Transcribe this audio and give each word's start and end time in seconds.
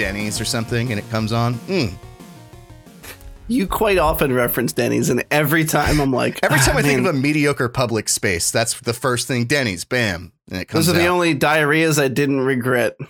Denny's 0.00 0.40
or 0.40 0.46
something, 0.46 0.90
and 0.92 0.98
it 0.98 1.08
comes 1.10 1.30
on. 1.30 1.54
Mm. 1.66 1.92
You 3.48 3.66
quite 3.66 3.98
often 3.98 4.32
reference 4.32 4.72
Denny's, 4.72 5.10
and 5.10 5.24
every 5.30 5.64
time 5.64 6.00
I'm 6.00 6.10
like, 6.10 6.38
Every 6.42 6.58
time 6.58 6.76
"Ah, 6.76 6.78
I 6.78 6.82
think 6.82 7.00
of 7.00 7.06
a 7.06 7.12
mediocre 7.12 7.68
public 7.68 8.08
space, 8.08 8.50
that's 8.50 8.80
the 8.80 8.94
first 8.94 9.28
thing. 9.28 9.44
Denny's, 9.44 9.84
bam, 9.84 10.32
and 10.50 10.60
it 10.60 10.66
comes 10.66 10.86
those 10.86 10.94
are 10.94 10.98
the 10.98 11.06
out. 11.06 11.12
only 11.12 11.34
diarrheas 11.34 12.02
I 12.02 12.08
didn't 12.08 12.40
regret. 12.40 12.96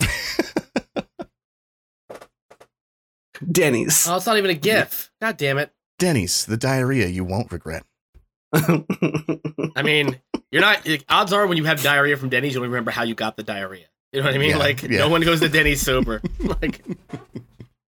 Denny's. 3.51 4.07
Oh, 4.07 4.17
it's 4.17 4.25
not 4.25 4.37
even 4.37 4.51
a 4.51 4.55
GIF. 4.55 5.11
God 5.21 5.37
damn 5.37 5.57
it. 5.57 5.71
Denny's, 5.97 6.45
the 6.45 6.57
diarrhea 6.57 7.07
you 7.07 7.23
won't 7.23 7.51
regret. 7.51 7.83
I 8.53 9.81
mean, 9.83 10.19
you're 10.51 10.61
not. 10.61 10.87
Odds 11.09 11.33
are, 11.33 11.47
when 11.47 11.57
you 11.57 11.65
have 11.65 11.81
diarrhea 11.81 12.17
from 12.17 12.29
Denny's, 12.29 12.53
you'll 12.53 12.63
remember 12.63 12.91
how 12.91 13.03
you 13.03 13.15
got 13.15 13.37
the 13.37 13.43
diarrhea. 13.43 13.85
You 14.11 14.19
know 14.21 14.27
what 14.27 14.35
I 14.35 14.37
mean? 14.37 14.49
Yeah, 14.51 14.57
like, 14.57 14.83
yeah. 14.83 14.99
no 14.99 15.09
one 15.09 15.21
goes 15.21 15.39
to 15.39 15.49
Denny's 15.49 15.81
sober. 15.81 16.21
like, 16.61 16.83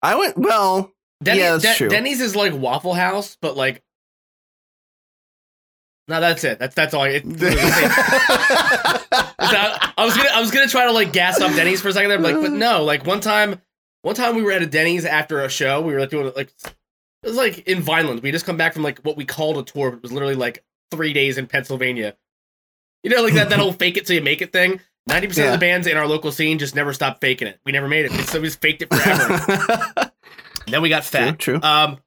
I 0.01 0.15
went 0.15 0.39
well. 0.39 0.93
Denny's, 1.23 1.43
Yeah, 1.43 1.51
that's 1.53 1.65
De- 1.65 1.75
true. 1.75 1.89
Denny's 1.89 2.21
is 2.21 2.37
like 2.37 2.55
Waffle 2.55 2.95
House, 2.95 3.37
but 3.41 3.57
like. 3.57 3.83
No, 6.07 6.21
that's 6.21 6.45
it. 6.45 6.59
That's 6.59 6.75
that's 6.75 6.93
all. 6.93 7.03
I, 7.03 7.09
it, 7.09 7.25
I 9.97 10.05
was 10.05 10.17
gonna 10.17 10.29
I 10.33 10.41
was 10.41 10.51
gonna 10.51 10.69
try 10.69 10.85
to 10.85 10.93
like 10.93 11.13
gas 11.13 11.41
up 11.41 11.55
Denny's 11.55 11.81
for 11.81 11.89
a 11.89 11.93
second 11.93 12.11
there, 12.11 12.19
but 12.19 12.35
like, 12.35 12.43
but 12.43 12.53
no. 12.53 12.85
Like 12.85 13.07
one 13.07 13.21
time, 13.21 13.63
one 14.03 14.15
time 14.15 14.37
we 14.37 14.43
were 14.43 14.53
at 14.53 14.61
a 14.61 14.67
Denny's 14.67 15.07
after 15.07 15.41
a 15.41 15.49
show. 15.49 15.81
We 15.81 15.95
were 15.95 16.01
like 16.01 16.11
doing 16.11 16.31
like 16.37 16.53
it 16.63 17.29
was 17.29 17.37
like 17.37 17.67
in 17.67 17.81
Vineland. 17.81 18.21
We 18.23 18.33
just 18.33 18.45
come 18.45 18.59
back 18.59 18.75
from 18.75 18.83
like 18.83 18.99
what 19.01 19.17
we 19.17 19.25
called 19.25 19.57
a 19.57 19.63
tour. 19.63 19.91
But 19.91 19.97
it 19.97 20.03
was 20.03 20.13
literally 20.13 20.35
like 20.35 20.63
three 20.91 21.15
days 21.15 21.39
in 21.39 21.47
Pennsylvania. 21.47 22.17
You 23.03 23.11
know, 23.11 23.23
like 23.23 23.35
that 23.35 23.49
that 23.49 23.59
whole 23.59 23.73
fake 23.73 23.97
it 23.97 24.07
till 24.07 24.17
you 24.17 24.23
make 24.23 24.43
it 24.43 24.53
thing. 24.53 24.81
Ninety 25.07 25.27
percent 25.27 25.49
of 25.49 25.53
the 25.53 25.59
bands 25.59 25.87
in 25.87 25.97
our 25.97 26.07
local 26.07 26.33
scene 26.33 26.59
just 26.59 26.75
never 26.75 26.93
stopped 26.93 27.23
faking 27.23 27.49
it. 27.49 27.61
We 27.65 27.73
never 27.73 27.89
made 27.89 28.05
it. 28.07 28.13
So 28.27 28.41
we 28.41 28.49
just 28.49 28.61
faked 28.61 28.83
it 28.83 28.89
forever. 28.93 30.11
then 30.67 30.83
we 30.83 30.91
got 30.91 31.05
fat. 31.05 31.39
True, 31.39 31.59
true. 31.59 31.69
Um, 31.69 31.99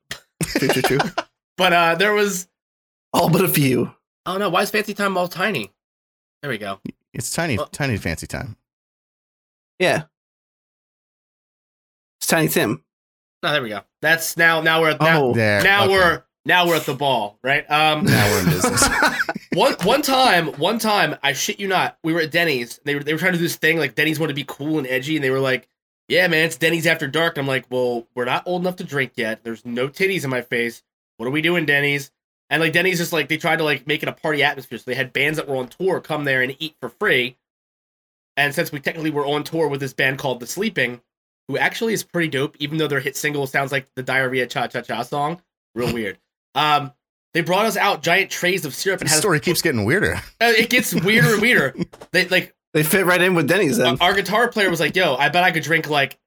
true, 0.43 0.67
true, 0.67 0.81
true. 0.83 0.99
but 1.57 1.73
uh, 1.73 1.95
there 1.95 2.13
was 2.13 2.47
All 3.17 3.29
but 3.29 3.41
a 3.43 3.47
few. 3.47 3.93
oh 4.25 4.37
no, 4.37 4.49
why 4.49 4.61
is 4.61 4.69
Fancy 4.69 4.93
Time 4.93 5.17
all 5.17 5.27
tiny? 5.27 5.71
There 6.41 6.51
we 6.51 6.57
go. 6.57 6.79
It's 7.13 7.31
tiny, 7.33 7.57
Well- 7.57 7.67
tiny 7.67 7.97
fancy 7.97 8.27
time. 8.27 8.57
Yeah. 9.79 10.03
It's 12.19 12.27
Tiny 12.27 12.47
Tim. 12.47 12.83
No, 13.43 13.51
there 13.51 13.61
we 13.61 13.69
go. 13.69 13.81
That's 14.01 14.37
now. 14.37 14.61
Now 14.61 14.81
we're 14.81 14.89
at 14.91 14.99
now. 14.99 15.23
Oh, 15.23 15.33
There. 15.33 15.61
now 15.63 15.83
okay. 15.85 15.93
we're 15.93 16.23
now 16.45 16.67
we're 16.67 16.75
at 16.75 16.85
the 16.85 16.95
ball, 16.95 17.37
right? 17.43 17.69
Um, 17.69 18.05
now 18.05 18.31
we're 18.31 18.39
in 18.39 18.45
business. 18.45 18.87
one 19.53 19.73
one 19.83 20.01
time, 20.01 20.47
one 20.53 20.79
time, 20.79 21.15
I 21.23 21.33
shit 21.33 21.59
you 21.59 21.67
not, 21.67 21.97
we 22.03 22.13
were 22.13 22.21
at 22.21 22.31
Denny's. 22.31 22.79
They 22.85 22.95
were 22.95 23.03
they 23.03 23.13
were 23.13 23.19
trying 23.19 23.33
to 23.33 23.37
do 23.37 23.43
this 23.43 23.55
thing 23.55 23.77
like 23.77 23.95
Denny's 23.95 24.19
wanted 24.19 24.33
to 24.33 24.35
be 24.35 24.45
cool 24.47 24.77
and 24.79 24.87
edgy, 24.87 25.15
and 25.15 25.23
they 25.23 25.29
were 25.29 25.39
like, 25.39 25.67
"Yeah, 26.07 26.27
man, 26.27 26.45
it's 26.45 26.57
Denny's 26.57 26.87
after 26.87 27.07
dark." 27.07 27.37
And 27.37 27.43
I'm 27.43 27.47
like, 27.47 27.65
"Well, 27.69 28.07
we're 28.15 28.25
not 28.25 28.43
old 28.47 28.61
enough 28.63 28.77
to 28.77 28.83
drink 28.83 29.13
yet. 29.15 29.43
There's 29.43 29.63
no 29.65 29.87
titties 29.87 30.23
in 30.23 30.29
my 30.31 30.41
face. 30.41 30.81
What 31.17 31.27
are 31.27 31.31
we 31.31 31.41
doing, 31.41 31.65
Denny's?" 31.65 32.11
And 32.49 32.61
like 32.61 32.73
Denny's 32.73 32.97
just 32.97 33.11
like 33.13 33.27
they 33.27 33.37
tried 33.37 33.57
to 33.57 33.63
like 33.63 33.87
make 33.87 34.03
it 34.03 34.09
a 34.09 34.13
party 34.13 34.43
atmosphere. 34.43 34.77
So 34.77 34.83
they 34.87 34.95
had 34.95 35.11
bands 35.13 35.37
that 35.37 35.47
were 35.47 35.57
on 35.57 35.67
tour 35.67 35.99
come 35.99 36.23
there 36.23 36.41
and 36.41 36.55
eat 36.59 36.75
for 36.79 36.89
free. 36.89 37.37
And 38.37 38.53
since 38.53 38.71
we 38.71 38.79
technically 38.79 39.09
were 39.11 39.25
on 39.25 39.43
tour 39.43 39.67
with 39.67 39.79
this 39.79 39.93
band 39.93 40.19
called 40.19 40.39
The 40.39 40.47
Sleeping, 40.47 41.01
who 41.47 41.57
actually 41.57 41.93
is 41.93 42.03
pretty 42.03 42.27
dope, 42.29 42.55
even 42.59 42.77
though 42.77 42.87
their 42.87 42.99
hit 42.99 43.15
single 43.17 43.47
sounds 43.47 43.71
like 43.71 43.87
the 43.95 44.03
Diarrhea 44.03 44.45
Cha 44.47 44.67
Cha 44.67 44.81
Cha 44.81 45.01
song, 45.03 45.41
real 45.75 45.93
weird. 45.93 46.17
Um, 46.55 46.91
they 47.35 47.41
brought 47.41 47.67
us 47.67 47.77
out 47.77 48.01
giant 48.01 48.31
trays 48.31 48.65
of 48.65 48.73
syrup 48.73 48.99
and 48.99 49.07
the 49.07 49.11
had 49.11 49.17
us 49.17 49.21
story 49.21 49.39
keeps 49.39 49.61
getting 49.61 49.85
weirder. 49.85 50.15
uh, 50.41 50.53
it 50.57 50.71
gets 50.71 50.91
weirder 50.95 51.33
and 51.33 51.41
weirder. 51.41 51.75
They 52.11 52.27
like 52.29 52.55
They 52.73 52.81
fit 52.81 53.05
right 53.05 53.21
in 53.21 53.35
with 53.35 53.47
Denny's 53.47 53.77
then. 53.77 53.97
our 54.01 54.15
guitar 54.15 54.47
player 54.47 54.67
was 54.71 54.79
like, 54.79 54.95
"Yo, 54.95 55.13
I 55.15 55.29
bet 55.29 55.43
I 55.43 55.51
could 55.51 55.61
drink 55.61 55.87
like 55.87 56.17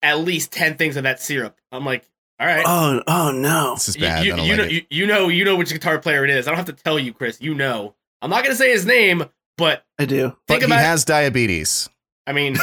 at 0.00 0.20
least 0.20 0.52
ten 0.52 0.76
things 0.76 0.96
of 0.96 1.02
that 1.02 1.20
syrup." 1.20 1.58
I'm 1.72 1.84
like, 1.84 2.08
"All 2.40 2.46
right." 2.46 2.64
oh, 2.66 3.02
oh 3.06 3.30
no. 3.32 3.74
This 3.74 3.88
is 3.90 3.96
You- 3.96 4.02
bad. 4.02 4.24
you, 4.24 4.32
I 4.32 4.36
don't 4.36 4.46
you 4.46 4.52
like 4.56 4.60
know, 4.66 4.68
you, 4.72 4.82
you 4.90 5.06
know, 5.06 5.28
you 5.28 5.44
know 5.44 5.56
which 5.56 5.72
guitar 5.72 5.98
player 5.98 6.24
it 6.24 6.30
is. 6.30 6.46
I 6.46 6.50
don't 6.50 6.56
have 6.56 6.66
to 6.66 6.72
tell 6.72 6.98
you, 6.98 7.12
Chris. 7.12 7.40
You 7.40 7.54
know. 7.54 7.94
I'm 8.22 8.30
not 8.30 8.42
gonna 8.42 8.56
say 8.56 8.70
his 8.70 8.86
name, 8.86 9.24
but 9.58 9.84
I 9.98 10.04
do. 10.06 10.28
but 10.28 10.36
think 10.48 10.60
he 10.62 10.66
about. 10.66 10.80
has 10.80 11.04
diabetes. 11.04 11.88
I 12.26 12.32
mean, 12.32 12.56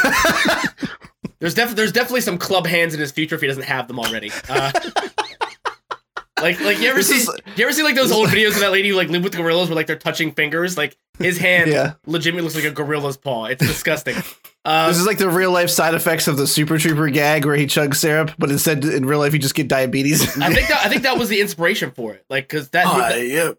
there's 1.40 1.54
def- 1.54 1.76
there's 1.76 1.92
definitely 1.92 2.22
some 2.22 2.38
club 2.40 2.66
hands 2.66 2.94
in 2.96 3.00
his 3.00 3.12
future 3.12 3.36
if 3.36 3.42
he 3.42 3.48
doesn't 3.48 3.64
have 3.64 3.88
them 3.88 4.00
already. 4.00 4.32
Uh, 4.50 4.72
like, 6.42 6.60
like 6.62 6.80
you 6.80 6.90
ever 6.90 7.00
This 7.00 7.10
see, 7.10 7.16
is- 7.18 7.30
you 7.56 7.64
ever 7.66 7.74
see 7.74 7.84
like 7.84 7.96
those 7.96 8.12
old 8.12 8.30
videos 8.30 8.50
of 8.56 8.60
that 8.62 8.72
lady 8.72 8.90
who 8.90 8.96
like 8.96 9.10
live 9.10 9.24
with 9.24 9.36
gorillas 9.36 9.70
where 9.70 9.76
like 9.76 9.88
they're 9.88 9.96
touching 9.98 10.32
fingers? 10.32 10.78
Like 10.78 10.98
his 11.20 11.38
hand 11.38 11.72
Yeah. 11.72 11.94
legitimately 12.06 12.44
looks 12.44 12.56
like 12.56 12.64
a 12.66 12.72
gorilla's 12.72 13.18
paw. 13.18 13.46
It's 13.46 13.66
disgusting. 13.66 14.16
Uh, 14.66 14.88
This 14.90 14.98
is 14.98 15.06
like 15.08 15.18
the 15.18 15.30
real 15.30 15.52
life 15.52 15.70
side 15.70 15.94
effects 15.94 16.28
of 16.28 16.38
the 16.38 16.46
Super 16.48 16.78
Trooper 16.78 17.10
gag 17.10 17.46
where 17.46 17.56
he 17.56 17.66
chugs 17.66 17.96
syrup, 17.96 18.32
but 18.38 18.52
instead 18.52 18.84
in 18.86 19.06
real 19.06 19.20
life 19.20 19.34
you 19.34 19.40
just 19.40 19.56
get 19.56 19.68
diabetes. 19.68 20.22
I 20.42 20.54
think 20.54 20.68
that 20.68 20.86
I 20.86 20.90
think 20.90 21.02
that 21.04 21.18
was 21.18 21.30
the 21.30 21.42
inspiration 21.42 21.92
for 21.92 22.14
it. 22.14 22.26
Like, 22.30 22.48
because 22.48 22.70
that, 22.70 22.86
Oh, 22.88 22.98
that 23.00 23.26
yeah. 23.28 23.52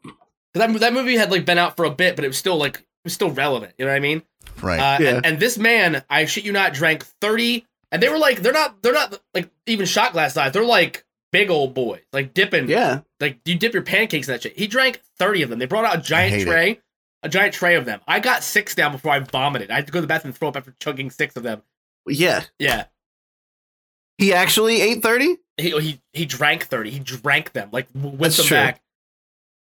that 0.54 0.72
that 0.80 0.92
movie 0.92 1.16
had 1.16 1.30
like 1.30 1.44
been 1.44 1.58
out 1.58 1.76
for 1.76 1.84
a 1.84 1.90
bit, 1.90 2.16
but 2.16 2.24
it 2.24 2.28
was 2.28 2.36
still 2.38 2.56
like 2.56 2.76
it 2.78 2.84
was 3.04 3.12
still 3.14 3.30
relevant. 3.30 3.72
You 3.78 3.84
know 3.86 3.90
what 3.90 3.96
I 3.96 4.00
mean? 4.00 4.22
Right. 4.60 4.78
Uh, 4.78 5.02
Yeah. 5.02 5.10
and, 5.16 5.26
and 5.26 5.40
this 5.40 5.58
man, 5.58 6.04
I 6.10 6.24
shit 6.26 6.44
you 6.44 6.52
not, 6.52 6.72
drank 6.74 7.04
thirty, 7.20 7.66
and 7.90 8.00
they 8.02 8.08
were 8.08 8.18
like, 8.18 8.40
they're 8.42 8.52
not, 8.52 8.80
they're 8.82 8.92
not 8.92 9.18
like 9.34 9.50
even 9.66 9.86
shot 9.86 10.12
glass 10.12 10.34
size. 10.34 10.52
They're 10.52 10.64
like 10.64 11.04
big 11.32 11.50
old 11.50 11.74
boys, 11.74 12.02
like 12.12 12.34
dipping. 12.34 12.68
Yeah. 12.68 13.00
Like 13.20 13.38
you 13.44 13.56
dip 13.56 13.72
your 13.72 13.82
pancakes 13.82 14.28
in 14.28 14.34
that 14.34 14.42
shit. 14.42 14.56
He 14.58 14.66
drank 14.66 15.00
thirty 15.18 15.42
of 15.42 15.50
them. 15.50 15.58
They 15.58 15.66
brought 15.66 15.84
out 15.84 15.96
a 15.98 16.00
giant 16.02 16.42
it. 16.42 16.44
tray, 16.44 16.80
a 17.22 17.28
giant 17.28 17.54
tray 17.54 17.74
of 17.76 17.84
them. 17.84 18.00
I 18.06 18.20
got 18.20 18.42
six 18.44 18.74
down 18.74 18.92
before 18.92 19.12
I 19.12 19.18
vomited. 19.20 19.70
I 19.70 19.76
had 19.76 19.86
to 19.86 19.92
go 19.92 19.98
to 19.98 20.02
the 20.02 20.06
bathroom 20.06 20.30
and 20.30 20.38
throw 20.38 20.48
up 20.48 20.56
after 20.56 20.74
chugging 20.80 21.10
six 21.10 21.34
of 21.36 21.42
them. 21.42 21.62
Yeah. 22.06 22.44
Yeah. 22.58 22.84
He 24.18 24.32
actually 24.32 24.80
ate 24.80 25.02
30? 25.02 25.36
He 25.56 25.70
he 25.80 26.00
he 26.12 26.24
drank 26.26 26.64
thirty. 26.66 26.90
He 26.90 26.98
drank 27.00 27.52
them 27.52 27.68
like 27.72 27.88
with 27.94 28.18
That's 28.18 28.36
them 28.38 28.46
true. 28.46 28.56
back. 28.56 28.82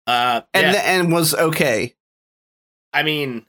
Uh, 0.06 0.42
And 0.54 0.66
yeah. 0.66 0.72
th- 0.72 0.84
and 0.84 1.12
was 1.12 1.34
okay. 1.34 1.94
I 2.92 3.02
mean, 3.02 3.44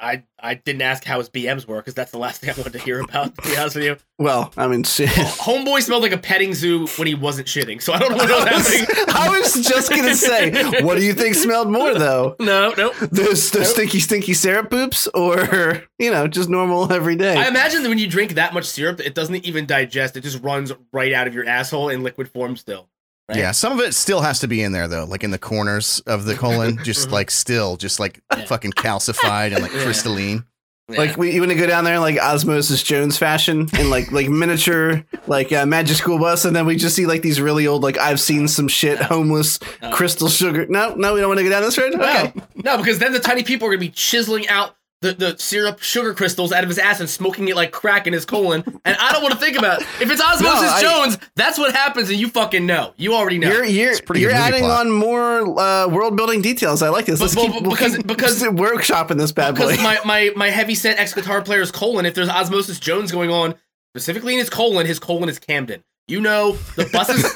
I 0.00 0.22
I 0.38 0.54
didn't 0.54 0.82
ask 0.82 1.02
how 1.04 1.18
his 1.18 1.28
BMs 1.28 1.66
were 1.66 1.76
because 1.78 1.94
that's 1.94 2.12
the 2.12 2.18
last 2.18 2.40
thing 2.40 2.50
I 2.50 2.52
wanted 2.54 2.72
to 2.74 2.78
hear 2.78 3.00
about. 3.00 3.34
To 3.36 3.42
be 3.50 3.56
honest 3.56 3.76
with 3.76 3.84
you, 3.84 3.96
Well, 4.18 4.52
I 4.56 4.66
mean, 4.68 4.82
shit. 4.84 5.08
Homeboy 5.08 5.82
smelled 5.82 6.02
like 6.02 6.12
a 6.12 6.18
petting 6.18 6.54
zoo 6.54 6.86
when 6.96 7.08
he 7.08 7.14
wasn't 7.14 7.48
shitting, 7.48 7.82
so 7.82 7.92
I 7.92 7.98
don't 7.98 8.10
know 8.12 8.16
what 8.24 8.48
I 8.52 8.56
was, 8.56 8.68
happening. 8.74 9.04
I 9.14 9.38
was 9.38 9.54
just 9.66 9.90
gonna 9.90 10.14
say, 10.14 10.80
what 10.82 10.96
do 10.96 11.04
you 11.04 11.12
think 11.14 11.34
smelled 11.34 11.70
more 11.70 11.94
though? 11.94 12.36
No, 12.40 12.72
no. 12.76 12.92
Those 13.00 13.50
those 13.50 13.54
Nope. 13.54 13.64
stinky, 13.66 14.00
stinky 14.00 14.34
syrup 14.34 14.70
poops, 14.70 15.08
or 15.14 15.82
you 15.98 16.10
know, 16.10 16.28
just 16.28 16.48
normal 16.48 16.92
everyday. 16.92 17.36
I 17.36 17.48
imagine 17.48 17.82
that 17.82 17.88
when 17.88 17.98
you 17.98 18.08
drink 18.08 18.34
that 18.34 18.54
much 18.54 18.66
syrup, 18.66 19.00
it 19.00 19.14
doesn't 19.14 19.44
even 19.44 19.66
digest. 19.66 20.16
It 20.16 20.20
just 20.22 20.42
runs 20.42 20.72
right 20.92 21.12
out 21.12 21.26
of 21.26 21.34
your 21.34 21.46
asshole 21.46 21.88
in 21.88 22.02
liquid 22.02 22.28
form 22.28 22.56
still. 22.56 22.88
Right? 23.28 23.38
Yeah, 23.38 23.50
some 23.52 23.72
of 23.72 23.80
it 23.80 23.94
still 23.94 24.20
has 24.20 24.40
to 24.40 24.48
be 24.48 24.62
in 24.62 24.72
there 24.72 24.88
though, 24.88 25.04
like 25.04 25.24
in 25.24 25.30
the 25.30 25.38
corners 25.38 26.00
of 26.06 26.24
the 26.24 26.34
colon, 26.34 26.78
just 26.84 27.10
like 27.10 27.30
still, 27.30 27.76
just 27.76 28.00
like 28.00 28.20
Yeah. 28.36 28.44
fucking 28.46 28.72
calcified 28.72 29.52
and 29.52 29.62
like 29.62 29.72
Yeah. 29.72 29.82
crystalline. 29.84 30.44
Like 30.90 31.18
we, 31.18 31.32
you 31.32 31.40
want 31.42 31.52
to 31.52 31.58
go 31.58 31.66
down 31.66 31.84
there 31.84 31.96
in 31.96 32.00
like 32.00 32.16
Osmosis 32.16 32.82
Jones 32.82 33.18
fashion 33.18 33.68
in 33.78 33.90
like 33.90 34.10
like 34.10 34.30
miniature 34.30 35.04
like 35.26 35.52
uh, 35.52 35.66
Magic 35.66 35.98
School 35.98 36.18
Bus, 36.18 36.46
and 36.46 36.56
then 36.56 36.64
we 36.64 36.76
just 36.76 36.96
see 36.96 37.04
like 37.04 37.20
these 37.20 37.42
really 37.42 37.66
old 37.66 37.82
like 37.82 37.98
I've 37.98 38.18
seen 38.18 38.48
some 38.48 38.68
shit 38.68 38.98
homeless 38.98 39.58
No. 39.82 39.90
crystal 39.92 40.28
sugar. 40.30 40.66
No, 40.66 40.94
no, 40.94 41.12
we 41.12 41.20
don't 41.20 41.28
want 41.28 41.40
to 41.40 41.44
go 41.44 41.50
down 41.50 41.60
this 41.60 41.76
road. 41.76 41.94
Okay, 41.94 42.32
No, 42.34 42.42
no, 42.64 42.76
because 42.78 42.98
then 43.00 43.12
the 43.12 43.20
tiny 43.20 43.42
people 43.42 43.68
are 43.68 43.70
gonna 43.72 43.80
be 43.80 43.90
chiseling 43.90 44.48
out 44.48 44.76
the, 45.00 45.12
the 45.12 45.38
syrup 45.38 45.80
sugar 45.80 46.12
crystals 46.12 46.50
out 46.52 46.64
of 46.64 46.68
his 46.68 46.78
ass 46.78 46.98
and 46.98 47.08
smoking 47.08 47.46
it 47.48 47.54
like 47.54 47.70
crack 47.70 48.06
in 48.08 48.12
his 48.12 48.24
colon. 48.24 48.64
And 48.84 48.96
I 48.98 49.12
don't 49.12 49.22
want 49.22 49.32
to 49.34 49.40
think 49.40 49.56
about 49.56 49.80
it. 49.80 49.86
If 50.00 50.10
it's 50.10 50.20
Osmosis 50.24 50.42
No, 50.42 50.68
I- 50.68 50.80
Jones, 50.82 51.18
that's 51.36 51.56
what 51.58 51.72
happens, 51.74 52.10
and 52.10 52.18
you 52.18 52.28
fucking 52.28 52.66
know. 52.66 52.94
You 52.96 53.14
already 53.14 53.38
know. 53.38 53.48
you're 53.52 53.64
you're 53.64 53.90
It's 53.92 54.00
pretty 54.00 54.22
you're 54.22 54.30
good 54.32 54.36
adding 54.38 54.60
plot. 54.64 54.86
on 54.86 54.92
more 54.92 55.58
uh, 55.60 55.86
world 55.88 56.16
building 56.16 56.42
details. 56.42 56.82
I 56.82 56.88
like 56.88 57.06
this. 57.06 57.20
But- 57.20 57.26
Let's 57.26 57.34
but- 57.36 57.42
keep 57.52 57.62
we'll 57.62 57.70
because- 57.70 57.96
keep 57.96 58.06
because- 58.06 58.42
workshopping 58.42 59.18
this 59.18 59.30
bad 59.32 59.54
boy. 59.54 59.70
because 59.70 59.82
my, 59.82 59.98
my 60.04 60.30
my 60.36 60.50
heavy 60.50 60.74
set 60.74 60.98
ex 60.98 61.14
guitar 61.14 61.42
player's 61.42 61.70
colon, 61.70 62.04
if 62.06 62.14
there's 62.14 62.28
Osmosis 62.28 62.80
Jones 62.80 63.12
going 63.12 63.30
on 63.30 63.54
specifically 63.94 64.32
in 64.34 64.38
his 64.40 64.50
colon, 64.50 64.84
his 64.86 64.98
colon 64.98 65.28
is 65.28 65.38
Camden. 65.38 65.84
You 66.08 66.20
know 66.22 66.52
the 66.76 66.88
bus 66.92 67.08
is 67.10 67.22
the, 67.22 67.28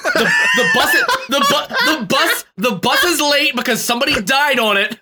the 0.57 0.71
bus 0.75 0.93
the 1.29 1.41
bu- 1.41 2.01
the 2.01 2.07
bus 2.07 2.45
the 2.57 2.71
bus 2.73 3.05
is 3.05 3.21
late 3.21 3.55
because 3.55 3.85
somebody 3.85 4.21
died 4.23 4.59
on 4.59 4.79
it. 4.79 4.99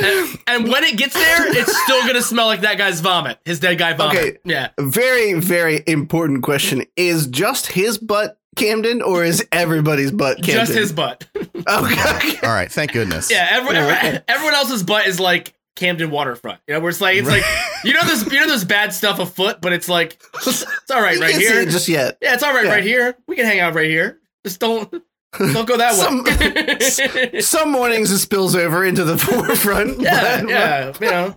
And, 0.00 0.38
and 0.46 0.68
when 0.68 0.84
it 0.84 0.96
gets 0.96 1.14
there, 1.14 1.56
it's 1.56 1.76
still 1.84 2.06
gonna 2.06 2.22
smell 2.22 2.46
like 2.46 2.60
that 2.62 2.78
guy's 2.78 3.00
vomit, 3.00 3.38
his 3.44 3.60
dead 3.60 3.78
guy 3.78 3.92
vomit. 3.94 4.16
Okay. 4.16 4.38
Yeah. 4.44 4.68
very 4.78 5.34
very 5.34 5.82
important 5.86 6.42
question: 6.42 6.84
Is 6.96 7.26
just 7.26 7.66
his 7.72 7.98
butt 7.98 8.38
Camden, 8.56 9.00
or 9.02 9.24
is 9.24 9.46
everybody's 9.52 10.10
butt 10.12 10.36
Camden? 10.38 10.66
Just 10.66 10.72
his 10.74 10.92
butt. 10.92 11.28
Okay. 11.68 12.38
All 12.46 12.52
right, 12.52 12.70
thank 12.70 12.92
goodness. 12.92 13.30
Yeah, 13.30 13.46
everyone, 13.50 13.76
Yeah, 13.76 14.20
everyone 14.26 14.54
else's 14.54 14.82
butt 14.82 15.06
is 15.06 15.20
like 15.20 15.54
Camden 15.76 16.10
waterfront. 16.10 16.58
You 16.66 16.74
know, 16.74 16.80
where 16.80 16.90
it's 16.90 17.00
like 17.00 17.16
it's 17.16 17.28
like 17.28 17.44
you 17.84 17.92
know 17.94 18.02
this 18.04 18.26
you 18.32 18.40
know 18.40 18.48
there's 18.48 18.64
bad 18.64 18.92
stuff 18.92 19.20
afoot, 19.20 19.60
but 19.60 19.72
it's 19.72 19.88
like 19.88 20.20
it's 20.34 20.64
all 20.90 21.00
right 21.00 21.18
right 21.20 21.30
can't 21.30 21.34
see 21.42 21.48
here. 21.48 21.60
it 21.60 21.68
just 21.68 21.88
yet. 21.88 22.18
yeah, 22.20 22.34
it's 22.34 22.42
all 22.42 22.52
right 22.52 22.64
Yeah. 22.64 22.72
right 22.72 22.82
here. 22.84 23.16
We 23.28 23.36
can 23.36 23.44
hang 23.46 23.60
out 23.60 23.74
right 23.74 23.88
here. 23.88 24.18
Just 24.44 24.58
don't 24.58 24.92
don't 25.38 25.66
go 25.66 25.76
that 25.78 27.30
way. 27.30 27.40
Some 27.40 27.70
mornings 27.72 28.10
it 28.10 28.18
spills 28.18 28.54
over 28.54 28.84
into 28.84 29.04
the 29.04 29.16
forefront. 29.18 30.00
yeah, 30.00 30.40
but- 30.42 30.48
yeah. 30.50 30.92
You 31.00 31.10
know, 31.10 31.34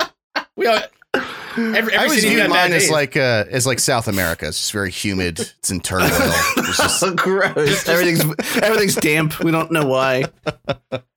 we 0.58 0.68
all, 0.68 0.80
every, 1.14 1.78
every 1.78 1.94
I 1.96 2.04
always 2.04 2.22
city's 2.22 2.32
view 2.40 2.40
mine 2.50 2.52
bad 2.52 2.72
as 2.74 2.90
like 2.90 3.16
uh, 3.16 3.46
as 3.50 3.66
like 3.66 3.80
South 3.80 4.08
America. 4.08 4.48
It's 4.48 4.60
just 4.60 4.72
very 4.74 4.92
humid. 4.92 5.40
It's 5.40 5.72
in 5.72 5.80
turmoil. 5.80 6.10
It's 6.58 6.78
just 6.78 7.04
Oh, 7.04 7.14
gross. 7.16 7.88
everything's 7.88 8.22
everything's 8.62 8.96
damp. 8.96 9.40
We 9.40 9.52
don't 9.52 9.72
know 9.72 9.86
why. 9.86 10.26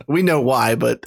We 0.06 0.22
know 0.22 0.40
why, 0.40 0.74
but 0.76 1.02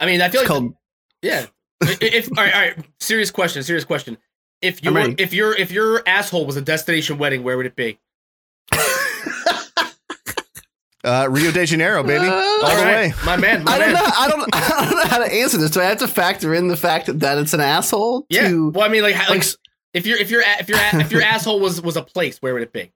I 0.00 0.06
mean, 0.06 0.20
I 0.20 0.28
feel 0.28 0.42
like 0.42 0.48
called. 0.48 0.74
Yeah. 1.22 1.46
if, 1.80 2.02
if 2.02 2.28
all 2.38 2.44
right, 2.44 2.54
all 2.54 2.60
right, 2.60 2.76
serious 3.00 3.30
question, 3.30 3.62
serious 3.62 3.84
question. 3.84 4.18
If 4.60 4.84
I'm 4.86 5.14
if 5.18 5.32
your 5.32 5.54
if 5.54 5.70
your 5.70 6.02
asshole 6.06 6.44
was 6.46 6.56
a 6.56 6.60
destination 6.62 7.18
wedding, 7.18 7.42
where 7.42 7.56
would 7.56 7.66
it 7.66 7.76
be? 7.76 7.98
Uh, 11.08 11.26
Rio 11.28 11.50
de 11.50 11.64
Janeiro, 11.66 12.02
baby, 12.02 12.26
all 12.28 12.30
the 12.60 12.66
All 12.66 12.76
right, 12.84 13.08
way. 13.08 13.12
my 13.24 13.36
man, 13.36 13.64
my 13.64 13.72
I 13.72 13.78
don't 13.78 13.92
man. 13.92 14.02
know. 14.02 14.10
I 14.18 14.28
don't. 14.28 14.48
I 14.54 14.84
don't 14.84 14.96
know 14.96 15.04
how 15.06 15.18
to 15.18 15.32
answer 15.32 15.56
this. 15.58 15.70
Do 15.70 15.80
I 15.80 15.84
have 15.84 15.98
to 15.98 16.08
factor 16.08 16.54
in 16.54 16.68
the 16.68 16.76
fact 16.76 17.06
that 17.20 17.38
it's 17.38 17.54
an 17.54 17.60
asshole? 17.60 18.26
Yeah. 18.28 18.48
To, 18.48 18.70
Well, 18.70 18.84
I 18.84 18.88
mean, 18.88 19.02
like, 19.02 19.14
how- 19.14 19.30
like 19.32 19.40
like, 19.44 19.54
if 19.94 20.06
your 20.06 20.18
if 20.18 20.30
your 20.30 20.42
a- 20.42 20.60
if 20.60 20.68
your 20.68 20.78
a- 20.78 20.96
if 21.00 21.10
your 21.12 21.22
asshole 21.22 21.60
was 21.60 21.80
was 21.80 21.96
a 21.96 22.02
place, 22.02 22.38
where 22.42 22.52
would 22.54 22.62
it 22.62 22.72
be? 22.72 22.92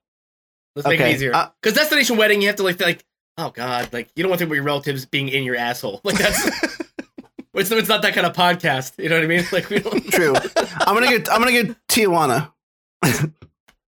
Let's 0.76 0.86
make 0.88 1.00
Okay, 1.00 1.10
it 1.10 1.14
easier. 1.16 1.30
Because 1.30 1.46
uh, 1.46 1.50
Because 1.62 1.74
destination 1.76 2.16
wedding, 2.16 2.40
you 2.40 2.48
have 2.48 2.56
to 2.56 2.62
like 2.62 2.78
feel 2.78 2.86
like, 2.86 3.04
oh 3.38 3.50
god, 3.50 3.92
like 3.92 4.10
you 4.16 4.22
don't 4.22 4.30
want 4.30 4.38
to 4.38 4.42
think 4.44 4.48
about 4.50 4.54
your 4.56 4.64
relatives 4.64 5.04
being 5.06 5.28
in 5.28 5.44
your 5.44 5.56
asshole. 5.56 6.00
Like 6.04 6.18
that's 6.18 6.46
it's, 7.54 7.70
it's 7.70 7.88
not 7.88 8.00
that 8.02 8.14
kind 8.14 8.26
of 8.26 8.32
podcast. 8.34 8.98
You 9.02 9.10
know 9.10 9.16
what 9.16 9.24
I 9.24 9.26
mean? 9.26 9.44
Like 9.52 9.68
we 9.68 9.78
don't. 9.80 10.02
true. 10.10 10.34
I'm 10.80 10.94
gonna 10.94 11.08
get. 11.08 11.30
I'm 11.30 11.40
gonna 11.40 11.52
get 11.52 11.76
Tijuana. 11.88 12.50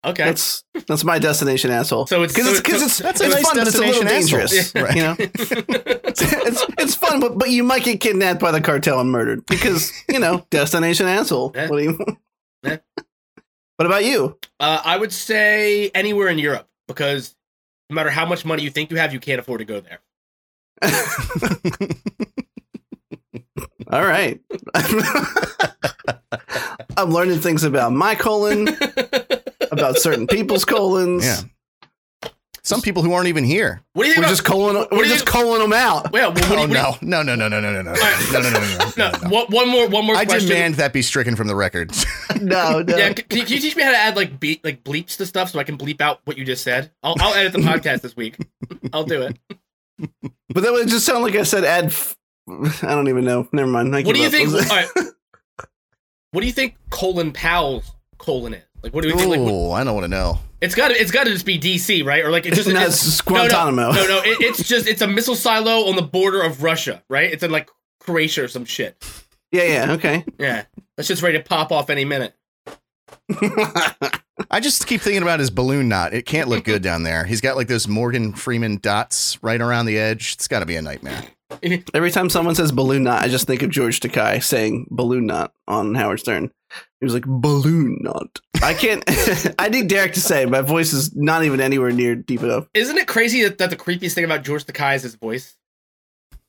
Okay. 0.05 0.25
That's 0.25 0.63
that's 0.88 1.03
my 1.05 1.17
destination 1.17 1.71
asshole. 1.71 2.07
So 2.07 2.23
it's- 2.23 2.33
because 2.33 2.45
so 2.47 2.51
it's 2.51 2.61
because 2.61 2.81
it's- 2.81 3.00
it's, 3.01 3.21
it's 3.21 3.33
nice 3.35 3.44
fun, 3.45 3.55
but 3.57 3.67
it's 3.67 3.77
a 3.77 3.79
little 3.79 4.03
dangerous. 4.03 4.57
asshole. 4.75 4.83
Right. 4.83 4.95
You 4.95 5.03
know, 5.03 5.15
it's, 5.19 6.65
it's 6.77 6.95
fun, 6.95 7.19
but 7.21 7.38
but 7.38 7.50
you 7.50 7.63
might 7.63 7.83
get 7.83 8.00
kidnapped 8.01 8.39
by 8.41 8.51
the 8.51 8.59
cartel 8.61 9.00
and 9.00 9.09
murdered 9.11 9.45
because 9.45 9.91
you 10.09 10.19
know 10.19 10.45
destination 10.51 11.07
asshole. 11.07 11.50
What 11.51 11.67
do 11.69 11.79
you? 11.79 11.97
What 13.77 13.85
about 13.88 14.03
you? 14.05 14.38
Uh, 14.59 14.81
I 14.83 14.97
would 14.97 15.11
say 15.13 15.89
anywhere 15.95 16.27
in 16.27 16.38
Europe 16.38 16.67
because 16.88 17.35
no 17.89 17.95
matter 17.95 18.09
how 18.09 18.25
much 18.25 18.44
money 18.45 18.63
you 18.63 18.69
think 18.69 18.91
you 18.91 18.97
have, 18.97 19.13
you 19.13 19.19
can't 19.19 19.39
afford 19.39 19.59
to 19.59 19.65
go 19.65 19.81
there. 19.81 19.99
All 23.91 24.03
right. 24.06 24.39
I'm 26.97 27.09
learning 27.11 27.39
things 27.39 27.63
about 27.63 27.91
my 27.94 28.15
colon, 28.15 28.65
about 29.73 29.97
certain 29.97 30.27
people's 30.27 30.65
colons. 30.65 31.25
Yeah. 31.25 31.41
Some 32.65 32.81
people 32.81 33.03
who 33.03 33.11
aren't 33.11 33.27
even 33.27 33.43
here. 33.43 33.81
What 33.91 34.03
do 34.03 34.07
you 34.07 34.13
think 34.15 34.23
We're 34.23 34.27
about? 34.27 34.29
just 34.31 34.45
colon. 34.45 34.75
do 34.75 34.87
We're 34.95 35.03
you 35.03 35.09
just 35.09 35.25
think- 35.25 35.31
colon 35.43 35.59
them 35.61 35.73
out. 35.73 36.13
well, 36.13 36.31
what, 36.31 36.39
what 36.49 36.49
do 36.49 36.55
Oh 36.55 36.61
you- 36.65 37.01
no, 37.01 37.21
no, 37.21 37.35
no, 37.35 37.35
no, 37.35 37.49
no, 37.49 37.59
no, 37.59 37.71
no, 37.71 37.81
no, 37.81 37.91
no, 37.91 37.93
no, 38.31 38.39
no, 38.39 38.49
no, 38.49 38.59
no, 38.59 38.89
no, 38.97 39.11
no, 39.11 39.17
no. 39.23 39.29
One, 39.29 39.45
one 39.47 39.67
more, 39.69 39.89
one 39.89 40.05
more 40.05 40.15
I 40.15 40.23
question. 40.23 40.47
demand 40.47 40.75
that 40.75 40.93
be 40.93 41.01
stricken 41.01 41.35
from 41.35 41.47
the 41.47 41.55
record. 41.55 41.91
No, 42.41 42.81
no. 42.81 42.97
Yeah, 42.97 43.13
can, 43.13 43.25
can 43.29 43.39
you 43.39 43.45
teach 43.45 43.75
me 43.75 43.83
how 43.83 43.91
to 43.91 43.97
add 43.97 44.15
like 44.17 44.37
beat 44.39 44.65
like 44.65 44.83
bleeps 44.83 45.15
to 45.17 45.25
stuff 45.25 45.51
so 45.51 45.59
I 45.59 45.63
can 45.63 45.77
bleep 45.77 46.01
out 46.01 46.19
what 46.25 46.37
you 46.37 46.43
just 46.43 46.61
said? 46.63 46.91
I'll, 47.01 47.15
I'll 47.19 47.33
edit 47.35 47.53
the 47.53 47.59
podcast 47.69 48.01
this 48.01 48.17
week. 48.17 48.37
I'll 48.91 49.05
do 49.05 49.21
it. 49.21 49.37
But 50.49 50.63
that 50.63 50.73
would 50.73 50.87
just 50.89 51.05
sound 51.05 51.23
like 51.23 51.35
I 51.35 51.43
said 51.43 51.63
add. 51.63 51.85
F- 51.85 52.17
I 52.49 52.95
don't 52.95 53.07
even 53.07 53.23
know. 53.23 53.47
Never 53.53 53.69
mind. 53.69 53.95
I 53.95 54.01
What 54.01 54.15
do 54.15 54.21
you 54.21 54.29
give 54.29 54.51
think? 54.51 54.69
All 54.71 54.75
right. 54.75 54.89
What 56.31 56.41
do 56.41 56.47
you 56.47 56.51
think 56.51 56.75
Colin 56.89 57.31
Powell's 57.31 57.91
colon 58.17 58.55
is? 58.55 58.63
Like, 58.83 58.94
what 58.94 59.03
do 59.03 59.09
we 59.09 59.18
think? 59.18 59.30
Like, 59.31 59.39
what- 59.39 59.51
Oh, 59.51 59.71
I 59.71 59.83
don't 59.83 59.94
want 59.95 60.03
to 60.03 60.09
know. 60.09 60.39
it's 60.62 60.75
got 60.75 60.89
to 60.89 60.94
it's 60.95 61.12
got 61.12 61.24
to 61.25 61.31
just 61.31 61.45
be 61.45 61.57
DC, 61.59 62.06
right? 62.06 62.24
Or 62.24 62.31
like 62.31 62.45
it's 62.45 62.57
just 62.57 62.69
No, 62.69 62.80
it's, 62.81 62.95
it's 62.95 63.06
just 63.06 63.30
no, 63.30 63.47
no, 63.47 63.71
No, 63.71 63.91
no, 63.91 64.18
it, 64.19 64.41
it's 64.41 64.68
just 64.68 64.88
it's 64.88 65.01
a 65.01 65.07
missile 65.07 65.35
silo 65.35 65.88
on 65.89 65.95
the 65.95 66.01
border 66.01 66.41
of 66.41 66.62
Russia, 66.63 67.01
right? 67.09 67.31
It's 67.31 67.44
in 67.44 67.51
like 67.51 67.69
Croatia 68.00 68.44
or 68.44 68.47
some 68.47 68.65
shit. 68.65 69.01
Yeah, 69.51 69.63
yeah. 69.85 69.91
Okay. 69.94 70.25
Yeah, 70.39 70.65
that's 70.97 71.07
just 71.07 71.21
ready 71.21 71.38
to 71.38 71.44
pop 71.44 71.71
off 71.71 71.89
any 71.89 72.06
minute. 72.06 72.33
I 74.51 74.59
just 74.59 74.88
keep 74.88 75.01
thinking 75.01 75.21
about 75.21 75.39
his 75.39 75.50
balloon 75.50 75.88
knot. 75.88 76.13
It 76.13 76.25
can't 76.25 76.50
look 76.50 76.63
good 76.63 76.81
down 76.81 77.03
there. 77.03 77.24
He's 77.25 77.41
got 77.41 77.56
like 77.56 77.68
those 77.68 77.88
Morgan 77.88 78.33
Freeman 78.33 78.77
dots 78.77 79.41
right 79.44 79.62
around 79.62 79.85
the 79.85 79.97
edge. 79.97 80.33
It's 80.33 80.47
got 80.47 80.59
to 80.59 80.65
be 80.65 80.75
a 80.75 80.81
nightmare. 80.81 81.24
Every 81.94 82.11
time 82.11 82.29
someone 82.29 82.55
says 82.55 82.71
balloon 82.71 83.03
knot, 83.03 83.21
I 83.21 83.27
just 83.27 83.47
think 83.47 83.61
of 83.61 83.69
George 83.69 84.00
Takei 84.00 84.41
saying 84.44 84.88
balloon 84.89 85.25
knot 85.25 85.53
on 85.67 85.95
Howard 85.95 86.19
Stern. 86.19 86.51
He 87.00 87.05
was 87.05 87.13
like 87.13 87.25
balloon 87.25 88.00
knot. 88.01 88.39
I 88.63 88.73
can't. 88.73 89.03
I 89.59 89.69
need 89.69 89.88
Derek 89.88 90.13
to 90.13 90.21
say. 90.21 90.45
My 90.45 90.61
voice 90.61 90.94
is 90.94 91.15
not 91.15 91.44
even 91.44 91.59
anywhere 91.61 91.91
near 91.91 92.15
deep 92.15 92.41
enough. 92.41 92.67
Isn't 92.73 92.97
it 92.97 93.07
crazy 93.07 93.44
that, 93.44 93.57
that 93.59 93.69
the 93.69 93.75
creepiest 93.75 94.13
thing 94.13 94.23
about 94.25 94.44
George 94.44 94.65
Takei 94.65 94.95
is 94.95 95.03
his 95.03 95.15
voice? 95.15 95.55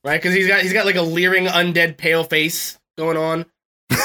Right? 0.04 0.20
Because 0.20 0.34
he's 0.34 0.46
got 0.46 0.60
he's 0.62 0.72
got 0.72 0.86
like 0.86 0.96
a 0.96 1.02
leering, 1.02 1.46
undead, 1.46 1.96
pale 1.96 2.24
face 2.24 2.78
going 2.96 3.16
on. 3.16 3.46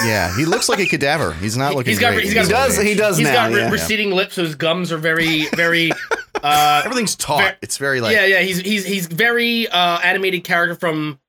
Yeah, 0.03 0.35
he 0.35 0.45
looks 0.45 0.69
like 0.69 0.79
a 0.79 0.85
cadaver. 0.85 1.33
He's 1.33 1.57
not 1.57 1.73
looking. 1.75 1.91
he's 1.91 1.99
got- 1.99 2.13
great 2.13 2.23
he's 2.25 2.33
in 2.33 2.35
got- 2.35 2.45
He 2.45 2.51
does. 2.51 2.77
old 2.77 2.87
He 2.87 2.93
does 2.95 3.17
He's 3.17 3.27
now. 3.27 3.33
got 3.33 3.53
re- 3.53 3.61
yeah. 3.61 3.69
receding 3.71 4.11
lips, 4.11 4.35
so 4.35 4.43
his 4.43 4.55
gums 4.55 4.91
are 4.91 4.97
very, 4.97 5.47
very. 5.55 5.91
Uh, 6.43 6.81
Everything's 6.85 7.15
taught. 7.15 7.41
Ver- 7.43 7.57
it's 7.61 7.77
very 7.77 8.01
like 8.01 8.15
yeah, 8.15 8.25
yeah. 8.25 8.39
He's 8.41 8.59
he's 8.59 8.85
he's 8.85 9.07
very 9.07 9.67
uh, 9.67 9.99
animated 9.99 10.43
character 10.43 10.75
from 10.75 11.19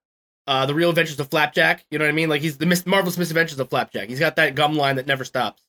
uh, 0.47 0.67
the 0.67 0.75
Real 0.75 0.91
Adventures 0.91 1.19
of 1.21 1.29
Flapjack. 1.29 1.85
You 1.91 1.99
know 1.99 2.05
what 2.05 2.11
I 2.11 2.15
mean? 2.15 2.29
Like 2.29 2.43
he's 2.43 2.59
the 2.59 2.67
mis- 2.67 2.87
marvelous 2.87 3.19
misadventures 3.19 3.59
of 3.59 3.69
Flapjack. 3.71 4.09
He's 4.09 4.21
got 4.21 4.37
that 4.37 4.55
gum 4.55 4.75
line 4.75 4.97
that 4.97 5.07
never 5.07 5.25
stops. 5.25 5.63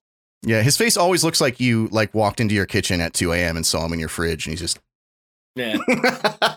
yeah. 0.44 0.62
His 0.62 0.78
face 0.78 0.98
always 0.98 1.24
looks 1.24 1.42
like 1.42 1.60
you 1.60 1.88
like 1.92 2.14
walked 2.14 2.40
into 2.40 2.54
your 2.56 2.66
kitchen 2.66 3.02
at 3.02 3.14
2 3.14 3.34
a.m. 3.34 3.56
and 3.58 3.66
saw 3.66 3.86
him 3.86 3.94
in 3.94 4.00
your 4.00 4.10
fridge, 4.10 4.46
and 4.48 4.52
he's 4.52 4.60
just 4.62 4.80
Yeah, 5.56 5.78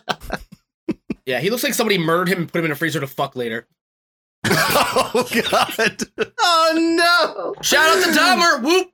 yeah. 1.26 1.40
He 1.40 1.50
looks 1.50 1.64
like 1.64 1.74
somebody 1.74 1.98
murdered 1.98 2.28
him 2.28 2.38
and 2.38 2.52
put 2.52 2.58
him 2.58 2.66
in 2.66 2.70
a 2.72 2.76
freezer 2.76 3.00
to 3.00 3.06
fuck 3.06 3.34
later. 3.36 3.66
Oh 4.46 5.28
god. 5.50 6.02
oh 6.40 7.54
no. 7.56 7.62
Shout 7.62 7.96
out 7.96 8.04
to 8.04 8.10
Dahmer! 8.18 8.62
Whoop! 8.62 8.90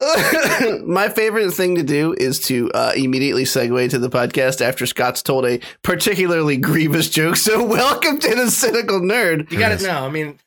My 0.86 1.08
favorite 1.08 1.52
thing 1.52 1.76
to 1.76 1.82
do 1.82 2.14
is 2.18 2.40
to 2.46 2.70
uh, 2.72 2.92
immediately 2.96 3.44
segue 3.44 3.90
to 3.90 3.98
the 3.98 4.10
podcast 4.10 4.60
after 4.60 4.86
Scott's 4.86 5.22
told 5.22 5.46
a 5.46 5.60
particularly 5.82 6.56
grievous 6.56 7.08
joke. 7.10 7.36
So 7.36 7.64
welcome 7.68 8.18
to 8.18 8.34
the 8.34 8.50
cynical 8.50 9.00
nerd. 9.00 9.50
You 9.50 9.58
got 9.58 9.72
it 9.72 9.80
Yes. 9.80 9.82
now. 9.82 10.06
I 10.06 10.10
mean, 10.10 10.38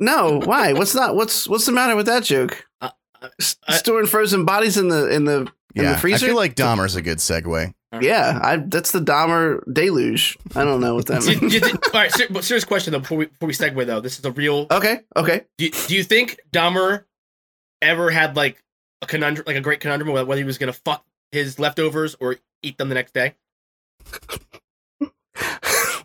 No, 0.00 0.40
why? 0.44 0.72
What's 0.72 0.94
not? 0.94 1.14
What's 1.14 1.48
what's 1.48 1.66
the 1.66 1.72
matter 1.72 1.94
with 1.96 2.06
that 2.06 2.24
joke? 2.24 2.66
Uh, 2.80 2.90
S- 3.40 3.56
uh, 3.68 3.72
Storing 3.74 4.06
frozen 4.06 4.44
bodies 4.44 4.76
in 4.76 4.88
the 4.88 5.08
in 5.10 5.24
the 5.24 5.50
in 5.74 5.84
the 5.84 5.96
freezer. 5.98 6.26
I 6.26 6.28
feel 6.30 6.36
like 6.36 6.54
Dahmer's 6.56 6.96
a 6.96 7.02
good 7.02 7.18
segue. 7.18 7.72
Yeah, 8.00 8.38
I 8.42 8.56
that's 8.58 8.92
the 8.92 9.00
Dahmer 9.00 9.60
deluge. 9.72 10.36
I 10.54 10.64
don't 10.64 10.80
know 10.80 10.94
what 10.94 11.06
that 11.06 11.22
do 11.22 11.32
you- 11.32 11.40
means. 11.40 11.52
do 11.52 11.58
you 11.58 11.64
thi- 11.64 11.78
all 11.94 12.00
right. 12.00 12.12
Ser- 12.12 12.26
but 12.30 12.44
serious 12.44 12.64
question 12.64 12.92
though. 12.92 12.98
Before 13.00 13.18
we 13.18 13.26
before 13.26 13.46
we 13.46 13.52
segue 13.54 13.86
though, 13.86 14.00
this 14.00 14.18
is 14.18 14.24
a 14.24 14.32
real. 14.32 14.66
okay, 14.70 15.00
okay. 15.16 15.42
Do 15.58 15.66
you, 15.66 15.70
do 15.70 15.94
you 15.96 16.02
think 16.04 16.38
Dahmer 16.52 17.04
ever 17.82 18.10
had 18.10 18.36
like 18.36 18.62
a 19.02 19.06
conundrum, 19.06 19.44
like 19.46 19.56
a 19.56 19.60
great 19.60 19.80
conundrum, 19.80 20.10
about 20.10 20.26
whether 20.26 20.40
he 20.40 20.44
was 20.44 20.58
gonna 20.58 20.72
fuck 20.72 21.04
his 21.32 21.58
leftovers 21.58 22.16
or 22.20 22.36
eat 22.62 22.76
them 22.78 22.88
the 22.88 22.94
next 22.94 23.14
day? 23.14 23.34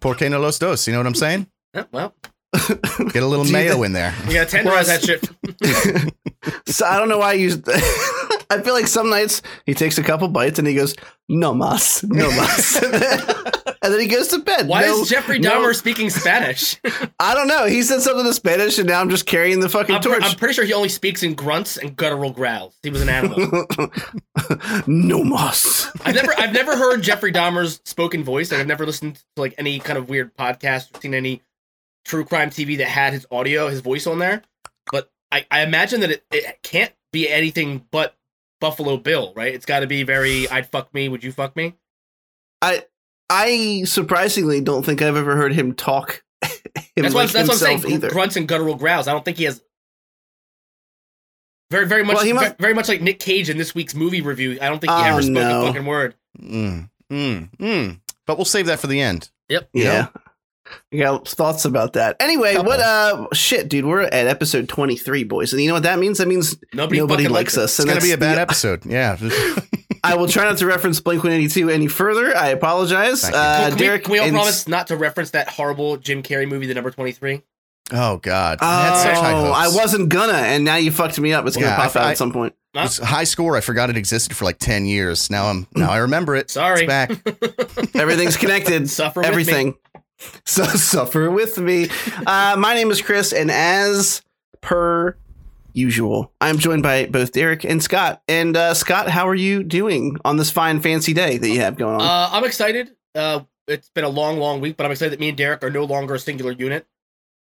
Por 0.01 0.15
qué 0.15 0.29
no 0.29 0.39
los 0.39 0.57
dos? 0.59 0.87
You 0.87 0.93
know 0.93 0.99
what 0.99 1.07
I'm 1.07 1.15
saying? 1.15 1.47
Yeah, 1.73 1.85
well, 1.93 2.13
Get 3.13 3.23
a 3.23 3.25
little 3.25 3.43
Do 3.45 3.49
you 3.51 3.53
mayo 3.53 3.75
thi- 3.77 3.85
in 3.85 3.93
there. 3.93 4.13
you 4.27 4.33
gotta 4.33 4.57
tenderize 4.57 4.87
that 4.87 5.01
shit. 5.05 5.23
so 6.67 6.85
I 6.85 6.97
don't 6.97 7.07
know 7.07 7.17
why 7.19 7.31
you. 7.33 7.51
I 8.51 8.61
feel 8.61 8.73
like 8.73 8.87
some 8.87 9.09
nights 9.09 9.41
he 9.65 9.73
takes 9.73 9.97
a 9.97 10.03
couple 10.03 10.27
bites 10.27 10.59
and 10.59 10.67
he 10.67 10.73
goes 10.73 10.95
no 11.29 11.53
mas, 11.53 12.03
no 12.03 12.29
mas, 12.31 12.75
and 13.81 13.93
then 13.93 13.99
he 14.01 14.07
goes 14.07 14.27
to 14.29 14.39
bed. 14.39 14.67
Why 14.67 14.81
No- 14.81 15.01
is 15.01 15.09
Jeffrey 15.09 15.39
no- 15.39 15.61
Dahmer 15.61 15.73
speaking 15.73 16.09
Spanish? 16.09 16.75
I 17.19 17.33
don't 17.33 17.47
know. 17.47 17.65
He 17.67 17.83
said 17.83 18.01
something 18.01 18.25
in 18.25 18.33
Spanish, 18.33 18.77
and 18.77 18.87
now 18.89 18.99
I'm 18.99 19.09
just 19.09 19.25
carrying 19.25 19.59
the 19.61 19.69
fucking 19.69 19.95
I'm, 19.95 20.01
pre- 20.01 20.11
torch. 20.11 20.23
I'm 20.23 20.35
pretty 20.35 20.53
sure 20.55 20.65
he 20.65 20.73
only 20.73 20.89
speaks 20.89 21.23
in 21.23 21.33
grunts 21.33 21.77
and 21.77 21.95
guttural 21.95 22.31
growls. 22.31 22.77
He 22.83 22.89
was 22.89 23.01
an 23.01 23.07
animal. 23.09 23.65
no 24.87 25.23
mas. 25.23 25.89
I've 26.03 26.15
never, 26.15 26.33
I've 26.37 26.53
never 26.53 26.75
heard 26.77 27.01
Jeffrey 27.01 27.31
Dahmer's 27.31 27.81
spoken 27.85 28.23
voice. 28.23 28.51
Like 28.51 28.59
I've 28.61 28.67
never 28.67 28.85
listened 28.85 29.15
to 29.15 29.23
like 29.41 29.55
any 29.57 29.79
kind 29.79 29.97
of 29.97 30.09
weird 30.09 30.35
podcast 30.35 30.95
or 30.97 31.01
seen 31.01 31.13
any 31.13 31.41
true 32.05 32.25
crime 32.25 32.49
TV 32.49 32.77
that 32.79 32.87
had 32.87 33.13
his 33.13 33.25
audio, 33.31 33.67
his 33.69 33.79
voice 33.81 34.07
on 34.07 34.19
there. 34.19 34.41
But 34.91 35.09
I, 35.31 35.45
I 35.49 35.61
imagine 35.61 36.01
that 36.01 36.11
it, 36.11 36.25
it 36.31 36.59
can't 36.63 36.91
be 37.13 37.29
anything 37.29 37.85
but 37.91 38.15
Buffalo 38.61 38.95
Bill, 38.95 39.33
right? 39.35 39.53
It's 39.53 39.65
got 39.65 39.81
to 39.81 39.87
be 39.87 40.03
very. 40.03 40.47
I'd 40.49 40.71
fuck 40.71 40.93
me. 40.93 41.09
Would 41.09 41.25
you 41.25 41.33
fuck 41.33 41.53
me? 41.57 41.75
I 42.61 42.85
I 43.29 43.83
surprisingly 43.85 44.61
don't 44.61 44.83
think 44.85 45.01
I've 45.01 45.17
ever 45.17 45.35
heard 45.35 45.53
him 45.53 45.73
talk. 45.73 46.23
him 46.43 46.49
That's, 47.03 47.13
like 47.13 47.25
what, 47.27 47.33
that's 47.33 47.49
what 47.49 47.61
I'm 47.69 47.79
saying. 47.79 47.93
either. 47.93 48.09
Grunts 48.09 48.37
and 48.37 48.47
guttural 48.47 48.75
growls. 48.75 49.09
I 49.09 49.11
don't 49.11 49.25
think 49.25 49.35
he 49.37 49.43
has. 49.43 49.61
Very, 51.69 51.87
very 51.87 52.03
much, 52.03 52.15
Well, 52.17 52.25
he 52.25 52.33
must- 52.33 52.57
very 52.57 52.73
much 52.73 52.89
like 52.89 53.01
Nick 53.01 53.19
Cage 53.19 53.49
in 53.49 53.57
this 53.57 53.73
week's 53.73 53.95
movie 53.95 54.21
review. 54.21 54.57
I 54.61 54.67
don't 54.67 54.79
think 54.79 54.91
he 54.91 54.97
Oh, 54.97 55.03
ever 55.03 55.21
spoke 55.21 55.33
no. 55.33 55.63
a 55.63 55.67
fucking 55.67 55.85
word. 55.85 56.15
Mm, 56.41 56.89
mm, 57.09 57.49
mm. 57.57 57.99
But 58.27 58.37
we'll 58.37 58.45
save 58.45 58.65
that 58.67 58.79
for 58.79 58.87
the 58.87 58.99
end. 58.99 59.29
Yep. 59.49 59.69
Yeah. 59.73 60.07
I 60.93 60.97
got 60.97 61.27
thoughts 61.27 61.65
about 61.65 61.93
that. 61.93 62.17
Anyway, 62.19 62.53
Couple. 62.53 62.69
what 62.69 62.79
uh 62.79 63.27
shit, 63.33 63.69
dude, 63.69 63.85
we're 63.85 64.01
at 64.01 64.13
episode 64.27 64.67
23, 64.69 65.23
boys. 65.23 65.53
And 65.53 65.61
you 65.61 65.67
know 65.67 65.73
what 65.75 65.83
that 65.83 65.99
means? 65.99 66.17
That 66.19 66.27
means 66.27 66.55
Nobody, 66.73 66.99
nobody 66.99 67.23
fucking 67.23 67.33
likes 67.35 67.57
us. 67.57 67.79
It's 67.79 67.85
gonna 67.87 68.01
be 68.01 68.11
a 68.11 68.17
bad 68.17 68.37
the- 68.37 68.41
episode. 68.41 68.85
Yeah. 68.85 69.17
I 70.03 70.15
will 70.15 70.27
try 70.27 70.45
not 70.45 70.57
to 70.57 70.65
reference 70.65 70.99
Blink 70.99 71.23
182 71.23 71.69
any 71.69 71.87
further. 71.87 72.35
I 72.35 72.47
apologize. 72.49 73.23
Uh, 73.23 73.31
Can 73.69 73.71
we- 73.73 73.77
Derek, 73.79 74.03
can 74.05 74.11
we 74.13 74.19
all 74.19 74.25
and- 74.25 74.35
promise 74.35 74.67
not 74.67 74.87
to 74.87 74.97
reference 74.97 75.31
that 75.31 75.47
horrible 75.49 75.97
Jim 75.97 76.23
Carrey 76.23 76.47
movie, 76.47 76.65
The 76.67 76.73
Number 76.73 76.91
Twenty 76.91 77.11
Three? 77.11 77.43
oh 77.93 78.17
God. 78.17 78.59
Oh, 78.61 78.65
I 78.67 79.03
such 79.03 79.17
high 79.17 79.31
hopes. 79.31 79.57
I 79.57 79.67
wasn't 79.81 80.09
gonna, 80.09 80.33
and 80.33 80.63
now 80.63 80.77
you 80.77 80.91
fucked 80.91 81.19
me 81.19 81.33
up. 81.33 81.45
It's 81.45 81.55
gonna 81.57 81.67
Yeah, 81.67 81.75
pop 81.75 81.95
I- 81.95 81.99
out 81.99 82.05
I- 82.07 82.11
at 82.11 82.17
some 82.17 82.31
point. 82.31 82.55
It 82.73 82.79
was 82.79 82.99
high 82.99 83.25
score. 83.25 83.57
I 83.57 83.59
forgot 83.59 83.89
it 83.89 83.97
existed 83.97 84.33
for 84.37 84.45
like 84.45 84.57
ten 84.57 84.85
years. 84.85 85.29
Now 85.29 85.47
I'm 85.47 85.67
now 85.75 85.91
I 85.91 85.97
remember 85.97 86.37
it. 86.37 86.49
Sorry. 86.49 86.85
It's 86.85 86.87
back. 86.87 87.11
Everything's 87.95 88.37
connected. 88.37 88.89
Suffer 88.89 89.19
with 89.19 89.25
me. 89.27 89.31
Everything. 89.31 89.75
So 90.45 90.63
suffer 90.65 91.29
with 91.31 91.57
me. 91.57 91.87
Uh, 92.27 92.55
my 92.57 92.73
name 92.73 92.91
is 92.91 93.01
Chris, 93.01 93.31
and 93.33 93.49
as 93.51 94.21
per 94.61 95.15
usual, 95.73 96.31
I'm 96.41 96.57
joined 96.57 96.83
by 96.83 97.05
both 97.05 97.31
Derek 97.31 97.63
and 97.63 97.81
Scott. 97.81 98.21
And 98.27 98.55
uh, 98.57 98.73
Scott, 98.73 99.07
how 99.09 99.27
are 99.27 99.35
you 99.35 99.63
doing 99.63 100.17
on 100.25 100.37
this 100.37 100.51
fine, 100.51 100.81
fancy 100.81 101.13
day 101.13 101.37
that 101.37 101.49
you 101.49 101.59
have 101.61 101.77
going 101.77 101.95
on? 101.95 102.01
Uh, 102.01 102.29
I'm 102.31 102.43
excited. 102.43 102.91
Uh, 103.15 103.41
it's 103.67 103.89
been 103.89 104.03
a 104.03 104.09
long, 104.09 104.37
long 104.39 104.61
week, 104.61 104.77
but 104.77 104.85
I'm 104.85 104.91
excited 104.91 105.11
that 105.13 105.19
me 105.19 105.29
and 105.29 105.37
Derek 105.37 105.63
are 105.63 105.69
no 105.71 105.85
longer 105.85 106.15
a 106.15 106.19
singular 106.19 106.51
unit. 106.51 106.85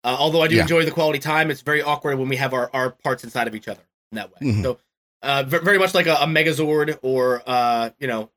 Uh, 0.05 0.17
although 0.19 0.43
I 0.43 0.49
do 0.49 0.57
Yeah. 0.57 0.63
enjoy 0.63 0.85
the 0.85 0.91
quality 0.91 1.19
time, 1.19 1.51
it's 1.51 1.61
very 1.63 1.83
awkward 1.83 2.19
when 2.19 2.29
we 2.29 2.37
have 2.37 2.55
our, 2.55 2.71
our 2.73 2.91
parts 2.91 3.25
inside 3.25 3.49
of 3.49 3.55
each 3.55 3.69
other 3.69 3.83
in 4.13 4.17
that 4.17 4.31
way. 4.31 4.39
Mhm. 4.53 4.63
So, 4.63 4.79
uh, 5.23 5.43
ve- 5.43 5.59
very 5.59 5.79
much 5.79 5.93
like 5.95 6.07
a, 6.07 6.15
a 6.15 6.27
Megazord 6.27 6.99
or 7.03 7.43
uh, 7.47 7.91
you 7.99 8.07
know, 8.07 8.31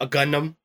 a 0.00 0.06
Gundam. 0.06 0.56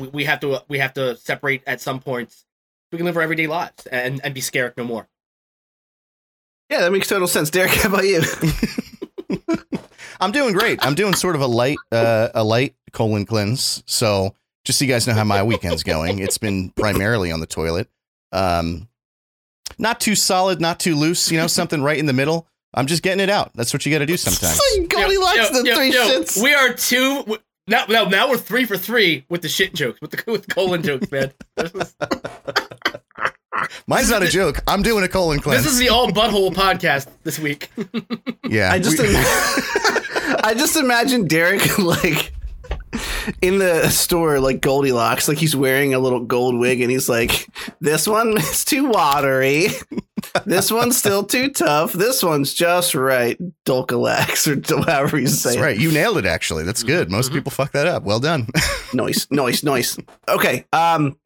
We, 0.00 0.08
we 0.08 0.24
have 0.24 0.40
to 0.40 0.62
we 0.68 0.78
have 0.78 0.94
to 0.94 1.16
separate 1.16 1.62
at 1.66 1.80
some 1.80 2.00
points. 2.00 2.44
We 2.92 2.98
can 2.98 3.04
live 3.06 3.16
our 3.16 3.22
everyday 3.22 3.46
lives 3.46 3.86
and 3.86 4.20
and 4.24 4.34
be 4.34 4.40
scared 4.40 4.74
no 4.76 4.84
more. 4.84 5.08
yeah, 6.70 6.80
that 6.80 6.92
makes 6.92 7.08
total 7.08 7.28
sense. 7.28 7.50
Derek, 7.50 7.70
how 7.74 7.88
about 7.88 8.04
you? 8.04 8.22
I'm 10.20 10.32
doing 10.32 10.52
great. 10.52 10.84
I'm 10.84 10.94
doing 10.94 11.14
sort 11.14 11.36
of 11.36 11.42
a 11.42 11.46
light 11.46 11.78
uh, 11.92 12.28
a 12.34 12.42
light 12.44 12.74
colon 12.92 13.24
cleanse. 13.24 13.82
So 13.86 14.34
just 14.64 14.78
so 14.78 14.84
you 14.84 14.90
guys 14.90 15.06
know 15.06 15.14
how 15.14 15.24
my 15.24 15.42
weekend's 15.42 15.82
going, 15.82 16.18
it's 16.18 16.38
been 16.38 16.70
primarily 16.70 17.30
on 17.30 17.40
the 17.40 17.46
toilet. 17.46 17.88
Um, 18.32 18.88
not 19.78 20.00
too 20.00 20.14
solid, 20.14 20.60
not 20.60 20.80
too 20.80 20.96
loose. 20.96 21.30
You 21.30 21.38
know, 21.38 21.46
something 21.46 21.82
right 21.82 21.98
in 21.98 22.06
the 22.06 22.12
middle. 22.12 22.48
I'm 22.74 22.86
just 22.86 23.02
getting 23.02 23.20
it 23.20 23.30
out. 23.30 23.52
That's 23.54 23.72
what 23.72 23.86
you 23.86 23.92
got 23.92 24.00
to 24.00 24.06
do 24.06 24.16
sometimes. 24.18 24.60
Goldilocks 24.88 25.36
Yo, 25.36 25.62
the 25.62 25.68
yo, 25.68 25.74
three 25.74 25.92
yo, 25.92 26.06
shits. 26.06 26.42
We 26.42 26.52
are 26.52 26.72
two. 26.74 27.38
W- 27.68 27.86
Now, 27.92 28.04
now, 28.04 28.08
now 28.08 28.28
we're 28.30 28.36
three 28.38 28.64
for 28.64 28.76
three 28.76 29.24
with 29.28 29.42
the 29.42 29.48
shit 29.48 29.74
jokes, 29.74 30.00
with 30.00 30.10
the 30.12 30.22
with 30.30 30.48
colon 30.48 30.82
jokes, 30.82 31.10
man. 31.10 31.32
This 31.56 31.72
Mine's 33.86 34.10
not 34.10 34.22
a 34.22 34.28
joke. 34.28 34.60
I'm 34.66 34.82
doing 34.82 35.02
a 35.04 35.08
colon 35.08 35.40
cleanse. 35.40 35.64
this 35.64 35.72
is 35.72 35.78
the 35.78 35.88
all 35.88 36.08
butthole 36.10 36.52
podcast 36.54 37.08
this 37.24 37.38
week. 37.38 37.70
yeah. 38.48 38.70
I 38.72 38.78
just 38.78 38.98
we- 39.00 39.08
ima- 39.08 39.18
I 40.44 40.54
just 40.56 40.76
imagine 40.76 41.26
Derek 41.26 41.78
like 41.78 42.32
in 43.42 43.58
the 43.58 43.88
store 43.88 44.40
like 44.40 44.60
Goldilocks, 44.60 45.28
like 45.28 45.38
he's 45.38 45.56
wearing 45.56 45.92
a 45.94 45.98
little 45.98 46.20
gold 46.24 46.56
wig 46.58 46.80
and 46.80 46.90
he's 46.90 47.08
like, 47.08 47.46
This 47.80 48.06
one 48.06 48.36
is 48.38 48.64
too 48.64 48.88
watery. 48.88 49.68
This 50.46 50.70
one's 50.70 50.96
still 50.96 51.24
too 51.24 51.50
tough. 51.50 51.92
This 51.92 52.22
one's 52.22 52.54
just 52.54 52.94
right. 52.94 53.38
Dulcolax 53.66 54.46
or 54.48 54.90
however 54.90 55.18
you 55.18 55.26
say 55.26 55.50
That's 55.50 55.56
it. 55.56 55.60
right. 55.62 55.78
You 55.78 55.92
nailed 55.92 56.18
it. 56.18 56.26
Actually, 56.26 56.64
that's 56.64 56.82
good. 56.82 57.10
Most 57.10 57.30
Mhm. 57.30 57.34
people 57.34 57.50
fuck 57.50 57.72
that 57.72 57.86
up. 57.86 58.02
Well 58.04 58.20
done. 58.20 58.48
nice, 58.94 59.26
nice, 59.30 59.62
nice. 59.62 59.96
Okay. 60.28 60.64
Um 60.72 61.16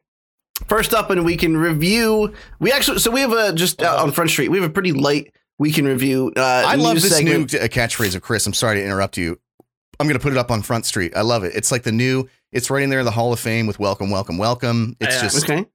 first 0.67 0.93
up 0.93 1.09
and 1.09 1.25
we 1.25 1.35
can 1.35 1.57
review 1.57 2.31
we 2.59 2.71
actually 2.71 2.99
so 2.99 3.09
we 3.11 3.21
have 3.21 3.33
a 3.33 3.53
just 3.53 3.81
uh, 3.81 3.97
on 4.01 4.11
Front 4.11 4.29
Street, 4.29 4.49
we 4.49 4.59
have 4.59 4.69
a 4.69 4.73
pretty 4.73 4.91
light 4.91 5.33
weekend 5.59 5.87
review. 5.87 6.31
Uh 6.35 6.41
I 6.65 6.75
love 6.75 6.95
this 7.01 7.09
segment. 7.15 7.53
new 7.53 7.59
uh, 7.59 7.63
catchphrase 7.67 8.15
of 8.15 8.21
Chris. 8.21 8.45
I'm 8.45 8.53
sorry 8.53 8.77
to 8.77 8.83
interrupt 8.83 9.17
you. 9.17 9.39
I'm 9.99 10.07
going 10.07 10.17
to 10.17 10.23
put 10.23 10.31
it 10.33 10.37
up 10.39 10.49
on 10.49 10.63
Front 10.63 10.85
Street. 10.87 11.13
I 11.15 11.21
love 11.21 11.43
it. 11.43 11.53
It's 11.55 11.71
like 11.71 11.83
the 11.83 11.91
new. 11.91 12.27
It's 12.51 12.69
right 12.71 12.81
in 12.83 12.89
there 12.89 12.99
in 12.99 13.05
the 13.05 13.11
Hall 13.11 13.31
of 13.31 13.39
Fame 13.39 13.67
with 13.67 13.77
"Welcome, 13.79 14.09
welcome, 14.09 14.39
welcome." 14.39 14.97
It's 14.99 15.15
Yeah. 15.15 15.21
just. 15.21 15.43
Okay. 15.43 15.65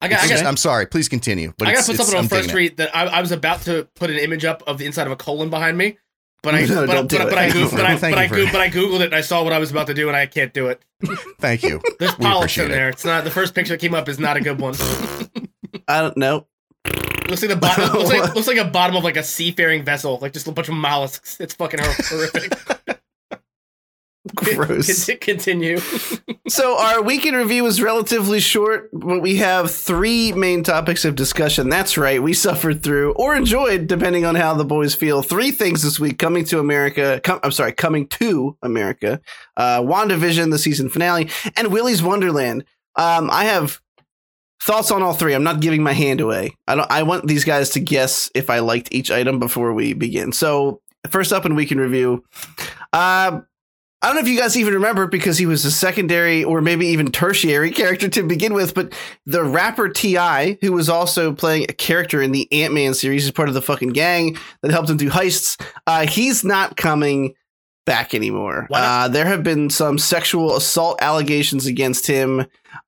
I 0.00 0.08
got, 0.08 0.14
it's 0.16 0.24
I 0.24 0.28
just- 0.28 0.42
got, 0.44 0.48
I'm 0.48 0.56
sorry. 0.56 0.86
Please 0.86 1.08
continue. 1.08 1.52
But 1.58 1.68
I 1.68 1.74
got 1.74 1.84
to 1.84 1.86
put 1.92 1.96
something 1.96 2.14
on 2.16 2.22
I'm 2.24 2.28
Front. 2.28 2.44
Street 2.44 2.76
that 2.76 2.94
I, 2.96 3.06
I 3.06 3.20
was 3.20 3.32
about 3.32 3.62
to 3.62 3.88
put 3.94 4.10
an 4.10 4.16
image 4.18 4.44
up 4.44 4.62
of 4.66 4.78
the 4.78 4.86
inside 4.86 5.06
of 5.06 5.12
a 5.12 5.16
colon 5.16 5.50
behind 5.50 5.76
me, 5.76 5.98
but 6.42 6.54
I, 6.54 6.64
No, 6.66 6.86
but, 6.86 7.08
but, 7.08 7.28
but 7.28 7.38
I, 7.38 7.48
Googled, 7.50 7.70
but 7.72 7.80
I, 7.84 7.94
but 7.96 8.14
I, 8.18 8.28
Googled, 8.28 8.52
but 8.52 8.60
I 8.60 8.68
googled 8.70 9.00
it 9.00 9.06
and 9.06 9.14
I 9.14 9.22
saw 9.22 9.42
what 9.42 9.52
I 9.52 9.58
was 9.58 9.70
about 9.72 9.88
to 9.88 9.94
do 9.94 10.06
and 10.08 10.16
I 10.16 10.26
can't 10.26 10.52
do 10.54 10.68
it. 10.68 10.80
Thank 11.40 11.62
you. 11.64 11.80
There's 11.98 12.16
We 12.18 12.24
polish 12.26 12.58
in 12.58 12.64
appreciate 12.64 12.66
it. 12.66 12.68
there. 12.70 12.88
It's 12.90 13.04
not 13.04 13.24
the 13.24 13.30
first 13.30 13.54
picture 13.54 13.74
that 13.74 13.80
came 13.80 13.94
up 13.94 14.08
is 14.08 14.18
not 14.20 14.36
a 14.36 14.40
good 14.40 14.60
one. 14.60 14.74
I 15.88 16.00
don't 16.00 16.16
know. 16.16 16.46
looks 17.28 17.42
like 17.42 17.50
the 17.50 17.56
bottom. 17.56 17.92
looks 17.92 18.08
like 18.10 18.34
looks 18.34 18.46
like 18.46 18.56
a 18.58 18.64
bottom 18.64 18.94
of 18.96 19.02
like 19.04 19.16
a 19.16 19.22
seafaring 19.24 19.84
vessel, 19.84 20.18
like 20.22 20.32
just 20.32 20.46
a 20.46 20.52
bunch 20.52 20.68
of 20.68 20.74
mollusks. 20.74 21.40
It's 21.40 21.54
fucking 21.54 21.80
horrific. 21.82 22.52
Gross. 24.34 25.06
Continue. 25.20 25.78
So 26.48 26.78
our 26.78 27.02
weekend 27.02 27.36
review 27.36 27.66
is 27.66 27.82
relatively 27.82 28.40
short, 28.40 28.90
but 28.92 29.20
we 29.20 29.36
have 29.36 29.70
three 29.70 30.32
main 30.32 30.62
topics 30.62 31.04
of 31.04 31.14
discussion. 31.14 31.68
That's 31.68 31.98
right, 31.98 32.22
we 32.22 32.32
suffered 32.34 32.82
through 32.82 33.12
or 33.12 33.36
enjoyed, 33.36 33.86
depending 33.86 34.24
on 34.24 34.34
how 34.34 34.54
the 34.54 34.64
boys 34.64 34.94
feel. 34.94 35.22
Three 35.22 35.50
things 35.50 35.82
this 35.82 36.00
week 36.00 36.18
coming 36.18 36.44
to 36.46 36.58
America. 36.58 37.20
Com- 37.22 37.40
I'm 37.42 37.52
sorry, 37.52 37.72
coming 37.72 38.06
to 38.08 38.56
America. 38.62 39.20
Uh, 39.56 39.80
WandaVision, 39.82 40.50
the 40.50 40.58
season 40.58 40.88
finale, 40.88 41.28
and 41.56 41.68
Willy's 41.68 42.02
Wonderland. 42.02 42.64
Um, 42.96 43.30
I 43.30 43.44
have 43.44 43.80
thoughts 44.62 44.90
on 44.90 45.02
all 45.02 45.14
three. 45.14 45.34
I'm 45.34 45.44
not 45.44 45.60
giving 45.60 45.82
my 45.82 45.92
hand 45.92 46.20
away. 46.20 46.54
I 46.66 46.74
don't. 46.74 46.90
I 46.90 47.02
want 47.02 47.26
these 47.26 47.44
guys 47.44 47.70
to 47.70 47.80
guess 47.80 48.30
if 48.34 48.50
I 48.50 48.58
liked 48.60 48.88
each 48.92 49.10
item 49.10 49.38
before 49.38 49.72
we 49.72 49.92
begin. 49.92 50.32
So 50.32 50.80
first 51.10 51.32
up 51.32 51.46
in 51.46 51.54
weekend 51.54 51.80
review. 51.80 52.24
Um, 52.92 53.46
I 54.00 54.06
don't 54.06 54.14
know 54.14 54.22
if 54.22 54.28
you 54.28 54.38
guys 54.38 54.56
even 54.56 54.74
remember 54.74 55.08
because 55.08 55.38
he 55.38 55.46
was 55.46 55.64
a 55.64 55.72
secondary 55.72 56.44
or 56.44 56.60
maybe 56.60 56.86
even 56.86 57.10
tertiary 57.10 57.72
character 57.72 58.08
to 58.08 58.22
begin 58.22 58.54
with, 58.54 58.72
but 58.72 58.92
the 59.26 59.42
rapper 59.42 59.88
T.I., 59.88 60.58
who 60.60 60.72
was 60.72 60.88
also 60.88 61.32
playing 61.32 61.64
a 61.68 61.72
character 61.72 62.22
in 62.22 62.30
the 62.30 62.46
Ant 62.52 62.72
Man 62.72 62.94
series, 62.94 63.24
is 63.24 63.32
part 63.32 63.48
of 63.48 63.54
the 63.54 63.62
fucking 63.62 63.90
gang 63.90 64.36
that 64.62 64.70
helped 64.70 64.88
him 64.88 64.98
do 64.98 65.10
heists. 65.10 65.60
Uh, 65.86 66.06
he's 66.06 66.44
not 66.44 66.76
coming 66.76 67.34
back 67.86 68.14
anymore. 68.14 68.68
Uh, 68.72 69.08
there 69.08 69.24
have 69.24 69.42
been 69.42 69.68
some 69.68 69.98
sexual 69.98 70.56
assault 70.56 70.98
allegations 71.00 71.66
against 71.66 72.06
him. 72.06 72.40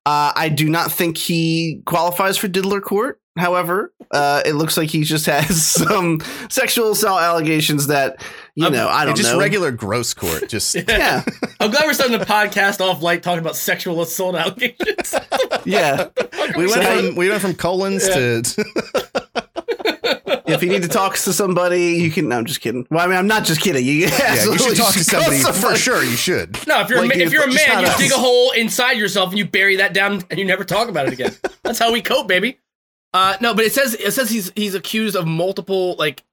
Uh, 0.05 0.31
I 0.35 0.47
do 0.47 0.69
not 0.69 0.91
think 0.91 1.17
he 1.17 1.81
qualifies 1.85 2.37
for 2.37 2.47
Diddler 2.47 2.81
Court. 2.81 3.20
However, 3.41 3.91
uh, 4.11 4.43
it 4.45 4.53
looks 4.53 4.77
like 4.77 4.89
he 4.89 5.03
just 5.03 5.25
has 5.25 5.65
some 5.71 6.21
sexual 6.49 6.91
assault 6.91 7.21
allegations 7.21 7.87
that, 7.87 8.23
you 8.55 8.67
Um, 8.67 8.73
know, 8.73 8.87
I 8.87 8.99
Yeah, 8.99 9.05
don't 9.05 9.09
know. 9.09 9.15
just 9.15 9.33
know. 9.33 9.39
regular 9.39 9.71
gross 9.71 10.13
court. 10.13 10.47
Just 10.47 10.75
yeah. 10.87 11.23
I'm 11.59 11.71
glad 11.71 11.85
we're 11.85 11.93
starting 11.93 12.17
the 12.19 12.25
podcast 12.25 12.79
off 12.81 13.01
light 13.01 13.23
talking 13.23 13.39
about 13.39 13.55
sexual 13.55 14.01
assault 14.01 14.35
allegations. 14.35 15.15
Yeah. 15.65 16.07
we 16.57 16.65
went 16.67 16.81
hey- 16.83 17.07
from 17.07 17.15
we 17.15 17.29
went 17.29 17.41
from 17.41 17.53
colons 17.53 18.07
to 18.07 18.41
if 20.47 20.61
you 20.63 20.69
need 20.69 20.81
to 20.81 20.87
talk 20.89 21.15
to 21.15 21.33
somebody, 21.33 21.93
you 21.93 22.11
can. 22.11 22.27
No, 22.29 22.37
I'm 22.37 22.45
just 22.45 22.61
kidding. 22.61 22.85
Well, 22.89 23.03
I 23.03 23.07
mean, 23.07 23.15
I'm 23.17 23.27
not 23.27 23.45
just 23.45 23.61
kidding. 23.61 23.85
You, 23.85 23.93
yeah. 24.07 24.43
You 24.43 24.57
should 24.57 24.75
talk 24.75 24.93
to 24.93 25.03
somebody 25.03 25.39
for 25.39 25.75
sure. 25.75 26.03
You 26.03 26.15
should. 26.17 26.57
No, 26.67 26.81
if 26.81 26.89
you're 26.89 27.05
Like 27.05 27.15
a, 27.15 27.21
if 27.21 27.31
you're 27.31 27.43
a 27.43 27.47
man, 27.53 27.81
you 27.81 27.87
us. 27.87 27.97
dig 27.97 28.11
a 28.11 28.15
hole 28.17 28.51
inside 28.51 28.93
yourself 28.97 29.29
and 29.29 29.37
you 29.37 29.45
bury 29.45 29.77
that 29.77 29.93
down 29.93 30.23
and 30.29 30.39
you 30.39 30.45
never 30.45 30.63
talk 30.65 30.89
about 30.89 31.07
it 31.07 31.13
again. 31.13 31.35
That's 31.63 31.79
how 31.79 31.91
we 31.93 32.01
cope, 32.01 32.27
baby. 32.27 32.59
Uh, 33.13 33.35
no, 33.41 33.53
but 33.53 33.65
it 33.65 33.73
says 33.73 33.93
it 33.95 34.11
says 34.13 34.29
he's 34.29 34.51
he's 34.55 34.73
accused 34.75 35.15
of 35.15 35.27
multiple 35.27 35.95
like, 35.99 36.23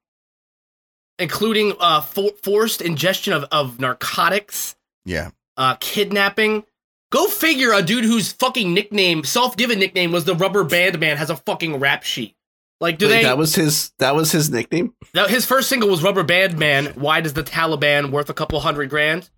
including 1.17 1.73
uh 1.79 2.01
for- 2.01 2.31
forced 2.41 2.81
ingestion 2.81 3.33
of 3.33 3.43
of 3.51 3.79
narcotics, 3.79 4.75
Yeah. 5.05 5.31
uh, 5.57 5.75
kidnapping. 5.79 6.63
Go 7.11 7.27
figure. 7.27 7.73
A 7.73 7.81
dude 7.81 8.05
whose 8.05 8.31
fucking 8.31 8.73
nickname, 8.73 9.23
self-given 9.23 9.79
nickname, 9.79 10.11
was 10.11 10.25
the 10.25 10.35
Rubber 10.35 10.63
Band 10.63 10.99
Man, 10.99 11.17
has 11.17 11.29
a 11.29 11.35
fucking 11.35 11.77
rap 11.79 12.03
sheet. 12.03 12.35
Like, 12.79 12.97
do 12.97 13.07
Wait, 13.07 13.11
they? 13.17 13.23
that 13.23 13.37
was 13.37 13.55
his. 13.55 13.91
That 13.99 14.15
was 14.15 14.31
his 14.31 14.49
nickname. 14.49 14.93
that- 15.13 15.29
his 15.29 15.45
first 15.45 15.67
single 15.69 15.89
was 15.89 16.01
Rubber 16.03 16.23
Band 16.23 16.57
Man. 16.57 16.85
Why 16.95 17.19
does 17.19 17.33
the 17.33 17.43
Taliban 17.43 18.11
worth 18.11 18.29
a 18.29 18.33
couple 18.33 18.59
hundred 18.61 18.89
grand? 18.89 19.29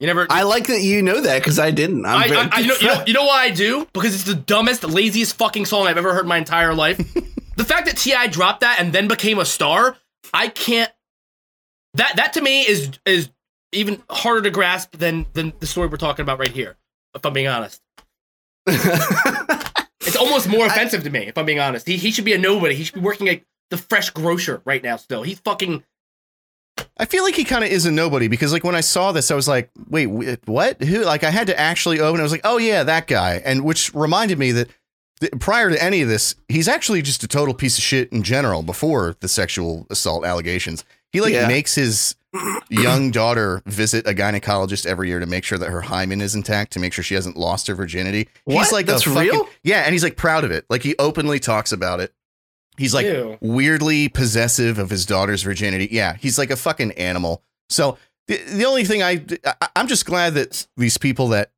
You 0.00 0.06
never. 0.06 0.26
I 0.30 0.44
like 0.44 0.66
that 0.68 0.80
you 0.80 1.02
know 1.02 1.20
that 1.20 1.40
because 1.40 1.58
I 1.58 1.70
didn't. 1.70 2.06
I'm 2.06 2.22
I, 2.22 2.28
very, 2.28 2.40
I, 2.40 2.48
I 2.52 2.58
you, 2.60 2.68
know, 2.68 2.74
you, 2.80 2.86
know, 2.86 3.04
you 3.08 3.12
know 3.12 3.24
why 3.26 3.44
I 3.44 3.50
do? 3.50 3.86
Because 3.92 4.14
it's 4.14 4.24
the 4.24 4.34
dumbest, 4.34 4.82
laziest 4.82 5.36
fucking 5.36 5.66
song 5.66 5.86
I've 5.86 5.98
ever 5.98 6.14
heard 6.14 6.22
in 6.22 6.28
my 6.28 6.38
entire 6.38 6.74
life. 6.74 6.96
the 7.56 7.64
fact 7.64 7.86
that 7.86 7.98
T.I. 7.98 8.28
dropped 8.28 8.62
that 8.62 8.80
and 8.80 8.94
then 8.94 9.08
became 9.08 9.38
a 9.38 9.44
star, 9.44 9.96
I 10.32 10.48
can't. 10.48 10.90
That 11.94 12.16
that 12.16 12.32
to 12.32 12.40
me 12.40 12.62
is 12.66 12.90
is 13.04 13.28
even 13.72 14.02
harder 14.08 14.42
to 14.42 14.50
grasp 14.50 14.96
than 14.96 15.26
than 15.34 15.52
the 15.60 15.66
story 15.66 15.88
we're 15.88 15.98
talking 15.98 16.22
about 16.22 16.38
right 16.38 16.48
here. 16.48 16.76
If 17.14 17.26
I'm 17.26 17.34
being 17.34 17.48
honest, 17.48 17.82
it's 18.66 20.16
almost 20.16 20.48
more 20.48 20.66
offensive 20.66 21.04
to 21.04 21.10
me. 21.10 21.26
If 21.26 21.36
I'm 21.36 21.44
being 21.44 21.60
honest, 21.60 21.86
he 21.86 21.98
he 21.98 22.10
should 22.10 22.24
be 22.24 22.32
a 22.32 22.38
nobody. 22.38 22.74
He 22.74 22.84
should 22.84 22.94
be 22.94 23.00
working 23.00 23.28
at 23.28 23.42
the 23.68 23.76
fresh 23.76 24.08
grocer 24.10 24.62
right 24.64 24.82
now. 24.82 24.96
Still, 24.96 25.22
he's 25.22 25.40
fucking. 25.40 25.84
I 27.00 27.06
feel 27.06 27.24
like 27.24 27.34
he 27.34 27.44
kind 27.44 27.64
of 27.64 27.70
is 27.70 27.86
a 27.86 27.90
nobody 27.90 28.28
because 28.28 28.52
like 28.52 28.62
when 28.62 28.74
I 28.74 28.82
saw 28.82 29.10
this, 29.12 29.30
I 29.30 29.34
was 29.34 29.48
like, 29.48 29.70
wait, 29.88 30.06
what? 30.44 30.82
Who? 30.82 31.02
Like 31.04 31.24
I 31.24 31.30
had 31.30 31.46
to 31.46 31.58
actually 31.58 31.98
open. 31.98 32.20
it. 32.20 32.22
I 32.22 32.24
was 32.24 32.32
like, 32.32 32.42
oh 32.44 32.58
yeah, 32.58 32.82
that 32.84 33.06
guy. 33.06 33.40
And 33.44 33.64
which 33.64 33.92
reminded 33.94 34.38
me 34.38 34.52
that 34.52 34.68
th- 35.20 35.32
prior 35.40 35.70
to 35.70 35.82
any 35.82 36.02
of 36.02 36.08
this, 36.08 36.34
he's 36.48 36.68
actually 36.68 37.00
just 37.02 37.24
a 37.24 37.28
total 37.28 37.54
piece 37.54 37.78
of 37.78 37.82
shit 37.84 38.12
in 38.12 38.22
general. 38.22 38.62
Before 38.62 39.16
the 39.20 39.28
sexual 39.28 39.86
assault 39.88 40.24
allegations, 40.26 40.84
he 41.12 41.20
like 41.22 41.32
Yeah. 41.32 41.48
makes 41.48 41.74
his 41.74 42.16
young 42.70 43.10
daughter 43.10 43.62
visit 43.66 44.06
a 44.06 44.12
gynecologist 44.12 44.86
every 44.86 45.08
year 45.08 45.18
to 45.20 45.26
make 45.26 45.42
sure 45.42 45.58
that 45.58 45.70
her 45.70 45.80
hymen 45.80 46.20
is 46.20 46.34
intact, 46.34 46.72
to 46.74 46.78
make 46.80 46.92
sure 46.92 47.02
she 47.02 47.14
hasn't 47.14 47.36
lost 47.36 47.66
her 47.66 47.74
virginity. 47.74 48.28
He's 48.46 48.54
What? 48.56 48.72
like 48.72 48.86
That's 48.86 49.02
fucking, 49.04 49.22
real? 49.22 49.48
yeah, 49.64 49.80
and 49.84 49.92
he's 49.92 50.04
like 50.04 50.16
proud 50.16 50.44
of 50.44 50.50
it. 50.50 50.64
Like 50.70 50.82
he 50.82 50.94
openly 50.98 51.40
talks 51.40 51.72
about 51.72 51.98
it. 52.00 52.12
He's 52.76 52.94
like 52.94 53.06
Ew. 53.06 53.36
weirdly 53.40 54.08
possessive 54.08 54.78
of 54.78 54.90
his 54.90 55.04
daughter's 55.04 55.42
virginity. 55.42 55.88
Yeah, 55.90 56.16
he's 56.18 56.38
like 56.38 56.50
a 56.50 56.56
fucking 56.56 56.92
animal. 56.92 57.42
So 57.68 57.98
the, 58.26 58.36
the 58.38 58.64
only 58.64 58.84
thing 58.84 59.02
I, 59.02 59.24
I 59.60 59.68
I'm 59.76 59.86
just 59.86 60.06
glad 60.06 60.34
that 60.34 60.66
these 60.76 60.96
people 60.98 61.28
that 61.28 61.50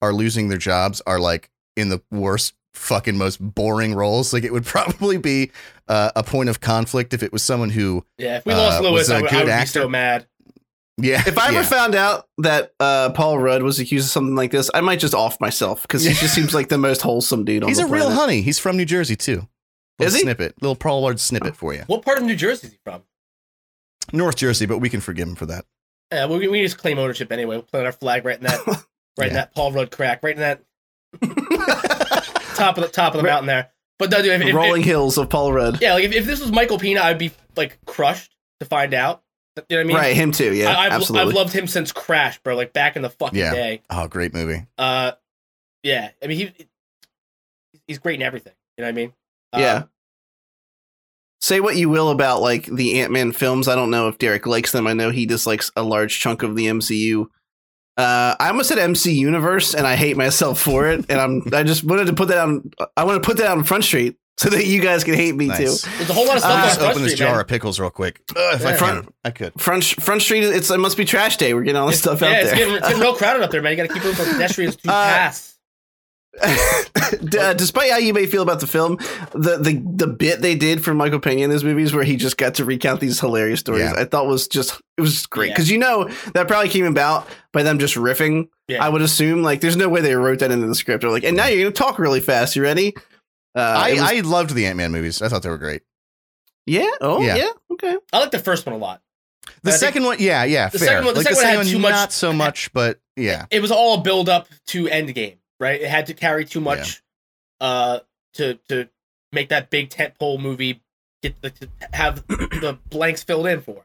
are 0.00 0.12
losing 0.12 0.48
their 0.48 0.58
jobs 0.58 1.02
are 1.06 1.18
like 1.20 1.50
in 1.76 1.88
the 1.90 2.00
worst 2.10 2.54
fucking 2.74 3.18
most 3.18 3.36
boring 3.38 3.94
roles. 3.94 4.32
Like 4.32 4.44
it 4.44 4.52
would 4.52 4.64
probably 4.76 5.18
be 5.18 5.50
uh, 5.88 6.10
a 6.16 6.22
point 6.22 6.48
of 6.48 6.60
conflict 6.60 7.12
if 7.12 7.22
it 7.22 7.32
was 7.32 7.42
someone 7.42 7.70
who 7.70 8.04
Yeah, 8.16 8.38
if 8.38 8.46
we 8.46 8.52
Uh, 8.52 8.58
lost 8.58 8.82
was 8.82 8.90
Lewis, 8.92 9.10
a 9.10 9.14
I 9.16 9.20
would, 9.20 9.28
I 9.30 9.32
good 9.32 9.48
would 9.48 9.60
be 9.60 9.66
so 9.66 9.88
mad. 9.88 10.26
yeah 10.96 11.22
If 11.26 11.36
I 11.36 11.48
ever 11.48 11.54
yeah. 11.54 11.62
found 11.64 11.94
out 11.94 12.26
that 12.38 12.72
uh, 12.80 13.10
Paul 13.10 13.38
Rudd 13.38 13.62
was 13.62 13.78
accused 13.80 14.06
of 14.06 14.10
something 14.10 14.36
like 14.36 14.50
this, 14.50 14.70
I 14.72 14.80
might 14.80 15.00
just 15.00 15.14
off 15.14 15.38
myself 15.40 15.82
because 15.82 16.04
he 16.04 16.14
just 16.14 16.34
seems 16.34 16.54
like 16.54 16.68
the 16.68 16.78
most 16.78 17.02
wholesome 17.02 17.44
dude 17.44 17.64
on 17.64 17.68
he's 17.68 17.78
the 17.78 17.84
a 17.84 17.88
real 17.88 18.10
honey. 18.10 18.40
He's 18.40 18.58
from 18.58 18.76
New 18.76 18.84
Jersey 18.86 19.16
too. 19.16 19.46
Little 20.00 20.08
Is 20.08 20.14
he? 20.16 20.20
Snippet, 20.22 20.54
little 20.60 20.76
Paul 20.76 21.06
Rudd 21.06 21.20
snippet 21.20 21.56
for 21.56 21.72
you. 21.74 21.82
What 21.86 22.04
part 22.04 22.18
of 22.18 22.24
New 22.24 22.36
Jersey 22.36 22.66
is 22.68 22.72
he 22.72 22.78
from? 22.84 23.02
North 24.12 24.36
Jersey, 24.36 24.66
but 24.66 24.78
we 24.78 24.88
can 24.88 25.00
forgive 25.00 25.28
him 25.28 25.34
for 25.36 25.46
that. 25.46 25.64
Yeah, 26.12 26.26
we, 26.26 26.48
we 26.48 26.62
just 26.62 26.78
claim 26.78 26.98
ownership 26.98 27.30
anyway. 27.30 27.56
We'll 27.56 27.62
plant 27.62 27.86
our 27.86 27.92
flag 27.92 28.24
right 28.24 28.36
in 28.38 28.44
that, 28.44 28.66
right 29.18 29.28
in 29.28 29.34
that 29.34 29.54
Paul 29.54 29.72
Rudd 29.72 29.90
crack, 29.90 30.22
right 30.22 30.34
in 30.34 30.40
that 30.40 30.62
top 32.56 32.76
of 32.78 32.82
the 32.82 32.88
top 32.90 33.14
of 33.14 33.18
the 33.18 33.26
mountain 33.26 33.46
there. 33.46 33.70
But 33.98 34.10
no, 34.10 34.22
dude, 34.22 34.40
if, 34.40 34.48
if, 34.48 34.54
Rolling 34.54 34.80
if- 34.80 34.86
hills 34.86 35.18
of 35.18 35.28
Paul 35.28 35.52
Rudd. 35.52 35.80
yeah, 35.80 35.94
like 35.94 36.04
if, 36.04 36.12
if 36.12 36.24
this 36.26 36.40
was 36.40 36.50
Michael 36.50 36.78
Pena, 36.78 37.02
I'd 37.02 37.18
be 37.18 37.30
like 37.56 37.78
crushed 37.84 38.34
to 38.60 38.66
find 38.66 38.94
out. 38.94 39.22
You 39.56 39.62
know 39.70 39.76
what 39.76 39.80
I 39.80 39.84
mean? 39.88 39.96
right, 39.96 40.16
him 40.16 40.32
too. 40.32 40.54
Yeah, 40.54 40.70
I, 40.70 40.86
I've, 40.86 40.92
absolutely. 40.92 41.28
I've 41.28 41.34
loved 41.36 41.52
him 41.52 41.66
since 41.66 41.92
Crash, 41.92 42.38
bro. 42.42 42.56
Like 42.56 42.72
back 42.72 42.96
in 42.96 43.02
the 43.02 43.10
fucking 43.10 43.38
Yeah. 43.38 43.52
day. 43.52 43.82
Oh, 43.90 44.08
great 44.08 44.32
movie. 44.32 44.64
Uh, 44.78 45.12
yeah. 45.82 46.10
I 46.22 46.26
mean, 46.28 46.38
he 46.38 46.66
he's 47.86 47.98
great 47.98 48.14
in 48.20 48.22
everything. 48.22 48.54
You 48.78 48.82
know 48.82 48.88
what 48.88 48.92
I 48.92 48.94
mean? 48.94 49.12
Uh, 49.52 49.58
yeah. 49.60 49.82
Say 51.42 51.60
what 51.60 51.76
you 51.76 51.88
will 51.88 52.10
about 52.10 52.42
like 52.42 52.66
the 52.66 53.00
Ant 53.00 53.12
Man 53.12 53.32
films. 53.32 53.66
I 53.66 53.74
don't 53.74 53.90
know 53.90 54.08
if 54.08 54.18
Derek 54.18 54.46
likes 54.46 54.72
them. 54.72 54.86
I 54.86 54.92
know 54.92 55.10
he 55.10 55.24
dislikes 55.24 55.70
a 55.74 55.82
large 55.82 56.20
chunk 56.20 56.42
of 56.42 56.54
the 56.54 56.66
MCU. 56.66 57.26
Uh, 57.96 58.34
I 58.38 58.48
almost 58.48 58.68
said 58.68 58.78
MC 58.78 59.12
Universe, 59.12 59.74
and 59.74 59.86
I 59.86 59.96
hate 59.96 60.16
myself 60.16 60.60
for 60.60 60.86
it. 60.88 61.06
And 61.08 61.18
I'm 61.20 61.42
I 61.52 61.62
just 61.62 61.82
wanted 61.82 62.06
to 62.08 62.12
put 62.12 62.28
that 62.28 62.38
on. 62.38 62.70
I 62.96 63.04
want 63.04 63.22
to 63.22 63.26
put 63.26 63.38
that 63.38 63.50
on 63.50 63.64
Front 63.64 63.84
Street 63.84 64.16
so 64.38 64.50
that 64.50 64.66
you 64.66 64.80
guys 64.82 65.02
can 65.02 65.14
hate 65.14 65.34
me 65.34 65.46
Nice. 65.46 65.82
too. 65.82 65.90
There's 65.96 66.10
a 66.10 66.12
whole 66.12 66.26
lot 66.26 66.36
of 66.36 66.42
stuff 66.42 66.52
Uh, 66.52 66.56
on 66.56 66.64
Just 66.66 66.78
Front 66.78 66.90
open 66.92 67.02
this 67.04 67.12
Street, 67.12 67.24
jar 67.24 67.32
man. 67.32 67.40
of 67.40 67.48
pickles 67.48 67.80
real 67.80 67.90
quick. 67.90 68.20
Ugh, 68.36 68.54
if 68.54 68.66
I 68.66 68.70
Yeah. 68.72 68.76
could, 69.00 69.08
I 69.24 69.30
could. 69.30 69.60
Front 69.60 69.84
Front 69.84 70.20
Street. 70.22 70.44
It's 70.44 70.70
it 70.70 70.78
must 70.78 70.98
be 70.98 71.06
trash 71.06 71.38
day. 71.38 71.54
We're 71.54 71.62
getting 71.62 71.76
all 71.80 71.86
this 71.88 72.00
It's- 72.04 72.18
stuff 72.18 72.20
yeah, 72.30 72.36
out 72.36 72.42
it's 72.42 72.50
there. 72.50 72.58
getting, 72.58 72.74
it's 72.74 72.86
getting 72.86 73.02
real 73.02 73.14
crowded 73.16 73.42
up 73.42 73.50
there, 73.50 73.62
man. 73.62 73.72
You 73.72 73.76
got 73.78 73.88
to 73.88 73.94
keep 73.94 74.04
room 74.04 74.14
for 74.14 74.24
pedestrians 74.30 74.76
to 74.76 74.90
Uh, 74.90 74.92
pass. 74.92 75.56
D- 76.32 77.38
uh, 77.38 77.52
despite 77.54 77.90
how 77.90 77.98
you 77.98 78.14
may 78.14 78.26
feel 78.26 78.42
about 78.42 78.60
the 78.60 78.66
film, 78.66 78.96
the, 79.32 79.58
the 79.60 79.82
the 79.84 80.06
bit 80.06 80.40
they 80.40 80.54
did 80.54 80.82
for 80.82 80.94
Michael 80.94 81.18
Pena 81.20 81.42
in 81.42 81.50
those 81.50 81.64
movies, 81.64 81.92
where 81.92 82.04
he 82.04 82.16
just 82.16 82.36
got 82.36 82.54
to 82.54 82.64
recount 82.64 83.00
these 83.00 83.18
hilarious 83.20 83.60
stories, 83.60 83.82
Yeah. 83.84 83.94
I 83.96 84.04
thought 84.04 84.26
was 84.26 84.46
just 84.48 84.80
it 84.96 85.00
was 85.00 85.12
just 85.12 85.30
great 85.30 85.48
Yeah. 85.48 85.54
because 85.54 85.70
you 85.70 85.78
know 85.78 86.08
that 86.34 86.46
probably 86.48 86.68
came 86.68 86.86
about 86.86 87.26
by 87.52 87.62
them 87.62 87.78
just 87.78 87.94
riffing. 87.96 88.48
Yeah. 88.68 88.84
I 88.84 88.88
would 88.88 89.02
assume 89.02 89.42
like 89.42 89.60
there's 89.60 89.76
no 89.76 89.88
way 89.88 90.00
they 90.00 90.14
wrote 90.14 90.38
that 90.38 90.50
into 90.52 90.66
the 90.66 90.74
script. 90.74 91.02
They're 91.02 91.10
like, 91.10 91.24
and 91.24 91.36
now 91.36 91.46
you're 91.46 91.62
gonna 91.64 91.72
talk 91.72 91.98
really 91.98 92.20
fast. 92.20 92.54
You 92.56 92.62
ready? 92.62 92.94
Uh, 93.56 93.60
I, 93.60 93.92
was- 93.92 94.00
I 94.00 94.20
loved 94.20 94.54
the 94.54 94.66
Ant 94.66 94.76
Man 94.76 94.92
movies. 94.92 95.20
I 95.22 95.28
thought 95.28 95.42
they 95.42 95.50
were 95.50 95.58
great. 95.58 95.82
yeah. 96.66 96.90
Oh 97.00 97.20
Yeah. 97.20 97.36
yeah. 97.36 97.50
Okay. 97.72 97.96
I 98.12 98.18
like 98.20 98.30
the 98.30 98.38
first 98.38 98.64
one 98.66 98.74
a 98.74 98.78
lot. 98.78 99.02
The 99.62 99.72
second 99.72 100.04
one, 100.04 100.18
yeah, 100.20 100.44
yeah, 100.44 100.68
The 100.68 100.78
fair. 100.78 100.88
second 100.88 101.04
one- 101.06 101.14
the 101.14 101.20
like 101.20 101.26
second 101.34 101.38
the 101.40 101.44
one 101.44 101.54
had 101.56 101.58
second 101.66 101.72
too 101.72 101.78
much- 101.80 101.90
not 101.92 102.12
so 102.12 102.32
much, 102.44 102.72
but 102.72 103.00
yeah, 103.16 103.46
It 103.50 103.60
was 103.60 103.70
all 103.72 103.98
a 103.98 104.00
build 104.02 104.28
up 104.28 104.48
to 104.68 104.84
Endgame, 104.86 105.36
right? 105.60 105.80
It 105.80 105.88
had 105.88 106.06
to 106.06 106.14
carry 106.14 106.44
too 106.44 106.60
much 106.60 107.02
uh 107.60 108.00
to 108.34 108.54
to 108.68 108.88
make 109.32 109.50
that 109.50 109.70
big 109.70 109.90
tentpole 109.90 110.40
movie 110.40 110.80
get 111.22 111.40
the, 111.42 111.50
to 111.50 111.68
have 111.92 112.26
the 112.26 112.78
blanks 112.88 113.22
filled 113.22 113.46
in 113.46 113.60
for 113.60 113.76
us. 113.78 113.84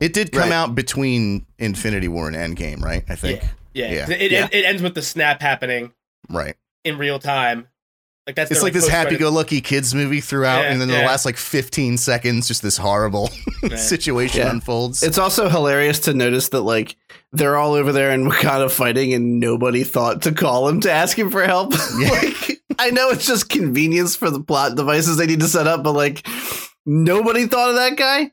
it 0.00 0.12
did 0.14 0.30
come 0.32 0.42
Right. 0.42 0.52
out 0.52 0.74
between 0.76 1.44
Infinity 1.58 2.06
War 2.08 2.28
and 2.28 2.36
Endgame, 2.36 2.80
right? 2.80 3.04
I 3.08 3.16
think, 3.16 3.42
Yeah. 3.74 3.90
Yeah. 3.90 4.10
It, 4.10 4.30
Yeah. 4.30 4.48
it 4.52 4.64
ends 4.64 4.80
with 4.80 4.94
the 4.94 5.02
snap 5.02 5.42
happening 5.42 5.92
right. 6.30 6.54
in 6.84 6.96
real 6.98 7.18
time. 7.18 7.66
Like 8.26 8.36
that's 8.36 8.50
It's 8.52 8.60
their, 8.60 8.64
like 8.66 8.72
this 8.74 8.86
happy-go-lucky 8.86 9.60
kids 9.62 9.94
movie 9.94 10.20
throughout, 10.20 10.60
Yeah, 10.62 10.70
and 10.72 10.80
then 10.80 10.88
yeah. 10.90 11.00
the 11.00 11.06
last 11.06 11.24
like 11.24 11.36
15 11.38 11.96
seconds, 11.98 12.46
just 12.46 12.62
this 12.62 12.76
horrible 12.76 13.28
situation 13.76 14.40
Yeah. 14.42 14.50
unfolds. 14.50 15.02
It's 15.02 15.18
also 15.18 15.48
hilarious 15.48 15.98
to 16.00 16.14
notice 16.14 16.50
that 16.50 16.60
like 16.60 16.94
they're 17.32 17.56
all 17.56 17.72
over 17.74 17.92
there 17.92 18.10
in 18.12 18.24
Wakanda 18.28 18.70
fighting, 18.70 19.12
and 19.14 19.38
nobody 19.40 19.84
thought 19.84 20.22
to 20.22 20.32
call 20.32 20.68
him 20.68 20.80
to 20.80 20.90
ask 20.90 21.18
him 21.18 21.30
for 21.30 21.44
help. 21.44 21.72
Yeah. 21.98 22.10
like 22.10 22.60
I 22.78 22.90
know 22.90 23.08
it's 23.10 23.26
just 23.26 23.48
convenience 23.48 24.14
for 24.14 24.30
the 24.30 24.40
plot 24.40 24.76
devices 24.76 25.16
they 25.16 25.26
need 25.26 25.40
to 25.40 25.48
set 25.48 25.66
up, 25.66 25.82
but 25.82 25.92
like 25.94 26.26
nobody 26.86 27.46
thought 27.46 27.70
of 27.70 27.74
that 27.76 27.96
guy. 27.96 28.30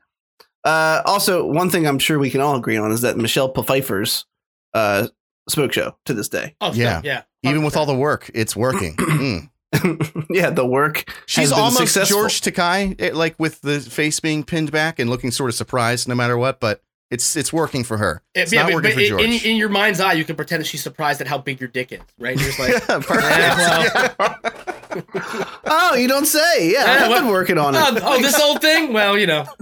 Uh, 0.64 1.02
also, 1.06 1.46
one 1.46 1.70
thing 1.70 1.86
I'm 1.88 2.00
sure 2.00 2.18
we 2.20 2.30
can 2.30 2.42
all 2.42 2.56
agree 2.56 2.78
on 2.78 2.92
is 2.92 3.02
that 3.02 3.18
Michelle 3.18 3.52
Pfeiffer's 3.54 4.26
uh, 4.74 5.08
smoke 5.50 5.74
show 5.74 5.98
to 6.06 6.14
this 6.14 6.30
day. 6.30 6.56
Oh, 6.62 6.74
Yeah. 6.74 7.02
yeah. 7.04 7.22
Yeah. 7.42 7.50
Even 7.52 7.64
with 7.64 7.76
all 7.78 7.86
the 7.86 7.96
work, 7.96 8.30
it's 8.34 8.56
working. 8.56 8.96
Mm. 8.96 9.50
yeah, 10.30 10.50
the 10.52 10.66
work. 10.66 11.12
She's 11.26 11.50
has 11.50 11.52
been 11.52 11.60
almost 11.60 11.78
successful. 11.78 12.20
George 12.22 12.42
Takei, 12.42 13.14
like 13.14 13.36
with 13.40 13.62
the 13.62 13.80
face 13.80 14.20
being 14.20 14.44
pinned 14.44 14.72
back 14.72 15.00
and 15.00 15.10
looking 15.10 15.32
sort 15.32 15.50
of 15.50 15.56
surprised 15.56 16.08
no 16.08 16.16
matter 16.16 16.38
what, 16.38 16.60
but 16.60 16.82
it's 17.12 17.36
it's 17.36 17.54
working 17.54 17.84
for 17.84 17.98
her. 17.98 18.22
It's 18.34 18.52
yeah, 18.52 18.62
not 18.64 18.68
but- 18.70 18.76
working 18.76 18.90
but 18.92 18.96
for 18.96 19.02
in, 19.02 19.08
George. 19.10 19.22
in, 19.46 19.52
in 19.52 19.58
your 19.58 19.70
mind's 19.70 20.00
eye, 20.00 20.14
you 20.14 20.24
can 20.26 20.36
pretend 20.36 20.62
that 20.62 20.68
she's 20.68 20.82
surprised 20.84 21.22
at 21.22 21.28
how 21.28 21.38
big 21.38 21.60
your 21.60 21.70
dick 21.70 21.92
is, 21.92 22.00
right? 22.20 22.36
You're 22.40 22.48
just 22.52 22.60
like, 22.60 22.70
yeah, 22.90 23.00
perfect. 23.00 24.16
Yeah, 24.16 25.54
Oh, 25.66 25.96
you 25.96 26.08
don't 26.08 26.26
say. 26.26 26.72
Yeah, 26.72 26.86
I've 27.04 27.10
what- 27.10 27.20
been 27.22 27.28
working 27.30 27.58
on 27.58 27.76
it. 27.76 27.80
oh, 27.82 28.00
oh, 28.02 28.22
this 28.22 28.40
old 28.40 28.62
thing? 28.62 28.94
Well, 28.94 29.18
you 29.18 29.28
know, 29.28 29.46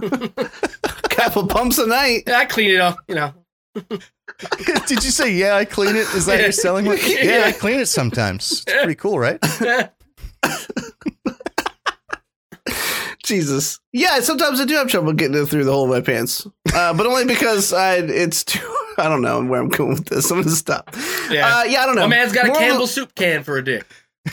couple 1.10 1.46
pumps 1.46 1.78
a 1.78 1.86
night. 1.86 2.28
I 2.30 2.44
clean 2.46 2.70
it 2.70 2.80
up, 2.80 2.96
you 3.08 3.14
know. 3.16 3.34
Did 4.86 5.02
you 5.04 5.10
say 5.10 5.32
yeah? 5.32 5.56
I 5.56 5.64
clean 5.64 5.96
it. 5.96 6.06
Is 6.14 6.26
that 6.26 6.40
your 6.40 6.52
selling 6.52 6.86
one? 6.86 6.98
Yeah, 7.04 7.22
Yeah. 7.22 7.42
I 7.46 7.52
clean 7.52 7.80
it 7.80 7.86
sometimes. 7.86 8.52
It's 8.52 8.64
pretty 8.64 8.94
cool, 8.94 9.18
right? 9.18 9.38
Jesus. 13.24 13.80
Yeah, 13.92 14.20
sometimes 14.20 14.60
I 14.60 14.64
do 14.66 14.74
have 14.74 14.88
trouble 14.88 15.12
getting 15.14 15.36
it 15.40 15.46
through 15.46 15.64
the 15.64 15.72
hole 15.72 15.84
of 15.84 15.90
my 15.90 16.00
pants, 16.00 16.46
uh, 16.74 16.92
but 16.94 17.06
only 17.06 17.24
because 17.24 17.72
I 17.72 17.96
it's 17.96 18.44
too. 18.44 18.60
I 18.98 19.08
don't 19.08 19.22
know 19.22 19.42
where 19.44 19.60
I'm 19.60 19.68
going 19.68 19.90
with 19.90 20.06
this. 20.06 20.30
I'm 20.30 20.38
gonna 20.42 20.50
stop. 20.54 20.90
Yeah. 21.30 21.46
uh, 21.58 21.64
yeah. 21.64 21.82
I 21.82 21.86
don't 21.86 21.96
know. 21.96 22.02
My 22.02 22.08
man's 22.08 22.32
got 22.32 22.46
a 22.48 22.52
Campbell 22.52 22.86
soup 22.86 23.14
can 23.14 23.42
for 23.42 23.56
a 23.58 23.64
dick. 23.64 23.84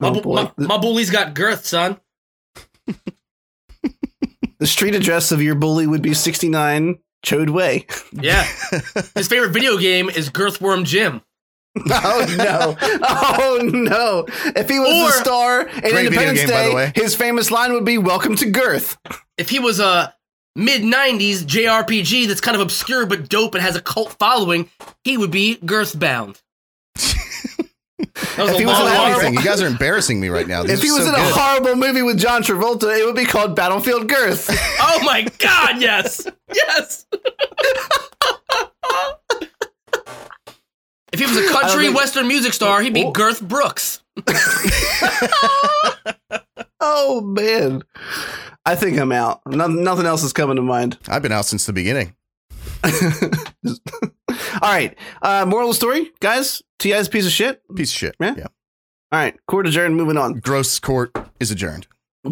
My, 0.00 0.08
Oh, 0.08 0.20
boy. 0.20 0.34
my, 0.34 0.66
my 0.66 0.78
bully's 0.78 1.10
got 1.10 1.34
girth, 1.34 1.64
son. 1.66 1.98
The 4.60 4.66
street 4.68 4.94
address 4.94 5.30
of 5.32 5.42
your 5.42 5.56
bully 5.56 5.86
would 5.86 6.00
be 6.00 6.14
69 6.14 6.98
Chode 7.26 7.50
Way. 7.50 7.86
Yeah. 8.12 8.44
His 9.14 9.28
favorite 9.28 9.50
video 9.50 9.76
game 9.76 10.08
is 10.08 10.30
Girthworm 10.30 10.84
Jim. 10.84 11.20
oh 11.90 12.34
no! 12.38 12.76
Oh 12.80 13.60
no! 13.72 14.26
If 14.54 14.68
he 14.68 14.78
was 14.78 14.88
Or- 14.88 15.06
the 15.06 15.12
star 15.24 15.60
in 15.62 15.80
video 15.82 15.98
Independence 15.98 16.40
game, 16.40 16.48
by 16.50 16.62
the 16.62 16.68
Day, 16.70 16.74
way. 16.74 16.92
his 16.94 17.14
famous 17.16 17.50
line 17.50 17.72
would 17.72 17.84
be 17.84 17.98
"Welcome 17.98 18.36
to 18.36 18.50
Girth." 18.50 18.96
If 19.38 19.50
he 19.50 19.58
was 19.58 19.80
a 19.80 20.14
mid 20.54 20.82
90s 20.82 21.42
JRPG 21.44 22.28
that's 22.28 22.40
kind 22.40 22.54
of 22.54 22.60
obscure 22.60 23.06
but 23.06 23.28
dope 23.28 23.54
and 23.56 23.62
has 23.62 23.74
a 23.74 23.80
cult 23.82 24.12
following, 24.20 24.70
he 25.02 25.16
would 25.16 25.32
be 25.32 25.56
Girthbound. 25.56 26.40
That 28.36 28.44
was 28.44 28.50
If 28.52 28.58
he 28.58 28.66
was 28.66 28.78
in 28.80 28.86
an 28.86 28.94
long- 28.94 29.10
Everything. 29.12 29.34
You 29.34 29.42
guys 29.42 29.60
are 29.62 29.66
embarrassing 29.66 30.20
me 30.20 30.28
right 30.28 30.46
now. 30.46 30.62
These 30.62 30.78
If 30.78 30.82
he 30.82 30.90
was 30.92 31.02
so 31.02 31.08
in 31.08 31.14
a 31.14 31.18
good. 31.18 31.34
horrible 31.34 31.74
movie 31.76 32.02
with 32.02 32.18
John 32.18 32.42
Travolta, 32.42 32.96
it 32.98 33.04
would 33.04 33.16
be 33.16 33.24
called 33.24 33.54
Battlefield 33.56 34.08
Girth. 34.08 34.48
Oh 34.80 35.00
my 35.04 35.22
god, 35.38 35.80
yes! 35.80 36.26
Yes! 36.54 37.06
if 41.14 41.20
he 41.20 41.26
was 41.26 41.36
a 41.36 41.48
country 41.52 41.84
think- 41.84 41.96
western 41.96 42.28
music 42.28 42.52
star, 42.52 42.82
he'd 42.82 42.92
be 42.94 43.04
Oh. 43.04 43.10
Girth 43.12 43.40
Brooks. 43.40 44.02
oh 46.80 47.20
man, 47.22 47.82
I 48.66 48.74
think 48.74 48.98
I'm 48.98 49.12
out. 49.12 49.40
No, 49.46 49.66
nothing 49.66 50.06
else 50.06 50.22
is 50.22 50.32
coming 50.32 50.56
to 50.56 50.62
mind. 50.62 50.98
I've 51.08 51.22
been 51.22 51.32
out 51.32 51.46
since 51.46 51.66
the 51.66 51.72
beginning. 51.72 52.14
All 52.84 54.70
right. 54.70 54.96
Uh, 55.22 55.44
moral 55.46 55.68
of 55.70 55.74
the 55.74 55.78
story, 55.78 56.12
guys. 56.20 56.62
T.I. 56.78 56.98
is 56.98 57.06
a 57.08 57.10
piece 57.10 57.26
of 57.26 57.32
shit. 57.32 57.62
Piece 57.74 57.90
of 57.90 57.96
shit. 57.96 58.16
Yeah. 58.20 58.34
Yeah. 58.36 58.46
All 59.12 59.18
right. 59.20 59.34
Court 59.46 59.66
adjourned. 59.66 59.96
Moving 59.96 60.16
on. 60.16 60.34
Gross 60.40 60.78
court 60.78 61.10
is 61.40 61.50
adjourned. 61.50 61.86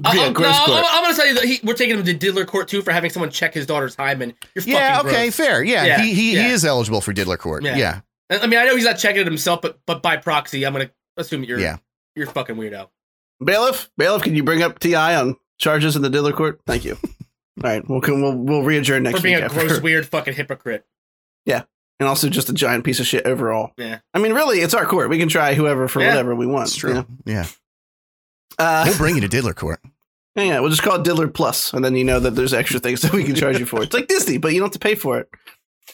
I- 0.05 0.15
Yeah, 0.15 0.23
I'm, 0.27 0.33
gross 0.33 0.57
no, 0.59 0.67
court. 0.67 0.79
I'm, 0.79 0.85
I'm 0.99 1.03
gonna 1.05 1.15
tell 1.17 1.27
you 1.27 1.35
that 1.35 1.45
he, 1.45 1.61
we're 1.65 1.75
taking 1.75 1.99
him 1.99 2.05
to 2.05 2.15
Diddler 2.15 2.47
Court 2.47 2.69
too 2.69 2.81
for 2.83 2.93
having 2.93 3.11
someone 3.11 3.31
check 3.31 3.55
his 3.55 3.67
daughter's 3.67 3.95
hymen. 3.95 4.35
You're 4.55 4.65
Yeah. 4.65 4.97
fucking 4.97 5.11
Okay. 5.11 5.23
gross. 5.27 5.37
Fair. 5.37 5.63
Yeah. 5.65 5.85
Yeah, 5.85 6.01
He 6.03 6.15
he, 6.15 6.35
yeah. 6.35 6.47
he 6.47 6.51
is 6.53 6.65
eligible 6.65 7.01
for 7.01 7.13
Diddler 7.13 7.37
court. 7.37 7.63
Yeah. 7.63 7.77
Yeah. 7.77 8.01
I 8.33 8.41
I 8.41 8.47
mean, 8.47 8.59
I 8.59 8.65
know 8.65 8.75
he's 8.77 8.85
not 8.85 8.99
checking 8.99 9.21
it 9.21 9.27
himself, 9.27 9.61
but 9.63 9.79
but 9.87 10.03
by 10.03 10.17
proxy, 10.17 10.65
I'm 10.65 10.73
gonna 10.73 10.91
assume 11.17 11.45
you're 11.45 11.59
Yeah. 11.61 11.79
you're 12.17 12.27
fucking 12.27 12.57
weirdo. 12.57 12.89
Bailiff, 13.45 13.91
bailiff, 13.99 14.23
can 14.23 14.35
you 14.37 14.45
bring 14.45 14.63
up 14.63 14.79
T.I. 14.79 15.17
on 15.17 15.37
charges 15.59 15.97
in 15.97 16.03
the 16.03 16.11
diddler 16.11 16.33
court? 16.33 16.61
Thank 16.67 16.85
you. 16.85 16.97
All 17.03 17.71
right, 17.71 17.83
we'll 17.89 18.01
we'll 18.01 18.37
we'll 18.37 18.63
re-adjourn 18.63 19.03
next 19.03 19.19
For 19.19 19.23
being 19.23 19.35
week. 19.37 19.43
a 19.43 19.47
after- 19.47 19.67
gross, 19.67 19.81
weird 19.83 20.07
fucking 20.07 20.35
hypocrite. 20.35 20.85
Yeah, 21.45 21.63
and 22.01 22.09
also 22.09 22.29
just 22.29 22.49
a 22.49 22.53
giant 22.53 22.85
piece 22.85 23.01
of 23.01 23.07
shit 23.07 23.27
overall. 23.27 23.73
Yeah. 23.77 23.99
I 24.15 24.19
mean, 24.21 24.33
really, 24.33 24.61
it's 24.61 24.75
our 24.75 24.87
court. 24.87 25.11
We 25.11 25.19
can 25.19 25.29
try 25.29 25.55
whoever 25.55 25.89
for 25.89 26.01
Yeah. 26.01 26.09
whatever 26.11 26.35
we 26.35 26.47
want. 26.47 26.69
It's 26.69 26.77
true. 26.77 26.91
you 26.91 26.95
know? 26.97 27.07
Yeah. 27.27 27.47
Uh, 28.59 28.85
We'll 28.87 28.97
bring 28.99 29.15
you 29.17 29.21
to 29.23 29.29
Diddler 29.29 29.55
Court. 29.55 29.81
yeah, 30.37 30.45
yeah, 30.45 30.61
we'll 30.61 30.71
just 30.71 30.83
call 30.83 30.97
it 30.97 31.05
Diddler 31.05 31.29
Plus, 31.29 31.73
and 31.73 31.85
then 31.85 31.97
you 31.97 32.05
know 32.05 32.21
that 32.21 32.33
there's 32.37 32.55
extra 32.55 32.79
things 32.81 33.03
that 33.03 33.13
we 33.13 33.25
can 33.25 33.35
charge 33.35 33.59
you 33.59 33.67
for. 33.67 33.83
It's 33.83 33.93
like 33.95 34.07
Disney, 34.09 34.39
but 34.39 34.53
you 34.53 34.61
don't 34.61 34.67
have 34.69 34.73
to 34.75 34.79
pay 34.79 34.95
for 34.95 35.19
it. 35.19 35.29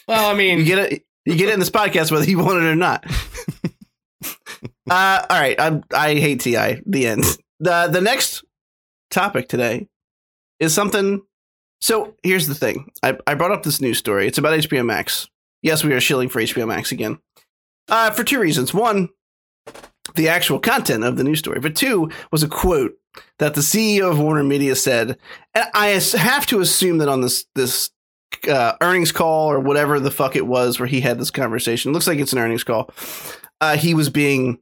Well, 0.07 0.29
I 0.29 0.33
mean, 0.35 0.59
You 0.59 0.65
get 0.65 0.93
it. 0.93 1.03
You 1.29 1.35
get 1.35 1.49
it 1.49 1.53
in 1.53 1.59
this 1.59 1.69
podcast 1.69 2.11
whether 2.11 2.25
you 2.25 2.39
want 2.39 2.63
it 2.63 2.65
or 2.65 2.75
not. 2.75 3.05
uh, 4.89 5.25
all 5.29 5.39
right, 5.39 5.59
I 5.59 5.79
I 5.93 6.15
hate 6.15 6.39
Ti. 6.39 6.81
The 6.87 7.05
end. 7.05 7.23
the 7.59 7.87
The 7.87 8.01
next 8.01 8.43
topic 9.11 9.47
today 9.47 9.87
is 10.59 10.73
something. 10.73 11.21
So 11.81 12.15
here's 12.23 12.47
the 12.47 12.55
thing. 12.55 12.89
I 13.03 13.15
I 13.27 13.35
brought 13.35 13.51
up 13.51 13.61
this 13.61 13.79
news 13.79 13.99
story. 13.99 14.25
It's 14.25 14.39
about 14.39 14.57
HBO 14.57 14.83
Max. 14.83 15.29
Yes, 15.61 15.83
we 15.83 15.93
are 15.93 16.01
shilling 16.01 16.29
for 16.29 16.41
HBO 16.41 16.67
Max 16.67 16.91
again. 16.91 17.19
Uh, 17.87 18.09
for 18.09 18.23
two 18.23 18.39
reasons. 18.39 18.73
One, 18.73 19.09
the 20.15 20.29
actual 20.29 20.57
content 20.57 21.03
of 21.03 21.15
the 21.15 21.23
news 21.23 21.37
story, 21.37 21.59
but 21.59 21.75
two 21.75 22.09
was 22.31 22.41
a 22.41 22.47
quote 22.47 22.97
that 23.37 23.53
the 23.53 23.61
CEO 23.61 24.09
of 24.09 24.19
Warner 24.19 24.43
Media 24.43 24.75
said, 24.75 25.19
and 25.53 25.67
I 25.75 25.89
have 25.89 26.47
to 26.47 26.59
assume 26.59 26.97
that 26.97 27.07
on 27.07 27.21
this 27.21 27.45
this 27.53 27.91
uh, 28.47 28.75
earnings 28.81 29.11
call 29.11 29.51
or 29.51 29.59
whatever 29.59 29.99
the 29.99 30.11
fuck 30.11 30.35
it 30.35 30.47
was 30.47 30.79
where 30.79 30.87
he 30.87 31.01
had 31.01 31.19
this 31.19 31.31
conversation. 31.31 31.91
Looks 31.93 32.07
like 32.07 32.19
it's 32.19 32.33
an 32.33 32.39
earnings 32.39 32.63
call. 32.63 32.89
Uh, 33.61 33.75
he 33.75 33.93
was 33.93 34.09
being 34.09 34.59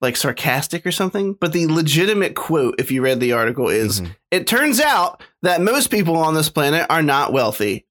like 0.00 0.16
sarcastic 0.16 0.84
or 0.86 0.92
something, 0.92 1.32
but 1.40 1.52
the 1.52 1.66
legitimate 1.66 2.34
quote, 2.34 2.74
if 2.78 2.90
you 2.90 3.00
read 3.00 3.20
the 3.20 3.32
article, 3.32 3.68
is 3.68 4.00
Mhm. 4.02 4.14
it 4.30 4.46
turns 4.46 4.78
out 4.80 5.22
that 5.42 5.62
most 5.62 5.90
people 5.90 6.16
on 6.16 6.34
this 6.34 6.50
planet 6.50 6.86
are 6.90 7.02
not 7.02 7.32
wealthy. 7.32 7.86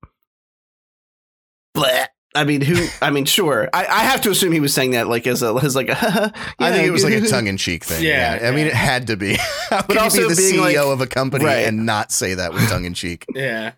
Blech. 1.75 2.07
I 2.35 2.45
mean, 2.45 2.61
who? 2.61 2.87
I 2.99 3.11
mean, 3.11 3.25
sure. 3.25 3.69
I, 3.73 3.85
I 3.85 3.99
have 4.05 4.21
to 4.21 4.31
assume 4.31 4.53
he 4.53 4.59
was 4.59 4.73
saying 4.73 4.91
that 4.91 5.07
like 5.07 5.27
as 5.27 5.43
a 5.43 5.53
as 5.61 5.75
like 5.75 5.89
a. 5.89 5.95
I 6.59 6.71
think 6.71 6.87
it 6.87 6.91
was 6.91 7.03
like 7.03 7.13
a 7.13 7.21
tongue 7.27 7.45
in 7.47 7.57
cheek 7.57 7.83
thing. 7.83 8.03
Yeah, 8.03 8.39
Yeah. 8.41 8.47
I 8.47 8.51
mean, 8.51 8.65
it 8.65 8.73
had 8.73 9.07
to 9.07 9.17
be. 9.17 9.35
How 9.69 9.81
can 9.83 9.99
also 9.99 10.27
be 10.27 10.33
the 10.33 10.41
CEO 10.41 10.61
like- 10.61 10.75
of 10.77 11.01
a 11.01 11.05
company 11.07 11.45
Right. 11.45 11.67
and 11.67 11.85
not 11.85 12.11
say 12.11 12.33
that 12.33 12.51
with 12.53 12.67
tongue 12.69 12.85
in 12.85 12.93
cheek? 12.95 13.25
yeah. 13.35 13.73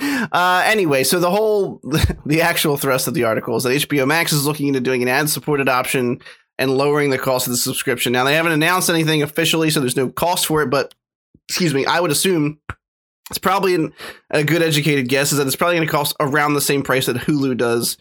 Uh, 0.00 0.62
anyway, 0.64 1.04
so 1.04 1.20
the 1.20 1.30
whole 1.30 1.80
the 2.26 2.40
actual 2.42 2.76
thrust 2.76 3.06
of 3.08 3.14
the 3.14 3.24
article 3.24 3.56
is 3.56 3.64
that 3.64 3.70
HBO 3.70 4.06
Max 4.06 4.32
is 4.32 4.46
looking 4.46 4.68
into 4.68 4.80
doing 4.80 5.02
an 5.02 5.08
ad 5.08 5.28
supported 5.28 5.68
option 5.68 6.20
and 6.58 6.70
lowering 6.70 7.10
the 7.10 7.18
cost 7.18 7.46
of 7.46 7.52
the 7.52 7.56
subscription. 7.56 8.12
Now 8.12 8.24
they 8.24 8.34
haven't 8.34 8.52
announced 8.52 8.90
anything 8.90 9.22
officially, 9.22 9.70
so 9.70 9.80
there's 9.80 9.96
no 9.96 10.08
cost 10.08 10.46
for 10.46 10.62
it. 10.62 10.70
But 10.70 10.94
excuse 11.48 11.74
me, 11.74 11.86
I 11.86 12.00
would 12.00 12.10
assume 12.10 12.58
it's 13.30 13.38
probably 13.38 13.74
an, 13.74 13.92
a 14.30 14.44
good 14.44 14.62
educated 14.62 15.08
guess 15.08 15.32
is 15.32 15.38
that 15.38 15.46
it's 15.46 15.56
probably 15.56 15.76
going 15.76 15.88
to 15.88 15.92
cost 15.92 16.14
around 16.20 16.54
the 16.54 16.60
same 16.60 16.82
price 16.82 17.06
that 17.06 17.16
Hulu 17.16 17.56
does 17.56 17.96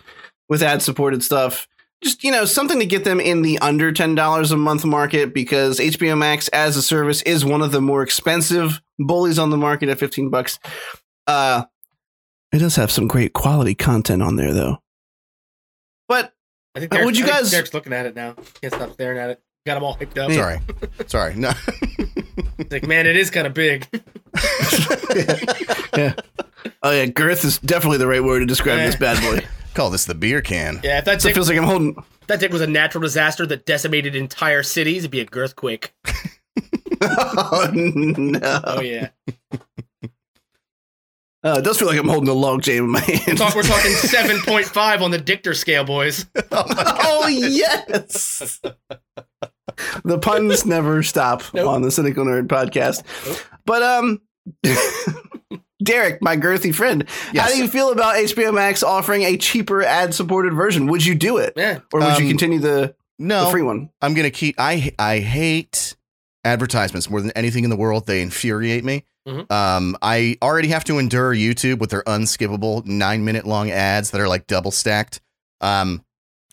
with 0.50 0.64
ad 0.64 0.82
supported 0.82 1.24
stuff. 1.24 1.68
Just 2.04 2.24
you 2.24 2.32
know 2.32 2.46
something 2.46 2.80
to 2.80 2.86
get 2.86 3.04
them 3.04 3.20
in 3.20 3.42
the 3.42 3.60
under 3.60 3.92
ten 3.92 4.16
dollars 4.16 4.52
a 4.52 4.58
month 4.58 4.86
market 4.86 5.34
because 5.34 5.80
HBO 5.80 6.18
Max 6.18 6.48
as 6.50 6.78
a 6.78 6.82
service 6.82 7.22
is 7.24 7.44
one 7.44 7.62
of 7.62 7.72
the 7.72 7.82
more 7.82 8.04
expensive 8.04 8.82
bullies 8.98 9.38
on 9.38 9.50
the 9.50 9.58
market 9.58 9.90
at 9.90 10.00
fifteen 10.00 10.30
bucks. 10.30 10.60
Uh, 11.28 11.64
it 12.52 12.58
does 12.60 12.76
have 12.76 12.92
some 12.92 13.08
great 13.08 13.34
quality 13.34 13.76
content 13.76 14.22
on 14.22 14.36
there, 14.36 14.54
though. 14.54 14.78
But 16.08 16.34
I 16.76 16.80
think 16.80 16.92
Derek, 16.92 17.06
would 17.06 17.18
you 17.18 17.26
I 17.26 17.28
think 17.28 17.38
guys- 17.40 17.52
Derek's 17.52 17.74
looking 17.74 17.94
at 17.94 18.06
it 18.06 18.16
now. 18.16 18.36
Can't 18.62 18.74
stop 18.74 18.94
staring 18.94 19.18
at 19.18 19.30
it. 19.32 19.42
Got 19.66 19.76
them 19.76 19.84
all 19.84 19.96
hyped 19.98 20.18
up. 20.18 20.32
Sorry. 20.32 20.60
Sorry. 21.08 21.36
No. 21.36 21.52
It's 22.58 22.72
like, 22.72 22.88
man, 22.88 23.06
it 23.06 23.16
is 23.18 23.30
kind 23.30 23.46
of 23.48 23.54
big. 23.54 23.88
Yeah. 25.98 26.14
oh 26.84 26.92
yeah, 26.92 27.06
girth 27.08 27.44
is 27.44 27.58
definitely 27.60 27.98
the 27.98 28.08
right 28.08 28.24
word 28.24 28.40
to 28.40 28.46
describe 28.46 28.80
Eh. 28.80 28.86
this 28.86 28.96
bad 28.96 29.20
boy. 29.22 29.46
Call 29.74 29.90
this 29.90 30.06
the 30.06 30.14
beer 30.16 30.42
can. 30.42 30.80
Yeah, 30.84 31.00
if 31.00 31.06
that 31.06 31.22
so 31.22 31.30
it 31.30 31.34
feels 31.34 31.50
like 31.50 31.58
I'm 31.58 31.64
holding. 31.64 31.96
if 32.22 32.28
that 32.28 32.40
dick 32.40 32.52
was 32.54 32.62
a 32.62 32.68
natural 32.68 33.02
disaster 33.02 33.46
that 33.48 33.66
decimated 33.66 34.16
entire 34.16 34.62
cities, 34.64 35.00
it'd 35.00 35.12
be 35.12 35.20
a 35.20 35.26
girthquake. 35.26 35.90
oh 37.02 37.70
no! 37.74 38.62
Oh 38.64 38.82
yeah. 38.82 39.10
Uh, 41.44 41.56
it 41.60 41.64
does 41.64 41.78
feel 41.80 41.88
like 41.88 41.98
I'm 41.98 42.08
holding 42.10 42.28
a 42.30 42.34
log 42.34 42.62
jam 42.64 42.84
in 42.86 42.90
my 42.92 43.00
hand. 43.00 43.38
Talk, 43.38 43.56
we're 43.56 43.64
talking 43.64 43.92
seven 43.94 44.40
point 44.42 44.66
five 44.66 45.02
on 45.02 45.12
the 45.12 45.18
Dichter 45.18 45.54
scale, 45.54 45.86
boys. 45.86 46.26
oh 46.52 47.28
yes. 47.30 48.60
the 50.04 50.20
puns 50.20 50.66
never 50.66 51.02
stop 51.04 51.44
Nope. 51.54 51.68
on 51.70 51.82
the 51.82 51.92
Cynical 51.92 52.26
Nerd 52.26 52.48
podcast. 52.48 53.04
Nope. 53.26 53.38
But 53.66 53.84
um 53.84 54.22
Derek, 55.82 56.22
my 56.22 56.36
girthy 56.36 56.76
friend, 56.76 57.06
how 57.34 57.48
do 57.48 57.58
you 57.58 57.70
feel 57.70 57.92
about 57.94 58.16
HBO 58.16 58.54
Max 58.54 58.84
offering 58.84 59.24
a 59.24 59.38
cheaper 59.38 59.82
ad 59.82 60.14
supported 60.14 60.54
version? 60.54 60.88
Would 60.88 61.06
you 61.06 61.16
do 61.16 61.38
it? 61.38 61.54
Yeah. 61.56 61.80
Or 61.94 62.02
would 62.02 62.18
you 62.20 62.26
Um, 62.26 62.30
continue 62.30 62.60
the, 62.60 62.94
no 63.18 63.40
the 63.40 63.46
No. 63.46 63.50
free 63.52 63.62
one? 63.62 63.90
I'm 64.02 64.14
gonna 64.14 64.30
keep. 64.30 64.56
I 64.58 64.92
I 65.00 65.20
hate 65.20 65.96
advertisements 66.44 67.10
more 67.10 67.22
than 67.22 67.32
anything 67.32 67.64
in 67.64 67.70
the 67.70 67.76
world. 67.76 68.06
They 68.08 68.22
infuriate 68.22 68.84
me. 68.84 69.04
Mhm. 69.28 69.52
Um, 69.52 69.98
I 70.02 70.38
already 70.42 70.70
have 70.70 70.84
to 70.86 70.98
endure 70.98 71.34
YouTube 71.36 71.80
with 71.80 71.90
their 71.92 72.04
unskippable 72.04 72.86
nine 72.86 73.26
minute 73.26 73.46
long 73.46 73.70
ads 73.70 74.12
that 74.12 74.22
are 74.22 74.28
like 74.28 74.48
double 74.48 74.72
stacked. 74.72 75.22
Um, 75.62 76.04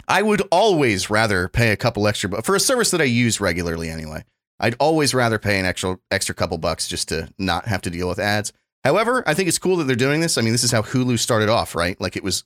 I 0.08 0.22
would 0.22 0.42
always 0.50 1.08
rather 1.10 1.48
pay 1.48 1.70
a 1.72 1.76
couple 1.76 2.06
extra, 2.06 2.28
but 2.28 2.44
for 2.44 2.54
a 2.54 2.60
service 2.60 2.90
that 2.90 3.00
I 3.00 3.04
use 3.04 3.40
regularly 3.40 3.88
anyway, 3.88 4.24
I'd 4.60 4.76
always 4.78 5.14
rather 5.14 5.38
pay 5.38 5.58
an 5.58 5.66
extra 5.66 5.98
extra 6.10 6.34
couple 6.34 6.58
bucks 6.58 6.88
just 6.88 7.08
to 7.08 7.28
not 7.38 7.66
have 7.66 7.82
to 7.82 7.90
deal 7.90 8.08
with 8.08 8.18
ads. 8.18 8.52
However, 8.84 9.22
I 9.26 9.34
think 9.34 9.48
it's 9.48 9.58
cool 9.58 9.76
that 9.78 9.84
they're 9.84 9.96
doing 9.96 10.20
this. 10.20 10.38
I 10.38 10.42
mean, 10.42 10.52
this 10.52 10.62
is 10.64 10.70
how 10.72 10.82
Hulu 10.82 11.18
started 11.18 11.48
off, 11.48 11.74
right? 11.74 12.00
Like 12.00 12.16
it 12.16 12.22
was 12.22 12.44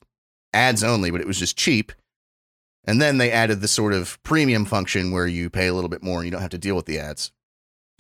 ads 0.55 0.83
only, 0.83 1.11
but 1.11 1.21
it 1.21 1.27
was 1.27 1.39
just 1.39 1.57
cheap. 1.57 1.93
And 2.85 3.01
then 3.01 3.19
they 3.19 3.31
added 3.31 3.61
the 3.61 3.69
sort 3.69 3.93
of 3.93 4.23
premium 4.23 4.65
function 4.65 5.13
where 5.13 5.27
you 5.27 5.51
pay 5.51 5.67
a 5.67 5.75
little 5.75 5.91
bit 5.91 6.03
more 6.03 6.19
and 6.19 6.25
you 6.25 6.31
don't 6.31 6.41
have 6.41 6.51
to 6.51 6.59
deal 6.59 6.75
with 6.77 6.87
the 6.87 6.99
ads. 6.99 7.31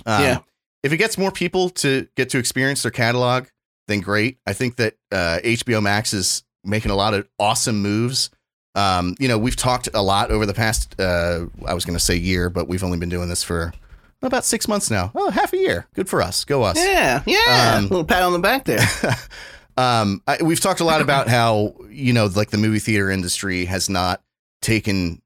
Um, 0.06 0.22
Yeah. 0.22 0.38
If 0.82 0.92
it 0.94 0.96
gets 0.96 1.18
more 1.18 1.30
people 1.30 1.68
to 1.70 2.08
get 2.16 2.30
to 2.30 2.38
experience 2.38 2.82
their 2.82 2.90
catalog, 2.90 3.46
then 3.86 4.00
great. 4.00 4.38
I 4.46 4.54
think 4.54 4.76
that 4.76 4.94
uh, 5.12 5.38
HBO 5.44 5.82
Max 5.82 6.14
is 6.14 6.42
making 6.64 6.90
a 6.90 6.96
lot 6.96 7.12
of 7.12 7.28
awesome 7.38 7.82
moves. 7.82 8.30
Um, 8.74 9.14
you 9.18 9.28
know, 9.28 9.36
we've 9.36 9.56
talked 9.56 9.88
a 9.92 10.00
lot 10.00 10.30
over 10.30 10.46
the 10.46 10.54
past, 10.54 10.98
uh, 10.98 11.46
I 11.66 11.74
was 11.74 11.84
going 11.84 11.98
to 11.98 12.02
say 12.04 12.16
year, 12.16 12.48
but 12.48 12.66
we've 12.66 12.82
only 12.84 12.96
been 12.98 13.08
doing 13.10 13.28
this 13.28 13.42
for 13.42 13.74
about 14.22 14.44
six 14.46 14.68
months 14.68 14.90
now. 14.90 15.10
Oh, 15.14 15.28
half 15.30 15.52
a 15.52 15.56
year. 15.58 15.86
Good 15.94 16.08
for 16.08 16.22
us. 16.22 16.44
Go 16.46 16.62
us. 16.62 16.78
Yeah, 16.78 17.22
yeah. 17.26 17.74
Um, 17.76 17.82
little 17.88 18.04
pat 18.04 18.22
on 18.22 18.32
the 18.32 18.38
back 18.38 18.64
there. 18.64 18.86
um, 19.76 20.22
I, 20.26 20.38
we've 20.42 20.60
talked 20.60 20.80
a 20.80 20.84
lot 20.84 21.00
about 21.02 21.28
how 21.28 21.74
you 21.90 22.12
know, 22.12 22.26
like 22.26 22.50
the 22.50 22.58
movie 22.58 22.78
theater 22.78 23.10
industry 23.10 23.64
has 23.66 23.90
not 23.90 24.22
taken 24.62 25.22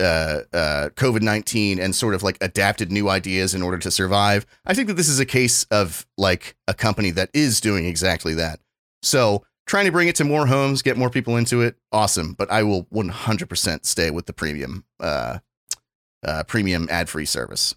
uh, 0.00 0.40
uh, 0.52 0.88
COVID 0.96 1.22
nineteen 1.22 1.78
and 1.78 1.94
sort 1.94 2.14
of 2.14 2.22
like 2.22 2.38
adapted 2.40 2.90
new 2.90 3.08
ideas 3.08 3.54
in 3.54 3.62
order 3.62 3.78
to 3.78 3.90
survive. 3.90 4.44
I 4.66 4.74
think 4.74 4.88
that 4.88 4.94
this 4.94 5.08
is 5.08 5.20
a 5.20 5.26
case 5.26 5.64
of 5.70 6.06
like 6.18 6.56
a 6.66 6.74
company 6.74 7.10
that 7.12 7.30
is 7.32 7.60
doing 7.60 7.86
exactly 7.86 8.34
that. 8.34 8.60
So 9.02 9.44
trying 9.66 9.86
to 9.86 9.92
bring 9.92 10.08
it 10.08 10.16
to 10.16 10.24
more 10.24 10.46
homes, 10.46 10.82
get 10.82 10.96
more 10.96 11.10
people 11.10 11.36
into 11.36 11.62
it, 11.62 11.76
awesome. 11.92 12.32
But 12.32 12.50
I 12.50 12.62
will 12.64 12.86
one 12.90 13.08
hundred 13.08 13.48
percent 13.48 13.86
stay 13.86 14.10
with 14.10 14.26
the 14.26 14.32
premium, 14.32 14.84
uh, 14.98 15.38
uh, 16.26 16.42
premium 16.44 16.88
ad 16.90 17.08
free 17.08 17.26
service. 17.26 17.74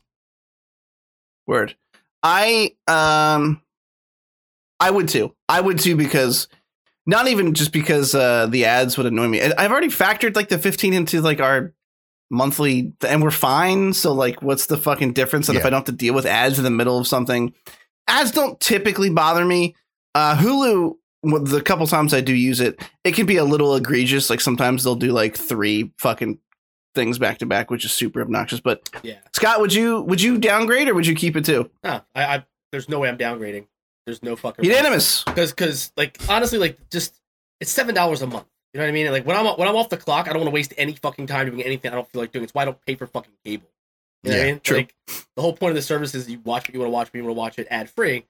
Word. 1.45 1.75
I 2.23 2.75
um 2.87 3.61
I 4.79 4.91
would 4.91 5.07
too. 5.07 5.35
I 5.47 5.61
would 5.61 5.79
too 5.79 5.95
because 5.95 6.47
not 7.07 7.27
even 7.27 7.53
just 7.55 7.71
because 7.71 8.13
uh 8.13 8.45
the 8.47 8.65
ads 8.65 8.97
would 8.97 9.07
annoy 9.07 9.27
me. 9.27 9.41
I- 9.41 9.53
I've 9.57 9.71
already 9.71 9.87
factored 9.87 10.35
like 10.35 10.49
the 10.49 10.59
15 10.59 10.93
into 10.93 11.21
like 11.21 11.39
our 11.39 11.73
monthly 12.29 12.93
and 13.07 13.23
we're 13.23 13.31
fine. 13.31 13.93
So 13.93 14.13
like 14.13 14.41
what's 14.41 14.65
the 14.67 14.77
fucking 14.77 15.13
difference? 15.13 15.49
And 15.49 15.57
if 15.57 15.65
I 15.65 15.69
don't 15.69 15.77
have 15.79 15.85
to 15.85 15.91
deal 15.93 16.13
with 16.13 16.25
ads 16.25 16.57
in 16.57 16.63
the 16.65 16.69
middle 16.69 16.97
of 16.99 17.07
something, 17.07 17.53
ads 18.07 18.31
don't 18.31 18.59
typically 18.59 19.09
bother 19.09 19.45
me. 19.45 19.75
Uh 20.13 20.35
Hulu 20.37 20.95
the 21.23 21.61
couple 21.61 21.87
times 21.87 22.13
I 22.13 22.21
do 22.21 22.33
use 22.33 22.59
it, 22.59 22.79
it 23.03 23.13
can 23.15 23.25
be 23.25 23.37
a 23.37 23.43
little 23.43 23.75
egregious. 23.75 24.29
Like 24.29 24.39
sometimes 24.41 24.83
they'll 24.83 24.95
do 24.95 25.11
like 25.11 25.35
three 25.35 25.91
fucking 25.97 26.37
things 26.95 27.17
back 27.19 27.37
to 27.39 27.45
back, 27.45 27.69
which 27.71 27.85
is 27.85 27.91
super 27.93 28.21
obnoxious. 28.21 28.59
But 28.59 28.89
Yeah. 29.03 29.19
Scott, 29.33 29.59
would 29.61 29.73
you 29.73 30.01
would 30.01 30.21
you 30.21 30.37
downgrade 30.37 30.87
or 30.89 30.93
would 30.93 31.07
you 31.07 31.15
keep 31.15 31.35
it 31.35 31.45
too? 31.45 31.69
No, 31.83 32.01
I, 32.15 32.23
I 32.35 32.45
there's 32.71 32.89
no 32.89 32.99
way 32.99 33.07
I'm 33.09 33.17
downgrading. 33.17 33.67
There's 34.07 34.23
no 34.23 34.35
fucking. 34.35 34.65
Unanimous. 34.65 35.23
because 35.25 35.51
because 35.51 35.91
like 35.95 36.17
honestly 36.27 36.57
like 36.57 36.89
just 36.89 37.13
it's 37.59 37.69
seven 37.69 37.93
dollars 37.93 38.23
a 38.23 38.27
month 38.27 38.47
you 38.73 38.79
know 38.79 38.85
what 38.85 38.89
i 38.89 38.93
mean 38.93 39.11
like 39.11 39.25
when 39.25 39.35
i'm 39.37 39.45
when 39.57 39.67
i'm 39.67 39.75
off 39.75 39.89
the 39.89 39.97
clock 39.97 40.27
i 40.27 40.29
don't 40.31 40.39
want 40.41 40.47
to 40.47 40.53
waste 40.53 40.73
any 40.77 40.93
fucking 40.93 41.27
time 41.27 41.45
doing 41.47 41.61
anything 41.61 41.91
i 41.91 41.95
don't 41.95 42.09
feel 42.11 42.21
like 42.21 42.31
doing 42.31 42.43
it's 42.43 42.53
why 42.55 42.63
i 42.63 42.65
don't 42.65 42.83
pay 42.85 42.95
for 42.95 43.05
fucking 43.05 43.33
cable 43.45 43.67
you 44.23 44.31
know 44.31 44.37
what 44.37 44.43
i 44.43 44.45
Yeah, 44.47 44.51
mean 44.53 44.61
true. 44.61 44.77
like 44.77 44.95
the 45.35 45.41
whole 45.43 45.53
point 45.53 45.71
of 45.71 45.75
the 45.75 45.81
service 45.81 46.15
is 46.15 46.29
you 46.29 46.39
watch 46.43 46.67
what 46.67 46.73
you 46.73 46.79
want 46.79 46.87
to 46.87 46.93
watch 46.93 47.11
when 47.13 47.21
you 47.21 47.25
want 47.27 47.35
to 47.35 47.39
watch 47.39 47.59
it 47.59 47.67
ad 47.69 47.89
free 47.89 48.25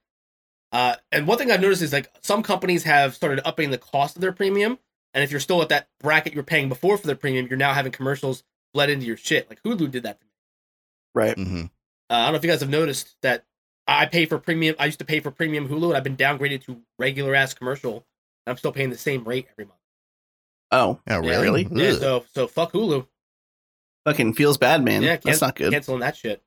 uh 0.72 0.96
and 1.12 1.28
one 1.28 1.38
thing 1.38 1.52
i've 1.52 1.62
noticed 1.62 1.82
is 1.82 1.94
like 1.94 2.10
some 2.22 2.42
companies 2.44 2.84
have 2.84 3.16
started 3.16 3.40
upping 3.48 3.70
the 3.72 3.78
cost 3.78 4.16
of 4.16 4.22
their 4.22 4.32
premium 4.34 4.78
And 5.14 5.24
if 5.24 5.32
you're 5.32 5.40
still 5.40 5.62
at 5.62 5.70
that 5.70 5.88
bracket 6.00 6.34
you're 6.34 6.44
paying 6.44 6.70
before 6.70 6.98
for 6.98 7.08
the 7.08 7.16
premium, 7.16 7.48
you're 7.48 7.58
now 7.58 7.74
having 7.74 7.92
commercials 7.92 8.44
bled 8.74 8.90
into 8.90 9.06
your 9.06 9.18
shit. 9.18 9.50
Like 9.50 9.62
Hulu 9.64 9.90
did 9.90 10.04
that 10.04 10.20
to 10.20 10.26
me. 10.26 10.32
Right. 11.16 11.36
hmm 11.36 11.62
Uh, 12.10 12.14
I 12.14 12.24
don't 12.26 12.34
know 12.34 12.38
if 12.38 12.44
you 12.44 12.50
guys 12.52 12.60
have 12.62 12.70
noticed 12.70 13.16
that 13.24 13.46
I 13.88 14.06
pay 14.06 14.26
for 14.26 14.38
premium. 14.38 14.76
I 14.80 14.86
used 14.86 15.00
to 15.00 15.06
pay 15.06 15.20
for 15.20 15.32
premium 15.32 15.68
Hulu, 15.70 15.88
and 15.90 15.98
I've 15.98 16.04
been 16.04 16.18
downgraded 16.18 16.64
to 16.66 16.82
regular 17.00 17.36
ass 17.36 17.54
commercial. 17.54 18.06
And 18.46 18.52
I'm 18.52 18.58
still 18.58 18.72
paying 18.72 18.90
the 18.90 18.98
same 18.98 19.24
rate 19.24 19.48
every 19.52 19.66
month. 19.66 19.80
Oh, 20.72 21.00
Oh, 21.10 21.22
Yeah, 21.24 21.40
really? 21.42 21.66
really? 21.66 21.86
Yeah, 21.86 21.94
so 22.00 22.26
so 22.34 22.48
fuck 22.48 22.74
Hulu. 22.74 23.08
fucking 24.06 24.34
feels 24.34 24.58
bad, 24.58 24.84
man. 24.84 25.04
yeah, 25.04 25.18
That's 25.24 25.42
not 25.42 25.56
good. 25.56 25.72
Canceling 25.72 26.00
that 26.02 26.16
shit. 26.18 26.42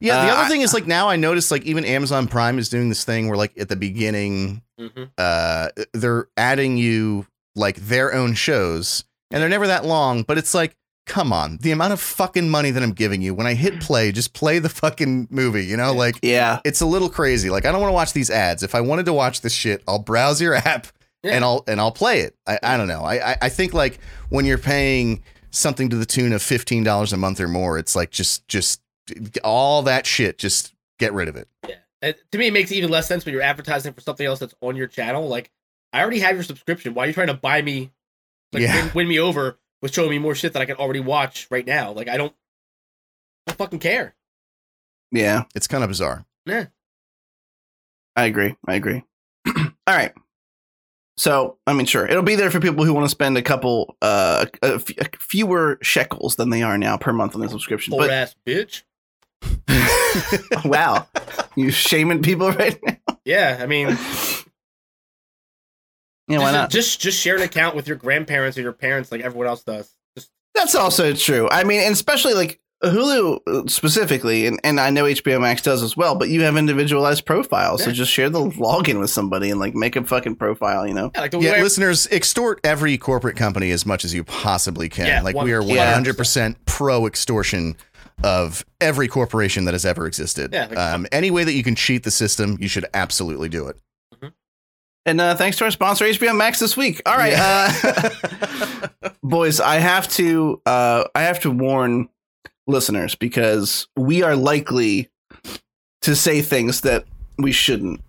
Yeah, 0.00 0.24
the 0.24 0.30
Uh, 0.30 0.36
other 0.36 0.48
thing 0.48 0.60
is 0.60 0.74
like 0.74 0.86
now 0.86 1.08
I 1.08 1.16
notice 1.16 1.50
like 1.50 1.64
even 1.64 1.84
Amazon 1.84 2.28
Prime 2.28 2.58
is 2.58 2.68
doing 2.68 2.88
this 2.88 3.04
thing 3.04 3.28
where 3.28 3.36
like 3.38 3.56
at 3.58 3.68
the 3.68 3.76
beginning 3.76 4.62
hmm 4.78 5.04
uh 5.16 5.70
they're 5.92 6.28
adding 6.36 6.76
you 6.76 7.26
like 7.56 7.76
their 7.76 8.14
own 8.14 8.34
shows 8.34 9.04
and 9.32 9.42
they're 9.42 9.48
never 9.48 9.66
that 9.66 9.84
long, 9.84 10.22
but 10.22 10.38
it's 10.38 10.54
like 10.54 10.76
come 11.08 11.32
on, 11.32 11.56
the 11.58 11.70
amount 11.72 11.92
of 11.92 12.00
fucking 12.00 12.48
money 12.48 12.70
that 12.70 12.82
I'm 12.82 12.92
giving 12.92 13.20
you 13.22 13.34
when 13.34 13.46
I 13.46 13.54
hit 13.54 13.80
play, 13.80 14.12
just 14.12 14.32
play 14.34 14.58
the 14.60 14.68
fucking 14.68 15.28
movie, 15.30 15.64
you 15.64 15.76
know? 15.76 15.92
Like 15.92 16.16
Yeah. 16.22 16.60
it's 16.64 16.80
a 16.80 16.86
little 16.86 17.08
crazy. 17.08 17.50
Like 17.50 17.64
I 17.66 17.72
don't 17.72 17.80
want 17.80 17.90
to 17.90 17.94
watch 17.94 18.12
these 18.12 18.30
ads. 18.30 18.62
If 18.62 18.74
I 18.74 18.80
wanted 18.80 19.06
to 19.06 19.12
watch 19.12 19.40
this 19.40 19.52
shit, 19.52 19.82
I'll 19.88 19.98
browse 19.98 20.40
your 20.40 20.54
app 20.54 20.86
Yeah. 21.24 21.32
and 21.32 21.44
I'll 21.44 21.64
and 21.66 21.80
I'll 21.80 21.90
play 21.92 22.20
it. 22.20 22.36
I, 22.46 22.58
I 22.62 22.76
don't 22.76 22.88
know. 22.88 23.02
I, 23.02 23.32
I 23.32 23.36
I 23.42 23.48
think 23.48 23.74
like 23.74 23.98
when 24.28 24.44
you're 24.44 24.58
paying 24.58 25.22
something 25.50 25.88
to 25.88 25.96
the 25.96 26.06
tune 26.06 26.32
of 26.32 26.42
fifteen 26.42 26.84
dollars 26.84 27.12
a 27.12 27.16
month 27.16 27.40
or 27.40 27.48
more, 27.48 27.78
it's 27.78 27.96
like 27.96 28.10
just 28.10 28.46
just 28.46 28.80
all 29.42 29.82
that 29.82 30.06
shit. 30.06 30.38
Just 30.38 30.74
get 30.98 31.12
rid 31.14 31.28
of 31.28 31.36
it. 31.36 31.48
Yeah. 31.66 31.74
And 32.02 32.14
to 32.32 32.38
me, 32.38 32.46
it 32.48 32.52
makes 32.52 32.70
even 32.70 32.90
less 32.90 33.08
sense 33.08 33.24
when 33.24 33.32
you're 33.32 33.42
advertising 33.42 33.92
for 33.92 34.00
something 34.00 34.26
else 34.26 34.38
that's 34.38 34.54
on 34.60 34.76
your 34.76 34.86
channel. 34.86 35.26
Like, 35.26 35.50
I 35.92 36.00
already 36.00 36.20
have 36.20 36.34
your 36.36 36.44
subscription. 36.44 36.94
Why 36.94 37.04
are 37.04 37.06
you 37.08 37.12
trying 37.12 37.26
to 37.28 37.34
buy 37.34 37.62
me? 37.62 37.90
Like, 38.52 38.62
Yeah. 38.62 38.84
win, 38.84 38.90
win 38.94 39.08
me 39.08 39.18
over 39.18 39.58
with 39.82 39.94
showing 39.94 40.10
me 40.10 40.18
more 40.18 40.34
shit 40.34 40.52
that 40.52 40.62
I 40.62 40.66
can 40.66 40.76
already 40.76 41.00
watch 41.00 41.46
right 41.50 41.66
now. 41.66 41.92
Like, 41.92 42.08
I 42.08 42.16
don't, 42.16 42.32
I 43.46 43.52
don't 43.52 43.58
fucking 43.58 43.78
care. 43.78 44.14
Yeah. 45.12 45.44
It's 45.54 45.66
kind 45.66 45.82
of 45.84 45.90
bizarre. 45.90 46.24
Yeah. 46.46 46.66
I 48.16 48.24
agree. 48.24 48.56
I 48.66 48.74
agree. 48.74 49.04
All 49.46 49.62
right. 49.86 50.12
So, 51.16 51.58
I 51.66 51.72
mean, 51.72 51.86
sure, 51.86 52.06
it'll 52.06 52.22
be 52.22 52.36
there 52.36 52.50
for 52.50 52.60
people 52.60 52.84
who 52.84 52.94
want 52.94 53.04
to 53.04 53.10
spend 53.10 53.36
a 53.36 53.42
couple, 53.42 53.96
uh, 54.00 54.46
a 54.62 54.74
f- 54.74 55.08
fewer 55.18 55.78
shekels 55.82 56.36
than 56.36 56.50
they 56.50 56.62
are 56.62 56.78
now 56.78 56.96
per 56.96 57.12
month 57.12 57.34
on 57.34 57.40
the 57.40 57.48
subscription. 57.48 57.90
Poor 57.90 58.02
But 58.02 58.10
ass 58.10 58.36
bitch. 58.46 58.82
wow, 60.64 61.08
you 61.56 61.72
shaming 61.72 62.22
people 62.22 62.52
right 62.52 62.78
now? 62.84 63.18
Yeah. 63.24 63.58
I 63.60 63.66
mean, 63.66 63.88
Yeah, 66.28 66.38
why 66.38 66.44
just, 66.44 66.52
not? 66.54 66.70
just 66.70 67.00
just 67.00 67.18
share 67.20 67.36
an 67.36 67.42
account 67.42 67.74
with 67.76 67.86
your 67.88 67.96
grandparents 67.96 68.56
or 68.58 68.62
your 68.62 68.72
parents, 68.72 69.10
like 69.10 69.20
everyone 69.22 69.46
else 69.46 69.62
does. 69.62 69.94
Just 70.16 70.30
That's 70.54 70.74
also 70.74 71.12
true. 71.14 71.48
I 71.50 71.64
mean, 71.64 71.80
and 71.80 71.92
especially 71.92 72.34
like 72.34 72.60
Hulu 72.84 73.40
uh, 73.46 73.66
specifically, 73.66 74.46
and, 74.46 74.60
and 74.62 74.78
I 74.78 74.90
know 74.90 75.04
HBO 75.04 75.40
Max 75.40 75.62
does 75.62 75.82
as 75.82 75.96
well, 75.96 76.14
but 76.14 76.28
you 76.28 76.42
have 76.42 76.56
individualized 76.56 77.26
profiles. 77.26 77.82
So 77.82 77.90
just 77.90 78.12
share 78.12 78.30
the 78.30 78.38
login 78.40 79.00
with 79.00 79.10
somebody 79.10 79.50
and 79.50 79.58
like 79.58 79.74
make 79.74 79.96
a 79.96 80.04
fucking 80.04 80.36
profile, 80.36 80.86
you 80.86 80.94
know? 80.94 81.10
yeah, 81.14 81.20
like 81.20 81.32
the 81.32 81.40
Yeah, 81.40 81.52
way 81.52 81.62
listeners, 81.62 82.06
extort 82.12 82.60
every 82.62 82.96
corporate 82.96 83.36
company 83.36 83.72
as 83.72 83.84
much 83.84 84.04
as 84.04 84.14
you 84.14 84.22
possibly 84.22 84.88
can. 84.88 85.06
Yeah, 85.06 85.22
like 85.22 85.34
one- 85.34 85.46
we 85.46 85.52
are 85.54 85.62
100% 85.62 86.54
pro 86.66 87.06
extortion 87.06 87.76
of 88.22 88.64
every 88.80 89.08
corporation 89.08 89.64
that 89.64 89.74
has 89.74 89.84
ever 89.84 90.06
existed. 90.06 90.52
Yeah, 90.52 90.66
like- 90.66 90.78
um, 90.78 91.06
any 91.10 91.30
way 91.32 91.42
that 91.44 91.54
you 91.54 91.64
can 91.64 91.74
cheat 91.74 92.04
the 92.04 92.10
system, 92.12 92.58
you 92.60 92.68
should 92.68 92.86
absolutely 92.94 93.48
do 93.48 93.66
it. 93.66 93.76
And 95.08 95.22
uh, 95.22 95.34
thanks 95.34 95.56
to 95.56 95.64
our 95.64 95.70
sponsor, 95.70 96.04
HBO 96.04 96.36
Max, 96.36 96.58
this 96.58 96.76
week. 96.76 97.00
All 97.06 97.16
right, 97.16 97.32
uh, 97.34 98.88
boys, 99.22 99.58
I 99.58 99.76
have 99.76 100.06
to 100.10 100.60
uh, 100.66 101.04
I 101.14 101.22
have 101.22 101.40
to 101.40 101.50
warn 101.50 102.10
listeners 102.66 103.14
because 103.14 103.88
we 103.96 104.22
are 104.22 104.36
likely 104.36 105.08
to 106.02 106.14
say 106.14 106.42
things 106.42 106.82
that 106.82 107.06
we 107.38 107.52
shouldn't 107.52 108.02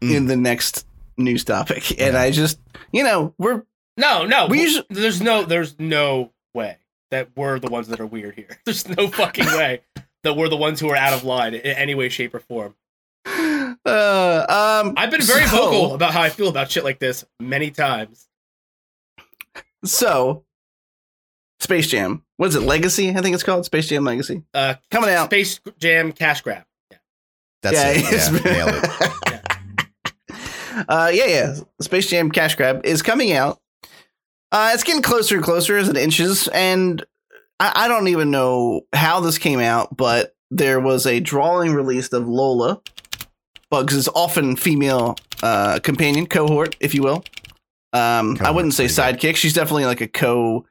Mm. 0.00 0.14
in 0.16 0.26
the 0.26 0.36
next 0.36 0.86
news 1.16 1.44
topic, 1.44 2.00
and 2.00 2.16
I 2.16 2.32
just 2.32 2.58
you 2.92 3.04
know 3.04 3.32
we're 3.38 3.62
no, 3.96 4.26
no. 4.26 4.46
We 4.46 4.56
w- 4.58 4.64
usu- 4.64 4.82
there's 4.90 5.22
no, 5.22 5.44
there's 5.44 5.78
no 5.78 6.32
way 6.52 6.78
that 7.12 7.28
we're 7.36 7.60
the 7.60 7.68
ones 7.70 7.86
that 7.88 8.00
are 8.00 8.06
weird 8.06 8.34
here. 8.34 8.58
There's 8.64 8.88
no 8.88 9.06
fucking 9.06 9.46
way 9.46 9.82
that 10.24 10.36
we're 10.36 10.48
the 10.48 10.56
ones 10.56 10.80
who 10.80 10.90
are 10.90 10.96
out 10.96 11.12
of 11.12 11.22
line 11.22 11.54
in 11.54 11.60
any 11.60 11.94
way, 11.94 12.08
shape, 12.08 12.34
or 12.34 12.40
form. 12.40 12.74
Uh, 13.86 14.82
um 14.86 14.94
I've 14.96 15.10
been 15.10 15.22
very 15.22 15.46
so- 15.46 15.56
vocal 15.56 15.94
about 15.94 16.12
how 16.12 16.22
I 16.22 16.30
feel 16.30 16.48
about 16.48 16.70
shit 16.70 16.84
like 16.84 16.98
this 16.98 17.24
many 17.40 17.70
times. 17.70 18.28
So, 19.84 20.44
Space 21.60 21.88
Jam. 21.88 22.24
What 22.36 22.48
is 22.48 22.56
it? 22.56 22.60
Legacy? 22.60 23.10
I 23.10 23.20
think 23.20 23.34
it's 23.34 23.42
called 23.42 23.64
Space 23.64 23.88
Jam 23.88 24.04
Legacy. 24.04 24.42
Uh, 24.52 24.74
Coming 24.90 25.10
out. 25.10 25.26
Space 25.26 25.60
Jam 25.78 26.12
Cash 26.12 26.42
Grab. 26.42 26.64
Yeah. 26.90 26.98
That's 27.62 28.10
it. 28.10 28.42
Yeah, 28.44 28.52
nailed 28.52 28.84
it. 28.84 30.84
uh, 30.88 31.10
yeah, 31.12 31.26
yeah. 31.26 31.54
Space 31.80 32.08
Jam 32.08 32.30
Cash 32.30 32.56
Grab 32.56 32.84
is 32.84 33.02
coming 33.02 33.32
out. 33.32 33.60
Uh, 34.50 34.70
it's 34.72 34.84
getting 34.84 35.02
closer 35.02 35.34
and 35.34 35.44
closer 35.44 35.76
as 35.76 35.88
it 35.88 35.96
inches, 35.96 36.48
and 36.48 37.04
I, 37.58 37.72
I 37.84 37.88
don't 37.88 38.08
even 38.08 38.30
know 38.30 38.82
how 38.92 39.20
this 39.20 39.36
came 39.36 39.60
out, 39.60 39.96
but 39.96 40.34
there 40.50 40.80
was 40.80 41.06
a 41.06 41.20
drawing 41.20 41.74
released 41.74 42.12
of 42.12 42.28
Lola, 42.28 42.80
Bugs' 43.70 43.94
is 43.94 44.08
often 44.08 44.56
female 44.56 45.16
uh, 45.42 45.78
companion, 45.82 46.26
cohort, 46.26 46.76
if 46.80 46.94
you 46.94 47.02
will. 47.02 47.24
Um, 47.92 48.36
I 48.40 48.50
wouldn't 48.50 48.74
say 48.74 48.86
sidekick. 48.86 49.36
She's 49.36 49.52
definitely 49.52 49.84
like 49.86 50.00
a 50.00 50.08
co. 50.08 50.66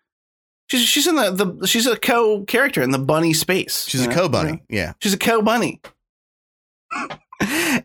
She's 0.69 0.82
she's 0.82 1.08
in 1.08 1.15
the, 1.15 1.32
the 1.32 1.67
she's 1.67 1.88
a 1.88 1.97
co 1.97 2.43
character 2.45 2.82
in 2.82 2.91
the 2.91 2.99
bunny 2.99 3.34
space. 3.34 3.86
She's 3.88 4.06
a 4.06 4.10
know? 4.10 4.15
co 4.15 4.29
bunny. 4.29 4.62
Yeah. 4.69 4.93
She's 5.01 5.13
a 5.13 5.17
co 5.17 5.41
bunny. 5.41 5.82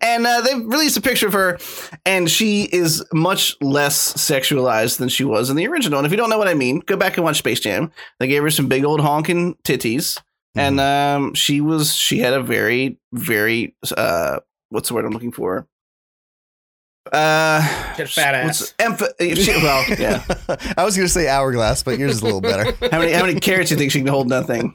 and 0.03 0.27
uh, 0.27 0.41
they 0.43 0.55
released 0.55 0.97
a 0.97 1.01
picture 1.01 1.27
of 1.27 1.33
her, 1.33 1.59
and 2.05 2.31
she 2.31 2.65
is 2.65 3.05
much 3.13 3.57
less 3.61 4.13
sexualized 4.15 4.99
than 4.99 5.09
she 5.09 5.25
was 5.25 5.51
in 5.51 5.57
the 5.57 5.67
original. 5.67 5.99
And 5.99 6.07
if 6.07 6.13
you 6.13 6.19
don't 6.19 6.31
know 6.31 6.39
what 6.39 6.49
I 6.49 6.55
mean, 6.55 6.81
go 6.81 6.97
back 6.97 7.17
and 7.17 7.25
watch 7.25 7.39
Space 7.39 7.61
Jam. 7.61 7.91
They 8.21 8.27
gave 8.29 8.43
her 8.43 8.51
some 8.51 8.69
big 8.69 8.85
old 8.85 9.01
honking 9.01 9.55
titties, 9.65 10.21
and 10.55 10.79
Mm-hmm. 10.79 11.23
um, 11.25 11.35
she 11.35 11.61
was 11.61 11.95
she 11.95 12.19
had 12.19 12.33
a 12.35 12.43
very 12.43 12.99
very 13.13 13.75
uh, 13.97 14.41
what's 14.71 14.89
the 14.89 14.95
word 14.95 15.05
I'm 15.05 15.13
looking 15.13 15.33
for? 15.33 15.67
Uh, 17.11 17.63
She 17.63 17.69
had 17.71 18.01
a 18.01 18.07
fat 18.07 18.45
what's- 18.45 18.75
ass. 18.79 18.99
emph- 19.01 19.63
well, 19.63 19.85
yeah. 19.99 20.23
I 20.77 20.85
was 20.85 20.95
going 20.95 21.07
to 21.07 21.13
say 21.13 21.27
hourglass, 21.27 21.83
but 21.83 21.99
yours 21.99 22.13
is 22.17 22.21
a 22.21 22.25
little 22.25 22.43
better. 22.43 22.65
How 22.93 22.99
many 22.99 23.13
how 23.13 23.25
many 23.25 23.41
carrots 23.41 23.71
you 23.71 23.79
think 23.79 23.93
she 23.93 24.01
can 24.01 24.09
hold? 24.09 24.29
Nothing. 24.29 24.75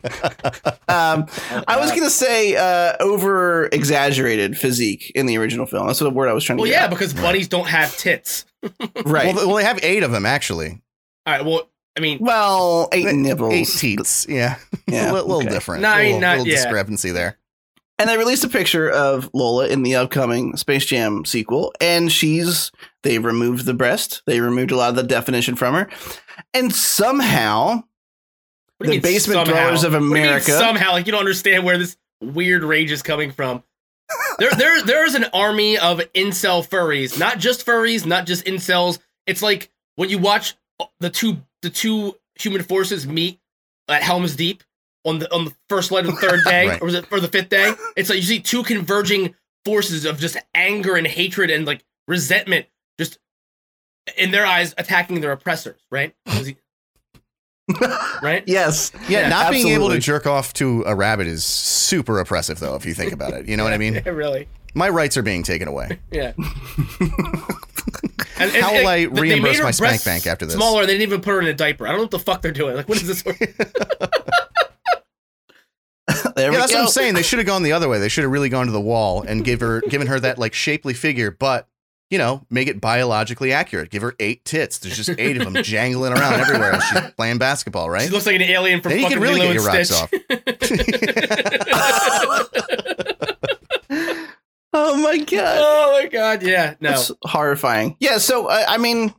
Um, 0.88 1.28
I 1.68 1.78
was 1.80 1.92
gonna 1.92 2.10
say 2.10 2.56
uh, 2.56 2.96
over 3.00 3.68
exaggerated 3.68 4.58
physique 4.58 5.12
in 5.14 5.28
the 5.28 5.38
original 5.38 5.68
film. 5.68 5.86
That's 5.88 6.02
what 6.02 6.10
the 6.10 6.16
word 6.16 6.28
I 6.28 6.34
was 6.34 6.44
trying 6.44 6.58
to 6.58 6.62
Well, 6.64 6.72
get. 6.72 6.82
yeah, 6.82 6.88
because 6.88 7.14
bunnies 7.14 7.48
don't 7.48 7.68
have 7.68 7.96
tits. 7.98 8.46
right. 9.06 9.36
Well, 9.36 9.48
well, 9.48 9.56
they 9.58 9.64
have 9.64 9.80
eight 9.84 10.02
of 10.02 10.12
them, 10.12 10.26
actually. 10.26 10.82
All 11.28 11.34
right. 11.36 11.46
Well, 11.46 11.70
I 11.96 12.00
mean, 12.00 12.18
Well, 12.20 12.90
eight 12.92 13.14
nipples, 13.14 13.54
Eight 13.54 13.68
teats. 13.68 14.26
Yeah. 14.28 14.58
Yeah, 14.88 15.12
a 15.12 15.14
little, 15.14 15.28
little 15.28 15.42
okay. 15.44 15.50
different. 15.50 15.82
No, 15.84 15.90
I 15.90 15.98
mean, 15.98 16.06
little, 16.06 16.22
not- 16.22 16.38
little 16.40 16.48
yeah. 16.52 16.56
discrepancy 16.64 17.12
there. 17.12 17.38
And 18.00 18.10
they 18.10 18.18
released 18.18 18.44
a 18.44 18.50
picture 18.50 18.90
of 18.90 19.30
Lola 19.34 19.68
in 19.68 19.84
the 19.84 19.96
upcoming 19.96 20.58
Space 20.58 20.86
Jam 20.86 21.26
sequel, 21.26 21.74
and 21.80 22.12
she's 22.12 22.72
they 23.04 23.20
removed 23.20 23.66
the 23.66 23.74
breast, 23.74 24.24
they 24.26 24.40
removed 24.40 24.72
a 24.72 24.76
lot 24.76 24.90
of 24.90 24.96
the 24.96 25.04
definition 25.04 25.56
from 25.56 25.76
her, 25.76 25.90
and 26.54 26.74
somehow 26.74 27.84
what 28.78 28.88
do 28.88 28.94
you 28.94 29.00
the 29.00 29.08
basement 29.08 29.46
somehow? 29.46 29.54
dwellers 29.64 29.84
of 29.84 29.94
What 29.94 30.00
do 30.00 30.06
you 30.06 30.12
mean 30.14 30.24
America- 30.24 30.52
somehow, 30.58 30.92
like 30.94 31.06
you 31.06 31.12
don't 31.12 31.20
understand 31.20 31.64
where 31.64 31.78
this 31.78 31.96
weird 32.22 32.64
rage 32.64 32.92
is 32.92 33.04
coming 33.04 33.32
from. 33.32 33.64
there, 34.40 34.52
there, 34.52 34.84
there 34.84 35.06
is 35.06 35.16
an 35.16 35.26
army 35.34 35.78
of 35.78 36.00
incel 36.14 36.68
furries. 36.68 37.18
Not 37.20 37.38
just 37.40 37.66
furries, 37.66 38.06
not 38.06 38.26
just 38.26 38.46
incels. 38.46 39.00
It's 39.28 39.42
like 39.42 39.72
when 39.96 40.10
you 40.10 40.18
watch 40.18 40.56
uh, 40.80 40.86
the 41.00 41.10
two, 41.10 41.38
the 41.62 41.70
two 41.70 42.16
human 42.36 42.64
forces 42.64 43.06
meet 43.08 43.40
at 43.88 44.02
Helm's 44.02 44.36
Deep 44.36 44.64
on 45.06 45.20
the 45.20 45.34
on 45.34 45.46
the 45.46 45.54
first 45.70 45.92
light 45.92 46.06
of 46.06 46.12
the 46.16 46.22
third 46.22 46.40
day, 46.46 46.68
Right. 46.70 46.82
or 46.82 46.86
was 46.86 46.96
it 46.96 47.06
for 47.08 47.20
the 47.20 47.28
fifth 47.28 47.50
day? 47.50 47.74
It's 47.96 48.10
like 48.10 48.18
you 48.18 48.24
see 48.24 48.40
two 48.40 48.64
converging 48.64 49.36
forces 49.66 50.06
of 50.06 50.20
just 50.20 50.38
anger 50.56 50.96
and 50.96 51.06
hatred 51.08 51.50
and 51.50 51.66
like 51.66 51.84
resentment, 52.08 52.66
just 53.00 53.18
in 54.18 54.32
their 54.32 54.46
eyes 54.46 54.74
attacking 54.78 55.22
their 55.22 55.32
oppressors. 55.32 55.80
Right? 55.92 56.14
Right? 58.22 58.44
yes, 58.46 58.92
Yeah, 59.08 59.22
Yeah, 59.22 59.30
not 59.30 59.52
being 59.52 59.70
able 59.70 59.90
to 59.90 59.98
jerk 60.00 60.28
off 60.28 60.52
to 60.56 60.84
a 60.86 60.94
rabbit 60.94 61.28
is 61.28 61.46
super 61.46 62.20
oppressive, 62.20 62.60
though, 62.60 62.76
if 62.76 62.86
you 62.86 62.94
think 62.94 63.14
about 63.14 63.32
it. 63.34 63.48
You 63.48 63.56
know 63.56 63.64
what 63.64 63.72
I 63.74 63.78
mean? 63.78 63.94
Yeah, 64.06 64.10
really. 64.12 64.50
My 64.76 64.90
rights 64.90 65.16
are 65.18 65.22
being 65.22 65.44
taken 65.44 65.68
away. 65.70 65.98
Yeah. 66.12 66.34
And- 68.38 68.52
and- 68.52 68.52
How 68.64 68.74
will 68.74 68.88
I 68.88 69.06
they- 69.06 69.06
they 69.06 69.22
reimburse 69.22 69.62
my 69.62 69.72
spank 69.72 70.04
bank 70.04 70.28
after 70.28 70.46
this? 70.46 70.56
Smaller, 70.56 70.86
they 70.86 70.94
didn't 70.94 71.04
even 71.04 71.22
put 71.22 71.32
her 71.32 71.40
in 71.42 71.48
a 71.48 71.54
diaper. 71.54 71.86
I 71.88 71.92
don't 71.92 71.98
know 72.00 72.04
what 72.04 72.12
the 72.12 72.20
fuck 72.20 72.42
they're 72.42 72.52
doing. 72.52 72.76
Like, 72.76 72.90
what 72.90 73.02
is 73.02 73.08
this? 73.08 73.24
there 76.36 76.46
Yeah, 76.46 76.50
we 76.52 76.56
that's 76.58 76.72
go. 76.72 76.80
what 76.80 76.84
I'm 76.86 76.90
saying. 76.92 77.14
They 77.14 77.22
should 77.24 77.40
have 77.40 77.46
gone 77.48 77.64
the 77.64 77.72
other 77.74 77.88
way. 77.90 78.00
They 78.00 78.10
should 78.10 78.24
have 78.24 78.32
really 78.32 78.50
gone 78.50 78.66
to 78.68 78.72
the 78.72 78.82
wall 78.82 79.22
and 79.24 79.44
give 79.44 79.60
her, 79.62 79.82
given 79.82 80.08
her 80.08 80.20
that 80.20 80.38
like 80.38 80.54
shapely 80.54 80.94
figure, 80.94 81.32
but 81.32 81.68
you 82.10 82.18
know, 82.20 82.46
make 82.52 82.68
it 82.68 82.80
biologically 82.80 83.54
accurate. 83.54 83.90
Give 83.90 84.04
her 84.04 84.14
eight 84.20 84.46
tits. 84.46 84.78
There's 84.80 84.96
just 84.98 85.10
eight 85.18 85.36
of 85.38 85.52
them 85.52 85.64
jangling 85.64 86.14
around 86.14 86.42
everywhere 86.42 86.74
as 86.74 86.84
she's 86.84 87.02
playing 87.18 87.40
basketball, 87.40 87.90
right? 87.90 88.04
She 88.04 88.10
looks 88.10 88.26
like 88.28 88.36
an 88.36 88.42
alien 88.44 88.82
from 88.82 88.92
Then 88.92 89.00
you 89.00 89.06
fucking 89.06 89.18
can 89.18 89.24
really 89.24 89.40
Lilo 89.40 89.54
get 89.54 89.66
and 89.66 89.76
your 89.80 89.84
Stitch. 89.86 91.10
rocks 91.10 91.74
Oh 94.76 94.98
my 94.98 95.18
god. 95.20 95.58
oh 95.60 96.00
my 96.02 96.08
god, 96.10 96.42
yeah. 96.42 96.74
No. 96.80 96.90
That's 96.90 97.12
horrifying. 97.24 97.96
Yeah, 98.00 98.18
so 98.18 98.48
I, 98.50 98.74
I 98.74 98.78
mean, 98.78 99.14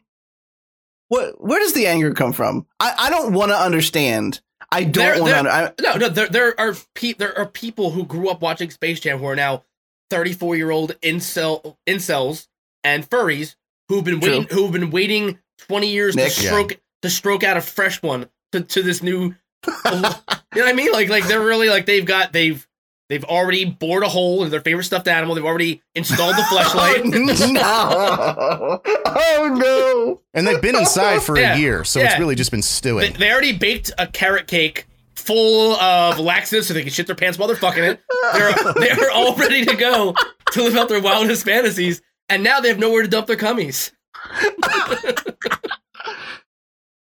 what? 1.09 1.41
Where 1.41 1.61
does 1.61 1.75
the 1.75 1.87
anger 1.87 2.13
come 2.13 2.33
from? 2.33 2.67
I, 2.81 2.93
I 2.99 3.11
don't 3.11 3.33
want 3.35 3.53
to 3.53 3.57
understand. 3.57 4.41
I 4.75 4.85
don't 4.85 5.21
want 5.21 5.33
there- 5.33 5.43
to. 5.43 5.53
I, 5.53 5.73
No, 5.81 5.97
no, 5.97 6.09
there, 6.09 6.29
there 6.29 6.61
are 6.61 6.75
pe- 6.95 7.13
there 7.15 7.37
are 7.39 7.47
people 7.47 7.91
who 7.93 8.05
grew 8.05 8.29
up 8.29 8.41
watching 8.41 8.71
Space 8.71 9.01
Jam 9.01 9.19
who 9.19 9.27
are 9.27 9.37
now 9.37 9.65
34 10.11 10.57
year 10.57 10.71
old 10.71 10.99
incel 11.01 11.77
incels 11.87 12.49
and 12.83 13.09
furries 13.09 13.57
who've 13.89 14.05
been 14.05 14.21
waiting 14.21 14.45
who've 14.51 14.73
been 14.73 14.91
waiting 14.91 15.39
20 15.69 15.89
years 15.91 16.15
Nick. 16.17 16.33
to 16.33 16.43
Yeah. 16.43 16.49
stroke 16.51 16.81
to 17.03 17.11
stroke 17.11 17.43
out 17.45 17.57
a 17.57 17.61
fresh 17.61 18.03
one 18.03 18.29
to, 18.53 18.61
to 18.61 18.83
this 18.83 19.03
new 19.03 19.35
you 19.67 19.91
know 19.93 20.13
what 20.53 20.69
I 20.69 20.73
mean? 20.75 20.93
Like 20.93 21.09
like 21.09 21.27
they're 21.27 21.41
really 21.41 21.69
like 21.71 21.87
they've 21.87 22.05
got 22.05 22.33
they've 22.33 22.67
they've 23.09 23.25
already 23.25 23.65
bored 23.65 24.03
a 24.03 24.09
hole 24.09 24.45
in 24.45 24.51
their 24.51 24.61
favorite 24.61 24.85
stuffed 24.85 25.09
animal. 25.09 25.35
They've 25.35 25.45
already 25.45 25.83
installed 25.95 26.37
the 26.37 26.45
flashlight. 26.51 27.05
no! 27.53 28.81
Oh 29.07 29.55
no! 29.55 30.21
and 30.35 30.47
they've 30.47 30.61
been 30.63 30.77
inside 30.77 31.23
for 31.23 31.39
Yeah. 31.39 31.55
a 31.55 31.59
year, 31.59 31.85
so 31.85 32.01
it's 32.01 32.19
really 32.19 32.35
just 32.35 32.51
been 32.51 32.61
they, 32.61 32.63
stewing. 32.63 33.13
they 33.15 33.31
already 33.33 33.53
baked 33.57 33.93
a 33.99 34.07
carrot 34.07 34.47
cake 34.47 34.87
full 35.17 35.75
of 35.77 36.19
laxatives 36.19 36.67
so 36.67 36.75
they 36.75 36.83
can 36.83 36.91
shit 36.91 37.07
their 37.07 37.17
pants 37.17 37.39
while 37.39 37.47
they're 37.49 37.57
fucking 37.57 37.85
it. 37.85 38.01
They're 38.35 38.53
they're 38.97 39.11
all 39.11 39.35
ready 39.37 39.65
to 39.65 39.77
go 39.77 40.15
to 40.53 40.63
live 40.63 40.77
out 40.77 40.89
their 40.89 41.01
wildest 41.01 41.45
fantasies, 41.45 42.03
and 42.29 42.43
now 42.43 42.61
they 42.61 42.69
have 42.69 42.79
nowhere 42.79 43.03
to 43.03 43.09
dump 43.09 43.27
their 43.27 43.37
cummies. 43.37 43.93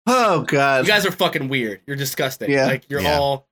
Oh 0.07 0.43
god! 0.43 0.85
You 0.87 0.89
guys 0.91 1.07
are 1.07 1.13
fucking 1.13 1.49
weird. 1.49 1.81
You're 1.87 1.97
disgusting. 1.97 2.51
Yeah. 2.51 2.67
Like 2.67 2.89
you're 2.89 3.01
Yeah. 3.03 3.19
all 3.19 3.47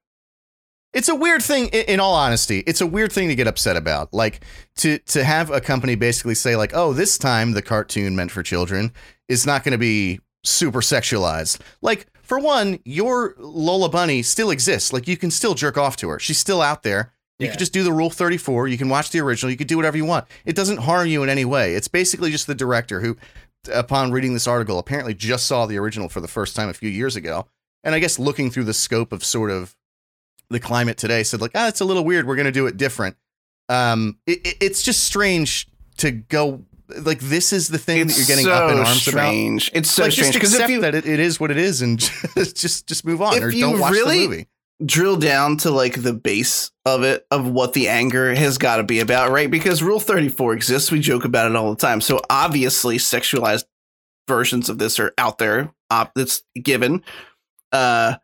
It's 0.94 1.08
a 1.08 1.14
weird 1.14 1.42
thing. 1.42 1.68
In 1.68 2.00
all 2.00 2.14
honesty, 2.14 2.60
it's 2.66 2.80
a 2.80 2.86
weird 2.86 3.12
thing 3.12 3.28
to 3.28 3.34
get 3.34 3.46
upset 3.46 3.76
about. 3.76 4.12
Like 4.14 4.42
to 4.76 4.98
to 4.98 5.22
have 5.24 5.50
a 5.50 5.60
company 5.60 5.94
basically 5.96 6.34
say 6.34 6.56
like, 6.56 6.72
"Oh, 6.74 6.92
this 6.92 7.18
time 7.18 7.52
the 7.52 7.62
cartoon 7.62 8.16
meant 8.16 8.30
for 8.30 8.42
children 8.42 8.92
is 9.28 9.46
not 9.46 9.64
going 9.64 9.72
to 9.72 9.78
be 9.78 10.20
super 10.44 10.80
sexualized." 10.80 11.60
Like 11.82 12.06
for 12.22 12.38
one, 12.38 12.78
your 12.84 13.34
Lola 13.38 13.88
Bunny 13.90 14.22
still 14.22 14.50
exists. 14.50 14.92
Like 14.92 15.06
you 15.06 15.16
can 15.18 15.30
still 15.30 15.54
jerk 15.54 15.76
off 15.76 15.96
to 15.98 16.08
her. 16.08 16.18
She's 16.18 16.38
still 16.38 16.62
out 16.62 16.82
there. 16.82 17.12
You 17.38 17.44
Yeah. 17.46 17.52
can 17.52 17.58
just 17.58 17.72
do 17.72 17.84
the 17.84 17.92
Rule 17.92 18.10
34. 18.10 18.66
You 18.66 18.78
can 18.78 18.88
watch 18.88 19.10
the 19.10 19.20
original. 19.20 19.50
You 19.50 19.56
can 19.58 19.66
do 19.68 19.76
whatever 19.76 19.96
you 19.96 20.04
want. 20.06 20.26
It 20.44 20.56
doesn't 20.56 20.78
harm 20.78 21.06
you 21.06 21.22
in 21.22 21.28
any 21.28 21.44
way. 21.44 21.74
It's 21.74 21.86
basically 21.88 22.30
just 22.32 22.46
the 22.48 22.54
director 22.54 23.00
who, 23.00 23.16
upon 23.72 24.10
reading 24.10 24.32
this 24.34 24.46
article, 24.48 24.78
apparently 24.78 25.14
just 25.14 25.46
saw 25.46 25.64
the 25.66 25.76
original 25.78 26.08
for 26.08 26.20
the 26.20 26.26
first 26.28 26.56
time 26.56 26.68
a 26.68 26.74
few 26.74 26.88
years 26.88 27.14
ago. 27.14 27.46
And 27.84 27.94
I 27.94 28.00
guess 28.00 28.18
looking 28.18 28.50
through 28.50 28.64
the 28.64 28.74
scope 28.74 29.12
of 29.12 29.22
sort 29.24 29.50
of 29.52 29.76
the 30.50 30.60
climate 30.60 30.96
today, 30.96 31.22
said 31.22 31.40
like, 31.40 31.52
ah, 31.54 31.68
it's 31.68 31.80
a 31.80 31.84
little 31.84 32.04
weird. 32.04 32.26
We're 32.26 32.36
going 32.36 32.46
to 32.46 32.52
do 32.52 32.66
it 32.66 32.76
different. 32.76 33.16
Um, 33.68 34.18
it, 34.26 34.46
it- 34.46 34.56
it's 34.60 34.82
just 34.82 35.04
strange 35.04 35.68
to 35.98 36.10
go 36.10 36.64
like 37.02 37.20
this 37.20 37.52
is 37.52 37.68
the 37.68 37.76
thing 37.76 38.06
that 38.06 38.16
you're 38.16 38.26
getting 38.26 38.46
so 38.46 38.52
up 38.52 38.70
in 38.72 38.78
arms 38.78 39.06
about. 39.08 39.20
strange. 39.28 39.70
It's 39.74 39.90
so 39.90 40.04
like, 40.04 40.12
strange 40.12 40.32
just 40.32 40.38
because 40.38 40.54
accept 40.54 40.70
if 40.70 40.74
you 40.74 40.80
that 40.82 40.94
it, 40.94 41.04
it 41.06 41.20
is 41.20 41.38
what 41.38 41.50
it 41.50 41.58
is 41.58 41.82
and 41.82 41.98
just 42.34 42.56
just 42.56 42.86
just 42.88 43.04
move 43.04 43.20
on 43.20 43.42
or 43.42 43.50
don't 43.50 43.78
watch 43.78 43.92
really- 43.92 44.20
the 44.20 44.28
movie. 44.28 44.48
drill 44.86 45.16
down 45.18 45.58
to 45.58 45.70
like 45.70 46.02
the 46.02 46.14
base 46.14 46.70
of 46.86 47.02
it 47.02 47.26
of 47.30 47.46
what 47.50 47.74
the 47.74 47.88
anger 47.88 48.34
has 48.34 48.56
got 48.56 48.76
to 48.76 48.84
be 48.84 49.00
about 49.00 49.30
right 49.30 49.50
because 49.50 49.82
rule 49.82 50.00
34 50.00 50.54
exists 50.54 50.90
we 50.90 50.98
joke 51.00 51.26
about 51.26 51.50
it 51.50 51.56
all 51.56 51.68
the 51.68 51.76
time 51.76 52.00
so 52.00 52.20
obviously 52.30 52.96
sexualized 52.96 53.64
versions 54.26 54.70
of 54.70 54.78
this 54.78 54.98
are 54.98 55.12
out 55.18 55.36
there 55.38 55.70
it's 56.16 56.42
given 56.62 57.02
uh 57.72 58.14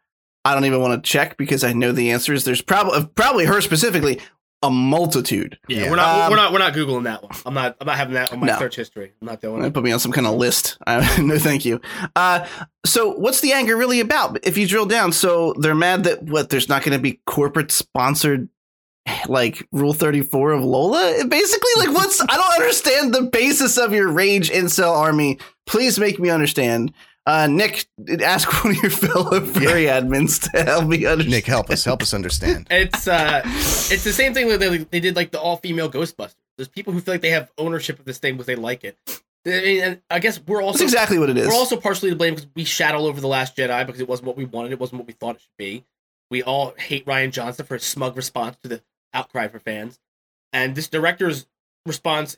i 0.45 0.55
don't 0.55 0.65
even 0.65 0.81
want 0.81 1.03
to 1.03 1.09
check 1.09 1.37
because 1.37 1.65
i 1.65 1.73
know 1.73 1.93
the 1.93 2.11
answer 2.11 2.33
is 2.33 2.45
there's 2.45 2.63
probably 2.63 3.05
probably 3.15 3.45
her 3.47 3.61
specifically 3.61 4.21
a 4.63 4.71
multitude 4.71 5.59
yeah. 5.69 5.81
Yeah. 5.85 5.91
We're 5.91 5.97
not 5.97 6.19
Um, 6.25 6.31
we're 6.31 6.37
not 6.37 6.53
we're 6.55 6.59
not 6.59 6.73
googling 6.73 7.05
that 7.05 7.23
one. 7.23 7.33
I'm 7.45 7.53
not 7.53 7.77
I'm 7.83 7.87
not 7.87 7.97
having 7.99 8.15
that 8.15 8.33
on 8.33 8.41
my 8.41 8.47
No. 8.47 8.59
search 8.59 8.77
history. 8.77 9.13
I'm 9.21 9.27
not 9.27 9.43
doing 9.43 9.63
it. 9.63 9.75
put 9.75 9.85
me 9.85 9.93
on 9.93 9.99
some 10.01 10.11
kind 10.11 10.27
of 10.27 10.37
list. 10.37 10.79
Uh, 10.87 11.07
no, 11.21 11.39
thank 11.39 11.67
you. 11.67 11.83
Uh, 12.17 12.47
so, 12.87 13.11
what's 13.13 13.43
the 13.43 13.53
anger 13.53 13.77
really 13.77 14.01
about? 14.01 14.39
If 14.43 14.57
you 14.57 14.67
drill 14.67 14.87
down, 14.87 15.13
so 15.13 15.53
they're 15.59 15.75
mad 15.75 16.05
that 16.05 16.23
what 16.23 16.49
there's 16.49 16.69
not 16.71 16.83
going 16.83 16.97
to 16.97 17.03
be 17.03 17.21
corporate 17.27 17.73
sponsored, 17.73 18.49
like 19.29 19.67
Rule 19.71 19.93
Thirty 19.93 20.23
Four 20.23 20.53
of 20.53 20.65
Lola. 20.65 21.27
Basically, 21.29 21.71
like 21.79 21.91
what's 21.95 22.23
I 22.23 22.27
don't 22.37 22.55
understand 22.63 23.13
the 23.15 23.23
basis 23.23 23.77
of 23.77 23.93
your 23.93 24.11
rage 24.11 24.49
incel 24.51 24.97
army. 24.97 25.39
Please 25.67 25.99
make 25.99 26.19
me 26.19 26.31
understand. 26.31 26.93
Uh, 27.27 27.47
Nick, 27.47 27.87
ask 28.23 28.65
one 28.65 28.77
of 28.77 28.83
your 28.83 28.91
fellow 28.91 29.41
furry 29.41 29.85
admins 29.85 30.51
to 30.51 30.63
help 30.63 30.87
me 30.87 31.07
understand. 31.07 31.31
Nick, 31.31 31.47
help 31.47 31.71
us, 31.71 31.85
help 31.85 32.03
us 32.03 32.13
understand. 32.13 32.67
It's 32.71 33.09
uh 33.09 33.41
it's 33.45 34.05
the 34.05 34.13
same 34.13 34.35
thing 34.35 34.49
that 34.49 34.61
they, 34.61 34.79
they 34.79 35.01
did 35.01 35.17
like 35.17 35.31
the 35.31 35.41
all 35.41 35.57
female 35.57 35.91
Ghostbusters. 35.91 36.35
There's 36.59 36.69
people 36.69 36.93
who 36.93 37.01
feel 37.01 37.15
like 37.15 37.23
they 37.23 37.31
have 37.31 37.51
ownership 37.57 37.99
of 37.99 38.05
this 38.05 38.19
thing 38.19 38.35
because 38.35 38.47
they 38.47 38.57
like 38.57 38.85
it. 38.85 38.99
I 39.47 39.51
mean, 39.51 39.83
and 39.83 40.03
I 40.11 40.19
guess 40.21 40.41
we're 40.47 40.59
That's 40.59 40.67
also 40.73 40.85
exactly 40.85 41.19
what 41.19 41.31
it 41.31 41.37
is. 41.37 41.47
We're 41.47 41.55
also 41.55 41.79
partially 41.79 42.11
to 42.11 42.17
blame 42.17 42.35
because 42.35 42.49
we 42.55 42.65
shat 42.65 42.95
all 42.95 43.07
over 43.07 43.21
the 43.21 43.29
Last 43.29 43.57
Jedi 43.57 43.87
because 43.87 44.01
it 44.01 44.09
wasn't 44.09 44.27
what 44.27 44.37
we 44.37 44.45
wanted. 44.45 44.73
It 44.73 44.81
wasn't 44.81 45.01
what 45.01 45.07
we 45.07 45.13
thought 45.15 45.37
it 45.37 45.43
should 45.43 45.59
be. 45.59 45.85
We 46.31 46.43
all 46.43 46.75
hate 46.79 47.07
Rian 47.07 47.31
Johnson 47.31 47.65
for 47.67 47.75
his 47.75 47.85
smug 47.85 48.17
response 48.17 48.57
to 48.63 48.69
the 48.69 48.83
outcry 49.13 49.49
for 49.49 49.59
fans, 49.59 49.99
and 50.53 50.75
this 50.75 50.89
director's 50.89 51.47
response. 51.87 52.37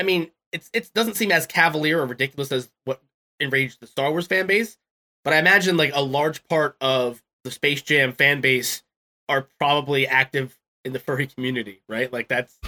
I 0.00 0.02
mean, 0.04 0.30
it's 0.52 0.70
it 0.72 0.90
doesn't 0.94 1.14
seem 1.16 1.32
as 1.32 1.46
cavalier 1.46 2.00
or 2.00 2.06
ridiculous 2.06 2.52
as 2.52 2.70
what 2.84 3.00
enraged 3.40 3.80
the 3.80 3.86
Star 3.86 4.10
Wars 4.10 4.26
fan 4.26 4.46
base, 4.46 4.76
but 5.24 5.32
I 5.34 5.38
imagine 5.38 5.76
like 5.76 5.92
a 5.94 6.02
large 6.02 6.42
part 6.48 6.76
of 6.80 7.22
the 7.44 7.50
Space 7.50 7.82
Jam 7.82 8.12
fan 8.12 8.40
base 8.40 8.82
are 9.28 9.46
probably 9.58 10.06
active 10.06 10.58
in 10.84 10.92
the 10.92 10.98
furry 10.98 11.26
community, 11.26 11.82
right? 11.88 12.12
Like 12.12 12.28
that's 12.28 12.58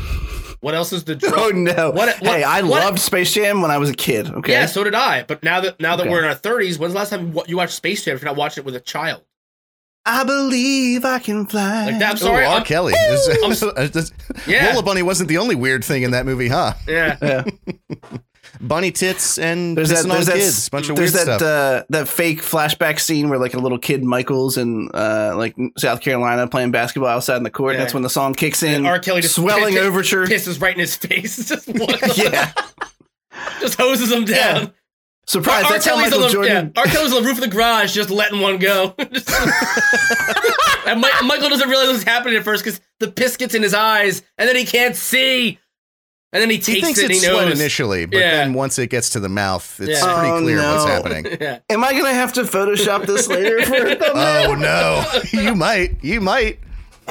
what 0.61 0.75
else 0.75 0.93
is 0.93 1.05
the 1.05 1.15
draw? 1.15 1.33
oh 1.37 1.49
no! 1.51 1.91
What- 1.91 2.09
what- 2.21 2.23
hey, 2.23 2.43
I 2.43 2.61
what- 2.63 2.83
loved 2.83 2.99
Space 2.99 3.33
Jam 3.33 3.63
when 3.63 3.71
I 3.71 3.79
was 3.79 3.89
a 3.91 3.95
kid. 3.95 4.29
Okay. 4.31 4.53
Yeah, 4.53 4.67
so 4.67 4.85
did 4.85 4.95
I. 4.95 5.23
But 5.23 5.43
now 5.43 5.61
that 5.61 5.81
now 5.81 5.97
that 5.97 6.03
Okay. 6.03 6.11
we're 6.11 6.19
in 6.21 6.27
our 6.27 6.35
thirties, 6.35 6.79
when's 6.79 6.93
the 6.93 6.99
last 6.99 7.11
time 7.11 7.35
you 7.47 7.57
watched 7.57 7.73
Space 7.75 8.05
Jam 8.05 8.15
if 8.17 8.23
you're 8.23 8.31
not 8.31 8.37
watching 8.37 8.63
it 8.63 8.65
with 8.67 8.77
a 8.77 8.81
child? 8.81 9.23
I 10.07 10.25
believe 10.25 11.05
I 11.05 11.19
can 11.19 11.45
fly. 11.47 11.87
Like 11.91 11.99
that. 11.99 12.23
I'm 12.23 12.29
Ooh. 12.29 12.33
R. 12.35 12.43
I'm- 12.43 12.65
Kelly. 12.65 12.95
I'm 13.45 13.53
yeah, 14.47 14.71
Lola 14.73 14.83
Bunny 14.83 15.03
wasn't 15.03 15.29
the 15.29 15.39
only 15.39 15.55
weird 15.55 15.85
thing 15.85 16.03
in 16.03 16.11
that 16.13 16.25
movie, 16.27 16.49
huh? 16.49 16.73
yeah. 16.89 17.17
Yeah. 17.23 17.45
Bunny 18.63 18.93
tits 18.93 19.39
and 19.39 19.77
There's 19.77 19.89
that. 19.89 19.99
pissing 19.99 20.03
on 20.03 20.09
There's 20.11 20.27
that. 20.27 20.35
kids. 20.37 20.69
Bunch 20.69 20.89
of 20.91 20.97
there's 20.97 21.15
weird 21.15 21.27
that. 21.29 21.39
stuff. 21.39 21.43
Uh, 21.43 21.85
that 21.89 22.09
fake 22.09 22.43
flashback 22.43 23.01
scene 23.01 23.29
where 23.31 23.39
like 23.39 23.55
a 23.55 23.59
little 23.59 23.79
kid 23.79 24.05
Michael's 24.05 24.57
in 24.59 24.91
uh, 24.93 25.35
like 25.37 25.57
South 25.79 26.01
Carolina 26.03 26.47
playing 26.47 26.71
basketball 26.71 27.09
outside 27.09 27.37
in 27.39 27.43
the 27.43 27.51
court. 27.51 27.75
Yeah. 27.75 27.81
That's 27.81 27.95
when 27.95 28.03
the 28.03 28.11
song 28.11 28.35
kicks 28.35 28.63
in. 28.63 28.75
And 28.75 28.87
R. 28.87 28.99
Kelly 28.99 29.23
just 29.23 29.35
swelling 29.37 29.75
piss- 29.75 29.83
overture. 29.83 30.27
pisses 30.27 30.61
right 30.61 30.75
in 30.75 30.81
his 30.81 30.95
face. 30.97 31.49
just 31.49 31.69
yeah. 32.19 32.53
just 33.61 33.77
hoses 33.79 34.13
him 34.13 34.25
down. 34.27 34.63
Yeah. 34.63 34.67
Surprise! 35.27 35.65
R. 35.65 35.71
That's 35.73 35.85
how 35.87 35.93
Kelly's 35.95 36.11
Michael 36.11 36.25
on 36.25 36.29
the 36.29 36.33
Jordan. 36.33 36.73
yeah, 36.75 36.81
R. 36.83 36.87
Kelly's 36.89 37.13
on 37.13 37.23
the 37.23 37.29
roof 37.29 37.39
of 37.39 37.45
the 37.45 37.49
garage, 37.57 37.95
just 37.95 38.11
letting 38.11 38.41
one 38.41 38.59
go. 38.59 38.95
Just- 39.13 39.31
and 40.87 41.01
Mi- 41.01 41.09
Michael 41.25 41.49
doesn't 41.51 41.69
realize 41.69 41.89
what's 41.89 42.03
happening 42.03 42.37
at 42.37 42.43
first 42.43 42.65
because 42.65 42.81
the 42.99 43.09
piss 43.11 43.37
gets 43.37 43.55
in 43.55 43.63
his 43.63 43.73
eyes, 43.75 44.23
and 44.39 44.49
then 44.49 44.57
he 44.57 44.65
can't 44.65 44.97
see, 44.97 45.59
and 46.33 46.41
then 46.43 46.51
he 46.51 46.57
he 46.57 46.81
thinks 46.81 46.99
it 46.99 47.05
and 47.05 47.11
it's 47.13 47.23
he 47.25 47.29
sweat 47.31 47.49
knows. 47.49 47.59
initially, 47.61 48.07
but 48.07 48.19
Yeah. 48.19 48.31
then 48.37 48.55
once 48.55 48.79
it 48.79 48.89
gets 48.89 49.11
to 49.11 49.21
the 49.21 49.29
mouth, 49.29 49.79
it's 49.81 50.01
Yeah. 50.01 50.15
pretty 50.15 50.31
Oh, 50.33 50.41
clear 50.41 50.59
what's 50.59 50.85
happening. 50.85 51.27
yeah. 51.41 51.59
Am 51.69 51.83
I 51.85 51.93
gonna 51.93 52.13
have 52.15 52.33
to 52.35 52.43
Photoshop 52.43 53.07
this 53.07 53.27
later 53.29 53.63
for 53.65 53.75
a 53.87 53.97
thumbnail? 53.97 54.11
Oh 54.51 54.55
no, 54.55 55.05
you 55.43 55.55
might, 55.55 55.97
you 56.03 56.21
might. 56.21 56.59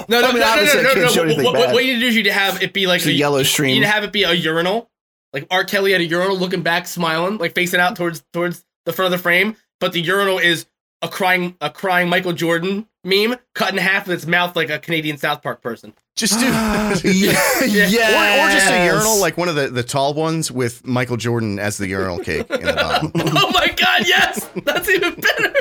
No, 0.07 0.21
no, 0.21 0.29
I 0.29 0.31
mean, 0.31 0.39
no, 0.39 0.45
no, 0.45 0.51
obviously 0.53 0.79
I 0.79 0.83
no, 0.83 0.93
no, 0.93 1.23
no. 1.35 1.43
What, 1.43 1.53
what, 1.55 1.73
what 1.73 1.83
you 1.85 1.93
need 1.93 1.99
to 1.99 2.01
do 2.01 2.07
is 2.07 2.15
you 2.15 2.23
need 2.23 2.29
to 2.29 2.33
have 2.33 2.63
it 2.63 2.71
be 2.71 2.87
like 2.87 2.97
It's 2.97 3.07
a 3.07 3.11
you- 3.11 3.17
yellow 3.17 3.39
You 3.39 3.43
stream. 3.43 3.73
need 3.75 3.81
to 3.81 3.87
have 3.91 4.03
it 4.05 4.13
be 4.13 4.23
a 4.23 4.31
urinal, 4.31 4.89
like 5.33 5.45
R. 5.51 5.63
Kelly 5.65 5.93
at 5.93 5.99
a 6.01 6.05
urinal, 6.05 6.37
looking 6.37 6.61
back, 6.61 6.87
smiling, 6.87 7.37
like 7.37 7.53
facing 7.53 7.79
out 7.81 7.95
towards 7.97 8.23
towards 8.31 8.63
the 8.85 8.93
front 8.93 9.13
of 9.13 9.19
the 9.19 9.21
frame. 9.21 9.57
But 9.81 9.91
the 9.93 9.99
urinal 10.01 10.39
is 10.39 10.67
a 11.01 11.09
crying 11.09 11.55
a 11.59 11.69
crying 11.69 12.07
Michael 12.07 12.33
Jordan 12.33 12.87
meme, 13.03 13.35
cut 13.55 13.71
in 13.73 13.77
half 13.77 14.07
with 14.07 14.15
its 14.15 14.25
mouth 14.25 14.55
like 14.55 14.69
a 14.69 14.79
Canadian 14.79 15.17
South 15.17 15.41
Park 15.41 15.61
person. 15.61 15.93
Just 16.19 16.37
do. 16.37 16.47
yeah. 17.09 18.41
Or, 18.41 18.49
or 18.49 18.51
just 18.51 18.69
a 18.69 18.85
urinal, 18.85 19.21
like 19.21 19.37
one 19.37 19.47
of 19.47 19.55
the, 19.55 19.69
the 19.69 19.83
tall 19.83 20.13
ones 20.13 20.51
with 20.51 20.85
Michael 20.85 21.15
Jordan 21.15 21.59
as 21.59 21.77
the 21.77 21.87
urinal 21.87 22.19
cake 22.19 22.45
in 22.51 22.59
the 22.61 22.73
bottom. 22.73 23.09
oh 23.15 23.51
my 23.53 23.67
god, 23.67 24.05
yes, 24.05 24.49
that's 24.65 24.89
even 24.89 25.15
better. 25.15 25.53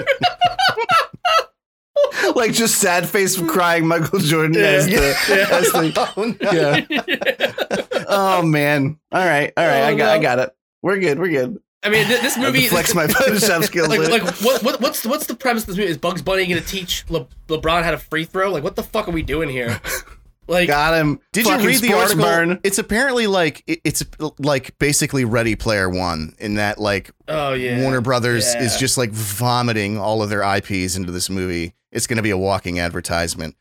like 2.34 2.52
just 2.52 2.78
sad 2.80 3.08
face 3.08 3.40
crying 3.40 3.86
Michael 3.86 4.18
Jordan 4.18 4.54
Yeah. 4.54 4.62
as 4.62 4.86
the, 4.86 4.92
Yeah. 5.28 5.58
as 5.58 5.70
the 5.70 6.12
oh, 6.16 6.34
no. 6.40 7.94
yeah. 7.94 8.04
Oh 8.08 8.42
man. 8.42 8.98
All 9.12 9.24
right. 9.24 9.52
All 9.56 9.64
right. 9.64 9.82
Oh, 9.82 9.86
I 9.86 9.94
got. 9.94 10.08
I 10.08 10.18
got 10.20 10.38
it. 10.40 10.56
We're 10.82 10.98
good. 10.98 11.20
We're 11.20 11.28
good. 11.28 11.62
I 11.84 11.90
mean, 11.90 12.08
th- 12.08 12.20
this 12.20 12.36
movie 12.36 12.62
to 12.62 12.68
flex 12.70 12.92
my 12.96 13.06
Photoshop 13.06 13.62
skills. 13.62 13.88
like, 13.88 14.00
with. 14.00 14.10
like 14.10 14.24
what, 14.40 14.64
what 14.64 14.80
what's 14.80 15.06
what's 15.06 15.26
the 15.26 15.36
premise 15.36 15.62
of 15.62 15.68
this 15.68 15.76
movie? 15.76 15.88
Is 15.88 15.98
Bugs 15.98 16.20
Bunny 16.20 16.44
going 16.48 16.60
to 16.60 16.66
teach 16.66 17.04
Le- 17.08 17.28
LeBron 17.46 17.84
how 17.84 17.92
to 17.92 17.98
free 17.98 18.24
throw? 18.24 18.50
Like, 18.50 18.64
what 18.64 18.74
the 18.74 18.82
fuck 18.82 19.06
are 19.06 19.12
we 19.12 19.22
doing 19.22 19.48
here? 19.48 19.80
Like, 20.48 20.66
Got 20.68 20.94
him. 20.94 21.20
Did 21.32 21.46
you 21.46 21.56
read 21.58 21.80
the 21.80 21.92
article? 21.92 22.24
burn. 22.24 22.60
It's 22.64 22.78
apparently 22.78 23.26
like 23.26 23.62
it- 23.66 23.80
it's 23.84 24.02
like 24.38 24.76
basically 24.78 25.24
Ready 25.24 25.54
Player 25.56 25.88
One 25.90 26.34
in 26.38 26.54
that 26.54 26.78
like 26.78 27.10
oh 27.28 27.52
yeah, 27.52 27.82
Warner 27.82 28.00
Brothers 28.00 28.46
is 28.54 28.76
just 28.78 28.96
like 28.98 29.10
vomiting 29.10 29.98
all 29.98 30.22
of 30.22 30.30
their 30.30 30.42
IPs 30.42 30.96
into 30.96 31.12
this 31.12 31.28
movie. 31.28 31.74
It's 31.92 32.06
going 32.06 32.16
to 32.16 32.22
be 32.22 32.30
a 32.30 32.38
walking 32.38 32.78
advertisement. 32.80 33.56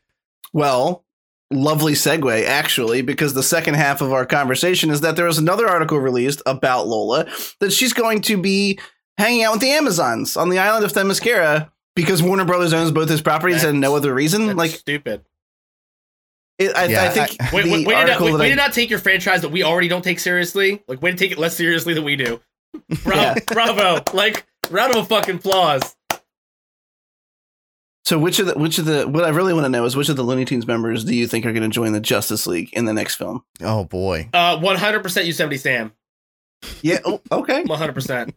Well, 0.52 1.04
lovely 1.50 1.92
segue, 1.94 2.44
actually, 2.46 3.02
because 3.02 3.34
the 3.34 3.42
second 3.42 3.74
half 3.74 4.00
of 4.00 4.12
our 4.12 4.24
conversation 4.26 4.90
is 4.90 5.00
that 5.02 5.16
there 5.16 5.26
was 5.26 5.38
another 5.38 5.68
article 5.68 5.98
released 5.98 6.42
about 6.46 6.86
Lola 6.88 7.26
that 7.60 7.72
she's 7.72 7.92
going 7.92 8.20
to 8.22 8.36
be 8.40 8.78
hanging 9.18 9.44
out 9.44 9.52
with 9.52 9.60
the 9.60 9.70
Amazons 9.70 10.36
on 10.36 10.48
the 10.48 10.58
island 10.58 10.84
of 10.84 10.92
Themyscira 10.92 11.70
because 11.94 12.22
Warner 12.22 12.44
Brothers 12.44 12.72
owns 12.72 12.90
both 12.92 13.08
his 13.08 13.20
properties 13.22 13.64
and 13.64 13.80
no 13.80 13.96
other 13.96 14.14
reason. 14.14 14.46
That's 14.46 14.56
like, 14.58 14.70
stupid. 14.72 15.24
It, 16.58 16.76
I, 16.76 16.84
Yeah, 16.86 17.04
I 17.04 17.08
think 17.10 17.52
Wait, 17.52 17.64
the 17.64 17.70
wait, 17.70 17.70
wait, 17.70 17.84
to 17.84 17.90
not, 17.90 18.00
article 18.02 18.26
wait, 18.26 18.32
that 18.32 18.38
way 18.38 18.46
I- 18.46 18.50
to 18.50 18.56
not 18.56 18.72
take 18.72 18.90
your 18.90 18.98
franchise 18.98 19.42
that 19.42 19.50
we 19.50 19.62
already 19.62 19.88
don't 19.88 20.02
take 20.02 20.18
seriously. 20.20 20.82
Like, 20.88 21.00
way 21.02 21.10
to 21.12 21.16
take 21.16 21.32
it 21.32 21.38
less 21.38 21.56
seriously 21.56 21.94
than 21.94 22.04
we 22.04 22.16
do. 22.16 22.40
Bravo, 23.04 23.20
Yeah. 23.20 23.34
bravo! 23.46 24.02
Like, 24.12 24.46
round 24.70 24.94
of 24.94 25.08
fucking 25.08 25.36
applause. 25.36 25.96
So 28.04 28.18
which 28.18 28.38
of 28.38 28.46
the 28.46 28.54
which 28.54 28.78
of 28.78 28.86
the 28.86 29.06
what 29.06 29.24
I 29.24 29.28
really 29.28 29.52
want 29.52 29.64
to 29.66 29.68
know 29.68 29.84
is 29.84 29.94
which 29.94 30.08
of 30.08 30.16
the 30.16 30.22
Looney 30.22 30.46
Tunes 30.46 30.66
members 30.66 31.04
do 31.04 31.14
you 31.14 31.26
think 31.26 31.44
are 31.44 31.52
going 31.52 31.62
to 31.62 31.68
join 31.68 31.92
the 31.92 32.00
Justice 32.00 32.46
League 32.46 32.70
in 32.72 32.86
the 32.86 32.94
next 32.94 33.16
film? 33.16 33.44
Oh 33.60 33.84
boy. 33.84 34.30
Uh, 34.32 34.58
one 34.58 34.76
hundred 34.76 35.02
percent 35.02 35.26
Yosemite 35.26 35.58
Sam. 35.58 35.92
Yeah. 36.80 37.00
Oh, 37.04 37.20
okay. 37.30 37.64
One 37.64 37.78
hundred 37.78 37.92
percent. 37.94 38.34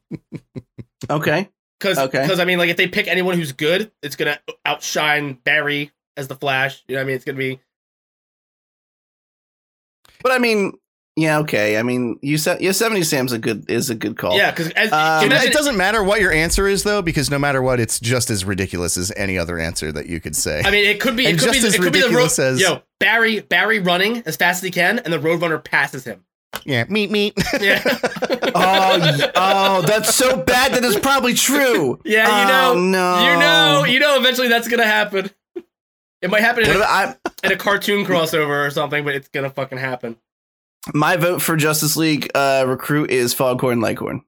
Okay. 1.09 1.49
Because, 1.79 1.97
Okay. 1.97 2.21
because 2.21 2.39
I 2.39 2.45
mean, 2.45 2.59
like, 2.59 2.69
if 2.69 2.77
they 2.77 2.87
pick 2.87 3.07
anyone 3.07 3.35
who's 3.35 3.53
good, 3.53 3.91
it's 4.03 4.15
gonna 4.15 4.39
outshine 4.65 5.33
Barry 5.43 5.91
as 6.17 6.27
the 6.27 6.35
Flash. 6.35 6.83
You 6.87 6.95
know 6.95 6.99
what 6.99 7.03
I 7.03 7.07
mean? 7.07 7.15
It's 7.15 7.25
gonna 7.25 7.37
be 7.37 7.59
But 10.23 10.31
I 10.33 10.37
mean, 10.39 10.73
yeah. 11.15 11.39
Okay. 11.39 11.77
I 11.77 11.83
mean, 11.83 12.17
you 12.21 12.37
said 12.37 12.61
Yosemite 12.61 13.03
Sam's 13.03 13.31
a 13.33 13.37
good 13.37 13.69
is 13.69 13.89
a 13.89 13.95
good 13.95 14.17
call. 14.17 14.37
yeah. 14.37 14.51
Because 14.51 14.67
Um, 14.91 15.31
It- 15.31 15.53
doesn't 15.53 15.75
matter 15.77 16.03
what 16.03 16.21
your 16.21 16.31
answer 16.31 16.67
is 16.67 16.83
though, 16.83 17.01
because 17.01 17.29
no 17.29 17.37
matter 17.39 17.61
what, 17.61 17.79
it's 17.79 17.99
just 17.99 18.29
as 18.29 18.45
ridiculous 18.45 18.95
as 18.97 19.11
any 19.17 19.37
other 19.37 19.59
answer 19.59 19.91
that 19.91 20.07
you 20.07 20.19
could 20.19 20.35
say. 20.35 20.61
I 20.63 20.71
mean, 20.71 20.85
it 20.85 20.99
could 20.99 21.15
be. 21.15 21.25
It 21.25 21.31
And 21.31 21.39
could 21.39 21.51
be. 21.51 21.59
the- 21.59 21.67
as 21.67 21.75
It 21.75 21.81
could 21.81 21.93
be 21.93 21.99
the 21.99 22.05
road. 22.07 22.11
ridiculous 22.15 22.39
as- 22.39 22.61
Yo, 22.61 22.81
Barry. 22.99 23.41
Barry 23.41 23.79
running 23.79 24.23
as 24.25 24.35
fast 24.37 24.59
as 24.59 24.63
he 24.63 24.71
can, 24.71 24.99
and 24.99 25.13
the 25.13 25.19
Roadrunner 25.19 25.63
passes 25.63 26.03
him. 26.05 26.21
yeah, 26.65 26.83
meet 26.89 27.11
meet. 27.11 27.33
Yeah. 27.59 27.81
Oh, 28.53 29.17
oh, 29.35 29.81
that's 29.83 30.13
so 30.13 30.35
bad 30.37 30.73
that 30.73 30.83
it's 30.83 30.99
probably 30.99 31.33
true. 31.33 31.99
Yeah, 32.05 32.25
you 32.27 32.51
Oh, 32.53 32.73
know, 32.73 32.81
no. 32.81 33.23
you 33.33 33.39
know, 33.39 33.83
you 33.85 33.99
know. 33.99 34.17
Eventually, 34.19 34.49
that's 34.49 34.67
gonna 34.67 34.85
happen. 34.85 35.29
It 36.21 36.29
might 36.29 36.41
happen 36.41 36.63
in 36.65 36.77
What 36.77 36.87
a, 36.89 37.17
in 37.45 37.51
a 37.51 37.55
cartoon 37.57 38.05
crossover 38.05 38.65
or 38.67 38.69
something, 38.71 39.03
but 39.03 39.15
it's 39.15 39.27
gonna 39.29 39.49
fucking 39.49 39.77
happen. 39.77 40.17
my 40.93 41.17
vote 41.17 41.41
for 41.41 41.55
Justice 41.55 41.97
League 41.97 42.29
uh, 42.35 42.65
recruit 42.67 43.09
is 43.11 43.33
Foghorn 43.33 43.81
Leghorn. 43.81 44.21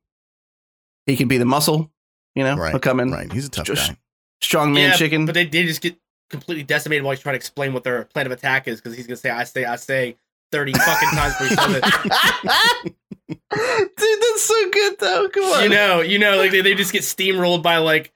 He 1.06 1.16
can 1.18 1.28
be 1.28 1.38
the 1.38 1.46
muscle. 1.46 1.91
You 2.36 2.44
know, 2.44 2.56
right. 2.56 2.72
he'll 2.72 2.80
come 2.80 3.00
in, 3.00 3.12
Right. 3.12 3.32
He's 3.32 3.46
a 3.46 3.50
tough 3.50 3.66
Just- 3.68 3.91
guy. 3.91 3.98
strong 4.41 4.74
man 4.74 4.89
yeah, 4.89 4.96
chicken. 4.96 5.26
but 5.28 5.36
they, 5.36 5.46
they 5.46 5.64
just 5.66 5.82
get 5.82 5.96
completely 6.32 6.64
decimated 6.64 7.04
while 7.04 7.12
he's 7.14 7.20
trying 7.22 7.34
to 7.34 7.38
explain 7.38 7.74
what 7.74 7.84
their 7.84 8.06
plan 8.06 8.26
of 8.26 8.32
attack 8.32 8.68
is 8.68 8.82
because 8.82 8.96
he's 8.98 9.06
gonna 9.06 9.18
say, 9.18 9.30
"I 9.30 9.44
say, 9.44 9.66
I 9.66 9.76
say." 9.76 10.18
30 10.52 10.72
fucking 10.86 11.10
times 11.10 11.34
before 11.39 11.48
he 11.48 11.56
says 11.56 11.82
it. 11.84 12.94
Dude, 13.30 14.22
that's 14.22 14.44
so 14.44 14.70
good 14.72 15.00
though. 15.00 15.28
Come 15.30 15.44
on. 15.46 15.64
You 15.64 15.70
know, 15.70 16.02
you 16.02 16.20
know, 16.20 16.38
like 16.38 16.52
they, 16.52 16.62
they 16.62 16.76
just 16.76 16.91
get 16.94 17.02
steamrolled 17.02 17.64
by 17.64 17.78
like 17.78 18.12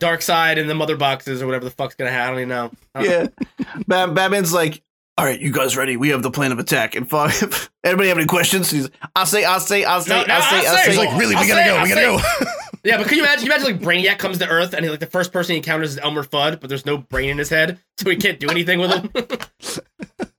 Darkseid 0.00 0.58
and 0.58 0.68
the 0.68 0.74
mother 0.74 0.96
boxes 0.96 1.42
or 1.42 1.46
whatever 1.46 1.64
the 1.64 1.70
fuck's 1.70 1.94
gonna 1.94 2.10
happen. 2.10 2.26
I 2.26 2.30
don't 2.30 2.38
even 2.40 2.48
know. 2.48 2.70
I 2.94 3.02
don't- 3.02 3.10
yeah. 3.58 3.74
Bat- 3.86 4.14
Batman's 4.14 4.52
like, 4.52 4.82
all 5.18 5.24
right, 5.26 5.38
you 5.38 5.52
guys 5.52 5.76
ready? 5.76 5.96
We 5.96 6.08
have 6.08 6.22
the 6.22 6.30
plan 6.30 6.50
of 6.52 6.58
attack. 6.58 6.94
And 6.96 7.08
Fog, 7.08 7.30
anybody 7.84 8.08
have 8.08 8.16
any 8.18 8.26
questions? 8.26 8.70
He's, 8.70 8.88
I 9.14 9.24
say, 9.24 9.44
I 9.44 9.58
say, 9.58 9.84
I 9.84 10.00
say, 10.00 10.10
No, 10.20 10.24
no, 10.26 10.34
I 10.34 10.40
say, 10.40 10.56
I'll 10.66 10.76
say. 10.76 10.82
say. 10.84 10.90
He's 10.90 10.98
like, 10.98 11.10
really, 11.20 11.34
we 11.36 11.42
I'll 11.42 11.48
gotta 11.48 11.60
say- 11.62 11.66
go. 11.68 11.76
I'll 11.76 11.82
We 11.84 11.88
gotta 11.90 12.18
say- 12.38 12.44
go. 12.44 12.50
Yeah, 12.82 12.96
but 12.96 13.08
can 13.08 13.18
you 13.18 13.24
imagine? 13.24 13.46
Can 13.46 13.60
you 13.60 13.66
imagine 13.68 13.78
like 13.78 13.86
Brainiac 14.14 14.18
comes 14.18 14.38
to 14.38 14.48
Earth 14.48 14.72
and 14.72 14.82
he, 14.82 14.90
like 14.90 15.00
the 15.00 15.06
first 15.06 15.32
person 15.34 15.52
he 15.52 15.58
encounters 15.58 15.90
is 15.90 15.98
Elmer 15.98 16.24
Fudd, 16.24 16.60
but 16.60 16.68
there's 16.70 16.86
no 16.86 16.96
brain 16.96 17.28
in 17.28 17.36
his 17.36 17.50
head, 17.50 17.78
so 17.98 18.08
he 18.08 18.16
can't 18.16 18.40
do 18.40 18.48
anything 18.48 18.78
with 18.80 18.90
him. 18.90 19.90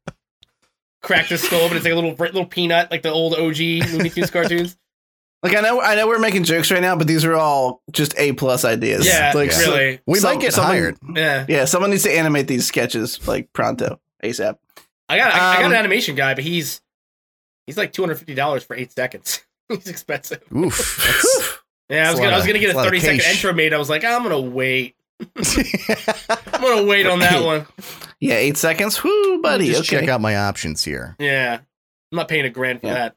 Cracked 1.04 1.30
his 1.30 1.42
skull, 1.44 1.68
but 1.68 1.78
it's 1.78 1.84
like 1.86 1.94
a 1.94 1.96
little 1.96 2.12
little 2.16 2.46
peanut, 2.46 2.90
like 2.90 3.04
the 3.04 3.12
old 3.12 3.34
OG 3.36 3.58
Looney 3.92 4.10
Tunes 4.10 4.32
cartoons. 4.32 4.78
Like 5.44 5.56
I 5.56 5.62
know, 5.62 5.82
I 5.82 5.96
know 5.96 6.08
we're 6.08 6.20
making 6.20 6.44
jokes 6.44 6.70
right 6.72 6.82
now, 6.82 6.96
but 6.96 7.08
these 7.08 7.26
are 7.26 7.34
all 7.36 7.82
just 7.92 8.14
a 8.18 8.34
plus 8.34 8.64
ideas. 8.64 9.06
Yeah, 9.08 9.32
like 9.34 9.52
so- 9.52 9.72
really. 9.72 10.00
We 10.06 10.20
Some- 10.20 10.36
might 10.36 10.42
get 10.42 10.54
someone- 10.54 10.72
hired. 10.72 10.98
Yeah, 11.16 11.46
yeah, 11.50 11.66
someone 11.66 11.90
needs 11.90 12.04
to 12.04 12.12
animate 12.12 12.48
these 12.48 12.66
sketches 12.68 13.28
like 13.28 13.52
pronto, 13.54 14.00
ASAP. 14.24 14.58
I 15.10 15.18
got 15.18 15.34
I, 15.34 15.38
I 15.38 15.56
got 15.56 15.66
Um, 15.66 15.72
an 15.72 15.78
animation 15.78 16.16
guy, 16.16 16.36
but 16.36 16.44
he's 16.44 16.82
he's 17.66 17.78
like 17.78 17.92
two 17.92 18.02
hundred 18.04 18.16
fifty 18.20 18.36
dollars 18.36 18.64
for 18.64 18.76
eight 18.76 18.92
seconds. 18.92 19.42
he's 19.70 19.88
expensive. 19.88 20.42
Oof. 20.56 20.78
That's- 21.06 21.58
Yeah, 21.90 22.08
I 22.08 22.12
was 22.12 22.20
gonna 22.20 22.30
lot 22.32 22.34
I 22.36 22.38
was 22.38 22.48
gonna 22.48 22.60
get 22.60 22.76
a 22.76 22.80
a 22.80 22.84
thirty 22.84 23.00
second 23.00 23.20
cash. 23.22 23.34
intro 23.36 23.54
made. 23.54 23.74
I 23.74 23.78
was 23.78 23.90
like, 23.90 24.04
I'm 24.06 24.22
gonna 24.24 24.40
wait. 24.40 24.96
I'm 25.36 26.62
gonna 26.62 26.86
wait 26.86 27.06
on 27.08 27.20
that 27.20 27.44
one. 27.44 27.66
Yeah, 28.20 28.36
eight 28.36 28.58
seconds. 28.58 29.04
Whoo, 29.04 29.42
buddy. 29.42 29.68
Just 29.68 29.82
okay. 29.92 30.02
check 30.02 30.10
out 30.10 30.22
my 30.22 30.36
options 30.38 30.84
here. 30.84 31.16
Yeah, 31.20 31.56
I'm 32.12 32.16
not 32.16 32.28
paying 32.28 32.46
a 32.46 32.50
grand 32.50 32.82
for 32.82 32.88
Yeah. 32.88 32.94
that. 32.94 33.16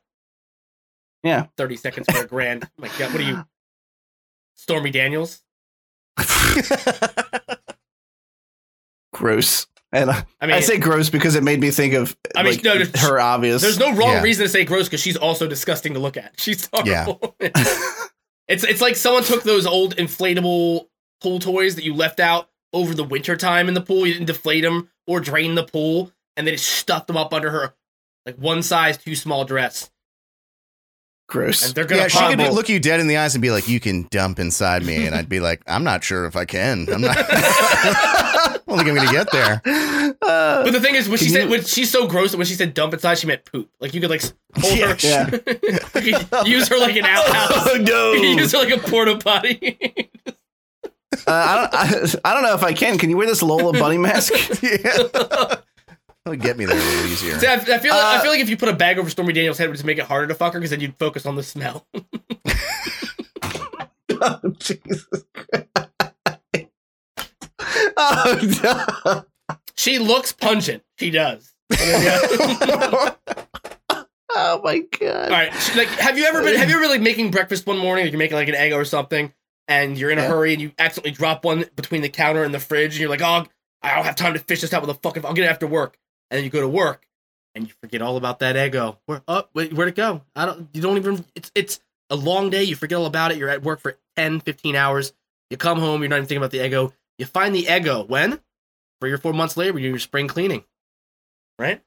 Yeah. 1.25 1.47
thirty 1.57 1.77
seconds 1.77 2.07
for 2.13 2.23
a 2.23 2.27
grand. 2.27 2.69
My 2.79 2.89
what 2.89 3.17
are 3.17 3.23
you, 3.23 3.45
Stormy 4.55 4.91
Daniels? 4.93 5.43
gross. 9.13 9.67
And 9.93 10.11
I, 10.11 10.25
I 10.41 10.47
mean, 10.47 10.57
I 10.57 10.61
say 10.61 10.79
gross 10.79 11.09
because 11.09 11.37
it 11.37 11.45
made 11.45 11.61
me 11.61 11.71
think 11.71 11.95
of 11.95 12.17
I 12.35 12.43
mean, 12.43 12.55
like, 12.55 12.65
no, 12.65 12.85
her 13.01 13.21
obvious. 13.21 13.63
there's 13.63 13.79
no 13.79 13.95
wrong 13.95 14.09
Yeah. 14.15 14.23
reason 14.23 14.45
to 14.45 14.49
say 14.49 14.65
gross 14.65 14.87
because 14.87 15.01
she's 15.01 15.17
also 15.17 15.47
disgusting 15.47 15.95
to 15.95 16.01
look 16.01 16.17
at. 16.17 16.35
She's 16.39 16.69
Yeah. 16.85 17.05
horrible. 17.05 17.37
it's 17.41 18.65
it's 18.65 18.81
like 18.81 18.97
someone 18.97 19.23
took 19.23 19.45
those 19.45 19.67
old 19.67 19.97
inflatable 19.97 20.89
pool 21.23 21.39
toys 21.39 21.77
that 21.77 21.85
you 21.85 21.95
left 21.95 22.19
out 22.19 22.51
over 22.73 22.93
the 22.93 23.05
winter 23.05 23.37
time 23.37 23.69
in 23.69 23.75
the 23.75 23.81
pool. 23.81 24.05
You 24.07 24.15
didn't 24.15 24.27
deflate 24.27 24.65
them 24.65 24.91
or 25.07 25.21
drain 25.21 25.55
the 25.55 25.65
pool, 25.65 26.11
and 26.37 26.45
they 26.47 26.53
just 26.53 26.69
stuffed 26.69 27.07
them 27.07 27.17
up 27.17 27.33
under 27.33 27.51
her 27.51 27.75
like 28.27 28.35
one 28.37 28.63
size 28.65 28.97
too 28.99 29.15
small 29.15 29.45
dress, 29.45 29.91
gross. 31.35 31.67
and 31.67 31.75
they're 31.75 31.85
gonna 31.85 32.03
yeah, 32.03 32.09
she 32.09 32.19
could 32.19 32.39
pop. 32.39 32.53
look 32.53 32.69
you 32.69 32.79
dead 32.81 33.01
in 33.01 33.07
the 33.09 33.17
eyes 33.19 33.35
and 33.35 33.43
be 33.43 33.51
like, 33.51 33.69
"You 33.69 33.81
can 33.81 34.07
dump 34.11 34.39
inside 34.39 34.85
me," 34.85 35.05
and 35.07 35.15
I'd 35.15 35.29
be 35.29 35.41
like, 35.41 35.61
"I'm 35.67 35.85
not 35.85 36.03
sure 36.05 36.25
if 36.27 36.37
I 36.37 36.45
can. 36.45 36.87
I'm 36.93 37.01
not. 37.03 37.17
I 37.19 38.59
don't 38.67 38.79
think 38.79 38.89
I'm 38.89 38.95
gonna 38.95 39.13
get 39.13 39.31
there." 39.33 39.61
Uh, 40.23 40.63
But 40.65 40.71
the 40.73 40.81
thing 40.81 40.95
is, 40.95 41.09
when 41.09 41.19
she 41.19 41.27
Can 41.27 41.35
said 41.35 41.51
when 41.51 41.63
she's 41.65 41.91
so 41.91 42.07
gross 42.07 42.31
that 42.31 42.37
when 42.39 42.47
she 42.47 42.55
said 42.55 42.73
dump 42.75 42.95
inside, 42.95 43.19
she 43.19 43.27
meant 43.27 43.45
poop. 43.45 43.69
Like 43.81 43.93
you 43.95 44.01
could 44.01 44.11
like 44.11 44.23
s- 44.25 44.33
hold 44.57 44.79
her, 44.79 44.97
Yeah. 45.01 46.43
use 46.47 46.69
her 46.69 46.79
like 46.79 46.97
an 46.97 47.05
outhouse. 47.05 47.69
oh 47.71 47.77
no! 47.81 48.13
Use 48.13 48.53
her 48.53 48.59
like 48.59 48.71
a 48.73 48.79
porta 48.79 49.17
potty. 49.19 50.11
Uh, 51.27 51.31
I 51.31 51.57
don't. 51.91 52.15
I, 52.25 52.31
I 52.31 52.35
don't 52.35 52.43
know 52.43 52.55
if 52.55 52.63
I 52.65 52.73
can. 52.73 52.99
Can 52.99 53.11
you 53.11 53.17
wear 53.17 53.27
this 53.27 53.43
Lola 53.43 53.73
bunny 53.73 53.99
mask? 53.99 54.33
yeah, 54.63 55.55
that 56.25 56.31
would 56.31 56.41
get 56.41 56.57
me 56.57 56.65
there 56.65 56.77
a 56.77 56.81
little 56.81 57.07
easier. 57.07 57.39
See, 57.39 57.47
I, 57.47 57.55
I 57.55 57.79
feel 57.79 57.93
I 57.93 58.17
Uh, 58.17 58.21
feel 58.23 58.31
like 58.31 58.41
if 58.41 58.49
you 58.49 58.57
put 58.57 58.69
a 58.71 58.73
bag 58.75 58.99
over 58.99 59.11
Stormy 59.11 59.33
Daniels' 59.35 59.59
head, 59.59 59.67
it 59.67 59.69
would 59.69 59.75
just 59.77 59.85
make 59.85 59.99
it 59.99 60.05
harder 60.07 60.27
to 60.29 60.35
fuck 60.35 60.55
her 60.55 60.59
because 60.59 60.71
then 60.71 60.81
you'd 60.81 60.99
focus 60.99 61.27
on 61.27 61.37
the 61.37 61.43
smell. 61.43 61.87
oh 64.11 64.41
Jesus! 64.59 65.05
Christ. 65.35 65.69
oh 67.97 68.95
no! 69.07 69.25
She 69.77 69.99
looks 69.99 70.33
pungent. 70.33 70.83
She 70.99 71.11
does. 71.11 71.53
oh 71.73 73.17
my 74.63 74.79
god! 74.99 75.25
All 75.27 75.31
right. 75.31 75.53
Like, 75.77 75.89
have 75.89 76.17
you 76.19 76.25
ever 76.25 76.43
been? 76.43 76.57
Have 76.57 76.71
you 76.71 76.77
ever 76.77 76.89
like 76.89 77.01
making 77.03 77.31
breakfast 77.31 77.67
one 77.67 77.79
morning? 77.79 78.05
Like 78.07 78.13
you're 78.13 78.19
making 78.19 78.37
like 78.37 78.49
an 78.49 78.55
egg 78.55 78.73
or 78.73 78.85
something, 78.85 79.33
and 79.69 79.99
you're 79.99 80.11
in 80.11 80.19
a 80.19 80.23
Yeah. 80.23 80.29
hurry 80.29 80.53
and 80.53 80.63
you 80.63 80.73
accidentally 80.79 81.13
drop 81.13 81.45
one 81.45 81.65
between 81.77 82.03
the 82.03 82.09
counter 82.09 82.45
and 82.45 82.55
the 82.55 82.61
fridge, 82.61 82.95
and 82.95 83.01
you're 83.01 83.11
like, 83.11 83.23
oh, 83.23 83.47
I 83.83 83.95
don't 83.95 84.05
have 84.05 84.17
time 84.17 84.33
to 84.35 84.39
fish 84.41 84.61
this 84.63 84.73
out 84.73 84.81
with 84.83 84.91
a 84.91 84.95
fucking. 84.95 85.25
I'll 85.27 85.35
get 85.35 85.45
it 85.45 85.49
after 85.51 85.67
work, 85.67 85.99
and 86.31 86.39
then 86.39 86.45
you 86.45 86.51
go 86.51 86.61
to 86.61 86.69
work, 86.69 87.07
and 87.55 87.67
you 87.67 87.73
forget 87.81 88.03
all 88.03 88.17
about 88.17 88.39
that 88.41 88.57
ego. 88.57 88.99
Where? 89.07 89.23
Oh, 89.29 89.45
where'd 89.53 89.89
it 89.89 89.95
go? 89.95 90.23
I 90.35 90.47
don't. 90.47 90.69
You 90.73 90.81
don't 90.83 90.97
even. 90.97 91.25
It's 91.35 91.51
it's 91.55 91.81
a 92.11 92.17
long 92.17 92.51
day. 92.51 92.65
You 92.65 92.77
forget 92.77 92.99
all 92.99 93.07
about 93.07 93.33
it. 93.33 93.39
You're 93.39 93.49
at 93.51 93.63
work 93.63 93.81
for 93.81 93.97
10, 94.17 94.41
15 94.41 94.77
hours. 94.77 95.13
You 95.51 95.57
come 95.57 95.79
home. 95.79 96.03
You're 96.03 96.09
not 96.11 96.17
even 96.17 96.27
thinking 96.27 96.39
about 96.39 96.51
the 96.51 96.65
ego. 96.65 96.93
You 97.19 97.27
find 97.27 97.55
the 97.55 97.67
ego 97.69 98.05
when 98.05 98.41
three 99.01 99.13
or 99.13 99.19
four 99.19 99.33
months 99.33 99.57
later, 99.57 99.73
when 99.73 99.83
you 99.83 99.89
do 99.89 99.93
your 99.93 99.99
spring 100.01 100.27
cleaning, 100.29 100.65
right? 101.59 101.81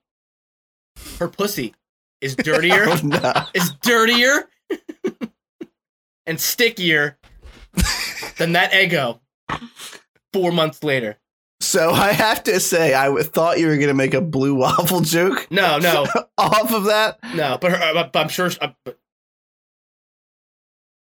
Her 1.20 1.28
pussy 1.28 1.74
is 2.22 2.36
dirtier 2.38 2.86
Oh, 2.88 3.00
no. 3.04 3.34
is 3.54 3.72
dirtier 3.82 4.48
and 6.26 6.40
stickier 6.40 7.18
than 8.38 8.54
that 8.54 8.74
ego. 8.74 9.22
four 10.34 10.52
months 10.52 10.84
later. 10.84 11.18
So 11.68 11.92
I 11.92 12.14
have 12.14 12.44
to 12.44 12.62
say, 12.62 12.96
I 12.96 13.14
thought 13.24 13.60
you 13.60 13.68
were 13.68 13.78
gonna 13.78 13.94
make 13.94 14.14
a 14.14 14.22
blue 14.22 14.56
waffle 14.64 15.02
joke 15.02 15.48
No, 15.52 15.78
no, 15.78 16.06
off 16.38 16.72
of 16.74 16.86
that. 16.86 17.20
no. 17.36 17.58
But, 17.60 17.72
her, 17.72 17.78
uh, 17.78 18.10
I'm 18.16 18.30
sure. 18.30 18.50
Uh, 18.62 18.70
but 18.86 18.98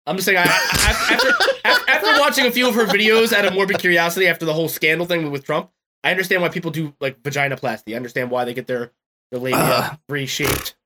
I'm 0.07 0.17
just 0.17 0.25
saying. 0.27 0.39
I, 0.39 0.45
I, 0.47 1.13
after, 1.13 1.91
after 1.91 2.21
watching 2.21 2.47
a 2.47 2.51
few 2.51 2.67
of 2.67 2.75
her 2.77 2.87
videos 2.87 3.35
out 3.35 3.45
of 3.45 3.53
morbid 3.53 3.79
curiosity 3.79 4.27
after 4.27 4.47
the 4.47 4.55
whole 4.55 4.69
scandal 4.69 5.07
thing 5.07 5.31
with 5.31 5.45
Trump, 5.45 5.71
I 6.03 6.11
understand 6.11 6.41
why 6.41 6.49
people 6.49 6.71
do 6.71 6.95
like 6.99 7.23
vaginoplasty. 7.23 7.93
I 7.93 7.97
understand 7.97 8.31
why 8.31 8.47
they 8.47 8.55
get 8.55 8.67
their 8.67 8.91
their 9.31 9.41
labia 9.41 9.59
Ugh. 9.61 9.99
reshaped. 10.09 10.77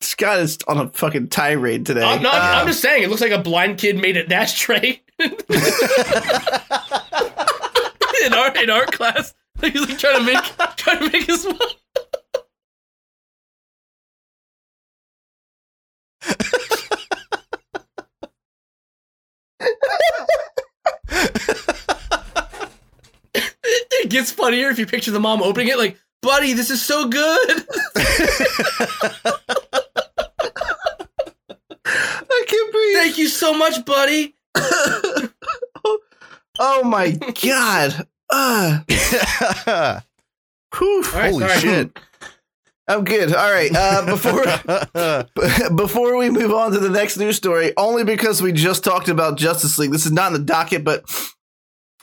Scott 0.00 0.40
is 0.40 0.58
on 0.66 0.78
a 0.78 0.88
fucking 0.88 1.28
tirade 1.28 1.86
today. 1.86 2.02
I'm, 2.02 2.20
no, 2.20 2.30
I'm, 2.30 2.58
I'm 2.62 2.66
just 2.66 2.80
saying, 2.80 3.04
it 3.04 3.08
looks 3.10 3.20
like 3.22 3.30
a 3.30 3.38
blind 3.38 3.78
kid 3.78 3.96
made 4.00 4.16
an 4.16 4.32
ashtray 4.32 5.00
in 8.26 8.32
art 8.34 8.56
in 8.56 8.70
art 8.70 8.92
class. 8.92 9.34
He's 9.60 9.88
like 9.88 9.98
trying 9.98 10.18
to 10.18 10.24
make 10.24 10.42
trying 10.76 10.98
to 10.98 11.10
make 11.10 11.26
his. 11.26 11.46
it 23.92 24.10
gets 24.10 24.30
funnier 24.30 24.68
if 24.68 24.78
you 24.78 24.86
picture 24.86 25.10
the 25.10 25.20
mom 25.20 25.42
opening 25.42 25.68
it 25.68 25.78
like, 25.78 25.98
buddy, 26.22 26.52
this 26.52 26.70
is 26.70 26.80
so 26.80 27.08
good. 27.08 27.64
I 31.84 32.44
can't 32.46 32.72
breathe. 32.72 32.96
Thank 32.96 33.18
you 33.18 33.28
so 33.28 33.54
much, 33.54 33.84
buddy. 33.84 34.34
Oh, 35.84 35.98
oh 36.58 36.84
my 36.84 37.10
god. 37.42 38.06
Uh, 38.34 38.80
whew. 40.76 41.04
All 41.04 41.12
right, 41.12 41.30
Holy 41.32 41.46
sorry. 41.48 41.60
shit. 41.60 41.98
I'm 42.88 43.04
good. 43.04 43.34
All 43.34 43.50
right. 43.52 43.70
Uh, 43.74 44.06
before 45.36 45.70
before 45.76 46.16
we 46.16 46.30
move 46.30 46.52
on 46.52 46.72
to 46.72 46.78
the 46.78 46.90
next 46.90 47.16
news 47.16 47.36
story, 47.36 47.72
only 47.76 48.04
because 48.04 48.42
we 48.42 48.52
just 48.52 48.82
talked 48.82 49.08
about 49.08 49.36
Justice 49.38 49.78
League. 49.78 49.92
This 49.92 50.06
is 50.06 50.12
not 50.12 50.28
in 50.28 50.32
the 50.32 50.44
docket, 50.44 50.82
but 50.82 51.04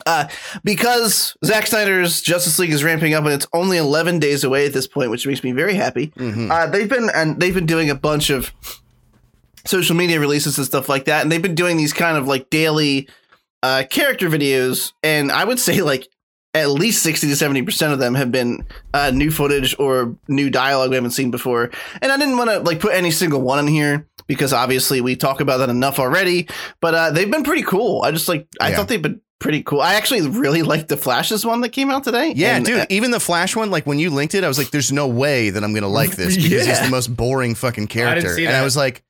uh, 0.06 0.28
because 0.64 1.36
Zack 1.44 1.68
Snyder's 1.68 2.22
Justice 2.22 2.58
League 2.60 2.72
is 2.72 2.84
ramping 2.84 3.14
up 3.14 3.26
and 3.26 3.34
it's 3.34 3.48
only 3.54 3.78
11 3.78 4.20
days 4.20 4.44
away 4.46 4.66
at 4.66 4.72
this 4.74 4.88
point, 4.88 5.10
which 5.12 5.28
makes 5.28 5.44
me 5.44 5.52
very 5.52 5.74
happy. 5.74 6.08
Mhm. 6.16 6.50
Uh, 6.50 6.68
they've 6.68 6.88
been 6.90 7.10
and 7.14 7.40
they've 7.42 7.54
been 7.56 7.66
doing 7.66 7.90
a 7.90 7.96
bunch 7.96 8.30
of 8.30 8.54
social 9.66 9.96
media 9.96 10.20
releases 10.20 10.58
and 10.58 10.66
stuff 10.66 10.88
like 10.88 11.06
that, 11.06 11.24
and 11.24 11.32
they've 11.32 11.42
been 11.42 11.56
doing 11.56 11.76
these 11.76 11.92
kind 11.94 12.18
of 12.18 12.28
like 12.28 12.50
daily 12.50 13.10
uh, 13.64 13.84
character 13.90 14.30
videos, 14.30 14.94
and 15.04 15.32
I 15.32 15.44
would 15.44 15.60
say 15.60 15.82
like 15.82 16.08
at 16.54 16.70
least 16.70 17.04
60 17.04 17.28
to 17.28 17.36
70 17.36 17.62
percent 17.64 17.93
of 17.93 18.00
them 18.00 18.16
have 18.16 18.32
been 18.32 18.66
uh, 18.93 19.12
new 19.12 19.30
footage 19.32 19.76
or 19.80 20.16
new 20.28 20.50
dialogue 20.50 20.89
we 20.89 20.95
haven't 20.95 21.12
seen 21.12 21.30
before. 21.32 21.70
And 22.02 22.12
I 22.12 22.18
didn't 22.18 22.38
want 22.38 22.50
to 22.50 22.60
like 22.60 22.80
put 22.80 22.93
any 22.93 23.12
single 23.12 23.41
one 23.41 23.60
in 23.60 23.68
here 23.68 24.08
because 24.28 24.52
obviously 24.54 25.00
we 25.02 25.16
talk 25.16 25.41
about 25.41 25.58
that 25.58 25.70
enough 25.70 26.00
already. 26.00 26.47
But 26.82 26.95
uh, 26.95 27.12
they've 27.12 27.30
been 27.30 27.43
pretty 27.43 27.64
cool. 27.64 28.02
I 28.02 28.12
just 28.12 28.28
like 28.28 28.47
I 28.60 28.70
Yeah. 28.70 28.76
thought 28.78 28.88
they've 28.88 29.02
been 29.02 29.22
pretty 29.39 29.62
cool. 29.64 29.80
I 29.80 29.93
actually 29.93 30.28
really 30.28 30.64
liked 30.64 30.89
the 30.89 30.97
Flashes 30.97 31.45
one 31.45 31.62
that 31.62 31.70
came 31.70 31.89
out 31.91 32.04
today. 32.04 32.34
Yeah, 32.36 32.56
And, 32.58 32.66
dude. 32.66 32.80
uh, 32.80 32.86
even 32.89 33.12
the 33.12 33.20
Flash 33.22 33.56
one, 33.56 33.70
like 33.72 33.86
when 33.86 33.97
you 34.00 34.10
linked 34.10 34.34
it, 34.36 34.43
I 34.43 34.47
was 34.47 34.58
like, 34.58 34.72
"There's 34.72 34.91
no 34.91 35.08
way 35.08 35.52
that 35.52 35.64
I'm 35.64 35.74
gonna 35.74 35.88
like 35.88 36.16
this 36.16 36.36
because 36.41 36.66
he's 36.66 36.82
the 36.82 36.89
most 36.89 37.16
boring 37.16 37.56
fucking 37.56 37.88
character." 37.88 38.34
see 38.36 38.45
and 38.45 38.56
I 38.56 38.64
was 38.64 38.76
like, 38.76 39.04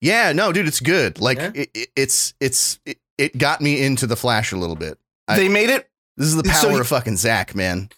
"Yeah, 0.00 0.32
no, 0.32 0.52
dude, 0.52 0.68
it's 0.68 0.80
good. 0.80 1.20
Like, 1.20 1.38
Yeah. 1.38 1.50
it, 1.54 1.70
it- 1.74 1.88
it's 1.96 2.34
it's 2.40 2.78
it, 2.86 2.98
it 3.18 3.36
got 3.36 3.60
me 3.60 3.82
into 3.84 4.06
the 4.06 4.16
Flash 4.16 4.52
a 4.52 4.56
little 4.56 4.76
bit. 4.76 4.96
I- 5.28 5.36
they 5.36 5.48
made 5.48 5.68
it 5.70 5.86
This 6.16 6.28
is 6.28 6.36
the 6.36 6.44
power 6.44 6.54
So 6.54 6.68
he- 6.70 6.78
of 6.78 6.86
fucking 6.86 7.16
Zack, 7.16 7.54
man. 7.54 7.88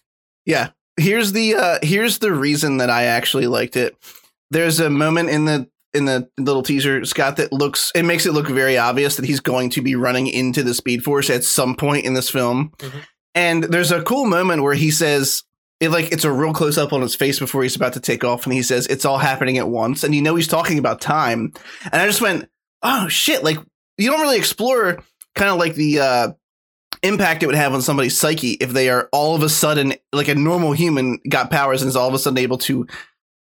Yeah. 0.44 0.70
Here's 0.98 1.32
the 1.32 1.54
uh 1.56 1.78
here's 1.82 2.18
the 2.18 2.32
reason 2.32 2.78
that 2.78 2.88
I 2.90 3.04
actually 3.04 3.46
liked 3.46 3.76
it. 3.76 3.94
There's 4.50 4.80
a 4.80 4.88
moment 4.88 5.28
in 5.28 5.44
the 5.44 5.68
in 5.92 6.04
the 6.06 6.28
little 6.38 6.62
teaser, 6.62 7.04
Scott, 7.04 7.36
that 7.36 7.52
looks 7.52 7.92
it 7.94 8.04
makes 8.04 8.24
it 8.26 8.32
look 8.32 8.48
very 8.48 8.78
obvious 8.78 9.16
that 9.16 9.24
he's 9.26 9.40
going 9.40 9.70
to 9.70 9.82
be 9.82 9.94
running 9.94 10.26
into 10.26 10.62
the 10.62 10.72
Speed 10.74 11.02
Force 11.04 11.28
at 11.30 11.44
some 11.44 11.74
point 11.74 12.06
in 12.06 12.14
this 12.14 12.30
film. 12.30 12.72
Mhm. 12.78 12.92
And 13.34 13.64
there's 13.64 13.92
a 13.92 14.02
cool 14.02 14.24
moment 14.24 14.62
where 14.62 14.72
he 14.74 14.90
says 14.90 15.42
it 15.80 15.90
like 15.90 16.10
it's 16.12 16.24
a 16.24 16.32
real 16.32 16.54
close 16.54 16.78
up 16.78 16.94
on 16.94 17.02
his 17.02 17.14
face 17.14 17.38
before 17.38 17.62
he's 17.62 17.76
about 17.76 17.92
to 17.92 18.00
take 18.00 18.24
off 18.24 18.44
and 18.44 18.54
he 18.54 18.62
says 18.62 18.86
it's 18.86 19.04
all 19.04 19.18
happening 19.18 19.58
at 19.58 19.68
once 19.68 20.02
and 20.04 20.14
you 20.14 20.22
know 20.22 20.34
he's 20.36 20.48
talking 20.48 20.78
about 20.78 21.02
time. 21.02 21.52
And 21.92 22.00
I 22.00 22.06
just 22.06 22.22
went, 22.22 22.48
"Oh 22.82 23.08
shit, 23.08 23.44
like 23.44 23.58
you 23.98 24.10
don't 24.10 24.22
really 24.22 24.38
explore 24.38 24.98
kind 25.34 25.50
of 25.50 25.58
like 25.58 25.74
the 25.74 26.00
uh 26.00 26.28
impact 27.02 27.42
it 27.42 27.46
would 27.46 27.54
have 27.54 27.72
on 27.74 27.82
somebody's 27.82 28.16
psyche 28.18 28.52
if 28.52 28.70
they 28.70 28.88
are 28.88 29.08
all 29.12 29.34
of 29.34 29.42
a 29.42 29.48
sudden 29.48 29.94
like 30.12 30.28
a 30.28 30.34
normal 30.34 30.72
human 30.72 31.18
got 31.28 31.50
powers 31.50 31.82
and 31.82 31.88
is 31.88 31.96
all 31.96 32.08
of 32.08 32.14
a 32.14 32.18
sudden 32.18 32.38
able 32.38 32.58
to 32.58 32.86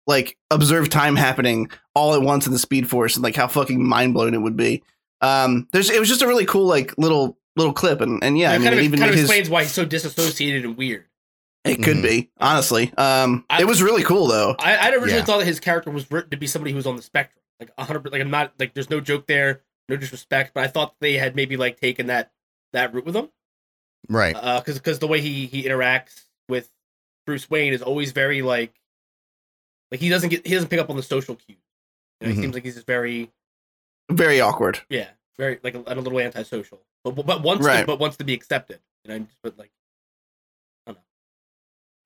like 0.06 0.36
observe 0.50 0.88
time 0.90 1.16
happening 1.16 1.68
all 1.94 2.14
at 2.14 2.22
once 2.22 2.46
in 2.46 2.52
the 2.52 2.58
speed 2.58 2.88
force 2.88 3.16
and 3.16 3.22
like 3.24 3.36
how 3.36 3.46
fucking 3.46 3.82
mind 3.82 4.12
blowing 4.14 4.34
it 4.34 4.38
would 4.42 4.56
be. 4.56 4.82
Um 5.20 5.68
there's 5.72 5.90
it 5.90 5.98
was 6.00 6.08
just 6.08 6.22
a 6.22 6.26
really 6.26 6.44
cool 6.46 6.66
like 6.66 6.92
little 6.98 7.38
little 7.56 7.72
clip 7.72 8.00
and 8.00 8.22
and 8.22 8.36
yeah, 8.38 8.50
I 8.52 8.58
mean 8.58 8.64
kind 8.64 8.74
it 8.74 8.78
of, 8.78 8.84
even 8.84 8.98
kind 8.98 9.10
of 9.10 9.14
his 9.16 9.24
explains 9.24 9.48
why 9.48 9.62
he's 9.62 9.72
so 9.72 9.84
disassociated 9.84 10.64
and 10.64 10.76
weird. 10.76 11.06
it 11.64 11.82
could 11.82 11.96
Mhm. 11.98 12.02
be, 12.02 12.30
honestly. 12.38 12.92
Um 12.98 13.44
I- 13.48 13.62
it 13.62 13.66
was 13.66 13.82
really 13.82 14.02
cool 14.02 14.26
though. 14.26 14.54
I, 14.58 14.76
I 14.76 14.90
originally 14.90 15.12
Yeah. 15.14 15.24
thought 15.24 15.38
that 15.38 15.46
his 15.46 15.60
character 15.60 15.90
was 15.90 16.10
written 16.10 16.30
to 16.30 16.36
be 16.36 16.46
somebody 16.46 16.72
who 16.72 16.76
was 16.76 16.86
on 16.86 16.96
the 16.96 17.02
spectrum, 17.02 17.42
like 17.60 17.70
a 17.78 17.84
hundred. 17.84 18.10
Like 18.12 18.20
I'm 18.20 18.30
not 18.30 18.52
like 18.58 18.74
there's 18.74 18.90
no 18.90 19.00
joke 19.00 19.26
there, 19.26 19.62
no 19.88 19.96
disrespect, 19.96 20.52
but 20.54 20.64
I 20.64 20.66
thought 20.66 20.94
they 21.00 21.14
had 21.14 21.34
maybe 21.36 21.56
like 21.56 21.80
taken 21.80 22.08
that 22.08 22.32
that 22.74 22.92
route 22.92 23.06
with 23.06 23.14
him, 23.16 23.28
Right. 24.08 24.34
because 24.34 24.78
because 24.78 24.98
the 24.98 25.06
way 25.08 25.20
he 25.20 25.46
he 25.46 25.64
interacts 25.64 26.24
with 26.48 26.70
Bruce 27.26 27.48
Wayne 27.50 27.72
is 27.72 27.82
always 27.82 28.12
very 28.12 28.42
like 28.42 28.72
like 29.90 30.00
he 30.00 30.08
doesn't 30.08 30.28
get 30.30 30.46
he 30.46 30.54
doesn't 30.54 30.68
pick 30.68 30.80
up 30.80 30.90
on 30.90 30.96
the 30.96 31.02
social 31.02 31.34
cues. 31.36 31.58
You 32.20 32.26
know, 32.28 32.32
Mhm. 32.32 32.36
He 32.36 32.42
seems 32.42 32.54
like 32.54 32.64
he's 32.64 32.74
just 32.74 32.86
very 32.86 33.30
Very 34.10 34.40
awkward. 34.40 34.80
yeah 34.88 35.08
very 35.38 35.58
like 35.64 35.74
a, 35.74 35.82
a 35.86 35.94
little 35.96 36.20
antisocial, 36.20 36.80
but 37.02 37.12
but 37.26 37.42
wants 37.42 37.64
Right. 37.66 37.80
to, 37.80 37.86
but 37.86 37.98
wants 37.98 38.16
to 38.18 38.24
be 38.24 38.34
accepted. 38.34 38.80
And 39.04 39.12
I 39.12 39.18
just 39.20 39.36
but 39.42 39.58
like 39.58 39.70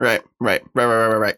Right, 0.01 0.22
right, 0.38 0.62
right, 0.74 0.84
right, 0.86 0.94
right, 0.94 1.07
right, 1.09 1.16
right. 1.18 1.36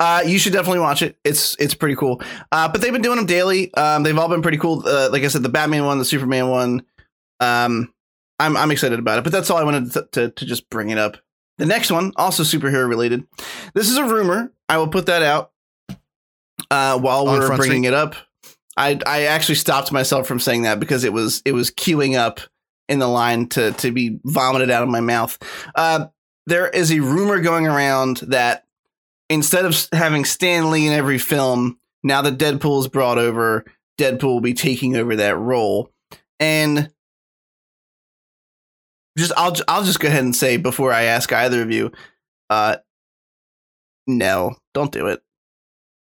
Uh, 0.00 0.22
you 0.26 0.36
should 0.40 0.52
definitely 0.52 0.80
watch 0.80 1.00
it. 1.00 1.16
It's 1.22 1.54
it's 1.60 1.74
pretty 1.74 1.94
cool. 1.94 2.20
Uh, 2.50 2.68
but 2.68 2.80
they've 2.80 2.92
been 2.92 3.02
doing 3.02 3.18
them 3.18 3.26
daily. 3.26 3.72
Um, 3.74 4.02
they've 4.02 4.18
all 4.18 4.28
been 4.28 4.42
pretty 4.42 4.58
cool. 4.58 4.82
Uh, 4.84 5.08
like 5.12 5.22
I 5.22 5.28
said, 5.28 5.44
the 5.44 5.48
Batman 5.48 5.84
one, 5.84 5.98
the 6.00 6.04
Superman 6.04 6.48
one. 6.48 6.82
Um, 7.38 7.94
I'm 8.40 8.56
I'm 8.56 8.70
excited 8.70 8.98
about 8.98 9.18
it. 9.18 9.24
But 9.24 9.32
that's 9.32 9.50
all 9.50 9.58
I 9.58 9.64
wanted 9.64 9.92
to, 9.92 10.08
to 10.12 10.30
to 10.30 10.46
just 10.46 10.68
bring 10.70 10.90
it 10.90 10.98
up. 10.98 11.16
The 11.58 11.66
next 11.66 11.92
one, 11.92 12.12
also 12.16 12.42
superhero 12.42 12.88
related. 12.88 13.26
This 13.74 13.90
is 13.90 13.96
a 13.98 14.04
rumor. 14.04 14.52
I 14.68 14.78
will 14.78 14.88
put 14.88 15.06
that 15.06 15.22
out 15.22 15.52
uh, 16.70 16.98
while 16.98 17.28
On 17.28 17.38
we're 17.38 17.56
bringing 17.56 17.84
Street? 17.84 17.88
it 17.88 17.94
up. 17.94 18.14
I 18.76 18.98
I 19.06 19.22
actually 19.24 19.56
stopped 19.56 19.92
myself 19.92 20.26
from 20.26 20.40
saying 20.40 20.62
that 20.62 20.80
because 20.80 21.04
it 21.04 21.12
was 21.12 21.42
it 21.44 21.52
was 21.52 21.70
queuing 21.70 22.16
up 22.16 22.40
in 22.88 22.98
the 22.98 23.08
line 23.08 23.46
to 23.50 23.72
to 23.72 23.90
be 23.92 24.18
vomited 24.24 24.70
out 24.70 24.82
of 24.82 24.88
my 24.88 25.00
mouth. 25.00 25.38
Uh, 25.74 26.06
there 26.46 26.68
is 26.68 26.90
a 26.90 27.00
rumor 27.00 27.40
going 27.40 27.66
around 27.66 28.18
that 28.28 28.64
instead 29.28 29.64
of 29.66 29.86
having 29.92 30.24
Stan 30.24 30.70
Lee 30.70 30.86
in 30.86 30.92
every 30.92 31.18
film, 31.18 31.78
now 32.02 32.22
that 32.22 32.38
Deadpool 32.38 32.80
is 32.80 32.88
brought 32.88 33.18
over, 33.18 33.64
Deadpool 33.98 34.22
will 34.22 34.40
be 34.40 34.54
taking 34.54 34.96
over 34.96 35.16
that 35.16 35.36
role. 35.36 35.92
And 36.38 36.90
just 39.18 39.32
I'll 39.36 39.54
I'll 39.68 39.84
just 39.84 40.00
go 40.00 40.08
ahead 40.08 40.24
and 40.24 40.34
say 40.34 40.56
before 40.56 40.92
I 40.92 41.04
ask 41.04 41.32
either 41.32 41.62
of 41.62 41.70
you, 41.70 41.92
uh, 42.48 42.76
no, 44.06 44.56
don't 44.74 44.92
do 44.92 45.06
it. 45.08 45.22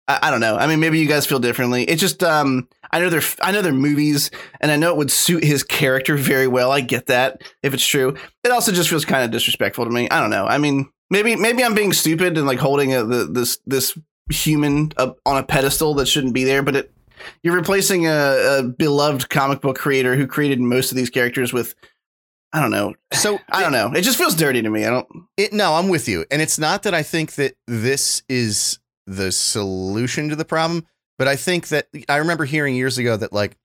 I, 0.07 0.19
I 0.23 0.31
don't 0.31 0.41
know. 0.41 0.57
I 0.57 0.67
mean, 0.67 0.81
maybe 0.81 0.99
you 0.99 1.09
guys 1.09 1.27
feel 1.27 1.39
differently. 1.39 1.85
It's 1.85 2.01
just 2.01 2.23
um, 2.23 2.69
I 2.91 3.01
know 3.01 3.11
they're 3.11 3.23
I 3.41 3.53
know 3.53 3.63
they're 3.63 3.73
movies, 3.73 4.31
and 4.61 4.71
I 4.71 4.77
know 4.77 4.91
it 4.91 4.97
would 4.97 5.11
suit 5.11 5.45
his 5.45 5.63
character 5.63 6.17
very 6.17 6.47
well. 6.47 6.71
I 6.71 6.81
get 6.81 7.07
that 7.07 7.43
if 7.63 7.75
it's 7.75 7.87
true. 7.87 8.17
It 8.43 8.51
also 8.51 8.73
just 8.73 8.89
feels 8.89 9.05
kind 9.05 9.25
of 9.25 9.31
disrespectful 9.31 9.85
to 9.85 9.91
me. 9.91 10.09
I 10.11 10.21
don't 10.21 10.31
know. 10.31 10.47
I 10.47 10.59
mean, 10.59 10.91
maybe 11.11 11.37
maybe 11.37 11.65
I'm 11.65 11.75
being 11.75 11.93
stupid 11.93 12.37
and 12.39 12.47
like 12.47 12.59
holding 12.59 12.95
a, 12.95 13.05
the, 13.05 13.25
this 13.25 13.59
this 13.67 13.99
human 14.31 14.93
up 14.97 15.19
on 15.27 15.37
a 15.37 15.43
pedestal 15.43 15.95
that 15.95 16.07
shouldn't 16.07 16.35
be 16.35 16.45
there, 16.45 16.63
but 16.63 16.77
it 16.77 16.95
you're 17.43 17.55
replacing 17.55 18.07
a, 18.07 18.59
a 18.59 18.63
beloved 18.63 19.31
comic 19.31 19.61
book 19.61 19.79
creator 19.79 20.17
who 20.17 20.27
created 20.27 20.61
most 20.61 20.91
of 20.91 20.97
these 20.97 21.11
characters 21.11 21.53
with 21.53 21.75
I 22.55 22.61
don't 22.61 22.71
know. 22.71 22.95
So 23.13 23.41
I 23.51 23.61
don't 23.61 23.73
know. 23.73 23.91
It 23.95 24.03
just 24.03 24.17
feels 24.17 24.37
dirty 24.37 24.63
to 24.63 24.71
me. 24.71 24.85
I 24.85 24.91
don't. 24.91 25.09
It, 25.37 25.53
no, 25.53 25.75
I'm 25.75 25.89
with 25.89 26.09
you. 26.09 26.25
And 26.31 26.41
it's 26.41 26.57
not 26.57 26.85
that 26.85 26.95
I 26.95 27.03
think 27.03 27.35
that 27.35 27.57
this 27.67 28.23
is 28.29 28.79
the 29.09 29.33
solution 29.33 30.29
to 30.29 30.37
the 30.37 30.45
problem, 30.45 30.87
but 31.19 31.27
I 31.27 31.35
think 31.35 31.69
that 31.69 31.89
I 32.09 32.19
remember 32.19 32.45
hearing 32.45 32.77
years 32.77 32.97
ago 32.97 33.17
that 33.17 33.33
like, 33.33 33.57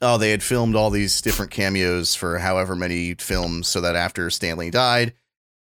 oh, 0.00 0.18
they 0.18 0.30
had 0.30 0.42
filmed 0.42 0.76
all 0.76 0.88
these 0.88 1.20
different 1.20 1.50
cameos 1.50 2.14
for 2.14 2.38
however 2.38 2.76
many 2.76 3.14
films 3.14 3.66
so 3.66 3.80
that 3.80 3.96
after 3.96 4.30
Stan 4.30 4.56
Lee 4.56 4.70
died, 4.70 5.14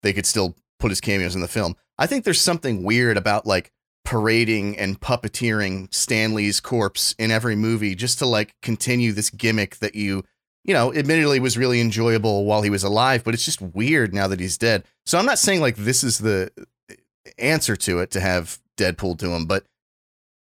they 0.01 0.11
could 0.11 0.25
still 0.25 0.55
put 0.79 0.89
his 0.89 1.01
cameos 1.01 1.35
in 1.35 1.41
the 1.41 1.47
film. 1.47 1.75
I 1.99 2.07
think 2.07 2.25
there's 2.25 2.41
something 2.41 2.83
weird 2.83 3.15
about 3.15 3.45
like 3.45 3.71
parading 4.05 4.75
and 4.75 4.99
puppeteering 4.99 5.93
Stan 5.93 6.33
Lee's 6.33 6.59
corpse 6.59 7.13
in 7.19 7.29
every 7.29 7.55
movie 7.55 7.93
just 7.93 8.17
to 8.19 8.25
like 8.25 8.55
continue 8.63 9.11
this 9.11 9.29
gimmick 9.29 9.75
that 9.77 9.93
you 9.93 10.23
you 10.63 10.73
know, 10.73 10.93
admittedly 10.93 11.39
was 11.39 11.57
really 11.57 11.81
enjoyable 11.81 12.45
while 12.45 12.61
he 12.61 12.69
was 12.69 12.83
alive, 12.83 13.23
but 13.23 13.33
it's 13.33 13.45
just 13.45 13.61
weird 13.61 14.13
now 14.13 14.27
that 14.27 14.39
he's 14.39 14.57
dead. 14.57 14.83
So 15.05 15.17
I'm 15.17 15.25
not 15.25 15.39
saying 15.39 15.61
like 15.61 15.75
this 15.75 16.03
is 16.03 16.19
the 16.19 16.51
eh, 16.89 16.95
answer 17.37 17.75
to 17.75 17.99
it 17.99 18.11
to 18.11 18.19
have 18.19 18.59
Deadpool 18.77 19.17
do 19.17 19.33
him, 19.33 19.45
but 19.45 19.65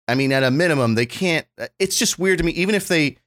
I 0.09 0.15
mean, 0.15 0.33
at 0.33 0.43
a 0.43 0.51
minimum, 0.51 0.95
they 0.95 1.07
can't. 1.07 1.47
Eh, 1.59 1.69
it's 1.79 1.99
just 1.99 2.19
weird 2.19 2.39
to 2.39 2.45
me. 2.45 2.53
Even 2.53 2.75
if 2.75 2.89
they 2.89 3.19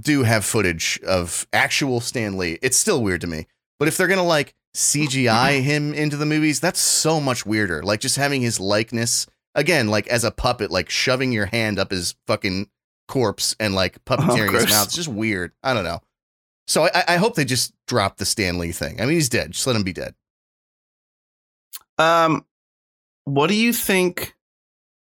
do 0.00 0.22
have 0.22 0.44
footage 0.44 1.00
of 1.06 1.46
actual 1.52 2.00
Stan 2.00 2.38
Lee, 2.38 2.58
it's 2.62 2.76
still 2.76 3.02
weird 3.02 3.20
to 3.22 3.26
me. 3.26 3.46
But 3.78 3.88
if 3.88 3.96
they're 3.96 4.06
gonna 4.06 4.22
like 4.22 4.54
CGI 4.74 5.58
mm-hmm. 5.58 5.64
him 5.64 5.94
into 5.94 6.16
the 6.16 6.26
movies, 6.26 6.60
that's 6.60 6.80
so 6.80 7.20
much 7.20 7.44
weirder. 7.44 7.82
Like 7.82 8.00
just 8.00 8.16
having 8.16 8.42
his 8.42 8.60
likeness 8.60 9.26
again, 9.54 9.88
like 9.88 10.06
as 10.06 10.22
a 10.22 10.30
puppet, 10.30 10.70
like 10.70 10.88
shoving 10.88 11.32
your 11.32 11.46
hand 11.46 11.78
up 11.78 11.90
his 11.90 12.14
fucking 12.26 12.68
corpse 13.08 13.56
and 13.60 13.74
like 13.74 14.04
puppeteering 14.04 14.52
his 14.52 14.68
mouth. 14.68 14.86
It's 14.86 14.94
just 14.96 15.08
weird. 15.08 15.52
I 15.62 15.74
don't 15.74 15.84
know. 15.84 16.00
So 16.66 16.84
I, 16.84 17.04
I 17.08 17.16
hope 17.16 17.34
they 17.36 17.44
just 17.44 17.72
drop 17.86 18.16
the 18.16 18.24
Stan 18.24 18.58
Lee 18.58 18.72
thing. 18.72 19.00
I 19.00 19.04
mean, 19.04 19.14
he's 19.14 19.28
dead. 19.28 19.52
Just 19.52 19.66
let 19.66 19.76
him 19.76 19.84
be 19.84 19.92
dead. 19.92 20.14
Um, 21.98 22.44
what 23.24 23.48
do 23.48 23.54
you 23.54 23.72
think? 23.72 24.34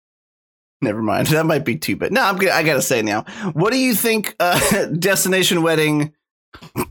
Never 0.83 1.03
mind. 1.03 1.29
That 1.29 1.47
might 1.47 1.65
be 1.65 1.77
too 1.77 1.97
bad. 1.97 2.13
No, 2.13 2.23
I'm 2.23 2.37
gonna, 2.37 2.53
I 2.53 2.63
gotta 2.63 2.83
say 2.83 3.03
now. 3.03 3.23
What 3.53 3.73
do 3.73 3.79
you 3.79 3.95
think? 3.95 4.35
Uh, 4.41 4.87
Destination 4.99 5.63
Wedding, 5.63 6.13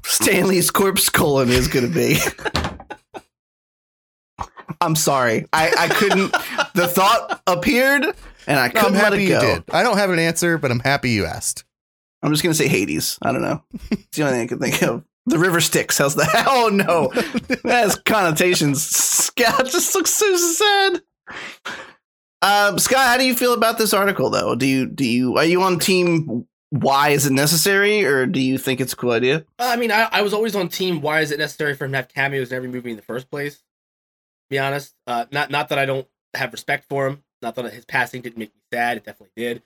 Stan 0.03 0.47
Lee's 0.47 0.71
corpse 0.71 1.09
colon 1.09 1.49
is 1.49 1.67
gonna 1.67 1.87
be. 1.87 2.17
I'm 4.79 4.95
sorry. 4.95 5.45
I, 5.53 5.73
I 5.77 5.87
couldn't. 5.89 6.31
The 6.73 6.87
thought 6.87 7.41
appeared, 7.45 8.15
and 8.47 8.59
I 8.59 8.67
No, 8.67 8.73
couldn't 8.73 8.85
I'm 8.85 8.93
let 8.93 9.03
happy 9.13 9.23
it 9.25 9.29
you 9.29 9.29
go. 9.39 9.41
did. 9.41 9.63
I 9.71 9.83
don't 9.83 9.97
have 9.97 10.09
an 10.09 10.19
answer, 10.19 10.57
but 10.57 10.71
I'm 10.71 10.79
happy 10.79 11.11
you 11.11 11.25
asked. 11.25 11.63
I'm 12.23 12.31
just 12.31 12.43
gonna 12.43 12.53
say 12.53 12.67
Hades. 12.67 13.17
I 13.21 13.31
don't 13.31 13.41
know. 13.41 13.63
It's 13.91 14.17
the 14.17 14.23
only 14.23 14.33
thing 14.33 14.41
I 14.43 14.47
can 14.47 14.59
think 14.59 14.81
of. 14.83 15.03
The 15.27 15.39
river 15.39 15.59
Styx. 15.61 15.97
How's 15.97 16.15
that? 16.15 16.45
Oh 16.47 16.69
no, 16.71 17.07
that 17.13 17.61
has 17.65 17.95
connotations. 17.95 18.83
Scott 18.83 19.65
just 19.65 19.93
looks 19.95 20.11
so 20.11 20.35
sad. 20.35 21.01
Um, 22.43 22.79
Scott, 22.79 23.05
how 23.07 23.17
do 23.17 23.25
you 23.25 23.35
feel 23.35 23.53
about 23.53 23.77
this 23.77 23.93
article, 23.93 24.29
though? 24.29 24.55
Do 24.55 24.65
you 24.65 24.85
do 24.87 25.05
you 25.05 25.37
are 25.37 25.45
you 25.45 25.61
on 25.61 25.79
team? 25.79 26.47
Why 26.71 27.09
is 27.09 27.25
it 27.25 27.33
necessary, 27.33 28.05
or 28.05 28.25
do 28.25 28.39
you 28.39 28.57
think 28.57 28.79
it's 28.79 28.93
a 28.93 28.95
cool 28.95 29.11
idea? 29.11 29.45
I 29.59 29.75
mean, 29.75 29.91
I, 29.91 30.07
I 30.11 30.21
was 30.21 30.33
always 30.33 30.55
on 30.55 30.69
team. 30.69 31.01
Why 31.01 31.19
is 31.19 31.31
it 31.31 31.37
necessary 31.39 31.75
for 31.75 31.83
him 31.85 31.91
to 31.91 31.97
have 31.97 32.07
cameos 32.07 32.51
in 32.51 32.55
every 32.55 32.69
movie 32.69 32.91
in 32.91 32.95
the 32.95 33.01
first 33.03 33.29
place? 33.29 33.55
To 33.57 33.63
be 34.49 34.57
honest, 34.57 34.95
uh, 35.05 35.25
not 35.31 35.51
not 35.51 35.69
that 35.69 35.77
I 35.79 35.85
don't 35.85 36.07
have 36.33 36.51
respect 36.53 36.85
for 36.89 37.07
him. 37.07 37.23
Not 37.41 37.55
that 37.55 37.73
his 37.73 37.85
passing 37.85 38.21
didn't 38.21 38.37
make 38.37 38.53
me 38.53 38.61
sad. 38.71 38.97
It 38.97 39.05
definitely 39.05 39.33
did. 39.35 39.63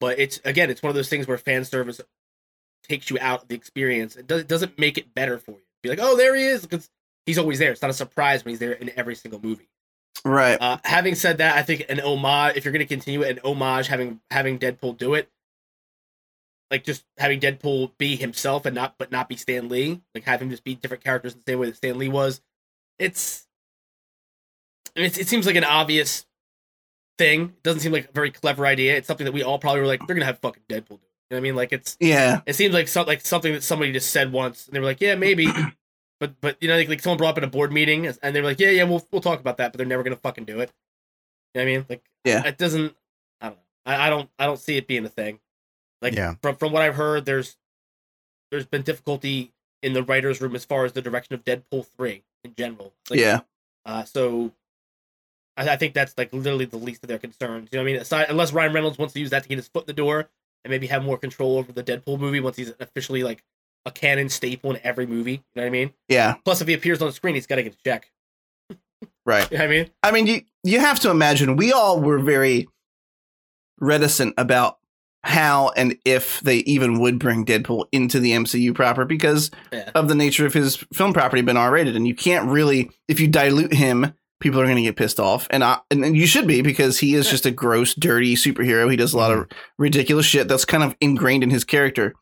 But 0.00 0.18
it's 0.18 0.40
again, 0.44 0.70
it's 0.70 0.82
one 0.82 0.90
of 0.90 0.96
those 0.96 1.08
things 1.08 1.26
where 1.26 1.38
fan 1.38 1.64
service 1.64 2.00
takes 2.88 3.10
you 3.10 3.18
out 3.20 3.42
of 3.42 3.48
the 3.48 3.54
experience. 3.54 4.16
It, 4.16 4.26
does, 4.26 4.42
it 4.42 4.48
doesn't 4.48 4.78
make 4.78 4.96
it 4.96 5.14
better 5.14 5.38
for 5.38 5.52
you. 5.52 5.62
Be 5.82 5.90
like, 5.90 5.98
oh, 6.00 6.16
there 6.16 6.34
he 6.34 6.44
is, 6.44 6.62
because 6.62 6.90
he's 7.26 7.38
always 7.38 7.58
there. 7.58 7.72
It's 7.72 7.82
not 7.82 7.90
a 7.90 7.94
surprise 7.94 8.44
when 8.44 8.52
he's 8.52 8.58
there 8.58 8.72
in 8.72 8.90
every 8.96 9.14
single 9.14 9.40
movie. 9.40 9.68
Right. 10.24 10.60
Uh, 10.60 10.78
having 10.84 11.14
said 11.14 11.38
that, 11.38 11.56
I 11.56 11.62
think 11.62 11.86
an 11.88 12.00
homage. 12.00 12.56
If 12.56 12.64
you're 12.64 12.72
going 12.72 12.86
to 12.86 12.94
continue 12.94 13.22
it, 13.22 13.30
an 13.30 13.40
homage, 13.44 13.88
having 13.88 14.20
having 14.30 14.58
Deadpool 14.58 14.96
do 14.96 15.14
it, 15.14 15.28
like 16.70 16.84
just 16.84 17.04
having 17.16 17.40
Deadpool 17.40 17.92
be 17.98 18.16
himself 18.16 18.66
and 18.66 18.74
not, 18.74 18.94
but 18.98 19.12
not 19.12 19.28
be 19.28 19.36
Stan 19.36 19.68
Lee. 19.68 20.00
Like 20.14 20.24
have 20.24 20.42
him 20.42 20.50
just 20.50 20.64
be 20.64 20.74
different 20.74 21.04
characters 21.04 21.34
the 21.34 21.42
same 21.46 21.58
way 21.58 21.66
that 21.66 21.76
Stan 21.76 21.98
Lee 21.98 22.08
was. 22.08 22.40
It's, 22.98 23.46
it's, 24.96 25.18
it 25.18 25.28
seems 25.28 25.46
like 25.46 25.56
an 25.56 25.64
obvious 25.64 26.26
thing. 27.18 27.42
It 27.42 27.62
doesn't 27.62 27.80
seem 27.80 27.92
like 27.92 28.08
a 28.08 28.12
very 28.12 28.30
clever 28.30 28.64
idea. 28.66 28.96
It's 28.96 29.06
something 29.06 29.24
that 29.24 29.32
we 29.32 29.42
all 29.42 29.58
probably 29.58 29.80
were 29.80 29.86
like, 29.86 30.06
they're 30.06 30.14
gonna 30.16 30.24
have 30.26 30.38
fucking 30.38 30.62
Deadpool 30.68 30.88
do. 30.88 30.94
it. 30.94 31.00
You 31.30 31.34
know 31.34 31.36
what 31.36 31.36
I 31.36 31.40
mean? 31.40 31.56
Like 31.56 31.72
it's, 31.72 31.96
Yeah. 32.00 32.40
it 32.46 32.54
seems 32.54 32.72
like 32.72 32.88
some, 32.88 33.06
like 33.06 33.20
something 33.26 33.52
that 33.52 33.62
somebody 33.62 33.92
just 33.92 34.10
said 34.10 34.32
once, 34.32 34.66
and 34.66 34.74
they 34.74 34.80
were 34.80 34.86
like, 34.86 35.00
yeah, 35.00 35.14
maybe. 35.14 35.48
But 36.20 36.40
but 36.40 36.56
you 36.60 36.66
know, 36.66 36.76
like, 36.76 36.88
like 36.88 37.00
someone 37.00 37.16
brought 37.16 37.28
up 37.30 37.38
in 37.38 37.44
a 37.44 37.46
board 37.46 37.72
meeting, 37.72 38.04
and 38.08 38.34
they 38.34 38.40
were 38.40 38.48
like, 38.48 38.58
yeah, 38.58 38.70
yeah, 38.70 38.82
we'll 38.82 39.06
we'll 39.12 39.20
talk 39.22 39.38
about 39.38 39.58
that, 39.58 39.70
but 39.70 39.78
they're 39.78 39.86
never 39.86 40.02
gonna 40.02 40.16
fucking 40.16 40.46
do 40.46 40.58
it. 40.58 40.72
You 41.54 41.60
know 41.60 41.64
what 41.64 41.70
I 41.70 41.76
mean? 41.76 41.86
Like, 41.88 42.02
Yeah. 42.24 42.44
it 42.44 42.58
doesn't. 42.58 42.96
I 43.40 43.50
don't 43.50 43.54
know. 43.56 43.62
I, 43.86 44.06
I 44.08 44.10
don't 44.10 44.28
I 44.36 44.46
don't 44.46 44.58
see 44.58 44.76
it 44.76 44.88
being 44.88 45.04
a 45.04 45.08
thing. 45.08 45.38
Like 46.02 46.16
Yeah. 46.16 46.34
from 46.42 46.56
from 46.56 46.72
what 46.72 46.82
I've 46.82 46.96
heard, 46.96 47.24
there's 47.24 47.56
there's 48.50 48.66
been 48.66 48.82
difficulty 48.82 49.52
in 49.84 49.92
the 49.92 50.02
writers' 50.02 50.40
room 50.40 50.56
as 50.56 50.64
far 50.64 50.84
as 50.84 50.92
the 50.92 51.02
direction 51.02 51.34
of 51.36 51.44
Deadpool 51.44 51.86
three 51.96 52.24
in 52.42 52.52
general. 52.56 52.94
Like, 53.08 53.20
yeah. 53.20 53.40
Uh, 53.86 54.02
so 54.02 54.50
I, 55.58 55.70
I 55.70 55.76
think 55.76 55.92
that's 55.94 56.14
like 56.16 56.32
literally 56.32 56.64
the 56.64 56.76
least 56.78 57.02
of 57.04 57.08
their 57.08 57.18
concerns. 57.18 57.68
You 57.72 57.78
know 57.78 57.82
what 57.82 57.88
I 57.90 57.92
mean? 57.92 58.00
Aside, 58.02 58.26
unless 58.30 58.52
Ryan 58.52 58.72
Reynolds 58.72 58.96
wants 58.98 59.12
to 59.14 59.20
use 59.20 59.30
that 59.30 59.42
to 59.42 59.48
get 59.48 59.56
his 59.58 59.68
foot 59.68 59.82
in 59.82 59.86
the 59.88 59.92
door 59.92 60.28
and 60.64 60.70
maybe 60.70 60.86
have 60.86 61.04
more 61.04 61.18
control 61.18 61.58
over 61.58 61.72
the 61.72 61.82
Deadpool 61.82 62.18
movie 62.18 62.40
once 62.40 62.56
he's 62.56 62.72
officially 62.80 63.22
like 63.22 63.42
a 63.84 63.90
canon 63.90 64.28
staple 64.28 64.70
in 64.70 64.80
every 64.82 65.06
movie. 65.06 65.32
You 65.32 65.38
know 65.56 65.62
what 65.62 65.66
I 65.66 65.70
mean? 65.70 65.92
Yeah. 66.08 66.34
Plus, 66.44 66.60
if 66.60 66.68
he 66.68 66.74
appears 66.74 67.00
on 67.02 67.08
the 67.08 67.12
screen, 67.12 67.34
he's 67.34 67.46
got 67.46 67.56
to 67.56 67.62
get 67.62 67.74
a 67.74 67.82
check. 67.84 68.10
Right. 69.26 69.50
You 69.52 69.58
know 69.58 69.64
what 69.64 69.70
I 69.70 69.76
mean? 69.76 69.90
I 70.02 70.10
mean, 70.10 70.26
you 70.26 70.40
you 70.64 70.80
have 70.80 71.00
to 71.00 71.10
imagine 71.10 71.56
we 71.56 71.70
all 71.72 72.00
were 72.00 72.18
very 72.18 72.66
reticent 73.78 74.34
about 74.38 74.78
how 75.22 75.70
and 75.76 75.96
if 76.04 76.40
they 76.40 76.58
even 76.58 76.98
would 77.00 77.18
bring 77.18 77.44
Deadpool 77.44 77.86
into 77.92 78.20
the 78.20 78.32
MCU 78.32 78.74
proper 78.74 79.04
because 79.04 79.50
Yeah. 79.72 79.90
of 79.94 80.08
the 80.08 80.14
nature 80.14 80.46
of 80.46 80.54
his 80.54 80.76
film 80.94 81.12
property 81.12 81.42
being 81.42 81.56
R 81.56 81.70
rated, 81.72 81.94
and 81.96 82.06
you 82.08 82.14
can't 82.14 82.48
really 82.48 82.90
if 83.08 83.20
you 83.20 83.28
dilute 83.28 83.74
him, 83.74 84.14
people 84.40 84.60
are 84.60 84.64
going 84.64 84.76
to 84.76 84.82
get 84.82 84.96
pissed 84.96 85.20
off, 85.20 85.46
and 85.50 85.64
I, 85.64 85.78
and 85.90 86.16
you 86.16 86.26
should 86.26 86.46
be 86.46 86.62
because 86.62 86.98
he 86.98 87.14
is 87.14 87.28
just 87.28 87.46
a 87.46 87.50
gross, 87.50 87.94
dirty 87.94 88.34
superhero. 88.34 88.90
He 88.90 88.96
does 88.96 89.12
a 89.14 89.18
lot 89.18 89.32
of 89.32 89.48
ridiculous 89.78 90.26
shit 90.26 90.48
that's 90.48 90.64
kind 90.64 90.82
of 90.82 90.96
ingrained 91.00 91.42
in 91.42 91.50
his 91.50 91.64
character. 91.64 92.14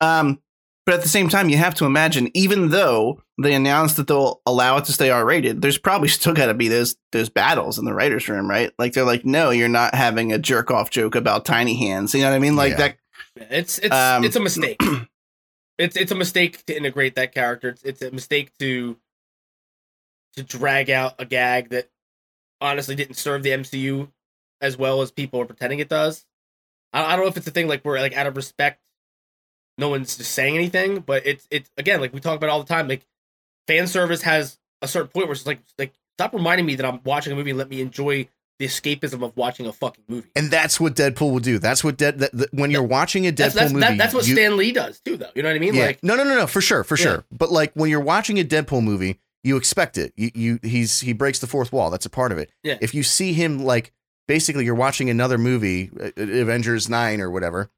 Um, 0.00 0.40
but 0.84 0.94
at 0.94 1.02
the 1.02 1.08
same 1.08 1.28
time, 1.28 1.48
you 1.48 1.56
have 1.56 1.74
to 1.76 1.84
imagine, 1.84 2.30
even 2.34 2.68
though 2.68 3.20
they 3.42 3.54
announced 3.54 3.96
that 3.96 4.06
they'll 4.06 4.40
allow 4.46 4.76
it 4.76 4.84
to 4.84 4.92
stay 4.92 5.10
R 5.10 5.24
rated, 5.24 5.60
there's 5.60 5.78
probably 5.78 6.08
still 6.08 6.32
got 6.34 6.46
to 6.46 6.54
be 6.54 6.68
those 6.68 6.96
those 7.12 7.28
battles 7.28 7.78
in 7.78 7.84
the 7.84 7.94
writers' 7.94 8.28
room, 8.28 8.48
right? 8.48 8.72
Like 8.78 8.92
they're 8.92 9.04
like, 9.04 9.24
no, 9.24 9.50
you're 9.50 9.68
not 9.68 9.94
having 9.94 10.32
a 10.32 10.38
jerk 10.38 10.70
off 10.70 10.90
joke 10.90 11.14
about 11.16 11.44
tiny 11.44 11.74
hands. 11.76 12.14
You 12.14 12.20
know 12.22 12.30
what 12.30 12.36
I 12.36 12.40
mean? 12.40 12.56
Like 12.56 12.72
Yeah. 12.72 12.76
that. 12.76 12.96
It's 13.50 13.78
it's 13.78 13.94
Um, 13.94 14.24
it's 14.24 14.36
a 14.36 14.40
mistake. 14.40 14.80
it's 15.78 15.96
it's 15.96 16.12
a 16.12 16.14
mistake 16.14 16.64
to 16.66 16.76
integrate 16.76 17.16
that 17.16 17.34
character. 17.34 17.70
It's, 17.70 17.82
it's 17.82 18.02
a 18.02 18.10
mistake 18.12 18.52
to 18.60 18.96
to 20.36 20.42
drag 20.42 20.90
out 20.90 21.14
a 21.18 21.24
gag 21.24 21.70
that 21.70 21.88
honestly 22.60 22.94
didn't 22.94 23.16
serve 23.16 23.42
the 23.42 23.50
MCU 23.50 24.08
as 24.60 24.76
well 24.76 25.02
as 25.02 25.10
people 25.10 25.40
are 25.40 25.44
pretending 25.46 25.78
it 25.80 25.88
does. 25.88 26.24
I, 26.92 27.04
I 27.04 27.16
don't 27.16 27.24
know 27.24 27.28
if 27.30 27.36
it's 27.36 27.46
a 27.46 27.50
thing 27.50 27.68
like 27.68 27.84
we're 27.84 28.00
like 28.00 28.16
out 28.16 28.26
of 28.26 28.36
respect, 28.36 28.80
no 29.78 29.88
one's 29.88 30.16
just 30.16 30.32
saying 30.32 30.54
anything, 30.56 31.00
but 31.00 31.26
it's 31.26 31.46
it's 31.50 31.70
again 31.76 32.00
like 32.00 32.12
we 32.14 32.20
talk 32.20 32.36
about 32.36 32.48
all 32.50 32.60
the 32.62 32.68
time. 32.68 32.88
Like 32.88 33.06
fan 33.66 33.86
service 33.86 34.22
has 34.22 34.58
a 34.82 34.88
certain 34.88 35.08
point 35.08 35.26
where 35.26 35.32
it's 35.34 35.46
like 35.46 35.60
like 35.78 35.92
stop 36.18 36.32
reminding 36.32 36.64
me 36.66 36.76
that 36.76 36.86
I'm 36.86 37.00
watching 37.04 37.32
a 37.32 37.36
movie 37.36 37.50
and 37.50 37.58
let 37.58 37.68
me 37.68 37.80
enjoy 37.82 38.28
the 38.58 38.64
escapism 38.66 39.22
of 39.22 39.36
watching 39.36 39.66
a 39.66 39.72
fucking 39.74 40.04
movie. 40.08 40.28
And 40.34 40.50
that's 40.50 40.80
what 40.80 40.94
Deadpool 40.94 41.30
will 41.30 41.40
do. 41.40 41.58
That's 41.58 41.84
what 41.84 41.98
Dead. 41.98 42.20
That, 42.20 42.32
that- 42.32 42.54
when 42.54 42.70
you're 42.70 42.82
watching 42.82 43.26
a 43.26 43.30
Deadpool 43.30 43.36
That's 43.36 43.54
that's, 43.54 43.72
movie, 43.74 43.86
that, 43.86 43.98
that's 43.98 44.14
what 44.14 44.26
you- 44.26 44.34
Stan 44.34 44.56
Lee 44.56 44.72
does 44.72 44.98
too, 45.00 45.18
though. 45.18 45.28
You 45.34 45.42
know 45.42 45.50
what 45.50 45.56
I 45.56 45.58
mean? 45.58 45.74
Yeah. 45.74 45.84
Like 45.86 46.02
no, 46.02 46.16
no, 46.16 46.24
no, 46.24 46.34
no, 46.36 46.46
for 46.46 46.62
sure, 46.62 46.82
for 46.82 46.96
Yeah. 46.96 47.02
sure. 47.04 47.24
But 47.30 47.52
like 47.52 47.72
when 47.74 47.90
you're 47.90 48.00
watching 48.00 48.38
a 48.40 48.44
Deadpool 48.44 48.82
movie, 48.82 49.20
you 49.44 49.56
expect 49.56 49.96
it. 49.98 50.12
You, 50.16 50.30
you, 50.34 50.58
he's 50.62 51.00
he 51.00 51.12
breaks 51.12 51.38
the 51.38 51.46
fourth 51.46 51.72
wall. 51.72 51.90
That's 51.90 52.06
a 52.06 52.10
part 52.10 52.32
of 52.32 52.38
it. 52.38 52.50
Yeah. 52.62 52.78
If 52.80 52.94
you 52.94 53.02
see 53.02 53.32
him 53.32 53.64
like 53.64 53.92
basically, 54.28 54.64
you're 54.64 54.74
watching 54.74 55.08
another 55.10 55.38
movie, 55.38 55.90
uh, 56.00 56.10
Avengers 56.16 56.88
Nine 56.88 57.20
or 57.20 57.30
whatever, 57.30 57.70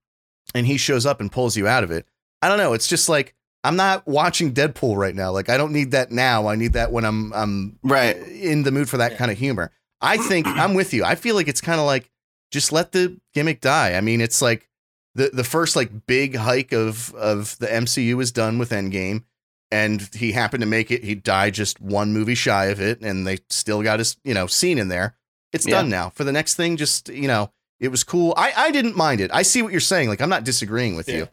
and 0.54 0.66
he 0.66 0.76
shows 0.78 1.04
up 1.06 1.20
and 1.20 1.30
pulls 1.30 1.56
you 1.56 1.66
out 1.68 1.84
of 1.84 1.90
it. 1.90 2.06
I 2.40 2.48
don't 2.48 2.58
know. 2.58 2.72
It's 2.72 2.86
just 2.88 3.08
like 3.08 3.34
I'm 3.64 3.76
not 3.76 4.06
watching 4.06 4.54
Deadpool 4.54 4.96
right 4.96 5.14
now. 5.14 5.30
Like 5.32 5.48
I 5.48 5.56
don't 5.56 5.72
need 5.72 5.90
that 5.90 6.10
now. 6.12 6.46
I 6.48 6.54
need 6.56 6.72
that 6.74 6.92
when 6.92 7.04
I'm 7.04 7.32
I'm 7.34 7.78
Right. 7.82 8.16
in 8.16 8.62
the 8.62 8.70
mood 8.70 8.88
for 8.88 8.96
that 8.98 9.12
Yeah. 9.12 9.18
kind 9.18 9.30
of 9.30 9.36
humor. 9.38 9.70
I 10.00 10.16
think 10.16 10.46
I'm 10.46 10.74
with 10.74 10.94
you. 10.94 11.04
I 11.04 11.16
feel 11.16 11.34
like 11.34 11.48
it's 11.48 11.60
kind 11.60 11.80
of 11.80 11.86
like 11.86 12.10
just 12.50 12.72
let 12.72 12.92
the 12.92 13.20
gimmick 13.34 13.60
die. 13.60 13.94
I 13.94 14.00
mean, 14.00 14.20
it's 14.20 14.40
like 14.40 14.68
the 15.14 15.30
the 15.32 15.44
first 15.44 15.74
like 15.76 16.06
big 16.06 16.36
hike 16.36 16.72
of 16.72 17.12
of 17.14 17.58
the 17.58 17.66
MCU 17.66 18.22
is 18.22 18.30
done 18.32 18.58
with 18.58 18.70
Endgame, 18.70 19.24
and 19.70 20.08
he 20.14 20.32
happened 20.32 20.62
to 20.62 20.66
make 20.66 20.90
it. 20.90 21.04
He 21.04 21.14
died 21.14 21.54
just 21.54 21.80
one 21.80 22.12
movie 22.12 22.34
shy 22.34 22.66
of 22.66 22.80
it, 22.80 23.00
and 23.02 23.26
they 23.26 23.38
still 23.50 23.82
got 23.82 23.98
his 23.98 24.16
you 24.24 24.34
know 24.34 24.46
scene 24.46 24.78
in 24.78 24.88
there. 24.88 25.16
It's 25.52 25.66
Yeah. 25.66 25.76
done 25.76 25.88
now. 25.88 26.10
For 26.10 26.24
the 26.24 26.32
next 26.32 26.54
thing, 26.54 26.76
just 26.76 27.08
you 27.08 27.28
know, 27.28 27.50
it 27.80 27.88
was 27.88 28.04
cool. 28.04 28.34
I 28.36 28.52
I 28.56 28.70
didn't 28.70 28.96
mind 28.96 29.20
it. 29.20 29.30
I 29.32 29.42
see 29.42 29.62
what 29.62 29.72
you're 29.72 29.80
saying. 29.80 30.08
Like 30.08 30.20
I'm 30.20 30.28
not 30.30 30.44
disagreeing 30.44 30.96
with 30.96 31.08
you, 31.08 31.28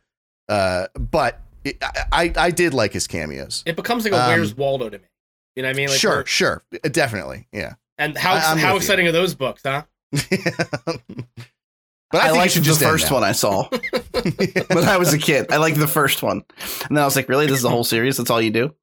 uh, 0.49 0.88
but 0.97 1.41
it, 1.63 1.77
I, 2.11 2.31
I 2.38 2.51
did 2.51 2.73
like 2.73 2.93
his 2.93 3.07
cameos. 3.07 3.63
it 3.65 3.75
becomes 3.75 4.03
like 4.03 4.13
a 4.13 4.21
Um, 4.21 4.29
Where's 4.29 4.55
Waldo 4.55 4.89
to 4.89 4.97
me. 4.99 5.05
You 5.55 5.63
know 5.63 5.69
what 5.69 5.75
I 5.75 5.77
mean? 5.77 5.89
Like 5.89 5.99
sure, 5.99 6.25
sure, 6.25 6.63
definitely, 6.83 7.47
yeah. 7.51 7.75
And 7.97 8.17
how 8.17 8.33
I- 8.33 8.39
how 8.39 8.53
with 8.55 8.63
you. 8.63 8.75
exciting 8.77 9.07
are 9.07 9.11
those 9.13 9.33
books, 9.36 9.61
huh? 9.65 9.83
but 12.16 12.24
I, 12.24 12.30
I, 12.30 12.47
think 12.47 12.53
the 12.53 12.61
just 12.61 12.82
first 12.82 13.11
one 13.11 13.24
I 13.24 13.34
saw 13.34 13.68
when 14.72 14.86
I 14.86 14.97
was 14.97 15.13
a 15.13 15.18
kid. 15.18 15.51
I 15.51 15.57
liked 15.57 15.78
the 15.78 15.88
first 15.88 16.24
one, 16.24 16.43
and 16.88 16.95
then 16.95 17.01
I 17.01 17.05
was 17.05 17.16
like, 17.16 17.28
"Really? 17.28 17.45
This 17.45 17.57
is 17.57 17.61
the 17.63 17.70
whole 17.70 17.84
series? 17.84 18.16
That's 18.16 18.30
all 18.30 18.41
you 18.41 18.51
do?" 18.51 18.74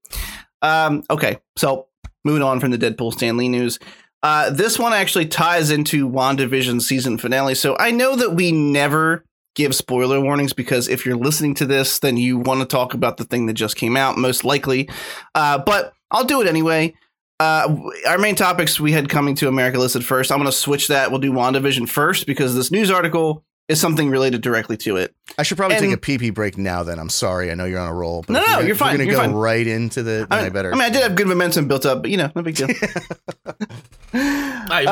Um, 0.61 1.03
okay, 1.11 1.39
so 1.57 1.89
moving 2.25 2.43
on 2.43 2.61
from 2.61 2.73
the 2.73 2.79
Deadpool 2.79 3.13
Stan 3.15 3.39
Lee 3.39 3.49
news. 3.49 3.79
Uh, 4.23 4.51
this 4.51 4.79
one 4.79 4.93
actually 4.93 5.27
ties 5.27 5.71
into 5.71 6.09
WandaVision 6.09 6.83
season 6.83 7.17
finale. 7.17 7.55
So 7.55 7.75
I 7.79 7.91
know 7.91 8.15
that 8.17 8.35
we 8.35 8.53
never 8.53 9.25
give 9.55 9.75
spoiler 9.75 10.21
warnings 10.21 10.53
because 10.53 10.89
if 10.89 11.07
you're 11.07 11.17
listening 11.17 11.55
to 11.55 11.67
this, 11.67 12.01
then 12.01 12.19
you 12.19 12.39
want 12.39 12.61
to 12.61 12.67
talk 12.67 12.93
about 12.93 13.17
the 13.17 13.25
thing 13.25 13.47
that 13.47 13.55
just 13.55 13.77
came 13.77 13.97
out, 13.97 14.19
most 14.19 14.45
likely. 14.45 14.89
Uh, 15.35 15.59
but 15.59 15.95
I'll 16.11 16.25
do 16.25 16.43
it 16.43 16.47
anyway. 16.47 16.95
Uh, 17.41 17.77
our 18.07 18.19
main 18.19 18.35
topics 18.37 18.79
we 18.79 18.93
had 18.93 19.09
coming 19.09 19.35
to 19.37 19.49
America 19.49 19.79
listed 19.79 20.05
first. 20.05 20.31
I'm 20.31 20.39
going 20.39 20.51
to 20.51 20.57
switch 20.57 20.89
that. 20.89 21.11
We'll 21.11 21.21
do 21.21 21.33
WandaVision 21.33 21.89
first 21.89 22.27
because 22.27 22.55
this 22.55 22.71
news 22.71 22.91
article 22.91 23.45
is 23.69 23.81
something 23.81 24.11
related 24.11 24.43
directly 24.43 24.77
to 24.77 24.97
it. 24.97 25.15
I 25.39 25.43
should 25.43 25.57
probably 25.57 25.77
And- 25.77 25.85
take 25.87 25.93
a 25.95 25.97
pee 25.97 26.19
pee 26.19 26.31
break 26.31 26.57
now. 26.59 26.83
Then 26.83 26.99
I'm 27.01 27.09
sorry. 27.09 27.51
I 27.51 27.55
know 27.55 27.65
you're 27.65 27.81
on 27.81 27.89
a 27.89 27.95
roll. 27.95 28.23
But 28.23 28.35
No, 28.35 28.41
no, 28.47 28.59
we're 28.59 28.67
you're 28.67 28.75
fine. 28.77 28.93
we're 28.99 29.05
gonna 29.07 29.11
go 29.17 29.19
fine. 29.19 29.33
right 29.33 29.67
into 29.67 30.03
the. 30.03 30.27
I 30.31 30.37
then 30.37 30.39
I, 30.39 30.43
mean, 30.45 30.53
better. 30.53 30.71
I 30.73 30.75
mean, 30.75 30.83
I 30.85 30.91
did 30.91 31.03
have 31.03 31.15
good 31.17 31.27
momentum 31.27 31.67
built 31.69 31.87
up, 31.87 32.03
but 32.03 32.11
you 32.11 32.17
know, 32.17 32.31
no 32.37 32.43
big 32.43 32.55
deal. 32.57 32.69
right, 34.13 34.85
well, 34.87 34.89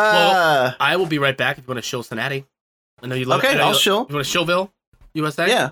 Uh, 0.67 0.73
I 0.81 0.97
will 0.97 1.07
be 1.07 1.19
right 1.19 1.37
back 1.37 1.59
if 1.59 1.65
you 1.65 1.69
want 1.69 1.79
to 1.79 1.83
show 1.83 2.01
Cincinnati. 2.03 2.47
I 3.03 3.07
know 3.07 3.15
you 3.15 3.25
love 3.27 3.41
okay, 3.41 3.53
I 3.53 3.55
know 3.55 3.65
I'll 3.65 3.73
you, 3.73 3.79
shill. 3.79 4.07
You 4.09 4.15
want 4.17 4.27
to 4.27 4.39
showville, 4.39 4.71
USA? 5.15 5.49
Yeah, 5.49 5.71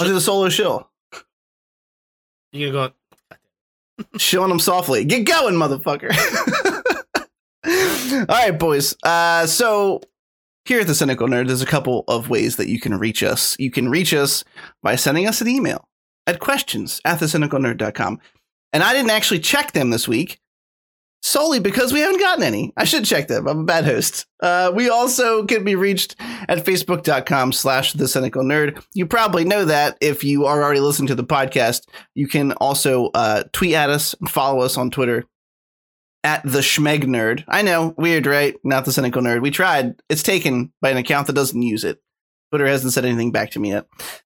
I'll 0.00 0.06
do 0.06 0.12
the 0.14 0.20
solo 0.20 0.48
shill, 0.48 0.88
You 2.52 2.70
gonna 2.70 2.88
go? 2.88 2.94
Shilling 4.16 4.48
them 4.48 4.58
softly. 4.58 5.04
Get 5.04 5.26
going, 5.26 5.54
motherfucker. 5.54 6.12
All 8.14 8.26
right, 8.28 8.58
boys. 8.58 8.94
Uh, 9.02 9.46
so 9.46 10.00
here 10.64 10.80
at 10.80 10.86
the 10.86 10.94
Cynical 10.94 11.28
Nerd, 11.28 11.46
there's 11.46 11.62
a 11.62 11.66
couple 11.66 12.04
of 12.08 12.28
ways 12.28 12.56
that 12.56 12.68
you 12.68 12.80
can 12.80 12.96
reach 12.98 13.22
us. 13.22 13.56
You 13.58 13.70
can 13.70 13.88
reach 13.88 14.12
us 14.14 14.44
by 14.82 14.96
sending 14.96 15.26
us 15.26 15.40
an 15.40 15.48
email 15.48 15.88
at 16.26 16.40
questions 16.40 17.00
at 17.04 17.20
thecynicalnerd.com. 17.20 18.20
And 18.72 18.82
I 18.82 18.92
didn't 18.92 19.10
actually 19.10 19.40
check 19.40 19.72
them 19.72 19.90
this 19.90 20.08
week 20.08 20.40
solely 21.22 21.60
because 21.60 21.92
we 21.92 22.00
haven't 22.00 22.20
gotten 22.20 22.42
any. 22.42 22.72
I 22.76 22.84
should 22.84 23.04
check 23.04 23.28
them. 23.28 23.46
I'm 23.46 23.60
a 23.60 23.64
bad 23.64 23.84
host. 23.84 24.26
Uh, 24.42 24.72
we 24.74 24.90
also 24.90 25.44
can 25.46 25.64
be 25.64 25.74
reached 25.74 26.16
at 26.20 26.64
facebook.com 26.64 27.52
slash 27.52 27.92
the 27.92 28.08
cynical 28.08 28.42
nerd. 28.42 28.84
You 28.92 29.06
probably 29.06 29.44
know 29.44 29.64
that 29.64 29.96
if 30.00 30.24
you 30.24 30.46
are 30.46 30.62
already 30.62 30.80
listening 30.80 31.08
to 31.08 31.14
the 31.14 31.24
podcast. 31.24 31.86
You 32.14 32.28
can 32.28 32.52
also 32.52 33.10
uh, 33.14 33.44
tweet 33.52 33.74
at 33.74 33.90
us 33.90 34.14
and 34.14 34.28
follow 34.28 34.60
us 34.62 34.76
on 34.76 34.90
Twitter 34.90 35.24
at 36.24 36.42
the 36.44 36.60
Schmeg 36.60 37.04
Nerd. 37.04 37.44
I 37.48 37.62
know, 37.62 37.94
weird, 37.96 38.26
right? 38.26 38.54
Not 38.64 38.84
the 38.84 38.92
cynical 38.92 39.22
nerd. 39.22 39.42
We 39.42 39.50
tried. 39.50 39.94
It's 40.08 40.22
taken 40.22 40.72
by 40.80 40.90
an 40.90 40.96
account 40.96 41.26
that 41.26 41.34
doesn't 41.34 41.60
use 41.60 41.84
it. 41.84 42.00
Twitter 42.50 42.66
hasn't 42.66 42.92
said 42.92 43.04
anything 43.04 43.32
back 43.32 43.50
to 43.52 43.60
me 43.60 43.70
yet. 43.70 43.86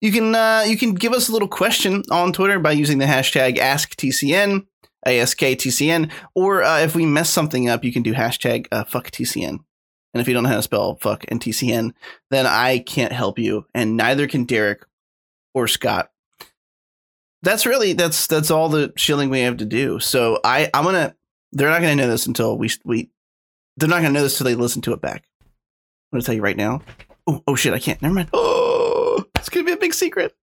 You 0.01 0.13
can 0.13 0.35
uh, 0.35 0.65
you 0.67 0.77
can 0.77 0.95
give 0.95 1.13
us 1.13 1.29
a 1.29 1.33
little 1.33 1.49
question 1.49 2.03
on 2.11 2.33
Twitter 2.33 2.59
by 2.59 2.73
using 2.73 2.99
the 2.99 3.07
hashtag 3.07 3.57
AskTCN, 3.57 4.67
ASKTCN, 5.07 6.11
or 6.35 6.63
uh, 6.63 6.79
if 6.81 6.95
we 6.95 7.07
mess 7.07 7.31
something 7.31 7.69
up, 7.69 7.85
you 7.85 7.93
can 7.93 8.03
do 8.03 8.15
hashtag 8.15 8.67
uh, 8.73 8.85
FuckTCN. 8.85 9.59
And 10.15 10.21
if 10.21 10.29
you 10.29 10.35
don't 10.35 10.45
know 10.45 10.49
how 10.51 10.57
to 10.57 10.63
spell 10.63 10.97
fuck 11.01 11.25
and 11.29 11.41
TCN, 11.41 11.93
then 12.31 12.47
I 12.47 12.79
can't 12.79 13.13
help 13.13 13.39
you, 13.39 13.67
and 13.75 13.97
neither 13.97 14.29
can 14.29 14.45
Derek 14.45 14.85
or 15.55 15.67
Scott. 15.67 16.11
That's 17.43 17.67
really 17.67 17.93
that's 17.93 18.27
that's 18.27 18.51
all 18.51 18.69
the 18.69 18.93
shilling 18.97 19.29
we 19.29 19.41
have 19.41 19.59
to 19.59 19.65
do. 19.65 19.99
So 20.01 20.41
I 20.45 20.71
I'm 20.73 20.85
gonna 20.85 21.15
they're 21.53 21.69
not 21.69 21.83
gonna 21.83 21.97
know 21.97 22.09
this 22.09 22.27
until 22.27 22.57
we 22.57 22.71
we 22.85 23.11
they're 23.77 23.89
not 23.89 23.97
gonna 24.03 24.13
know 24.13 24.23
this 24.23 24.41
until 24.41 24.55
they 24.55 24.61
listen 24.61 24.83
to 24.83 24.93
it 24.93 25.01
back. 25.01 25.25
I'm 26.13 26.19
gonna 26.19 26.23
tell 26.23 26.35
you 26.35 26.43
right 26.43 26.57
now. 26.57 26.81
Oh 27.27 27.43
oh 27.47 27.55
shit 27.55 27.75
I 27.75 27.79
can't. 27.81 28.01
Never 28.01 28.15
mind. 28.15 28.31
Oh, 28.33 29.25
it's 29.37 29.49
gonna 29.49 29.67
be 29.67 29.73
a 29.73 29.77
big 29.77 29.93
secret. 29.95 30.35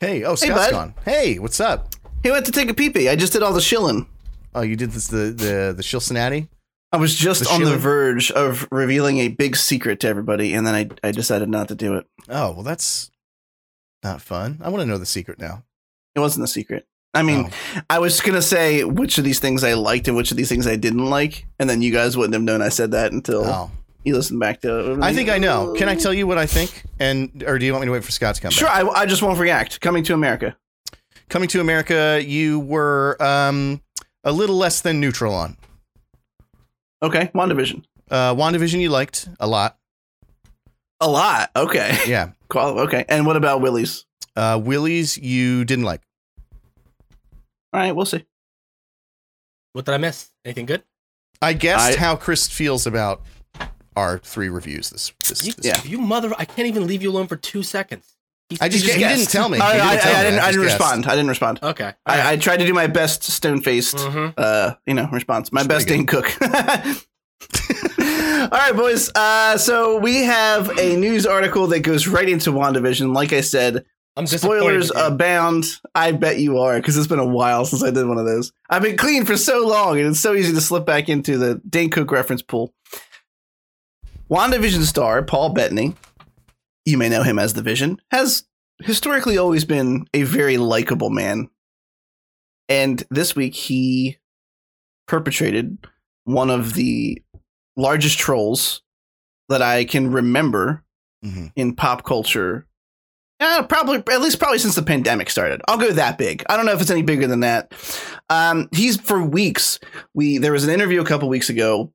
hey, 0.00 0.24
oh, 0.24 0.30
Hey, 0.30 0.46
Scott's 0.46 0.66
bud. 0.66 0.70
gone. 0.72 0.94
Hey, 1.04 1.38
what's 1.38 1.60
up? 1.60 1.94
He 2.22 2.30
went 2.30 2.46
to 2.46 2.52
take 2.52 2.68
a 2.68 2.74
pee 2.74 2.90
pee. 2.90 3.08
I 3.08 3.16
just 3.16 3.32
did 3.32 3.42
all 3.42 3.52
the 3.52 3.60
shilling. 3.60 4.06
Oh, 4.54 4.62
you 4.62 4.76
did 4.76 4.90
this 4.92 5.08
the 5.08 5.30
the 5.30 5.72
the 5.76 5.82
Cincinnati. 5.82 6.48
I 6.90 6.96
was 6.96 7.14
just 7.14 7.44
The 7.44 7.50
on 7.50 7.60
the 7.60 7.66
shilling? 7.66 7.80
verge 7.80 8.30
of 8.30 8.66
revealing 8.70 9.18
a 9.18 9.28
big 9.28 9.56
secret 9.56 10.00
to 10.00 10.08
everybody, 10.08 10.54
and 10.54 10.66
then 10.66 10.74
I 10.74 10.88
I 11.06 11.12
decided 11.12 11.48
not 11.48 11.68
to 11.68 11.74
do 11.74 11.94
it. 11.94 12.06
Oh, 12.28 12.52
well, 12.52 12.62
that's 12.62 13.10
not 14.02 14.22
fun. 14.22 14.58
I 14.62 14.68
want 14.70 14.82
to 14.82 14.86
know 14.86 14.98
the 14.98 15.06
secret 15.06 15.38
now. 15.38 15.64
It 16.14 16.20
wasn't 16.20 16.44
a 16.44 16.48
secret. 16.48 16.86
I 17.14 17.22
mean, 17.22 17.46
Oh. 17.76 17.80
I 17.90 17.98
was 17.98 18.20
gonna 18.20 18.42
say 18.42 18.84
which 18.84 19.18
of 19.18 19.24
these 19.24 19.38
things 19.38 19.64
I 19.64 19.74
liked 19.74 20.08
and 20.08 20.16
which 20.16 20.30
of 20.30 20.36
these 20.36 20.48
things 20.48 20.66
I 20.66 20.76
didn't 20.76 21.06
like, 21.06 21.46
and 21.58 21.68
then 21.68 21.82
you 21.82 21.92
guys 21.92 22.16
wouldn't 22.16 22.34
have 22.34 22.42
known 22.42 22.62
I 22.62 22.68
said 22.68 22.90
that 22.92 23.12
until 23.12 23.44
Oh. 23.46 23.70
you 24.04 24.14
listened 24.14 24.40
back 24.40 24.60
to 24.62 24.92
it. 24.92 24.98
I 25.02 25.12
think 25.14 25.28
I 25.28 25.38
know. 25.38 25.74
Can 25.76 25.88
I 25.88 25.94
tell 25.94 26.12
you 26.12 26.26
what 26.26 26.38
I 26.38 26.46
think? 26.46 26.84
And 26.98 27.44
or 27.46 27.58
do 27.58 27.66
you 27.66 27.72
want 27.72 27.82
me 27.82 27.86
to 27.86 27.92
wait 27.92 28.04
for 28.04 28.12
Scott 28.12 28.34
to 28.36 28.40
come 28.40 28.50
Sure, 28.50 28.68
back? 28.68 28.84
I, 28.84 29.02
I 29.02 29.06
just 29.06 29.22
won't 29.22 29.38
react. 29.38 29.80
Coming 29.80 30.04
to 30.04 30.14
America. 30.14 30.56
Coming 31.28 31.48
to 31.50 31.60
America, 31.60 32.22
you 32.24 32.60
were 32.60 33.16
um 33.22 33.80
a 34.24 34.32
little 34.32 34.56
less 34.56 34.80
than 34.80 35.00
neutral 35.00 35.34
on. 35.34 35.56
Okay, 37.02 37.30
WandaVision. 37.34 37.84
Uh 38.10 38.34
WandaVision 38.34 38.80
you 38.80 38.88
liked 38.90 39.28
a 39.38 39.46
lot. 39.46 39.76
A 41.00 41.08
lot. 41.08 41.50
Okay. 41.54 41.96
Yeah. 42.06 42.30
Qual- 42.48 42.80
okay. 42.80 43.04
And 43.08 43.26
what 43.26 43.36
about 43.36 43.60
Willy's? 43.60 44.06
Uh 44.36 44.60
Willy's 44.62 45.18
you 45.18 45.64
didn't 45.64 45.84
like. 45.84 46.00
All 47.72 47.80
right, 47.80 47.92
we'll 47.94 48.06
see. 48.06 48.24
What 49.74 49.84
did 49.84 49.94
I 49.94 49.98
miss? 49.98 50.30
Anything 50.44 50.66
good? 50.66 50.82
I 51.42 51.52
guessed 51.52 51.96
I- 51.98 52.00
how 52.00 52.16
Chris 52.16 52.48
feels 52.48 52.86
about 52.86 53.22
our 53.96 54.18
three 54.18 54.48
reviews 54.48 54.90
this 54.90 55.12
this, 55.28 55.44
You, 55.46 55.52
this 55.52 55.66
Yeah. 55.66 55.82
you 55.84 55.98
mother! 55.98 56.32
I 56.38 56.44
can't 56.46 56.68
even 56.68 56.86
leave 56.86 57.02
you 57.02 57.10
alone 57.10 57.26
for 57.26 57.36
two 57.36 57.62
seconds. 57.62 58.14
He- 58.50 58.58
I 58.60 58.68
just 58.68 58.84
he 58.86 58.92
he 58.92 58.98
didn't 59.00 59.28
tell 59.28 59.48
me. 59.48 59.58
He 59.58 59.62
I, 59.62 59.72
didn't 59.72 59.86
I, 59.88 59.96
tell 59.98 60.14
I 60.14 60.18
me. 60.18 60.24
didn't, 60.30 60.38
I 60.38 60.40
just 60.40 60.52
didn't 60.52 60.64
respond. 60.64 61.06
I 61.06 61.10
didn't 61.10 61.28
respond. 61.28 61.58
Okay. 61.62 61.92
I, 62.06 62.32
I 62.32 62.36
tried 62.36 62.56
to 62.58 62.66
do 62.66 62.72
my 62.72 62.86
best 62.86 63.22
stone 63.24 63.60
faced, 63.60 63.96
Mhm. 63.98 64.32
uh, 64.38 64.74
you 64.86 64.94
know, 64.94 65.08
response. 65.12 65.52
My 65.52 65.60
It's 65.60 65.68
best 65.68 65.88
Dane 65.88 66.06
Cook. 66.06 66.26
All 68.00 68.48
right, 68.50 68.72
boys. 68.74 69.10
Uh, 69.14 69.58
so 69.58 69.98
we 69.98 70.22
have 70.22 70.78
a 70.78 70.96
news 70.96 71.26
article 71.26 71.66
that 71.68 71.80
goes 71.80 72.06
right 72.08 72.28
into 72.28 72.50
WandaVision. 72.50 73.14
Like 73.14 73.32
I 73.32 73.42
said, 73.42 73.84
I'm 74.16 74.26
spoilers 74.26 74.90
abound. 74.94 75.66
I 75.94 76.12
bet 76.12 76.38
you 76.38 76.58
are, 76.58 76.76
because 76.76 76.96
it's 76.96 77.06
been 77.06 77.18
a 77.18 77.26
while 77.26 77.64
since 77.66 77.82
I 77.84 77.90
did 77.90 78.06
one 78.06 78.18
of 78.18 78.24
those. 78.26 78.52
I've 78.70 78.82
been 78.82 78.96
clean 78.96 79.24
for 79.26 79.36
so 79.36 79.66
long, 79.66 79.98
and 79.98 80.08
it's 80.08 80.20
so 80.20 80.34
easy 80.34 80.52
to 80.54 80.60
slip 80.60 80.86
back 80.86 81.08
into 81.08 81.36
the 81.36 81.60
Dane 81.68 81.90
Cook 81.90 82.10
reference 82.10 82.42
pool. 82.42 82.72
WandaVision 84.30 84.82
star 84.84 85.22
Paul 85.22 85.50
Bettany, 85.50 85.94
you 86.88 86.98
may 86.98 87.08
know 87.08 87.22
him 87.22 87.38
as 87.38 87.54
the 87.54 87.62
Vision, 87.62 88.00
has 88.10 88.44
historically 88.82 89.38
always 89.38 89.64
been 89.64 90.06
a 90.14 90.22
very 90.22 90.56
likable 90.56 91.10
man. 91.10 91.48
And 92.68 93.02
this 93.10 93.34
week 93.34 93.54
he 93.54 94.18
perpetrated 95.06 95.78
one 96.24 96.50
of 96.50 96.74
the 96.74 97.22
largest 97.76 98.18
trolls 98.18 98.82
that 99.48 99.62
I 99.62 99.84
can 99.84 100.12
remember 100.12 100.84
Mhm. 101.24 101.52
in 101.56 101.74
pop 101.74 102.04
culture. 102.04 102.66
Uh, 103.40 103.62
probably, 103.62 103.98
at 104.12 104.20
least 104.20 104.38
probably 104.38 104.58
since 104.58 104.74
the 104.74 104.82
pandemic 104.82 105.30
started. 105.30 105.62
I'll 105.68 105.78
go 105.78 105.92
that 105.92 106.18
big. 106.18 106.44
I 106.48 106.56
don't 106.56 106.66
know 106.66 106.72
if 106.72 106.80
it's 106.80 106.90
any 106.90 107.02
bigger 107.02 107.26
than 107.26 107.40
that. 107.40 107.72
Um, 108.28 108.68
he's 108.72 109.00
for 109.00 109.22
weeks. 109.22 109.78
We 110.12 110.38
there 110.38 110.52
was 110.52 110.64
an 110.64 110.70
interview 110.70 111.00
a 111.00 111.04
couple 111.04 111.28
weeks 111.28 111.48
ago 111.48 111.92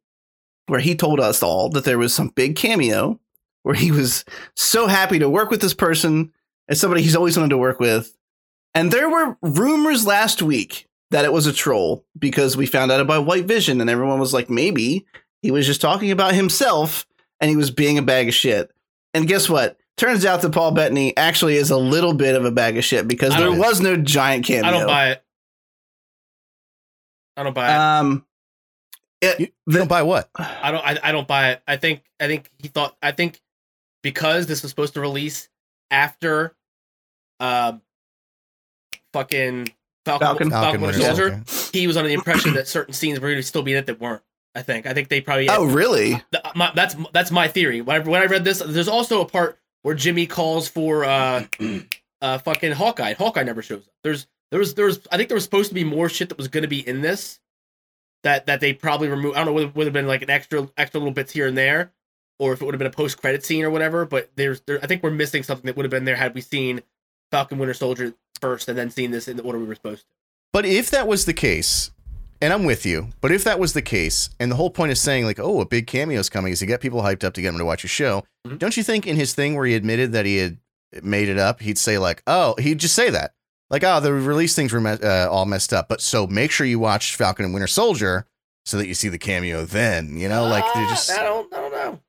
where 0.67 0.79
he 0.79 0.95
told 0.95 1.19
us 1.19 1.43
all 1.43 1.69
that 1.71 1.83
there 1.83 1.97
was 1.97 2.13
some 2.13 2.29
big 2.29 2.55
cameo 2.55 3.19
where 3.64 3.76
he 3.76 3.91
was 3.91 4.24
so 4.55 4.88
happy 4.88 5.20
to 5.20 5.30
work 5.30 5.49
with 5.49 5.61
this 5.61 5.74
person 5.74 6.32
as 6.70 6.80
somebody 6.80 7.01
he's 7.01 7.16
always 7.16 7.36
wanted 7.38 7.49
to 7.49 7.57
work 7.57 7.80
with. 7.80 8.16
And 8.74 8.91
there 8.91 9.09
were 9.09 9.38
rumors 9.41 10.05
last 10.05 10.41
week 10.41 10.88
that 11.11 11.26
it 11.26 11.34
was 11.34 11.45
a 11.47 11.53
troll 11.53 12.05
because 12.18 12.57
we 12.57 12.66
found 12.66 12.91
out 12.91 12.99
about 12.99 13.26
White 13.26 13.45
Vision 13.45 13.82
and 13.82 13.89
everyone 13.89 14.20
was 14.20 14.34
like, 14.34 14.49
maybe 14.49 15.05
he 15.41 15.51
was 15.51 15.66
just 15.66 15.82
talking 15.82 16.11
about 16.11 16.34
himself 16.34 17.05
and 17.39 17.49
he 17.49 17.55
was 17.55 17.72
being 17.72 17.97
a 17.97 18.01
bag 18.01 18.28
of 18.28 18.34
shit. 18.34 18.72
And 19.14 19.28
guess 19.28 19.49
what? 19.49 19.78
Turns 19.95 20.26
out 20.26 20.41
that 20.41 20.53
Paul 20.53 20.72
Bettany 20.72 21.16
actually 21.16 21.55
is 21.55 21.70
a 21.70 21.78
little 21.78 22.14
bit 22.14 22.36
of 22.36 22.45
a 22.45 22.51
bag 22.51 22.78
of 22.78 22.84
shit 22.84 23.07
because 23.07 23.36
there 23.36 23.51
was 23.51 23.80
no 23.80 23.95
giant 23.95 24.45
cameo. 24.45 24.68
I 24.68 24.72
don't 24.72 24.88
buy 24.88 25.11
it. 25.11 25.24
I 27.38 27.43
don't 27.43 27.53
buy 27.53 27.68
it. 27.72 27.78
Um, 27.78 28.26
it, 29.22 29.39
You, 29.39 29.47
you 29.68 29.78
don't 29.78 29.88
buy 29.88 30.01
what? 30.01 30.30
I 30.36 30.72
don't. 30.72 30.84
I, 30.84 30.99
I 31.03 31.11
don't 31.11 31.28
buy 31.28 31.51
it. 31.51 31.61
I 31.68 31.78
think. 31.78 32.01
I 32.20 32.28
think 32.28 32.49
he 32.57 32.70
thought. 32.70 32.95
I 33.01 33.11
think 33.11 33.39
because 34.04 34.45
this 34.45 34.62
was 34.62 34.70
supposed 34.70 34.93
to 34.93 35.01
release 35.01 35.49
after, 35.89 36.56
uh, 37.39 37.74
fucking 39.14 39.74
Falcon, 40.06 40.26
Falcon. 40.28 40.49
Falcon, 40.49 40.49
Falcon 40.49 40.82
Winter 40.82 40.99
Winter 40.99 41.16
Soldier. 41.16 41.43
Soldier. 41.47 41.78
He 41.78 41.88
was 41.88 41.97
under 41.97 42.10
the 42.10 42.14
impression 42.14 42.54
that 42.54 42.68
certain 42.68 42.93
scenes 42.93 43.20
were 43.20 43.30
going 43.30 43.39
to 43.39 43.43
still 43.43 43.64
be 43.64 43.72
in 43.72 43.80
it 43.80 43.86
that 43.88 43.99
weren't. 43.99 44.22
I 44.56 44.62
think. 44.62 44.86
I 44.86 44.93
think 44.93 45.10
they 45.10 45.20
probably. 45.20 45.49
oh, 45.49 45.66
really? 45.66 46.22
Th- 46.32 46.43
my, 46.56 46.72
that's 46.76 46.95
that's 47.12 47.32
my 47.32 47.47
theory. 47.47 47.82
When 47.82 47.95
I, 48.01 48.06
when 48.08 48.22
I 48.22 48.26
read 48.26 48.43
this, 48.43 48.60
there's 48.60 48.88
also 48.88 49.22
a 49.22 49.26
part 49.26 49.58
where 49.82 49.95
Jimmy 49.95 50.28
calls 50.28 50.68
for 50.68 51.06
uh, 51.06 51.45
uh, 52.22 52.38
fucking 52.38 52.74
Hawkeye. 52.74 53.14
Hawkeye 53.14 53.43
never 53.43 53.64
shows 53.64 53.80
up. 53.80 53.93
There's 54.04 54.28
there 54.51 54.60
was 54.60 54.76
there 54.76 54.86
was 54.86 54.99
I 55.12 55.18
think 55.18 55.30
there 55.30 55.36
was 55.36 55.43
supposed 55.43 55.70
to 55.70 55.76
be 55.76 55.84
more 55.84 56.08
shit 56.08 56.30
that 56.30 56.38
was 56.38 56.49
going 56.49 56.62
to 56.62 56.68
be 56.68 56.88
in 56.88 57.01
this 57.01 57.39
that 58.22 58.45
that 58.45 58.60
they 58.60 58.74
probably 58.74 59.08
removed. 59.08 59.36
I 59.36 59.39
don't 59.39 59.47
know 59.47 59.54
whether 59.54 59.68
it 59.68 59.76
would 59.76 59.88
have 59.88 59.93
been 59.93 60.08
like 60.08 60.22
an 60.22 60.30
extra 60.30 60.70
extra 60.78 60.99
little 60.99 61.14
bits 61.14 61.32
here 61.32 61.47
and 61.47 61.58
there, 61.58 61.91
or 62.39 62.53
if 62.53 62.61
it 62.61 62.65
would 62.65 62.73
have 62.73 62.79
been 62.79 62.88
a 62.88 62.91
post 62.91 63.19
credit 63.21 63.45
scene 63.45 63.63
or 63.63 63.69
whatever. 63.69 64.05
But 64.05 64.31
there's 64.36 64.61
there 64.61 64.79
I 64.84 64.88
think 64.88 65.03
we're 65.03 65.11
missing 65.11 65.43
something 65.43 65.65
that 65.67 65.75
would 65.75 65.84
have 65.86 65.91
been 65.91 66.05
there 66.05 66.15
had 66.15 66.34
we 66.34 66.41
seen 66.41 66.81
Falcon 67.31 67.57
Winter 67.57 67.73
Soldier 67.73 68.13
first 68.41 68.67
and 68.69 68.77
then 68.77 68.89
seen 68.89 69.11
this 69.11 69.27
in 69.27 69.38
the 69.38 69.43
order 69.43 69.59
we 69.59 69.65
were 69.65 69.75
supposed 69.75 70.01
to. 70.01 70.07
But 70.51 70.65
if 70.65 70.91
that 70.91 71.07
was 71.07 71.25
the 71.25 71.34
case, 71.34 71.91
and 72.41 72.51
I'm 72.53 72.63
with 72.65 72.86
you, 72.86 73.09
but 73.21 73.31
if 73.31 73.43
that 73.45 73.57
was 73.59 73.73
the 73.73 73.81
case, 73.81 74.29
and 74.39 74.51
the 74.51 74.55
whole 74.55 74.69
point 74.69 74.91
is 74.91 75.01
saying 75.01 75.25
like, 75.25 75.39
oh, 75.39 75.61
a 75.61 75.65
big 75.65 75.88
cameo 75.88 76.19
is 76.19 76.29
coming, 76.29 76.51
is 76.53 76.59
to 76.59 76.65
get 76.65 76.81
people 76.81 77.01
hyped 77.01 77.23
up 77.23 77.34
to 77.36 77.41
get 77.41 77.49
them 77.51 77.57
to 77.57 77.65
watch 77.65 77.84
a 77.84 77.88
show. 77.88 78.23
Mhm. 78.47 78.59
Don't 78.59 78.77
you 78.77 78.84
think 78.84 79.07
in 79.07 79.15
his 79.15 79.34
thing 79.34 79.55
where 79.55 79.65
he 79.65 79.73
admitted 79.75 80.11
that 80.11 80.25
he 80.25 80.38
had 80.38 80.57
made 81.01 81.29
it 81.29 81.39
up, 81.39 81.61
he'd 81.61 81.77
say 81.79 81.97
like, 81.97 82.21
oh, 82.27 82.53
he'd 82.59 82.79
just 82.79 82.93
say 82.93 83.09
that, 83.09 83.34
like, 83.71 83.84
oh, 83.84 83.99
the 83.99 84.13
release 84.13 84.53
things 84.55 84.71
were 84.73 84.81
me- 84.81 84.91
uh, 85.01 85.27
all 85.29 85.45
messed 85.45 85.73
up, 85.73 85.88
but 85.89 86.01
so 86.01 86.27
make 86.27 86.51
sure 86.51 86.67
you 86.67 86.77
watch 86.77 87.15
Falcon 87.15 87.45
and 87.45 87.53
Winter 87.53 87.65
Soldier 87.67 88.27
so 88.65 88.77
that 88.77 88.88
you 88.88 88.93
see 88.93 89.09
the 89.09 89.17
cameo 89.17 89.65
then, 89.65 90.17
you 90.17 90.29
know, 90.29 90.43
like 90.45 90.65
they 90.75 90.81
Ah, 90.81 90.89
just. 90.89 91.09
I 91.11 91.23
don't 91.23 91.51
I 91.53 91.57
don't 91.61 91.71
know. 91.71 91.99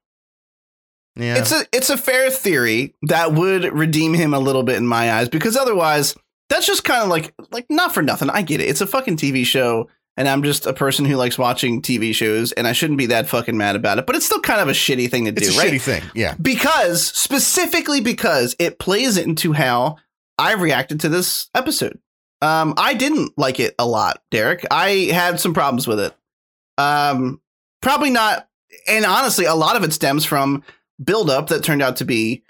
Yeah. 1.17 1.37
It's 1.39 1.53
a 1.53 1.65
it's 1.73 1.91
a 1.91 1.97
fair 1.97 2.31
theory 2.31 2.95
that 3.03 3.33
would 3.35 3.65
redeem 3.73 4.15
him 4.15 4.35
a 4.35 4.39
little 4.39 4.63
bit 4.63 4.77
in 4.77 4.87
my 4.87 5.13
eyes 5.13 5.29
because 5.29 5.57
otherwise 5.57 6.17
that's 6.49 6.67
just 6.67 6.85
kind 6.85 7.03
of 7.03 7.09
like 7.09 7.35
like 7.53 7.67
not 7.71 7.95
for 7.95 8.03
nothing. 8.03 8.31
I 8.31 8.43
get 8.43 8.61
it. 8.61 8.65
It's 8.69 8.81
a 8.81 8.87
fucking 8.87 9.17
TV 9.17 9.45
show 9.45 9.89
and 10.17 10.29
I'm 10.29 10.43
just 10.43 10.67
a 10.67 10.73
person 10.73 11.05
who 11.05 11.17
likes 11.17 11.39
watching 11.39 11.83
TV 11.83 12.15
shows 12.15 12.53
and 12.53 12.67
I 12.67 12.73
shouldn't 12.73 12.99
be 12.99 13.07
that 13.07 13.29
fucking 13.29 13.57
mad 13.57 13.77
about 13.77 13.99
it. 13.99 14.07
But 14.07 14.17
it's 14.17 14.27
still 14.27 14.41
kind 14.41 14.61
of 14.61 14.69
a 14.69 14.73
shitty 14.73 15.11
thing 15.11 15.25
to 15.27 15.31
it's 15.33 15.49
do, 15.49 15.55
a 15.55 15.59
right? 15.59 15.73
shitty 15.73 15.81
thing. 15.81 16.03
Yeah. 16.15 16.35
because 16.41 17.07
specifically 17.07 18.01
because 18.01 18.57
it 18.59 18.79
plays 18.79 19.17
into 19.17 19.53
how 19.53 19.97
I 20.39 20.55
reacted 20.55 21.01
to 21.01 21.09
this 21.09 21.49
episode. 21.55 21.99
Um, 22.43 22.75
I 22.77 22.95
didn't 22.95 23.33
like 23.39 23.59
it 23.61 23.75
a 23.79 23.87
lot, 23.87 24.21
Derek. 24.31 24.67
I 24.71 25.11
had 25.13 25.41
some 25.41 25.55
problems 25.55 25.87
with 25.87 25.99
it. 26.01 26.15
Um, 26.77 27.41
probably 27.81 28.11
not, 28.11 28.49
and 28.87 29.05
honestly, 29.05 29.45
a 29.47 29.55
lot 29.55 29.77
of 29.77 29.85
it 29.85 29.93
stems 29.93 30.25
from 30.25 30.63
buildup 31.03 31.49
that 31.49 31.65
turned 31.65 31.83
out 31.83 31.97
to 31.97 32.05
be 32.05 32.43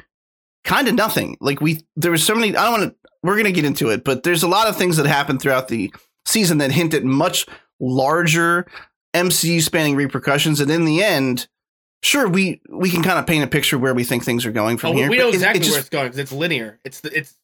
kind 0.64 0.88
of 0.88 0.94
nothing. 0.94 1.36
Like 1.40 1.60
we, 1.60 1.80
there 1.96 2.10
was 2.10 2.24
so 2.24 2.34
many. 2.34 2.56
I 2.56 2.64
don't 2.70 2.80
want 2.80 2.90
to. 2.92 3.10
We're 3.22 3.36
gonna 3.36 3.52
get 3.52 3.64
into 3.64 3.88
it, 3.90 4.04
but 4.04 4.22
there's 4.22 4.42
a 4.42 4.48
lot 4.48 4.66
of 4.68 4.76
things 4.76 4.96
that 4.98 5.06
happened 5.06 5.40
throughout 5.40 5.68
the 5.68 5.92
season 6.26 6.58
that 6.58 6.72
hint 6.72 6.92
at 6.94 7.04
much 7.04 7.46
larger 7.80 8.66
MCU 9.14 9.62
spanning 9.62 9.96
repercussions, 9.96 10.60
and 10.60 10.70
in 10.70 10.84
the 10.84 11.02
end, 11.02 11.48
sure 12.02 12.28
we 12.28 12.60
we 12.68 12.90
can 12.90 13.02
kind 13.02 13.18
of 13.18 13.26
paint 13.26 13.44
a 13.44 13.46
picture 13.46 13.78
where 13.78 13.94
we 13.94 14.04
think 14.04 14.24
things 14.24 14.44
are 14.44 14.52
going 14.52 14.76
from 14.76 14.90
Oh, 14.90 14.94
here. 14.94 15.08
we 15.08 15.16
but 15.16 15.22
know 15.22 15.28
it- 15.28 15.30
it 15.30 15.34
exactly 15.36 15.60
just- 15.60 15.70
where 15.72 15.80
it's 15.80 15.88
going 15.88 16.06
because 16.06 16.18
it's 16.18 16.32
linear. 16.32 16.80
It's 16.84 17.00
the, 17.00 17.16
it's 17.16 17.36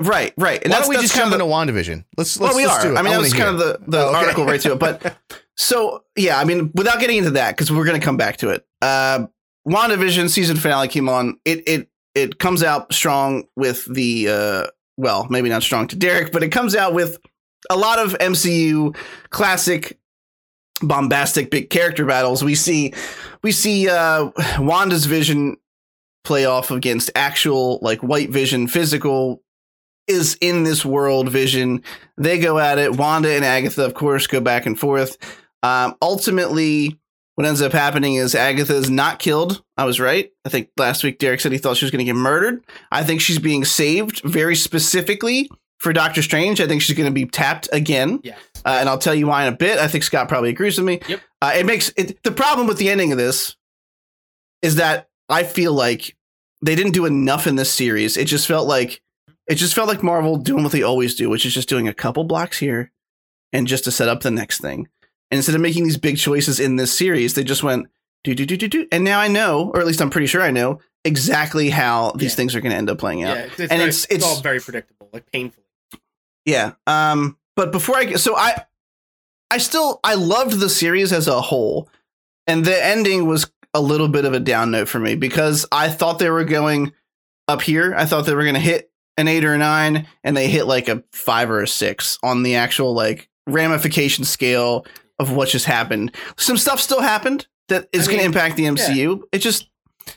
right, 0.00 0.32
right. 0.38 0.62
And 0.62 0.70
Why 0.70 0.76
that's, 0.78 0.86
don't 0.86 0.88
we 0.90 0.94
that's 0.96 1.02
just 1.04 1.14
kind 1.14 1.30
jump 1.30 1.40
of 1.42 1.46
into 1.66 1.72
WandaVision? 1.80 2.04
Let's 2.16 2.38
let's 2.40 2.54
well, 2.54 2.56
we 2.56 2.66
let's 2.66 2.78
are. 2.84 2.88
do 2.88 2.94
it. 2.94 2.98
I 2.98 3.02
mean, 3.02 3.10
that 3.10 3.10
wanna 3.10 3.22
was 3.22 3.32
hear 3.32 3.44
kind 3.44 3.54
of 3.54 3.58
the, 3.82 3.90
the 3.90 3.98
Oh, 4.04 4.08
okay. 4.08 4.16
article 4.18 4.46
right 4.46 4.60
to 4.62 4.72
it. 4.72 4.78
But 4.78 5.16
so 5.56 6.04
yeah, 6.16 6.38
I 6.38 6.44
mean, 6.44 6.70
without 6.74 7.00
getting 7.00 7.18
into 7.18 7.30
that, 7.32 7.56
because 7.56 7.70
we're 7.70 7.84
going 7.84 8.00
to 8.00 8.04
come 8.04 8.16
back 8.16 8.38
to 8.38 8.50
it. 8.50 8.64
Uh, 8.80 9.26
WandaVision 9.66 10.30
season 10.30 10.56
finale 10.56 10.88
came 10.88 11.08
on. 11.08 11.38
It 11.44 11.66
it 11.66 11.88
it 12.14 12.38
comes 12.38 12.62
out 12.62 12.92
strong 12.92 13.44
with 13.56 13.84
the 13.92 14.28
uh, 14.28 14.66
well, 14.96 15.26
maybe 15.28 15.48
not 15.48 15.62
strong 15.62 15.88
to 15.88 15.96
Derek, 15.96 16.32
but 16.32 16.42
it 16.42 16.50
comes 16.50 16.74
out 16.74 16.94
with 16.94 17.18
a 17.68 17.76
lot 17.76 17.98
of 17.98 18.12
MCU 18.18 18.96
classic 19.30 19.98
bombastic 20.82 21.50
big 21.50 21.70
character 21.70 22.04
battles. 22.04 22.44
We 22.44 22.54
see 22.54 22.94
we 23.42 23.52
see 23.52 23.88
uh, 23.88 24.30
Wanda's 24.58 25.06
vision 25.06 25.56
play 26.24 26.44
off 26.44 26.70
against 26.70 27.10
actual 27.14 27.78
like 27.82 28.02
white 28.02 28.30
vision 28.30 28.66
physical 28.66 29.42
is 30.08 30.36
in 30.40 30.64
this 30.64 30.84
world 30.84 31.28
vision 31.28 31.82
they 32.18 32.38
go 32.38 32.58
at 32.58 32.78
it 32.78 32.96
wanda 32.96 33.30
and 33.30 33.44
agatha 33.44 33.84
of 33.84 33.94
course 33.94 34.26
go 34.26 34.40
back 34.40 34.66
and 34.66 34.78
forth 34.78 35.16
um, 35.62 35.94
ultimately 36.02 36.98
what 37.36 37.46
ends 37.46 37.62
up 37.62 37.72
happening 37.72 38.14
is 38.14 38.34
agatha 38.34 38.74
is 38.74 38.90
not 38.90 39.18
killed 39.18 39.62
i 39.76 39.84
was 39.84 40.00
right 40.00 40.30
i 40.44 40.48
think 40.48 40.68
last 40.76 41.04
week 41.04 41.18
derek 41.18 41.40
said 41.40 41.52
he 41.52 41.58
thought 41.58 41.76
she 41.76 41.84
was 41.84 41.90
going 41.90 42.04
to 42.04 42.04
get 42.04 42.16
murdered 42.16 42.64
i 42.90 43.02
think 43.02 43.20
she's 43.20 43.38
being 43.38 43.64
saved 43.64 44.20
very 44.24 44.56
specifically 44.56 45.48
for 45.78 45.92
doctor 45.92 46.22
strange 46.22 46.60
i 46.60 46.66
think 46.66 46.82
she's 46.82 46.96
going 46.96 47.08
to 47.08 47.14
be 47.14 47.26
tapped 47.26 47.68
again 47.72 48.20
yeah. 48.24 48.36
uh, 48.64 48.78
and 48.80 48.88
I'll 48.88 48.98
tell 48.98 49.14
you 49.14 49.28
why 49.28 49.46
in 49.46 49.52
a 49.52 49.56
bit. 49.56 49.78
I 49.78 49.86
think 49.86 50.02
Scott 50.02 50.28
probably 50.28 50.50
agrees 50.50 50.76
with 50.76 50.86
me. 50.86 51.00
Yep. 51.06 51.20
Uh, 51.40 51.52
it 51.56 51.66
makes 51.66 51.92
it, 51.96 52.20
the 52.24 52.32
problem 52.32 52.66
with 52.66 52.78
the 52.78 52.90
ending 52.90 53.12
of 53.12 53.18
this 53.18 53.54
is 54.62 54.76
that 54.76 55.08
I 55.28 55.44
feel 55.44 55.72
like 55.72 56.16
they 56.62 56.74
didn't 56.74 56.92
do 56.92 57.06
enough 57.06 57.46
in 57.46 57.56
this 57.56 57.72
series. 57.72 58.16
It 58.16 58.26
just 58.26 58.46
felt 58.46 58.66
like 58.66 59.00
it 59.46 59.56
just 59.56 59.74
felt 59.74 59.88
like 59.88 60.02
Marvel 60.02 60.36
doing 60.36 60.62
what 60.62 60.72
they 60.72 60.82
always 60.82 61.14
do, 61.14 61.30
which 61.30 61.46
is 61.46 61.54
just 61.54 61.68
doing 61.68 61.86
a 61.86 61.94
couple 61.94 62.24
blocks 62.24 62.58
here 62.58 62.92
and 63.52 63.66
just 63.66 63.84
to 63.84 63.92
set 63.92 64.08
up 64.08 64.22
the 64.22 64.30
next 64.30 64.60
thing. 64.60 64.88
And 65.30 65.36
instead 65.38 65.54
of 65.54 65.60
making 65.60 65.84
these 65.84 65.96
big 65.96 66.18
choices 66.18 66.60
in 66.60 66.76
this 66.76 66.96
series, 66.96 67.34
they 67.34 67.44
just 67.44 67.62
went 67.62 67.86
do 68.24 68.34
do 68.34 68.44
do 68.46 68.56
do 68.56 68.68
do. 68.68 68.88
And 68.92 69.04
now 69.04 69.20
I 69.20 69.28
know, 69.28 69.70
or 69.74 69.80
at 69.80 69.86
least 69.86 70.00
I'm 70.00 70.10
pretty 70.10 70.26
sure 70.26 70.42
I 70.42 70.50
know 70.50 70.80
exactly 71.04 71.70
how 71.70 72.12
these 72.12 72.32
Yeah. 72.32 72.36
things 72.36 72.54
are 72.54 72.60
going 72.60 72.72
to 72.72 72.76
end 72.78 72.90
up 72.90 72.98
playing 72.98 73.22
out. 73.24 73.36
it's, 73.36 73.52
it's, 73.52 73.60
And 73.60 73.68
very, 73.70 73.82
it's- 73.88 74.04
it's, 74.04 74.14
it's- 74.14 74.24
all 74.36 74.40
very 74.42 74.60
predictable, 74.60 75.08
like 75.12 75.30
painfully. 75.30 75.66
Yeah. 76.44 76.72
Um, 76.86 77.36
but 77.56 77.72
before 77.72 77.96
I 77.96 78.14
so 78.14 78.36
I 78.36 78.64
I 79.50 79.58
still 79.58 80.00
I 80.04 80.14
loved 80.14 80.58
the 80.60 80.68
series 80.68 81.12
as 81.12 81.28
a 81.28 81.40
whole. 81.40 81.88
And 82.48 82.64
the 82.64 82.84
ending 82.84 83.26
was 83.26 83.50
a 83.74 83.80
little 83.80 84.08
bit 84.08 84.24
of 84.24 84.32
a 84.32 84.40
down 84.40 84.70
note 84.70 84.88
for 84.88 84.98
me 85.00 85.16
because 85.16 85.66
I 85.72 85.88
thought 85.88 86.18
they 86.18 86.30
were 86.30 86.44
going 86.44 86.92
up 87.48 87.62
here. 87.62 87.94
I 87.96 88.04
thought 88.04 88.26
they 88.26 88.34
were 88.34 88.44
gonna 88.44 88.60
hit 88.60 88.90
an 89.16 89.26
eight 89.28 89.44
or 89.44 89.54
a 89.54 89.58
nine, 89.58 90.06
and 90.22 90.36
they 90.36 90.48
hit 90.48 90.66
like 90.66 90.88
a 90.88 91.02
five 91.12 91.50
or 91.50 91.62
a 91.62 91.68
six 91.68 92.18
on 92.22 92.42
the 92.42 92.56
actual 92.56 92.94
like 92.94 93.28
ramification 93.46 94.24
scale 94.24 94.84
of 95.18 95.32
what 95.32 95.48
just 95.48 95.66
happened. 95.66 96.14
Some 96.36 96.56
stuff 96.56 96.80
still 96.80 97.00
happened 97.00 97.46
that 97.68 97.88
is 97.92 98.08
I 98.08 98.12
gonna 98.12 98.22
impact 98.24 98.56
the 98.56 98.64
MCU. 98.64 99.22
It 99.32 99.38
just 99.38 99.68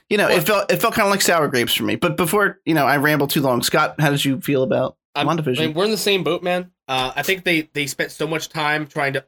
you 0.10 0.18
know, 0.18 0.28
Well- 0.28 0.38
it 0.38 0.42
felt 0.46 0.72
it 0.72 0.78
felt 0.82 0.94
kind 0.94 1.08
of 1.08 1.12
like 1.12 1.22
sour 1.22 1.48
grapes 1.48 1.74
for 1.74 1.84
me. 1.84 1.96
But 1.96 2.16
before, 2.18 2.60
you 2.66 2.74
know, 2.76 2.86
I 2.86 2.98
ramble 2.98 3.28
too 3.28 3.42
long. 3.42 3.64
Scott, 3.64 3.96
how 4.00 4.12
did 4.12 4.24
you 4.24 4.40
feel 4.42 4.64
about 4.64 4.98
I'm- 5.16 5.28
WandaVision? 5.28 5.60
I 5.60 5.66
mean, 5.68 5.74
we're 5.74 5.86
in 5.86 5.92
the 5.92 5.98
same 5.98 6.24
boat, 6.24 6.44
man. 6.44 6.72
Uh, 6.88 7.12
I 7.16 7.24
think 7.24 7.44
they 7.44 7.70
they 7.74 7.88
spent 7.88 8.12
so 8.12 8.28
much 8.28 8.50
time 8.50 8.86
trying 8.88 9.14
to 9.14 9.26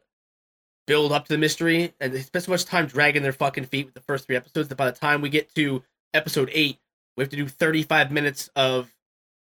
build 0.88 1.12
up 1.12 1.26
to 1.28 1.34
the 1.34 1.38
mystery, 1.38 1.94
and 2.00 2.14
they 2.14 2.22
spent 2.22 2.46
so 2.46 2.52
much 2.52 2.66
time 2.66 2.86
dragging 2.86 3.24
their 3.24 3.32
fucking 3.34 3.66
feet 3.66 3.86
with 3.86 3.94
the 3.96 4.02
first 4.02 4.26
three 4.28 4.36
episodes 4.36 4.68
that 4.70 4.76
by 4.76 4.86
the 4.86 4.98
time 4.98 5.22
we 5.22 5.30
get 5.30 5.54
to 5.56 5.84
episode 6.14 6.50
eight, 6.54 6.80
we 7.16 7.22
have 7.24 7.30
to 7.30 7.36
do 7.38 7.48
35 7.48 8.12
minutes 8.12 8.50
of 8.56 8.92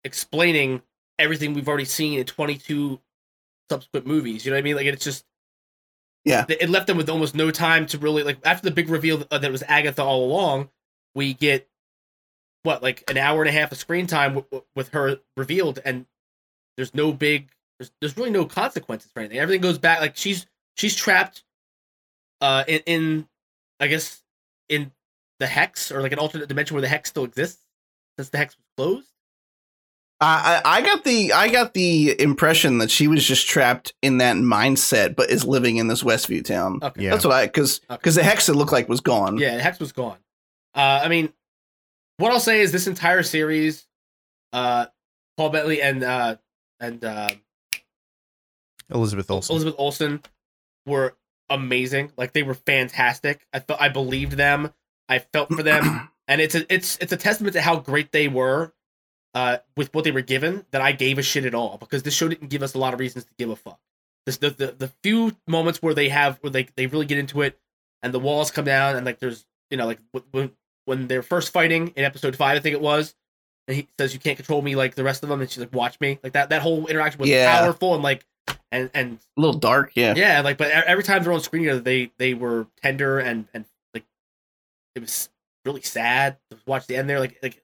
explaining 0.03 0.82
everything 1.18 1.53
we've 1.53 1.68
already 1.68 1.86
seen 1.86 2.20
in 2.20 2.26
22 2.26 2.99
subsequent 3.70 4.05
movies. 4.05 4.45
You 4.45 4.51
know 4.51 4.55
what 4.55 4.59
I 4.59 4.63
mean? 4.63 4.76
Like 4.76 4.86
it's 4.86 5.03
just 5.03 5.26
Yeah. 6.26 6.45
it 6.49 6.69
left 6.69 6.88
them 6.88 6.97
with 6.97 7.07
almost 7.09 7.36
no 7.36 7.51
time 7.51 7.86
to 7.88 7.99
really 7.99 8.23
like 8.23 8.39
after 8.43 8.67
the 8.67 8.76
big 8.76 8.89
reveal 8.89 9.17
that 9.17 9.43
it 9.43 9.51
was 9.51 9.63
Agatha 9.67 10.01
all 10.03 10.26
along. 10.26 10.69
We 11.13 11.34
get 11.34 11.69
what 12.63 12.82
like 12.82 13.03
an 13.09 13.17
hour 13.17 13.41
and 13.41 13.49
a 13.49 13.51
half 13.51 13.71
of 13.71 13.78
screen 13.78 14.07
time 14.07 14.34
w- 14.36 14.63
with 14.76 14.89
her 14.89 15.19
revealed, 15.38 15.80
and 15.86 16.07
there's 16.78 16.93
no 16.95 17.13
big 17.13 17.49
there's, 17.80 17.91
there's 18.01 18.17
really 18.17 18.32
no 18.32 18.45
consequences 18.45 19.11
for 19.11 19.19
anything. 19.19 19.38
Everything 19.38 19.61
goes 19.61 19.78
back 19.78 19.99
like 20.01 20.17
she's 20.17 20.47
she's 20.76 20.95
trapped 20.95 21.43
uh 22.41 22.63
in, 22.67 22.82
in 22.86 23.28
I 23.80 23.88
guess 23.88 24.23
in 24.67 24.91
the 25.39 25.47
hex 25.47 25.91
or 25.91 26.01
like 26.01 26.11
an 26.11 26.19
alternate 26.19 26.49
dimension 26.49 26.73
where 26.73 26.82
the 26.82 26.88
hex 26.88 27.09
still 27.09 27.23
exists 27.23 27.61
since 28.17 28.30
the 28.30 28.38
hex 28.38 28.57
was 28.57 28.65
closed. 28.78 29.09
I, 30.26 30.61
I 30.65 30.78
I 30.78 30.82
got 30.82 31.03
the 31.03 31.34
I 31.34 31.49
got 31.49 31.73
the 31.76 32.19
impression 32.19 32.80
that 32.80 32.89
she 32.89 33.07
was 33.07 33.23
just 33.26 33.47
trapped 33.47 33.93
in 34.01 34.17
that 34.17 34.36
mindset, 34.38 35.15
but 35.15 35.30
is 35.30 35.45
living 35.45 35.78
in 35.78 35.88
this 35.88 36.01
Westview 36.01 36.43
town. 36.43 36.80
Okay. 36.82 37.03
Yeah. 37.03 37.11
That's 37.11 37.26
what 37.26 37.34
I 37.34 37.45
because 37.45 37.80
Okay. 37.89 37.97
because 37.97 38.15
the 38.15 38.23
hex 38.23 38.49
it 38.49 38.55
looked 38.55 38.71
like 38.71 38.89
was 38.89 39.01
gone. 39.01 39.38
Yeah, 39.38 39.55
the 39.55 39.61
hex 39.63 39.80
was 39.80 39.91
gone. 39.91 40.17
Uh, 40.73 41.01
I 41.03 41.09
mean, 41.09 41.32
what 42.17 42.32
I'll 42.32 42.39
say 42.39 42.61
is 42.61 42.71
this 42.71 42.88
entire 42.88 43.21
series, 43.23 43.86
uh, 44.51 44.88
Paul 45.38 45.49
Bettany 45.49 45.82
and 45.82 46.03
uh, 46.03 46.38
and 46.80 47.03
uh, 47.05 47.30
Elizabeth 48.89 49.30
Olsen. 49.30 49.53
Elizabeth 49.53 49.76
Olsen 49.78 50.21
were 50.88 51.15
amazing. 51.49 52.11
Like 52.17 52.34
they 52.34 52.43
were 52.43 52.55
fantastic. 52.55 53.45
I 53.53 53.59
felt 53.59 53.80
I 53.82 53.89
believed 53.89 54.34
them. 54.34 54.73
I 55.07 55.19
felt 55.19 55.53
for 55.53 55.61
them, 55.61 56.09
and 56.28 56.41
it's 56.41 56.55
a 56.55 56.73
it's 56.73 56.97
it's 56.99 57.11
a 57.13 57.17
testament 57.17 57.53
to 57.53 57.61
how 57.61 57.78
great 57.78 58.11
they 58.11 58.28
were 58.28 58.73
uh, 59.36 59.57
with 59.77 59.93
what 59.93 60.03
they 60.03 60.11
were 60.11 60.21
given. 60.21 60.65
That 60.71 60.81
I 60.81 60.91
gave 60.93 61.19
a 61.19 61.21
shit 61.21 61.45
at 61.45 61.53
all 61.53 61.77
because 61.77 62.01
this 62.03 62.13
show 62.15 62.27
didn't 62.27 62.47
give 62.49 62.63
us 62.63 62.73
a 62.73 62.79
lot 62.79 62.93
of 62.95 62.99
reasons 62.99 63.25
to 63.25 63.31
give 63.38 63.49
a 63.51 63.55
fuck. 63.55 63.79
This 64.25 64.38
the 64.38 64.49
the, 64.49 64.67
the 64.77 64.88
few 65.03 65.33
moments 65.47 65.81
where 65.83 65.93
they 65.93 66.09
have 66.09 66.38
where 66.41 66.49
they 66.49 66.67
they 66.75 66.88
really 66.88 67.05
get 67.05 67.19
into 67.19 67.41
it, 67.43 67.59
and 68.01 68.11
the 68.13 68.19
walls 68.19 68.49
come 68.49 68.65
down, 68.65 68.95
and 68.95 69.05
like 69.05 69.19
there's 69.19 69.45
you 69.69 69.77
know 69.77 69.86
like 69.86 69.99
when 70.31 70.51
when 70.86 71.07
they're 71.07 71.21
first 71.23 71.53
fighting 71.53 71.89
in 71.95 72.03
episode 72.03 72.36
five, 72.36 72.57
I 72.57 72.59
think 72.59 72.73
it 72.73 72.81
was. 72.81 73.13
And 73.67 73.75
he 73.77 73.88
says, 73.99 74.13
"You 74.13 74.19
can't 74.19 74.38
control 74.38 74.61
me 74.61 74.75
like 74.75 74.95
the 74.95 75.03
rest 75.03 75.21
of 75.23 75.29
them," 75.29 75.41
and 75.41 75.49
she's 75.49 75.59
like, 75.59 75.73
"Watch 75.73 75.99
me." 75.99 76.19
Like 76.23 76.33
that. 76.33 76.49
That 76.49 76.61
whole 76.61 76.86
interaction 76.88 77.19
was 77.19 77.29
Yeah. 77.29 77.59
powerful 77.59 77.93
and 77.95 78.03
like, 78.03 78.23
and 78.71 78.89
and 78.93 79.19
a 79.38 79.41
little 79.41 79.59
dark. 79.59 79.91
Yeah, 79.95 80.13
yeah, 80.15 80.41
like 80.41 80.57
but 80.57 80.69
every 80.71 81.03
time 81.03 81.23
they're 81.23 81.33
on 81.33 81.41
screen 81.41 81.63
together, 81.63 81.79
they 81.79 82.11
they 82.19 82.33
were 82.36 82.67
tender 82.83 83.17
and 83.19 83.47
and 83.55 83.65
like 83.95 84.05
it 84.95 84.99
was 85.01 85.29
really 85.65 85.81
sad 85.81 86.38
to 86.51 86.57
watch 86.67 86.86
the 86.88 86.95
end 86.95 87.09
there. 87.09 87.19
Like 87.19 87.39
like 87.41 87.61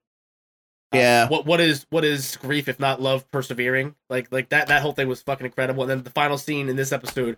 uh, 0.93 0.97
Yeah. 0.97 1.29
what 1.29 1.45
what 1.45 1.59
is 1.61 1.85
what 1.89 2.03
is 2.05 2.37
grief 2.37 2.67
if 2.67 2.79
not 2.79 3.01
love 3.01 3.29
persevering? 3.31 3.95
Like 4.09 4.31
like 4.31 4.49
that 4.49 4.67
that 4.67 4.81
whole 4.81 4.93
thing 4.93 5.07
was 5.07 5.21
fucking 5.21 5.45
incredible. 5.45 5.83
And 5.83 5.89
then 5.89 6.03
the 6.03 6.09
final 6.09 6.37
scene 6.37 6.69
in 6.69 6.75
this 6.75 6.91
episode 6.91 7.37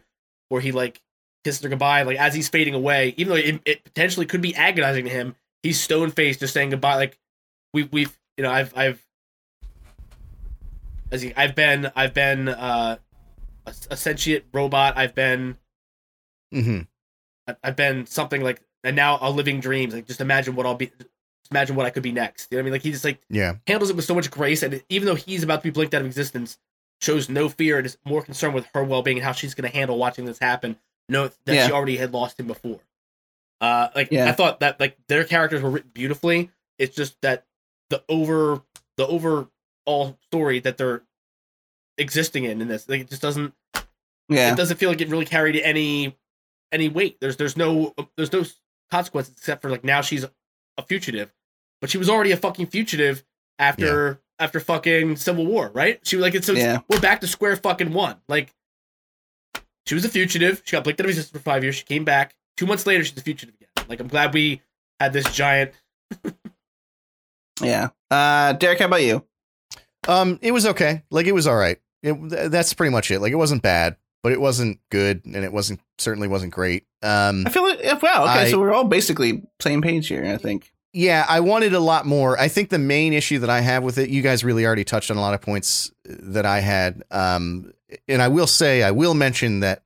where 0.49 0.62
he 0.62 0.72
like 0.72 1.01
kisses 1.43 1.62
her 1.64 1.70
goodbye, 1.70 2.04
like 2.04 2.18
as 2.18 2.34
he's 2.34 2.49
fading 2.49 2.74
away, 2.74 3.14
even 3.18 3.30
though 3.32 3.39
it, 3.39 3.62
it 3.66 3.84
potentially 3.84 4.26
could 4.26 4.41
be 4.41 4.56
agonizing 4.56 5.06
to 5.06 5.12
him, 5.12 5.36
he's 5.62 5.80
stone 5.80 6.12
faced 6.12 6.39
just 6.39 6.54
saying 6.54 6.70
goodbye. 6.72 6.95
Like 6.95 7.18
we 7.74 7.84
we've 7.84 8.18
you 8.38 8.43
know 8.43 8.51
I've 8.51 8.76
I've 8.78 9.06
as 11.12 11.22
he, 11.22 11.34
I've 11.36 11.56
been 11.56 11.91
I've 11.95 12.14
been 12.14 12.49
uh 12.49 12.97
a, 13.66 13.74
a 13.91 13.97
sentient 13.97 14.45
robot. 14.54 14.97
I've 14.97 15.16
been 15.16 15.58
mm-hmm. 16.54 16.82
I've 17.64 17.76
been 17.76 18.06
something 18.06 18.41
like, 18.41 18.62
and 18.84 18.95
now 18.95 19.18
a 19.22 19.30
living 19.30 19.60
dreams. 19.60 19.93
Like, 19.93 20.08
just 20.08 20.22
imagine 20.22 20.56
what 20.56 20.66
I'll 20.66 20.76
be. 20.76 20.91
Imagine 21.54 21.76
what 21.76 21.86
I 21.86 21.91
could 21.91 22.01
be 22.04 22.12
next. 22.12 22.51
You 22.51 22.58
know 22.58 22.62
what 22.62 22.64
I 22.64 22.66
mean? 22.66 22.74
Like, 22.74 22.82
he 22.82 22.91
just 22.91 23.06
like 23.06 23.22
Yeah. 23.30 23.54
handles 23.68 23.89
it 23.91 23.95
with 23.95 24.06
so 24.06 24.16
much 24.16 24.32
grace, 24.32 24.64
and 24.64 24.82
even 24.89 25.06
though 25.06 25.14
he's 25.16 25.43
about 25.43 25.58
to 25.58 25.64
be 25.64 25.70
blinked 25.70 25.93
out 25.93 26.01
of 26.01 26.08
existence, 26.08 26.58
shows 26.99 27.30
no 27.30 27.47
fear 27.47 27.78
and 27.78 27.86
is 27.86 27.97
more 28.06 28.24
concerned 28.24 28.56
with 28.56 28.66
her 28.74 28.84
well 28.84 29.04
being 29.04 29.18
and 29.18 29.24
how 29.26 29.34
she's 29.34 29.54
going 29.54 29.70
to 29.70 29.76
handle 29.78 29.97
watching 29.97 30.26
this 30.26 30.39
happen. 30.39 30.78
Know 31.10 31.30
that 31.45 31.54
Yeah. 31.56 31.68
she 31.68 31.72
already 31.72 31.97
had 31.97 32.12
lost 32.12 32.39
him 32.39 32.47
before. 32.47 32.80
Uh, 33.62 33.89
like 33.95 34.08
Yeah. 34.12 34.28
I 34.30 34.32
thought 34.32 34.62
that 34.62 34.80
like 34.80 34.97
their 35.08 35.24
characters 35.26 35.62
were 35.62 35.70
written 35.70 35.91
beautifully. 35.93 36.49
It's 36.80 36.95
just 36.95 37.22
that 37.22 37.45
the 37.89 38.04
over 38.10 38.62
the 38.97 39.06
overall 39.06 40.18
story 40.22 40.60
that 40.62 40.78
they're 40.78 41.04
existing 41.97 42.45
in 42.45 42.62
in 42.62 42.68
this, 42.68 42.88
like, 42.89 43.01
it 43.01 43.10
just 43.10 43.22
doesn't 43.22 43.54
Yeah. 44.30 44.51
it 44.54 44.58
doesn't 44.58 44.78
feel 44.78 44.89
like 44.89 45.01
it 45.01 45.10
really 45.10 45.26
carried 45.26 45.56
any 45.58 46.18
any 46.72 46.89
weight. 46.89 47.20
There's 47.20 47.38
there's 47.38 47.56
no 47.58 47.93
there's 48.18 48.32
no 48.34 48.43
consequences 48.89 49.36
except 49.38 49.62
for 49.62 49.70
like 49.70 49.84
now 49.84 50.01
she's 50.01 50.24
a 50.78 50.82
fugitive, 50.88 51.32
but 51.84 51.89
she 51.89 51.97
was 51.97 52.09
already 52.09 52.31
a 52.31 52.38
fucking 52.38 52.67
fugitive 52.67 53.25
after 53.59 54.21
after 54.39 54.61
fucking 54.61 55.17
Civil 55.17 55.45
War, 55.45 55.69
right? 55.73 55.99
She 56.07 56.15
was 56.15 56.23
like 56.23 56.34
it's, 56.34 56.47
it's 56.47 56.57
Yeah. 56.57 56.79
we're 56.88 57.01
back 57.01 57.19
to 57.21 57.27
square 57.27 57.57
fucking 57.57 57.91
one. 57.91 58.15
Like 58.29 58.53
she 59.86 59.93
was 59.95 60.05
a 60.05 60.09
fugitive. 60.09 60.61
She 60.63 60.71
got 60.77 60.86
blinked 60.86 61.01
out 61.01 61.05
of 61.05 61.09
existence 61.09 61.38
for 61.38 61.43
five 61.43 61.61
years. 61.61 61.75
She 61.75 61.84
came 61.84 62.05
back. 62.05 62.36
Two 62.55 62.65
months 62.65 62.88
later, 62.88 63.03
she's 63.03 63.17
a 63.17 63.21
fugitive 63.21 63.53
again. 63.55 63.86
Like 63.89 63.99
I'm 63.99 64.07
glad 64.07 64.34
we 64.34 64.61
had 65.01 65.11
this 65.11 65.29
giant. 65.34 65.73
Yeah. 67.61 67.89
Uh, 68.09 68.53
Derek, 68.53 68.79
how 68.79 68.86
about 68.86 69.03
you? 69.03 69.25
Um, 70.07 70.39
it 70.41 70.51
was 70.51 70.65
okay. 70.67 71.03
Like 71.11 71.25
it 71.27 71.34
was 71.34 71.47
all 71.47 71.55
right. 71.57 71.79
It, 72.01 72.13
th- 72.29 72.49
that's 72.51 72.73
pretty 72.73 72.91
much 72.91 73.11
it. 73.11 73.19
Like 73.19 73.31
it 73.31 73.36
wasn't 73.38 73.61
bad, 73.61 73.95
but 74.21 74.31
it 74.31 74.41
wasn't 74.41 74.79
good, 74.89 75.25
and 75.25 75.36
it 75.36 75.53
wasn't 75.53 75.79
certainly 75.97 76.27
wasn't 76.27 76.53
great. 76.53 76.86
Um, 77.01 77.43
I 77.45 77.49
feel 77.49 77.63
like 77.63 77.79
yeah, 77.84 77.99
wow. 78.01 78.23
Okay, 78.23 78.45
I- 78.45 78.51
so 78.51 78.59
we're 78.59 78.73
all 78.73 78.84
basically 78.86 79.43
same 79.61 79.81
page 79.81 80.07
here. 80.07 80.25
I 80.25 80.38
think. 80.38 80.71
Yeah, 80.93 81.25
I 81.27 81.39
wanted 81.39 81.73
a 81.73 81.79
lot 81.79 82.05
more. 82.05 82.39
I 82.39 82.47
think 82.47 82.69
the 82.69 82.77
main 82.79 83.13
issue 83.13 83.39
that 83.39 83.49
I 83.49 83.61
have 83.61 83.83
with 83.83 83.97
it, 83.97 84.09
you 84.09 84.21
guys 84.21 84.43
really 84.43 84.65
already 84.65 84.83
touched 84.83 85.09
on 85.11 85.17
a 85.17 85.21
lot 85.21 85.33
of 85.33 85.41
points 85.41 85.91
that 86.05 86.45
I 86.45 86.59
had. 86.59 87.03
Um, 87.11 87.73
and 88.07 88.21
I 88.21 88.27
will 88.27 88.47
say, 88.47 88.83
I 88.83 88.91
will 88.91 89.13
mention 89.13 89.59
that 89.61 89.83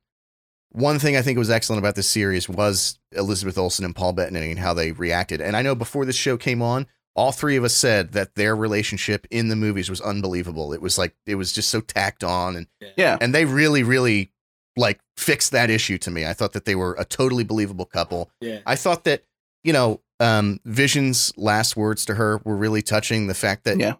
one 0.70 0.98
thing 0.98 1.16
I 1.16 1.22
think 1.22 1.38
was 1.38 1.50
excellent 1.50 1.78
about 1.78 1.94
this 1.94 2.08
series 2.08 2.48
was 2.48 2.98
Elizabeth 3.12 3.56
Olsen 3.56 3.84
and 3.86 3.96
Paul 3.96 4.12
Bettany 4.12 4.50
and 4.50 4.58
how 4.58 4.74
they 4.74 4.92
reacted. 4.92 5.40
And 5.40 5.56
I 5.56 5.62
know 5.62 5.74
before 5.74 6.04
this 6.04 6.16
show 6.16 6.36
came 6.36 6.60
on, 6.60 6.86
all 7.16 7.32
three 7.32 7.56
of 7.56 7.64
us 7.64 7.74
said 7.74 8.12
that 8.12 8.34
their 8.36 8.54
relationship 8.54 9.26
in 9.30 9.48
the 9.48 9.56
movies 9.56 9.90
was 9.90 10.00
unbelievable. 10.00 10.72
It 10.72 10.80
was 10.82 10.98
like 10.98 11.16
it 11.26 11.34
was 11.34 11.52
just 11.52 11.68
so 11.70 11.80
tacked 11.80 12.22
on 12.22 12.54
and 12.54 12.66
Yeah. 12.96 13.16
and 13.20 13.34
they 13.34 13.44
really 13.44 13.82
really 13.82 14.30
like 14.76 15.00
fixed 15.16 15.50
that 15.52 15.68
issue 15.70 15.98
to 15.98 16.10
me. 16.12 16.24
I 16.26 16.32
thought 16.32 16.52
that 16.52 16.64
they 16.64 16.76
were 16.76 16.94
a 16.96 17.04
totally 17.04 17.42
believable 17.42 17.86
couple. 17.86 18.30
Yeah. 18.40 18.60
I 18.66 18.76
thought 18.76 19.02
that, 19.04 19.24
you 19.64 19.72
know, 19.72 20.00
um, 20.20 20.60
Vision's 20.64 21.32
last 21.36 21.76
words 21.76 22.04
to 22.06 22.14
her 22.14 22.40
were 22.44 22.56
really 22.56 22.82
touching. 22.82 23.26
The 23.26 23.34
fact 23.34 23.64
that 23.64 23.78
Yeah. 23.78 23.94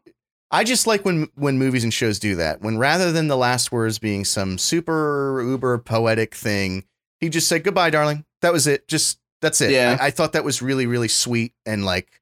I 0.51 0.65
just 0.65 0.87
like 0.87 1.05
when 1.05 1.29
when 1.35 1.59
movies 1.59 1.85
and 1.85 1.93
shows 1.93 2.19
do 2.19 2.37
that. 2.37 2.63
When 2.63 2.79
rather 2.79 3.13
than 3.13 3.29
the 3.29 3.37
last 3.37 3.71
words 3.71 3.99
being 3.99 4.25
some 4.25 4.57
super 4.57 5.43
uber 5.43 5.79
poetic 5.79 6.35
thing, 6.35 6.85
he 7.21 7.29
just 7.29 7.49
said 7.49 7.65
goodbye, 7.65 7.91
darling. 7.91 8.25
That 8.41 8.53
was 8.53 8.67
it. 8.67 8.89
Just 8.89 9.19
that's 9.43 9.61
it. 9.61 9.71
Yeah. 9.73 9.99
I, 10.01 10.07
I 10.07 10.11
thought 10.11 10.33
that 10.33 10.45
was 10.45 10.63
really 10.63 10.87
really 10.87 11.09
sweet 11.09 11.53
and 11.67 11.85
like 11.85 12.21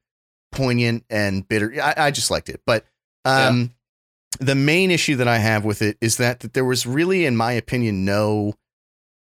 poignant 0.52 1.04
and 1.08 1.46
bitter. 1.46 1.72
I, 1.80 1.94
I 1.96 2.10
just 2.10 2.30
liked 2.30 2.48
it. 2.48 2.60
But 2.66 2.84
um, 3.24 3.72
the 4.40 4.54
main 4.54 4.90
issue 4.90 5.16
that 5.16 5.28
I 5.28 5.38
have 5.38 5.64
with 5.64 5.82
it 5.82 5.96
is 6.00 6.16
that, 6.16 6.40
that 6.40 6.52
there 6.52 6.64
was 6.64 6.86
really, 6.86 7.26
in 7.26 7.36
my 7.36 7.52
opinion, 7.52 8.04
no 8.04 8.54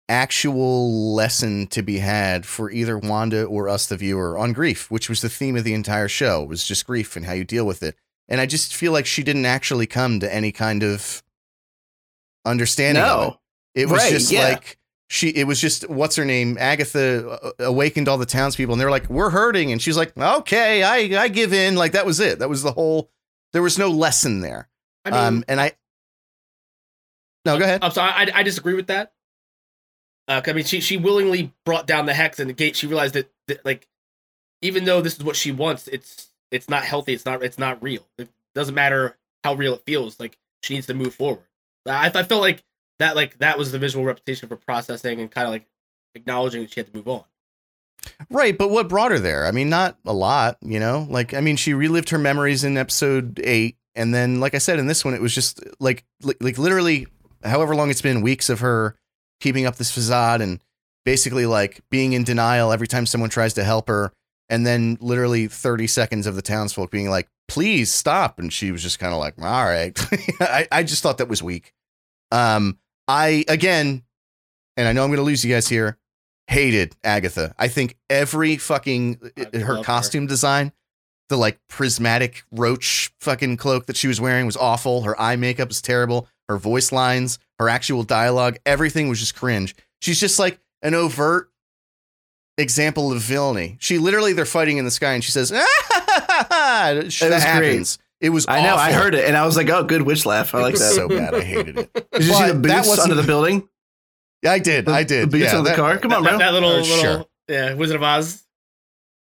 actual 0.09 1.15
lesson 1.15 1.67
to 1.69 1.83
be 1.83 1.99
had 1.99 2.47
for 2.47 2.71
either 2.71 2.97
Wanda 2.99 3.45
or 3.45 3.69
us, 3.69 3.87
the 3.87 3.97
viewer, 3.97 4.39
on 4.39 4.53
grief, 4.53 4.91
which 4.91 5.09
was 5.09 5.21
the 5.21 5.29
theme 5.29 5.57
of 5.57 5.65
the 5.65 5.75
entire 5.75 6.09
show. 6.09 6.43
It 6.45 6.49
was 6.49 6.65
just 6.67 6.87
grief 6.87 7.17
and 7.17 7.27
how 7.27 7.33
you 7.33 7.45
deal 7.45 7.67
with 7.67 7.83
it. 7.83 7.97
And 8.29 8.41
I 8.41 8.47
just 8.47 8.75
feel 8.75 8.93
like 8.93 9.07
she 9.07 9.23
didn't 9.23 9.47
actually 9.47 9.87
come 9.87 10.21
to 10.21 10.33
any 10.33 10.53
kind 10.53 10.83
of 10.83 11.23
understanding 12.45 13.03
of 13.03 13.23
it. 13.23 13.31
No. 13.31 13.41
It 13.75 13.89
was 13.89 14.03
Right, 14.03 14.11
just 14.11 14.33
yeah. 14.33 14.49
like 14.49 14.79
she. 15.09 15.29
It 15.29 15.47
was 15.47 15.61
just 15.61 15.89
what's 15.91 16.17
her 16.17 16.25
name? 16.25 16.57
Agatha 16.59 17.29
uh, 17.61 17.65
awakened 17.65 18.09
all 18.09 18.17
the 18.17 18.25
townspeople, 18.27 18.73
and 18.73 18.81
they 18.81 18.87
were 18.87 18.91
like, 18.91 19.09
"We're 19.11 19.29
hurting," 19.31 19.71
and 19.71 19.83
she's 19.83 19.99
like, 19.99 20.17
"Okay, 20.17 20.83
I 20.83 21.23
I 21.25 21.29
give 21.29 21.53
in." 21.53 21.77
Like 21.77 21.93
that 21.93 22.07
was 22.07 22.19
it. 22.19 22.39
That 22.39 22.49
was 22.49 22.63
the 22.63 22.73
whole. 22.73 23.11
There 23.53 23.63
was 23.63 23.79
no 23.79 23.91
lesson 23.91 24.41
there. 24.41 24.69
I 25.05 25.11
mean, 25.11 25.21
um, 25.21 25.45
and 25.47 25.61
I. 25.61 25.73
No, 27.45 27.59
go 27.59 27.65
ahead. 27.65 27.85
I'm 27.85 27.91
sorry, 27.93 28.11
I, 28.13 28.41
I 28.41 28.43
disagree 28.43 28.75
with 28.75 28.87
that. 28.87 29.13
Uh, 30.29 30.41
I 30.45 30.53
mean, 30.53 30.64
she 30.64 30.81
she 30.81 30.97
willingly 30.97 31.53
brought 31.64 31.87
down 31.87 32.07
the 32.07 32.14
hex 32.14 32.41
and 32.41 32.51
the 32.51 32.55
gate. 32.55 32.77
She 32.77 32.87
realized 32.87 33.14
that, 33.14 33.31
that 33.49 33.64
like, 33.64 33.87
even 34.62 34.85
though 34.85 35.01
this 35.01 35.16
is 35.16 35.24
what 35.24 35.37
she 35.37 35.53
wants, 35.53 35.89
it's 35.89 36.29
it's 36.51 36.68
not 36.68 36.85
healthy. 36.85 37.12
It's 37.12 37.24
not 37.24 37.43
it's 37.43 37.59
not 37.59 37.83
real. 37.83 38.07
It 38.18 38.29
doesn't 38.55 38.74
matter 38.74 39.16
how 39.45 39.55
real 39.55 39.74
it 39.74 39.83
feels. 39.87 40.18
Like 40.18 40.37
she 40.62 40.74
needs 40.74 40.87
to 40.89 40.95
move 40.95 41.14
forward. 41.14 41.45
I, 41.87 42.11
I 42.12 42.22
felt 42.24 42.41
like 42.41 42.62
that 42.99 43.14
like 43.14 43.39
that 43.39 43.59
was 43.59 43.72
the 43.72 43.79
visual 43.79 44.05
repetition 44.05 44.49
for 44.49 44.57
processing 44.57 45.20
and 45.20 45.31
kind 45.31 45.47
of 45.47 45.53
like 45.53 45.66
acknowledging 46.14 46.62
that 46.62 46.72
she 46.72 46.81
had 46.81 46.87
to 46.87 46.97
move 46.97 47.09
on. 47.09 47.24
Right, 48.31 48.57
but 48.57 48.70
what 48.70 48.89
brought 48.89 49.11
her 49.11 49.18
there? 49.18 49.47
I 49.47 49.51
mean, 49.51 49.68
not 49.68 49.97
a 50.05 50.12
lot, 50.12 50.59
you 50.61 50.79
know? 50.79 51.07
Like, 51.11 51.35
I 51.35 51.41
mean, 51.41 51.57
she 51.57 51.74
relived 51.74 52.11
her 52.11 52.18
memories 52.18 52.64
in 52.64 52.77
episode 52.77 53.41
eight. 53.43 53.77
And 53.95 54.14
then, 54.14 54.41
like 54.41 54.55
I 54.55 54.59
said, 54.59 54.79
in 54.79 54.87
this 54.87 55.05
one, 55.05 55.14
it 55.14 55.20
was 55.20 55.35
just 55.35 55.61
like, 55.81 56.05
like, 56.22 56.37
like 56.41 56.59
literally, 56.59 57.07
however 57.43 57.74
long 57.74 57.91
it's 57.91 58.03
been, 58.03 58.22
weeks 58.22 58.49
of 58.49 58.61
her 58.61 58.97
keeping 59.41 59.66
up 59.66 59.76
this 59.76 59.91
facade 59.91 60.41
and 60.41 60.61
basically 61.05 61.47
like 61.47 61.80
being 61.91 62.12
in 62.12 62.24
denial 62.24 62.72
every 62.72 62.87
time 62.87 63.07
someone 63.07 63.30
tries 63.30 63.55
to 63.55 63.64
help 63.64 63.89
her. 63.89 64.12
And 64.49 64.66
then 64.66 64.97
literally 65.01 65.49
30 65.49 65.87
seconds 65.89 66.26
of 66.26 66.37
the 66.37 66.43
townsfolk 66.43 66.91
being 66.91 67.11
like, 67.11 67.28
please 67.49 67.91
stop. 67.91 68.39
And 68.39 68.53
she 68.53 68.70
was 68.70 68.82
just 68.82 68.99
kind 68.99 69.12
of 69.12 69.18
like, 69.18 69.34
all 69.41 69.64
right. 69.64 69.99
I, 70.41 70.68
I 70.70 70.82
just 70.82 71.03
thought 71.03 71.18
that 71.18 71.28
was 71.28 71.43
weak. 71.43 71.72
Um, 72.30 72.78
I, 73.09 73.45
again, 73.49 74.03
and 74.76 74.87
I 74.87 74.93
know 74.93 75.03
I'm 75.03 75.11
going 75.11 75.18
to 75.18 75.24
lose 75.24 75.45
you 75.45 75.53
guys 75.53 75.68
here, 75.68 75.99
hated 76.49 76.95
Agatha. 77.03 77.55
I 77.59 77.68
think 77.68 77.97
every 78.11 78.57
fucking 78.57 79.18
I 79.37 79.59
her 79.59 79.74
love 79.74 79.78
her. 79.78 79.82
costume 79.84 80.26
design, 80.26 80.72
the 81.28 81.37
like 81.37 81.59
prismatic 81.68 82.45
roach 82.53 83.12
fucking 83.20 83.57
cloak 83.57 83.87
that 83.87 83.97
she 83.97 84.07
was 84.09 84.20
wearing 84.20 84.47
was 84.47 84.57
awful. 84.57 85.03
Her 85.03 85.20
eye 85.20 85.37
makeup 85.37 85.68
was 85.68 85.82
terrible. 85.82 86.28
Her 86.49 86.59
voice 86.59 86.93
lines, 86.93 87.39
her 87.59 87.69
actual 87.69 88.03
dialogue, 88.03 88.59
everything 88.67 89.09
was 89.09 89.19
just 89.19 89.35
cringe. 89.35 89.75
She's 90.01 90.21
just 90.21 90.39
like 90.39 90.59
an 90.83 90.95
overt 90.95 91.51
example 92.59 93.13
of 93.13 93.21
villainy. 93.21 93.77
She 93.81 93.99
literally 93.99 94.33
they're 94.33 94.45
fighting 94.45 94.79
in 94.79 94.85
the 94.85 94.91
sky 94.91 95.13
and 95.13 95.23
she 95.25 95.31
says, 95.33 95.53
ah, 95.55 95.67
that 96.51 97.05
was 97.05 97.19
great. 97.19 97.99
It 98.21 98.31
was 98.31 98.47
I 98.49 98.63
know. 98.63 98.77
I 98.77 98.93
heard 98.93 99.15
it, 99.15 99.27
and 99.27 99.37
I 99.37 99.45
was 99.45 99.59
like, 99.59 99.69
"Oh, 99.69 99.85
good 99.85 100.01
witch 100.01 100.25
laugh." 100.25 100.55
I 100.55 100.61
It 100.61 100.63
like 100.63 100.73
was 100.73 100.81
that. 100.81 100.95
so 100.95 101.07
bad. 101.07 101.35
I 101.35 101.43
hated 101.43 101.77
it. 101.77 101.93
Did 102.13 102.25
you 102.25 102.33
see 102.33 102.47
the 102.47 102.55
that 102.55 102.85
boots 102.87 102.99
under 102.99 103.15
the 103.15 103.23
building? 103.23 103.69
Yeah, 104.43 104.53
I 104.53 104.59
did. 104.59 104.87
The, 104.87 104.93
I 104.93 105.03
did. 105.05 105.25
The 105.25 105.39
boots 105.39 105.53
yeah, 105.53 105.59
on 105.59 105.65
the 105.65 105.75
car. 105.75 105.99
Come 105.99 106.13
on, 106.15 106.23
that, 106.23 106.31
bro. 106.31 106.39
that 106.39 106.53
little 106.55 106.71
little 106.71 106.85
sure. 106.97 107.27
yeah 107.47 107.75
Wizard 107.75 107.97
of 107.97 108.03
Oz. 108.03 108.43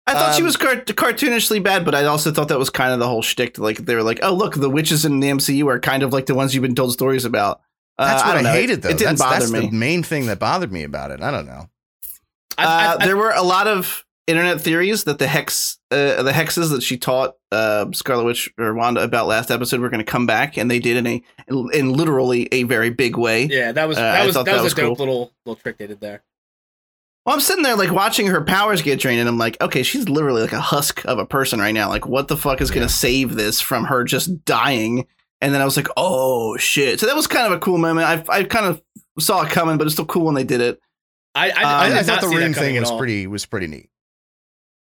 I 0.07 0.13
thought 0.13 0.33
she 0.33 0.41
Um, 0.41 0.45
was 0.45 0.57
cart- 0.57 0.87
cartoonishly 0.87 1.61
bad, 1.61 1.85
but 1.85 1.93
I 1.93 2.05
also 2.05 2.31
thought 2.31 2.47
that 2.47 2.57
was 2.57 2.71
kind 2.71 2.91
of 2.91 2.97
the 2.97 3.07
whole 3.07 3.21
shtick. 3.21 3.59
Like 3.59 3.77
they 3.77 3.93
were 3.93 4.01
like, 4.01 4.21
"Oh, 4.23 4.33
look, 4.33 4.55
the 4.55 4.71
witches 4.71 5.05
in 5.05 5.19
the 5.19 5.29
MCU 5.29 5.67
are 5.67 5.79
kind 5.79 6.01
of 6.01 6.11
like 6.11 6.25
the 6.25 6.33
ones 6.33 6.55
you've 6.55 6.63
been 6.63 6.73
told 6.73 6.91
stories 6.91 7.25
about." 7.25 7.61
Uh, 7.99 8.05
That's 8.05 8.23
what 8.23 8.31
I, 8.31 8.33
don't 8.35 8.43
know. 8.45 8.51
hated, 8.53 8.81
though. 8.81 8.89
It 8.89 8.97
didn't 8.97 9.17
that's 9.17 9.21
bother 9.21 9.39
that's 9.39 9.51
me. 9.51 9.59
the 9.67 9.71
main 9.71 10.03
thing 10.03 10.27
that 10.27 10.39
bothered 10.39 10.71
me 10.71 10.83
about 10.83 11.11
it. 11.11 11.21
I 11.21 11.31
don't 11.31 11.45
know. 11.45 11.69
Uh, 12.57 12.95
I, 12.97 12.97
I, 12.97 13.05
there 13.05 13.17
were 13.17 13.31
a 13.31 13.43
lot 13.43 13.67
of 13.67 14.05
internet 14.25 14.61
theories 14.61 15.03
that 15.03 15.19
the 15.19 15.27
hex, 15.27 15.79
uh, 15.91 16.23
the 16.23 16.31
hexes 16.31 16.69
that 16.71 16.81
she 16.81 16.97
taught 16.97 17.35
uh, 17.51 17.87
Scarlet 17.91 18.23
Witch 18.23 18.49
or 18.57 18.73
Wanda 18.73 19.01
about 19.01 19.27
last 19.27 19.51
episode 19.51 19.81
were 19.81 19.89
going 19.89 20.05
to 20.05 20.09
come 20.09 20.25
back, 20.25 20.55
and 20.57 20.71
they 20.71 20.79
did 20.79 20.95
in 20.97 21.07
a 21.07 21.23
in 21.73 21.91
literally 21.93 22.47
a 22.53 22.63
very 22.63 22.89
big 22.89 23.17
way. 23.17 23.45
yeah, 23.45 23.73
that 23.73 23.87
was 23.87 23.97
Uh, 23.97 24.01
that 24.01 24.25
was 24.25 24.35
that, 24.35 24.45
that 24.45 24.53
was, 24.53 24.63
was 24.63 24.73
a 24.73 24.75
dope 24.77 24.97
cool. 24.97 25.05
little 25.05 25.33
little 25.45 25.61
trick 25.61 25.77
they 25.77 25.87
did 25.87 25.99
there. 25.99 26.23
Well, 27.25 27.35
I'm 27.35 27.41
sitting 27.41 27.63
there 27.63 27.75
like 27.75 27.91
watching 27.91 28.27
her 28.27 28.41
powers 28.41 28.81
get 28.81 28.99
drained, 28.99 29.19
and 29.19 29.27
I'm 29.27 29.37
like, 29.37 29.59
okay, 29.61 29.83
she's 29.83 30.07
literally 30.07 30.41
like 30.41 30.53
a 30.53 30.61
husk 30.61 31.03
of 31.05 31.19
a 31.19 31.25
person 31.25 31.59
right 31.59 31.73
now. 31.73 31.89
Like, 31.89 32.07
what 32.07 32.27
the 32.29 32.37
fuck 32.37 32.61
is 32.61 32.71
gonna 32.71 32.87
save 32.89 33.35
this 33.35 33.59
from 33.59 33.85
her 33.85 34.03
just 34.03 34.45
dying? 34.45 35.05
And 35.41 35.53
then 35.53 35.61
I 35.61 35.65
was 35.65 35.77
like, 35.77 35.87
oh 35.95 36.57
shit! 36.57 36.99
So 36.99 37.05
that 37.05 37.15
was 37.15 37.25
kind 37.27 37.45
of 37.47 37.53
a 37.53 37.59
cool 37.59 37.77
moment. 37.77 38.07
I 38.29 38.39
I 38.39 38.43
kind 38.43 38.65
of 38.65 38.81
saw 39.19 39.43
it 39.43 39.49
coming, 39.49 39.77
but 39.77 39.87
it's 39.87 39.93
still 39.95 40.05
cool 40.05 40.25
when 40.25 40.35
they 40.35 40.43
did 40.43 40.59
it. 40.61 40.81
I 41.35 41.49
I, 41.49 41.51
Uh, 41.51 41.53
I, 41.67 41.85
I, 41.85 41.89
did 41.89 41.97
I 41.97 42.03
thought 42.03 42.21
the 42.21 42.27
rune 42.27 42.53
thing 42.53 42.79
was 42.79 42.91
pretty 42.91 43.25
was 43.27 43.45
pretty 43.45 43.67
neat. 43.67 43.89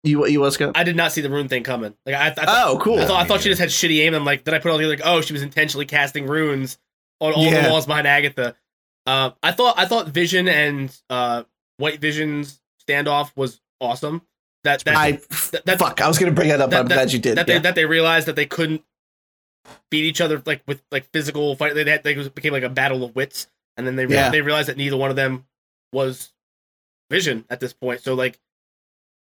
You 0.04 0.26
you 0.26 0.40
was 0.40 0.56
good. 0.56 0.72
I 0.76 0.84
did 0.84 0.96
not 0.96 1.12
see 1.12 1.20
the 1.20 1.28
rune 1.30 1.48
thing 1.48 1.62
coming. 1.62 1.94
Like 2.06 2.14
I, 2.14 2.28
I 2.28 2.30
thought, 2.30 2.44
Oh, 2.48 2.78
cool. 2.78 3.00
I 3.00 3.04
thought, 3.06 3.22
I 3.22 3.26
thought 3.26 3.40
she 3.42 3.48
just 3.48 3.60
had 3.60 3.70
shitty 3.70 4.00
aim. 4.06 4.14
I'm 4.14 4.24
like, 4.24 4.44
then 4.44 4.54
I 4.54 4.58
put 4.60 4.70
all 4.70 4.78
the 4.78 4.86
like, 4.86 5.00
oh, 5.04 5.20
she 5.20 5.32
was 5.32 5.42
intentionally 5.42 5.84
casting 5.86 6.26
runes 6.26 6.78
on 7.20 7.32
all 7.32 7.44
Yeah. 7.44 7.64
the 7.64 7.70
walls 7.70 7.86
behind 7.86 8.06
Agatha. 8.06 8.54
Uh, 9.04 9.30
I 9.42 9.52
thought 9.52 9.74
I 9.78 9.86
thought 9.86 10.08
Vision 10.08 10.48
and 10.48 10.96
uh, 11.10 11.42
White 11.78 12.00
Vision's 12.00 12.60
standoff 12.88 13.30
was 13.36 13.60
awesome. 13.80 14.22
That 14.64 14.84
that 14.84 14.96
I 14.96 15.12
that, 15.52 15.62
that, 15.66 15.78
fuck. 15.78 16.00
I 16.00 16.08
was 16.08 16.18
going 16.18 16.30
to 16.30 16.34
bring 16.34 16.48
that 16.48 16.60
up. 16.60 16.70
that- 16.70 16.80
I'm 16.80 16.88
that- 16.88 16.94
glad 16.94 17.12
you 17.12 17.18
did. 17.18 17.36
that 17.38 17.48
yeah. 17.48 17.54
they 17.54 17.60
that 17.60 17.74
they 17.74 17.84
realized 17.84 18.26
that 18.28 18.36
they 18.36 18.46
couldn't 18.46 18.82
beat 19.90 20.04
each 20.04 20.20
other 20.20 20.42
like 20.46 20.62
with 20.66 20.82
like 20.90 21.04
physical 21.12 21.54
fight. 21.56 21.74
They 21.74 21.84
had 21.84 22.04
like, 22.04 22.16
it 22.16 22.18
was- 22.18 22.28
became 22.28 22.52
like 22.52 22.62
a 22.62 22.68
battle 22.68 23.04
of 23.04 23.14
wits, 23.14 23.46
and 23.76 23.86
then 23.86 23.96
they 23.96 24.06
rea- 24.06 24.14
Yeah. 24.16 24.30
they 24.30 24.40
realized 24.42 24.68
that 24.68 24.76
neither 24.76 24.96
one 24.96 25.10
of 25.10 25.16
them 25.16 25.46
was 25.92 26.32
Vision 27.10 27.44
at 27.48 27.60
this 27.60 27.72
point. 27.72 28.00
So 28.02 28.14
like 28.14 28.38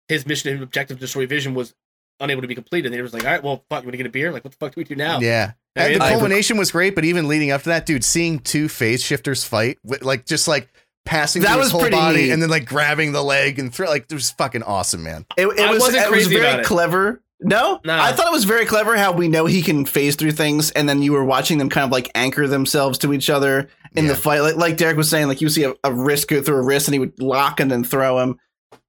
his 0.08 0.26
mission 0.26 0.52
and 0.54 0.62
objective 0.62 0.96
to 0.98 1.00
destroy 1.00 1.26
Vision 1.26 1.54
was 1.54 1.74
unable 2.20 2.42
to 2.42 2.48
be 2.48 2.54
completed. 2.54 2.86
And 2.86 2.94
they 2.94 3.02
was 3.02 3.12
like, 3.12 3.24
all 3.24 3.30
right, 3.30 3.42
well, 3.42 3.64
fuck, 3.68 3.82
you 3.82 3.86
want 3.86 3.92
to 3.92 3.96
get 3.98 4.06
a 4.06 4.10
beer? 4.10 4.32
Like, 4.32 4.44
what 4.44 4.52
the 4.52 4.56
fuck 4.58 4.74
do 4.74 4.80
we 4.80 4.84
do 4.84 4.94
now? 4.96 5.20
Yeah. 5.20 5.52
I 5.76 5.80
And 5.82 5.90
mean, 5.90 5.98
the 5.98 6.04
I- 6.04 6.10
culmination 6.12 6.56
was 6.56 6.70
great, 6.70 6.94
but 6.94 7.04
even 7.04 7.26
leading 7.28 7.50
up 7.50 7.62
to 7.64 7.68
that, 7.70 7.84
dude, 7.86 8.04
seeing 8.04 8.38
two 8.38 8.68
phase 8.68 9.02
shifters 9.02 9.44
fight, 9.44 9.78
like 10.02 10.24
just 10.24 10.46
like 10.48 10.68
passing 11.04 11.42
That 11.42 11.48
through 11.48 11.56
was 11.58 11.66
his 11.66 11.72
whole 11.72 11.80
pretty 11.82 11.96
body 11.96 12.22
neat. 12.24 12.30
and 12.32 12.40
then 12.40 12.48
like 12.48 12.64
grabbing 12.66 13.12
the 13.12 13.22
leg 13.22 13.58
and 13.58 13.74
throw, 13.74 13.88
like 13.88 14.04
it 14.08 14.14
was 14.14 14.30
fucking 14.30 14.62
awesome, 14.62 15.02
man. 15.02 15.26
It, 15.36 15.46
it 15.48 15.60
I 15.60 15.70
was, 15.72 15.80
wasn't 15.80 16.04
it 16.06 16.10
was 16.10 16.26
very 16.28 16.46
about 16.46 16.60
it. 16.60 16.66
clever 16.66 17.20
No? 17.40 17.80
No. 17.84 17.98
I 17.98 18.12
thought 18.12 18.26
it 18.26 18.32
was 18.32 18.44
very 18.44 18.64
clever 18.64 18.96
how 18.96 19.12
we 19.12 19.28
know 19.28 19.44
he 19.46 19.60
can 19.62 19.84
phase 19.84 20.16
through 20.16 20.32
things, 20.32 20.70
and 20.70 20.88
then 20.88 21.02
you 21.02 21.12
were 21.12 21.24
watching 21.24 21.58
them 21.58 21.68
kind 21.68 21.84
of 21.84 21.90
like 21.90 22.10
anchor 22.14 22.46
themselves 22.46 22.98
to 22.98 23.12
each 23.12 23.28
other 23.28 23.68
in 23.96 24.06
the 24.06 24.14
fight. 24.14 24.40
Like, 24.40 24.56
like 24.56 24.76
Derek 24.76 24.96
was 24.96 25.10
saying, 25.10 25.28
like 25.28 25.40
you 25.40 25.48
see 25.48 25.64
a, 25.64 25.74
a 25.84 25.92
wrist 25.92 26.28
go 26.28 26.42
through 26.42 26.56
a 26.56 26.62
wrist, 26.62 26.88
and 26.88 26.94
he 26.94 26.98
would 26.98 27.20
lock 27.20 27.60
and 27.60 27.70
then 27.70 27.84
throw 27.84 28.20
him. 28.20 28.38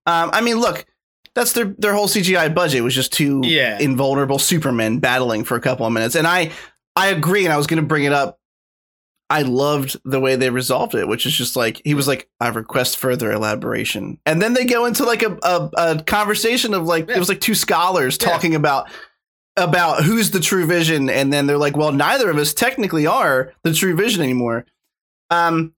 Um, 0.06 0.30
I 0.32 0.41
mean, 0.41 0.60
look, 0.60 0.86
that's 1.34 1.54
their 1.54 1.66
their 1.78 1.93
whole 1.93 2.08
CGI 2.08 2.54
budget 2.54 2.84
was 2.84 2.93
just 2.96 3.12
two 3.12 3.41
Yeah. 3.43 3.78
invulnerable 3.80 4.39
Supermen 4.39 5.00
battling 5.00 5.43
for 5.43 5.58
a 5.58 5.62
couple 5.62 5.86
of 5.86 5.91
minutes, 5.91 6.16
and 6.16 6.26
I 6.28 6.52
I 6.96 7.08
agree, 7.08 7.43
and 7.43 7.52
I 7.54 7.58
was 7.58 7.68
going 7.68 7.82
to 7.82 7.88
bring 7.88 8.06
it 8.06 8.14
up. 8.14 8.39
I 9.30 9.41
loved 9.41 9.97
the 10.05 10.19
way 10.19 10.36
they 10.36 10.49
resolved 10.51 10.93
it, 10.93 11.07
which 11.07 11.26
is 11.26 11.34
just 11.34 11.55
like 11.55 11.82
he 11.84 11.93
was 11.95 12.07
like, 12.07 12.30
"I 12.39 12.49
request 12.49 12.97
further 12.97 13.32
elaboration," 13.32 14.19
and 14.26 14.41
then 14.41 14.53
they 14.53 14.65
go 14.65 14.86
into 14.86 15.03
like 15.03 15.23
a 15.23 15.38
a, 15.41 15.69
a 15.78 16.03
conversation 16.03 16.73
of 16.73 16.84
like 16.86 17.09
Yeah. 17.09 17.15
it 17.15 17.19
was 17.19 17.30
like 17.30 17.41
two 17.41 17.55
scholars 17.55 18.17
Yeah. 18.21 18.30
talking 18.30 18.53
about 18.55 18.89
about 19.57 20.03
who's 20.03 20.32
the 20.32 20.39
true 20.39 20.65
vision, 20.67 21.09
and 21.09 21.32
then 21.34 21.47
they're 21.47 21.57
like, 21.57 21.76
"Well, 21.76 21.91
neither 21.91 22.30
of 22.30 22.38
us 22.38 22.53
technically 22.53 23.07
are 23.07 23.53
the 23.63 23.73
true 23.73 23.95
vision 23.95 24.21
anymore." 24.21 24.65
Um, 25.32 25.73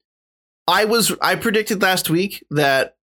I 0.68 0.84
was 0.86 1.14
I 1.22 1.36
predicted 1.36 1.82
last 1.82 2.10
week 2.10 2.44
that 2.52 2.96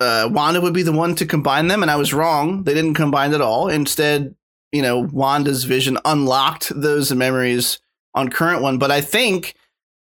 uh, 0.00 0.30
Wanda 0.32 0.62
would 0.62 0.72
be 0.72 0.82
the 0.82 0.92
one 0.92 1.14
to 1.16 1.26
combine 1.26 1.68
them, 1.68 1.82
and 1.82 1.90
I 1.90 1.96
was 1.96 2.14
wrong. 2.14 2.62
They 2.62 2.72
didn't 2.72 2.94
combine 2.94 3.34
at 3.34 3.42
all. 3.42 3.68
Instead, 3.68 4.34
you 4.72 4.80
know, 4.80 5.00
Wanda's 5.12 5.64
vision 5.64 5.98
unlocked 6.06 6.72
those 6.74 7.12
memories 7.12 7.80
on 8.14 8.30
current 8.30 8.62
one. 8.62 8.78
But 8.78 8.90
I 8.90 9.02
think 9.02 9.54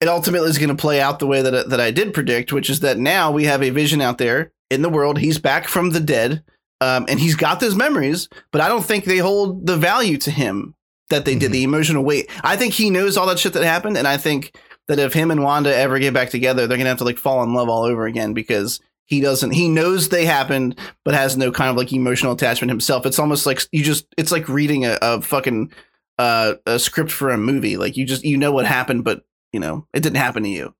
it 0.03 0.09
ultimately 0.09 0.51
is 0.51 0.59
going 0.59 0.69
to 0.69 0.75
play 0.75 1.01
out 1.01 1.19
the 1.21 1.27
way 1.27 1.41
that 1.41 1.71
that 1.71 1.81
I 1.81 1.91
did 1.93 2.13
predict, 2.13 2.53
which 2.53 2.69
is 2.69 2.81
that 2.81 2.99
now 2.99 3.31
we 3.31 3.45
have 3.45 3.63
a 3.63 3.71
vision 3.71 4.01
out 4.01 4.19
there 4.19 4.53
in 4.71 4.83
the 4.83 4.89
world. 4.91 5.19
He's 5.19 5.39
back 5.39 5.69
from 5.69 5.91
the 5.91 6.01
dead, 6.01 6.43
um, 6.81 7.07
and 7.09 7.21
he's 7.21 7.37
got 7.37 7.61
those 7.61 7.77
memories. 7.77 8.29
But 8.51 8.61
I 8.61 8.69
don't 8.69 8.85
think 8.85 9.05
they 9.05 9.19
hold 9.19 9.67
the 9.67 9.77
value 9.77 10.19
to 10.19 10.31
him 10.31 10.75
that 11.11 11.25
they 11.25 11.37
did, 11.37 11.51
Mhm. 11.51 11.53
the 11.55 11.63
emotional 11.65 12.05
weight. 12.05 12.29
I 12.43 12.57
think 12.57 12.75
he 12.75 12.91
knows 12.91 13.17
all 13.17 13.27
that 13.27 13.39
shit 13.39 13.53
that 13.53 13.65
happened, 13.65 13.97
and 13.97 14.09
I 14.09 14.17
think 14.17 14.55
that 14.89 14.99
if 14.99 15.13
him 15.13 15.31
and 15.31 15.43
Wanda 15.45 15.75
ever 15.75 15.99
get 15.99 16.13
back 16.15 16.31
together, 16.31 16.67
they're 16.67 16.77
gonna 16.79 16.89
have 16.89 16.99
to 16.99 17.05
like 17.05 17.19
fall 17.19 17.43
in 17.45 17.55
love 17.55 17.69
all 17.69 17.85
over 17.85 18.07
again 18.07 18.35
because 18.35 18.81
he 19.07 19.21
doesn't. 19.21 19.51
He 19.53 19.69
knows 19.69 20.09
they 20.09 20.25
happened, 20.25 20.79
but 21.05 21.15
has 21.15 21.37
no 21.37 21.53
kind 21.53 21.71
of 21.71 21.77
like 21.77 21.93
emotional 21.93 22.33
attachment 22.33 22.71
himself. 22.71 23.05
It's 23.07 23.19
almost 23.19 23.47
like 23.47 23.61
you 23.73 23.85
just. 23.85 24.07
It's 24.17 24.33
like 24.33 24.49
reading 24.49 24.85
a, 24.87 24.99
a 25.03 25.21
fucking 25.23 25.71
uh, 26.19 26.55
a 26.67 26.79
script 26.79 27.11
for 27.13 27.31
a 27.31 27.39
movie. 27.39 27.77
Like 27.77 27.97
you 27.97 28.05
just 28.07 28.25
you 28.25 28.37
know 28.39 28.53
what 28.53 28.65
happened, 28.67 29.05
but 29.05 29.23
you 29.53 29.61
know 29.61 29.87
it 29.93 30.01
didn't 30.03 30.17
happen 30.17 30.43
to 30.43 30.49
you. 30.49 30.75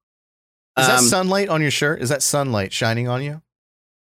Is 0.79 0.87
that 0.87 0.99
Um, 1.01 1.05
sunlight 1.05 1.49
on 1.49 1.61
your 1.61 1.71
shirt? 1.71 2.01
Is 2.03 2.09
that 2.09 2.23
sunlight 2.23 2.73
shining 2.73 3.07
on 3.09 3.23
you? 3.23 3.43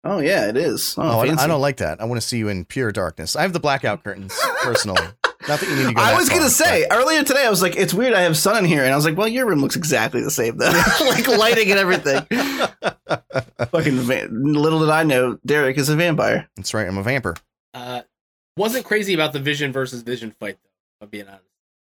Oh 0.04 0.20
yeah, 0.20 0.48
it 0.48 0.58
is. 0.58 0.96
Oh, 0.98 1.02
Oh, 1.04 1.20
I. 1.20 1.44
I 1.44 1.48
don't 1.48 1.62
like 1.62 1.78
that. 1.78 2.02
I 2.02 2.06
want 2.06 2.20
to 2.22 2.26
see 2.28 2.38
you 2.38 2.48
in 2.48 2.66
pure 2.66 2.92
darkness. 2.92 3.36
I 3.36 3.42
have 3.44 3.54
the 3.54 3.60
blackout 3.60 4.04
curtains 4.04 4.34
personally. 4.62 5.02
Not 5.48 5.60
that 5.60 5.70
you 5.70 5.76
need 5.76 5.88
to 5.90 5.94
go. 5.96 6.02
I 6.02 6.12
that 6.12 6.18
was 6.18 6.30
gonna 6.30 6.42
far, 6.42 6.50
say 6.50 6.86
earlier 6.92 7.24
today, 7.24 7.46
I 7.46 7.50
was 7.50 7.62
like, 7.64 7.76
it's 7.76 7.94
weird. 7.96 8.14
I 8.14 8.22
have 8.22 8.38
sun 8.38 8.58
in 8.58 8.66
here, 8.66 8.84
and 8.84 8.94
I 8.94 8.96
was 8.96 9.06
like, 9.06 9.18
well, 9.18 9.28
your 9.28 9.48
room 9.48 9.60
looks 9.60 9.76
exactly 9.76 10.22
the 10.22 10.30
same 10.32 10.58
though, 10.58 10.70
like 11.02 11.28
lighting 11.28 11.70
and 11.72 11.80
everything. 11.80 12.22
Fucking 13.72 13.98
va- 14.00 14.28
little 14.32 14.80
did 14.80 14.90
I 14.90 15.04
know, 15.04 15.40
Derek 15.46 15.78
is 15.78 15.90
a 15.90 15.96
vampire. 15.96 16.50
That's 16.56 16.74
right. 16.74 16.88
I'm 16.88 16.98
a 16.98 17.04
vamper. 17.04 17.36
Uh, 17.74 18.02
wasn't 18.58 18.86
crazy 18.86 19.14
about 19.14 19.34
the 19.34 19.40
Vision 19.40 19.72
versus 19.72 20.02
Vision 20.04 20.34
fight 20.40 20.58
though. 20.64 20.70
If 21.00 21.04
I'm 21.04 21.10
being 21.10 21.28
honest. 21.28 21.44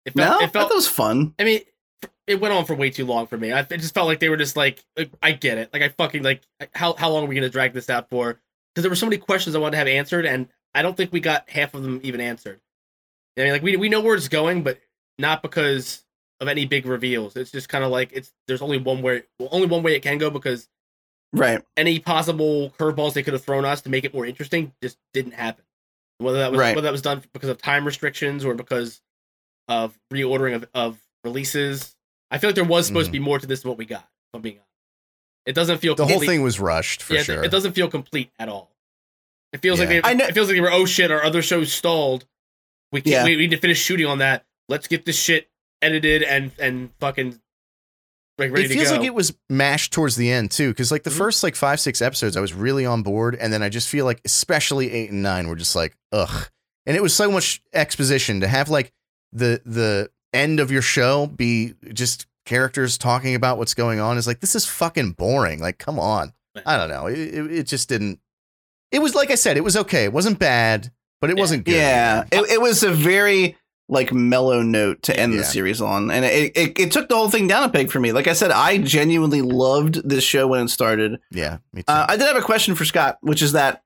It 0.07 0.15
felt. 0.15 0.31
No, 0.31 0.39
it 0.39 0.43
I 0.43 0.47
thought 0.47 0.53
felt. 0.53 0.69
that 0.71 0.75
was 0.75 0.89
fun. 0.89 1.35
I 1.39 1.45
mean, 1.45 1.61
it 2.27 2.41
went 2.41 2.55
on 2.55 2.65
for 2.65 2.75
way 2.75 2.91
too 2.91 3.07
long 3.07 3.27
for 3.27 3.37
me. 3.37 3.53
I 3.53 3.61
it 3.61 3.69
just 3.69 3.95
felt 3.95 4.07
like 4.07 4.21
they 4.21 4.29
were 4.29 4.37
just 4.37 4.57
like, 4.57 4.85
like, 4.97 5.11
I 5.23 5.33
get 5.33 5.59
it. 5.59 5.71
Like 5.73 5.83
I 5.83 5.89
fucking 5.91 6.23
like 6.23 6.43
how 6.75 6.95
how 6.95 7.11
long 7.11 7.25
are 7.25 7.27
we 7.27 7.35
gonna 7.35 7.49
drag 7.49 7.73
this 7.73 7.91
out 7.91 8.09
for? 8.11 8.41
Because 8.75 8.83
there 8.83 8.91
were 8.91 8.97
so 8.97 9.07
many 9.07 9.19
questions 9.19 9.55
I 9.55 9.59
wanted 9.59 9.73
to 9.73 9.79
have 9.79 9.89
answered, 9.89 10.27
and 10.27 10.49
I 10.75 10.83
don't 10.83 10.97
think 10.97 11.13
we 11.13 11.21
got 11.21 11.49
half 11.49 11.75
of 11.75 11.83
them 11.83 12.01
even 12.03 12.21
answered. 12.21 12.61
I 13.39 13.43
mean, 13.43 13.53
like 13.53 13.63
we 13.63 13.77
we 13.77 13.89
know 13.89 14.01
where 14.01 14.15
it's 14.17 14.29
going, 14.29 14.63
but 14.63 14.79
not 15.19 15.43
because 15.43 16.05
of 16.41 16.49
any 16.49 16.67
big 16.67 16.87
reveals. 16.87 17.37
It's 17.37 17.51
just 17.51 17.69
kind 17.69 17.85
of 17.85 17.91
like 17.91 18.11
it's 18.13 18.33
there's 18.49 18.63
only 18.63 18.79
one 18.79 19.03
way, 19.03 19.25
well, 19.39 19.49
only 19.53 19.67
one 19.67 19.83
way 19.83 19.95
it 19.95 20.01
can 20.03 20.19
go 20.19 20.31
because 20.31 20.69
Right. 21.33 21.61
any 21.77 21.99
possible 21.99 22.71
curveballs 22.79 23.15
they 23.15 23.25
could 23.25 23.33
have 23.33 23.43
thrown 23.43 23.65
us 23.65 23.81
to 23.83 23.91
make 23.91 24.05
it 24.05 24.15
more 24.15 24.25
interesting 24.25 24.73
just 24.81 24.99
didn't 25.13 25.33
happen. 25.33 25.65
Whether 26.19 26.39
that 26.39 26.53
was 26.53 26.61
Right. 26.61 26.77
whether 26.77 26.87
that 26.87 26.93
was 26.93 27.03
done 27.03 27.23
because 27.33 27.49
of 27.49 27.59
time 27.59 27.85
restrictions 27.85 28.45
or 28.45 28.55
because 28.55 29.03
of 29.67 29.99
reordering 30.13 30.55
of, 30.55 30.69
of 30.75 31.04
releases. 31.25 31.95
I 32.31 32.39
feel 32.39 32.49
like 32.49 32.55
there 32.55 32.65
was 32.65 32.87
supposed 32.87 33.07
to 33.07 33.13
be 33.13 33.19
more 33.19 33.39
to 33.39 33.47
this 33.47 33.63
than 33.63 33.69
what 33.71 33.79
we 33.79 33.85
got. 33.87 34.01
If 34.03 34.35
I'm 34.35 34.41
being 34.43 34.57
honest. 34.57 34.69
It 35.47 35.55
doesn't 35.55 35.79
feel 35.79 35.95
The 35.95 36.07
whole 36.07 36.21
thing 36.21 36.43
was 36.43 36.59
rushed 36.59 37.03
for 37.03 37.15
yeah, 37.15 37.23
sure. 37.23 37.45
It 37.45 37.51
doesn't 37.51 37.73
feel 37.73 37.89
complete 37.89 38.31
at 38.39 38.49
all. 38.49 38.71
It 39.53 39.61
feels 39.61 39.79
like 39.79 39.89
they, 39.89 40.01
I 40.03 40.15
know- 40.15 40.25
it 40.27 40.35
feels 40.35 40.49
like 40.49 40.57
they 40.57 40.61
were 40.61 40.73
oh 40.73 40.87
shit, 40.87 41.11
our 41.11 41.23
other 41.23 41.43
show 41.43 41.65
stalled. 41.65 42.25
We 42.93 43.01
can't, 43.03 43.13
Yeah. 43.13 43.25
we, 43.25 43.37
we 43.37 43.43
need 43.43 43.51
to 43.51 43.59
finish 43.61 43.79
shooting 43.81 44.07
on 44.07 44.19
that. 44.19 44.45
Let's 44.69 44.87
get 44.89 45.05
this 45.05 45.19
shit 45.19 45.49
edited 45.83 46.23
and 46.23 46.51
and 46.59 46.91
fucking 46.99 47.39
like 48.39 48.51
it 48.53 48.69
feels 48.69 48.91
like 48.91 49.03
it 49.05 49.15
was 49.15 49.33
mashed 49.49 49.93
towards 49.93 50.17
the 50.17 50.31
end 50.31 50.51
too, 50.51 50.71
because 50.71 50.91
like 50.91 51.05
the 51.05 51.11
Mhm. 51.11 51.19
first 51.19 51.43
like 51.45 51.55
five 51.55 51.79
six 51.79 52.03
episodes, 52.03 52.37
I 52.37 52.41
was 52.41 52.53
really 52.53 52.85
on 52.87 53.03
board, 53.03 53.37
and 53.37 53.53
then 53.53 53.63
I 53.63 53.69
just 53.69 53.89
feel 53.89 54.05
like 54.07 54.21
especially 54.25 54.91
eight 54.91 55.11
and 55.11 55.23
nine 55.23 55.47
were 55.47 55.55
just 55.57 55.77
like 55.77 55.97
ugh, 56.11 56.49
and 56.87 56.97
it 56.97 57.03
was 57.03 57.15
so 57.15 57.31
much 57.31 57.63
exposition 57.73 58.41
to 58.41 58.49
have 58.49 58.69
like 58.71 58.93
the 59.33 59.61
the 59.65 60.11
end 60.35 60.61
of 60.61 60.71
your 60.71 60.83
show 60.83 61.27
be 61.27 61.75
just 61.93 62.27
characters 62.45 62.99
talking 62.99 63.35
about 63.35 63.57
what's 63.57 63.73
going 63.75 64.01
on 64.01 64.19
is 64.19 64.27
like 64.27 64.41
this 64.41 64.55
is 64.55 64.67
fucking 64.67 65.13
boring. 65.13 65.61
Like 65.61 65.79
come 65.79 65.99
on, 65.99 66.33
I 66.67 66.77
don't 66.77 66.89
know, 66.91 67.07
it 67.07 67.19
it, 67.19 67.53
it 67.53 67.67
just 67.67 67.89
didn't. 67.89 68.19
It 68.93 69.01
was 69.01 69.15
like 69.15 69.31
I 69.31 69.35
said, 69.37 69.57
it 69.57 69.65
was 69.65 69.77
okay. 69.77 70.05
It 70.05 70.13
wasn't 70.13 70.39
bad, 70.39 70.93
but 71.21 71.31
it 71.31 71.37
Yeah. 71.37 71.41
wasn't 71.43 71.65
good. 71.65 71.75
Yeah. 71.75 72.25
It, 72.31 72.51
it 72.51 72.61
was 72.61 72.83
a 72.83 72.91
very 72.93 73.57
like 73.89 74.13
mellow 74.15 74.63
note 74.63 75.03
to 75.03 75.19
end 75.19 75.33
Yeah. 75.33 75.41
the 75.41 75.45
series 75.45 75.81
on, 75.83 76.11
and 76.11 76.25
it, 76.25 76.57
it 76.57 76.79
it 76.79 76.91
took 76.93 77.09
the 77.09 77.17
whole 77.17 77.29
thing 77.31 77.47
down 77.49 77.65
a 77.65 77.69
peg 77.69 77.91
for 77.91 78.01
me. 78.01 78.13
Like 78.13 78.29
I 78.29 78.33
said, 78.33 78.51
I 78.51 78.79
genuinely 78.79 79.43
loved 79.43 80.09
this 80.09 80.25
show 80.25 80.47
when 80.49 80.65
it 80.65 80.69
started. 80.69 81.21
yeah, 81.31 81.59
me 81.73 81.83
too. 81.83 81.93
Uh, 81.93 82.07
I 82.09 82.17
did 82.17 82.27
have 82.27 82.37
a 82.37 82.41
question 82.43 82.75
for 82.75 82.85
Scott, 82.85 83.19
which 83.21 83.43
is 83.43 83.53
that 83.53 83.83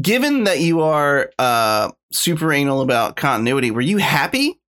given 0.00 0.44
that 0.44 0.60
you 0.60 0.80
are 0.82 1.30
uh, 1.38 1.90
super 2.12 2.52
anal 2.52 2.80
about 2.82 3.16
continuity, 3.16 3.70
were 3.70 3.80
you 3.80 3.96
happy 3.98 4.60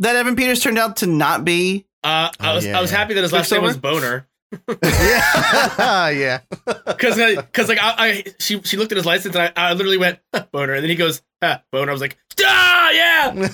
that 0.00 0.16
Evan 0.16 0.36
Peters 0.36 0.60
turned 0.60 0.78
out 0.78 0.96
to 0.98 1.06
not 1.06 1.44
be? 1.44 1.86
uh, 2.04 2.30
I 2.40 2.50
Oh, 2.50 2.54
was 2.56 2.66
yeah, 2.66 2.76
I 2.78 2.80
was 2.80 2.90
happy 2.90 3.14
that 3.14 3.22
his 3.22 3.32
last 3.32 3.50
name 3.52 3.62
was 3.62 3.76
Boner. 3.76 4.26
yeah, 4.82 6.08
yeah. 6.10 6.40
Cause, 6.98 7.20
cause 7.52 7.68
like 7.68 7.78
I, 7.80 7.94
I, 7.98 8.24
she, 8.40 8.60
she 8.62 8.76
looked 8.76 8.92
at 8.92 8.96
his 8.96 9.06
license 9.06 9.34
and 9.36 9.50
I, 9.56 9.68
I 9.70 9.72
literally 9.74 9.98
went 9.98 10.18
boner, 10.52 10.74
and 10.74 10.82
then 10.82 10.90
he 10.90 10.96
goes 10.96 11.22
ah, 11.42 11.62
boner. 11.72 11.90
I 11.90 11.92
was 11.92 12.00
like, 12.00 12.18
ah, 12.42 12.90
yeah. 12.90 13.48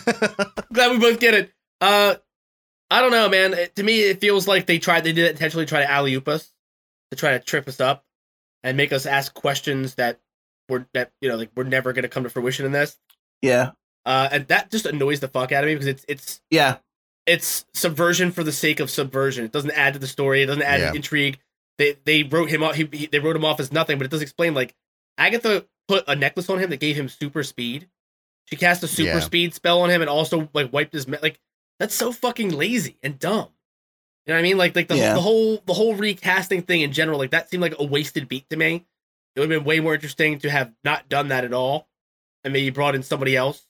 Glad 0.73 0.93
we 0.93 0.99
both 0.99 1.21
get 1.21 1.35
it. 1.35 1.53
Uh, 1.81 2.15
I 2.91 3.01
don't 3.03 3.11
know, 3.11 3.29
man. 3.29 3.53
It- 3.55 3.77
to 3.77 3.83
me, 3.83 4.01
it 4.01 4.21
feels 4.21 4.49
like 4.49 4.67
they 4.67 4.79
tried, 4.79 5.05
they 5.05 5.13
did 5.13 5.27
it 5.27 5.31
intentionally 5.33 5.67
try 5.67 5.81
to 5.81 5.91
alley 5.91 6.15
oop 6.15 6.29
us, 6.29 6.51
to 7.11 7.17
try 7.17 7.33
to 7.33 7.41
trip 7.41 7.69
us 7.69 7.81
up, 7.81 8.05
and 8.63 8.77
make 8.77 8.93
us 8.93 9.05
ask 9.07 9.35
questions 9.35 9.97
that 9.97 10.19
were 10.69 10.87
that 10.95 11.13
you 11.21 11.29
know 11.29 11.37
like 11.37 11.51
we're 11.55 11.65
never 11.65 11.93
gonna 11.93 12.09
come 12.09 12.23
to 12.25 12.31
fruition 12.31 12.65
in 12.67 12.73
this. 12.73 12.97
Yeah, 13.43 13.73
Uh, 14.07 14.29
and 14.33 14.47
that 14.49 14.71
just 14.71 14.87
annoys 14.87 15.21
the 15.21 15.29
fuck 15.29 15.53
out 15.53 15.65
of 15.65 15.69
me 15.69 15.75
because 15.75 15.89
it's 15.89 16.05
it's 16.09 16.41
yeah, 16.51 16.77
it's 17.27 17.67
subversion 17.75 18.30
for 18.30 18.43
the 18.45 18.53
sake 18.53 18.79
of 18.80 18.89
subversion. 18.89 19.45
It 19.45 19.53
doesn't 19.53 19.72
add 19.72 19.93
to 19.95 19.99
the 19.99 20.07
story. 20.07 20.43
It 20.43 20.47
doesn't 20.47 20.63
add 20.63 20.80
Yeah. 20.80 20.93
intrigue. 20.95 21.39
They 21.79 21.97
they 22.05 22.22
wrote 22.22 22.49
him 22.49 22.63
off. 22.63 22.76
He, 22.76 22.89
he- 22.93 23.07
they 23.07 23.18
wrote 23.18 23.37
him 23.37 23.45
off 23.45 23.59
as 23.61 23.72
nothing, 23.72 23.99
but 23.99 24.05
it 24.07 24.11
does 24.11 24.22
explain 24.22 24.55
like 24.55 24.75
Agatha 25.18 25.67
put 25.89 26.05
a 26.09 26.14
necklace 26.17 26.49
on 26.49 26.59
him 26.61 26.71
that 26.71 26.79
gave 26.80 26.97
him 26.97 27.09
super 27.09 27.43
speed. 27.43 27.89
She 28.47 28.55
cast 28.57 28.83
a 28.85 28.89
super 28.89 29.11
Yeah. 29.11 29.21
speed 29.21 29.55
spell 29.55 29.80
on 29.83 29.91
him 29.91 30.01
and 30.01 30.09
also 30.09 30.49
like 30.55 30.72
wiped 30.72 30.93
his 30.93 31.09
me- 31.09 31.18
like 31.21 31.41
that's 31.80 31.95
so 31.95 32.13
fucking 32.13 32.51
lazy 32.51 32.97
and 33.03 33.18
dumb. 33.18 33.49
You 34.25 34.33
know 34.33 34.35
what 34.35 34.39
I 34.39 34.43
mean? 34.43 34.57
Like 34.59 34.76
like 34.76 34.87
the, 34.89 34.97
Yeah. 34.97 35.14
the 35.14 35.21
whole 35.21 35.63
the 35.67 35.75
whole 35.75 35.97
recasting 35.97 36.63
thing 36.63 36.83
in 36.83 36.93
general 36.93 37.18
like 37.18 37.30
that 37.33 37.51
seemed 37.51 37.61
like 37.63 37.75
a 37.79 37.85
wasted 37.85 38.29
beat 38.29 38.49
to 38.51 38.57
me. 38.57 38.87
It 39.35 39.41
would 39.41 39.51
have 39.51 39.61
been 39.61 39.67
way 39.67 39.80
more 39.80 39.95
interesting 39.95 40.39
to 40.39 40.51
have 40.51 40.72
not 40.85 41.09
done 41.09 41.29
that 41.29 41.45
at 41.45 41.53
all 41.53 41.89
and 42.45 42.53
maybe 42.53 42.71
brought 42.71 42.95
in 42.95 43.03
somebody 43.03 43.37
else. 43.37 43.66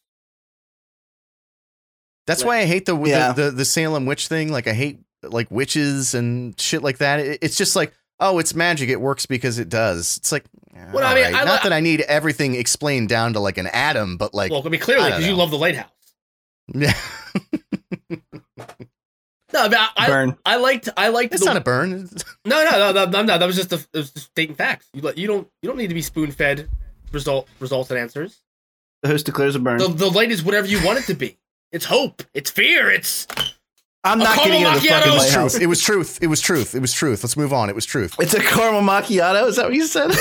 That's 2.27 2.45
why 2.45 2.59
I 2.59 2.65
hate 2.67 2.87
the, 2.87 2.97
Yeah. 3.05 3.33
the 3.33 3.45
the 3.45 3.51
the 3.53 3.65
Salem 3.65 4.07
witch 4.07 4.29
thing. 4.29 4.51
Like 4.53 4.67
I 4.67 4.73
hate 4.73 5.01
like 5.23 5.51
witches 5.51 6.15
and 6.15 6.59
shit 6.61 6.83
like 6.83 6.99
that. 6.99 7.21
It- 7.21 7.39
it's 7.43 7.57
just 7.57 7.77
like 7.77 7.93
oh, 8.19 8.39
it's 8.39 8.55
magic. 8.55 8.89
It 8.89 9.01
works 9.01 9.27
because 9.27 9.59
it 9.59 9.69
does. 9.69 10.17
It's 10.17 10.33
like 10.33 10.45
Well, 10.93 11.05
I 11.05 11.15
mean, 11.15 11.25
right. 11.25 11.35
I 11.35 11.45
not 11.45 11.63
li- 11.65 11.69
that 11.69 11.73
I 11.73 11.81
need 11.81 12.01
everything 12.03 12.55
explained 12.55 13.09
down 13.09 13.33
to 13.35 13.41
like 13.41 13.59
an 13.59 13.67
atom, 13.69 14.17
but 14.17 14.35
like 14.35 14.51
well, 14.51 14.63
I 14.65 14.69
mean 14.71 14.81
clearly 14.81 15.11
because 15.11 15.27
you 15.27 15.35
love 15.35 15.51
the 15.51 15.59
lighthouse. 15.59 15.91
yeah, 16.75 16.93
No, 19.53 19.61
I, 19.63 19.69
mean, 19.69 19.79
I, 19.79 19.89
I 19.97 20.07
burn. 20.09 20.37
I 20.45 20.57
liked 20.57 20.89
I 20.97 21.09
liked 21.09 21.33
it's 21.33 21.43
the, 21.43 21.47
not 21.47 21.57
a 21.57 21.61
burn. 21.61 22.11
no, 22.45 22.65
no 22.65 22.71
no 22.71 22.93
no 22.93 23.05
no 23.07 23.23
no 23.23 23.39
that 23.39 23.47
was 23.47 23.55
just 23.57 23.73
a, 23.73 23.77
it 23.77 23.87
was 23.99 24.11
just 24.11 24.27
stating 24.27 24.57
facts. 24.57 24.87
You 24.93 25.03
like 25.03 25.17
you 25.17 25.27
don't 25.29 25.49
you 25.63 25.69
don't 25.69 25.79
need 25.79 25.87
to 25.89 25.95
be 25.95 26.03
spoon 26.03 26.33
fed 26.33 26.69
result 27.13 27.49
results 27.61 27.91
and 27.91 27.99
answers. 27.99 28.43
The 29.03 29.09
host 29.09 29.25
declares 29.27 29.55
a 29.55 29.61
burn. 29.61 29.79
The 29.79 29.89
the 29.89 30.11
light 30.11 30.31
is 30.33 30.43
whatever 30.43 30.67
you 30.67 30.85
want 30.85 30.99
it 30.99 31.05
to 31.05 31.15
be. 31.15 31.39
It's 31.73 31.85
hope. 31.85 32.23
It's 32.35 32.51
fear. 32.51 32.91
It's 32.91 33.27
I'm 34.05 34.19
not 34.19 34.37
getting 34.37 34.63
caramel 34.63 34.73
into 34.79 34.83
the 34.83 34.89
fucking 34.95 35.11
It 35.11 35.15
was 35.15 35.23
lighthouse. 35.25 35.53
truth. 35.53 35.63
It 35.63 35.67
was 35.67 35.81
truth. 35.83 36.19
It 36.23 36.27
was 36.29 36.41
truth. 36.41 36.75
It 36.75 36.79
was 36.81 36.93
truth. 36.93 37.25
Let's 37.25 37.37
move 37.37 37.53
on. 37.53 37.69
It 37.69 37.75
was 37.75 37.85
truth. 37.87 38.15
It's 38.21 38.35
a 38.35 38.41
caramel 38.41 38.83
macchiato. 38.83 39.47
Is 39.49 39.57
that 39.57 39.65
what 39.67 39.75
you 39.75 39.87
said? 39.87 40.11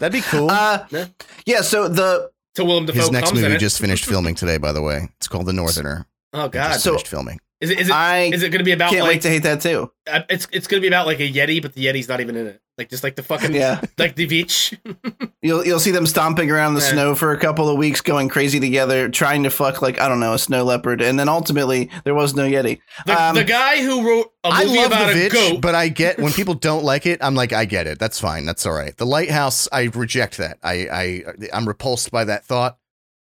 That'd 0.00 0.12
be 0.12 0.20
cool. 0.22 0.50
uh, 0.50 0.84
Yeah. 0.90 1.06
yeah. 1.46 1.60
So 1.60 1.86
the 1.88 2.30
till 2.54 2.66
Willem 2.66 2.86
Dafoe 2.86 2.98
His 3.00 3.10
next 3.12 3.28
comes 3.28 3.38
in 3.38 3.44
movie 3.44 3.56
it. 3.56 3.60
just 3.60 3.78
finished 3.80 4.04
filming 4.04 4.34
today, 4.34 4.58
by 4.58 4.72
the 4.72 4.82
way. 4.82 5.08
It's 5.18 5.28
called 5.28 5.46
The 5.46 5.52
Northerner. 5.52 6.06
oh 6.32 6.46
It 6.46 6.52
god, 6.52 6.72
just 6.72 6.84
So- 6.84 6.90
finished 6.92 7.08
filming. 7.08 7.40
Is 7.62 7.70
it 7.70 7.80
is 7.80 7.88
it 7.88 7.94
I 7.94 8.24
is 8.24 8.42
it 8.42 8.50
going 8.50 8.58
to 8.58 8.64
be 8.64 8.72
about 8.72 8.90
can't 8.90 9.02
like 9.04 9.12
wait 9.14 9.22
to 9.22 9.28
hate 9.30 9.44
that 9.44 9.60
too. 9.62 9.90
it's 10.06 10.46
it's 10.52 10.66
going 10.66 10.80
to 10.80 10.82
be 10.82 10.88
about 10.88 11.06
like 11.06 11.20
a 11.20 11.30
yeti, 11.32 11.62
but 11.62 11.72
the 11.74 11.86
yeti's 11.86 12.08
not 12.08 12.20
even 12.20 12.36
in 12.36 12.46
it. 12.48 12.60
Like 12.78 12.88
just 12.88 13.04
like 13.04 13.16
the 13.16 13.22
fucking 13.22 13.54
Yeah, 13.54 13.80
like 13.98 14.16
the 14.16 14.26
beach. 14.26 14.74
you'll 15.42 15.64
you'll 15.64 15.78
see 15.78 15.90
them 15.90 16.06
stomping 16.06 16.50
around 16.50 16.68
in 16.70 16.74
the 16.76 16.80
Yeah. 16.80 16.92
snow 16.92 17.14
for 17.14 17.30
a 17.32 17.38
couple 17.38 17.68
of 17.68 17.76
weeks, 17.76 18.00
going 18.00 18.28
crazy 18.28 18.58
together, 18.60 19.08
trying 19.10 19.42
to 19.44 19.50
fuck 19.50 19.80
like 19.82 20.00
I 20.00 20.08
don't 20.08 20.20
know 20.20 20.32
a 20.34 20.38
snow 20.38 20.64
leopard, 20.64 21.00
and 21.02 21.18
then 21.18 21.28
ultimately 21.28 21.90
there 22.04 22.14
was 22.14 22.34
no 22.34 22.48
yeti. 22.48 22.80
The, 23.06 23.22
Um, 23.22 23.34
the 23.36 23.44
guy 23.44 23.82
who 23.82 24.06
wrote 24.08 24.32
a 24.42 24.48
I 24.48 24.64
movie 24.64 24.76
love 24.78 24.86
about 24.86 25.06
the 25.06 25.10
a 25.12 25.14
Vitch, 25.14 25.32
goat. 25.32 25.60
but 25.60 25.74
I 25.74 25.88
get 25.88 26.18
when 26.18 26.32
people 26.32 26.54
don't 26.54 26.82
like 26.84 27.06
it. 27.06 27.22
I'm 27.22 27.34
like, 27.34 27.52
I 27.52 27.64
get 27.66 27.86
it. 27.86 27.98
That's 27.98 28.18
fine. 28.18 28.44
That's 28.46 28.64
all 28.66 28.72
right. 28.72 28.96
The 28.96 29.06
Lighthouse, 29.06 29.68
I 29.70 29.84
reject 29.94 30.38
that. 30.38 30.58
I, 30.64 30.72
I, 30.90 31.22
I'm 31.52 31.68
repulsed 31.68 32.10
by 32.10 32.24
that 32.24 32.44
thought, 32.46 32.78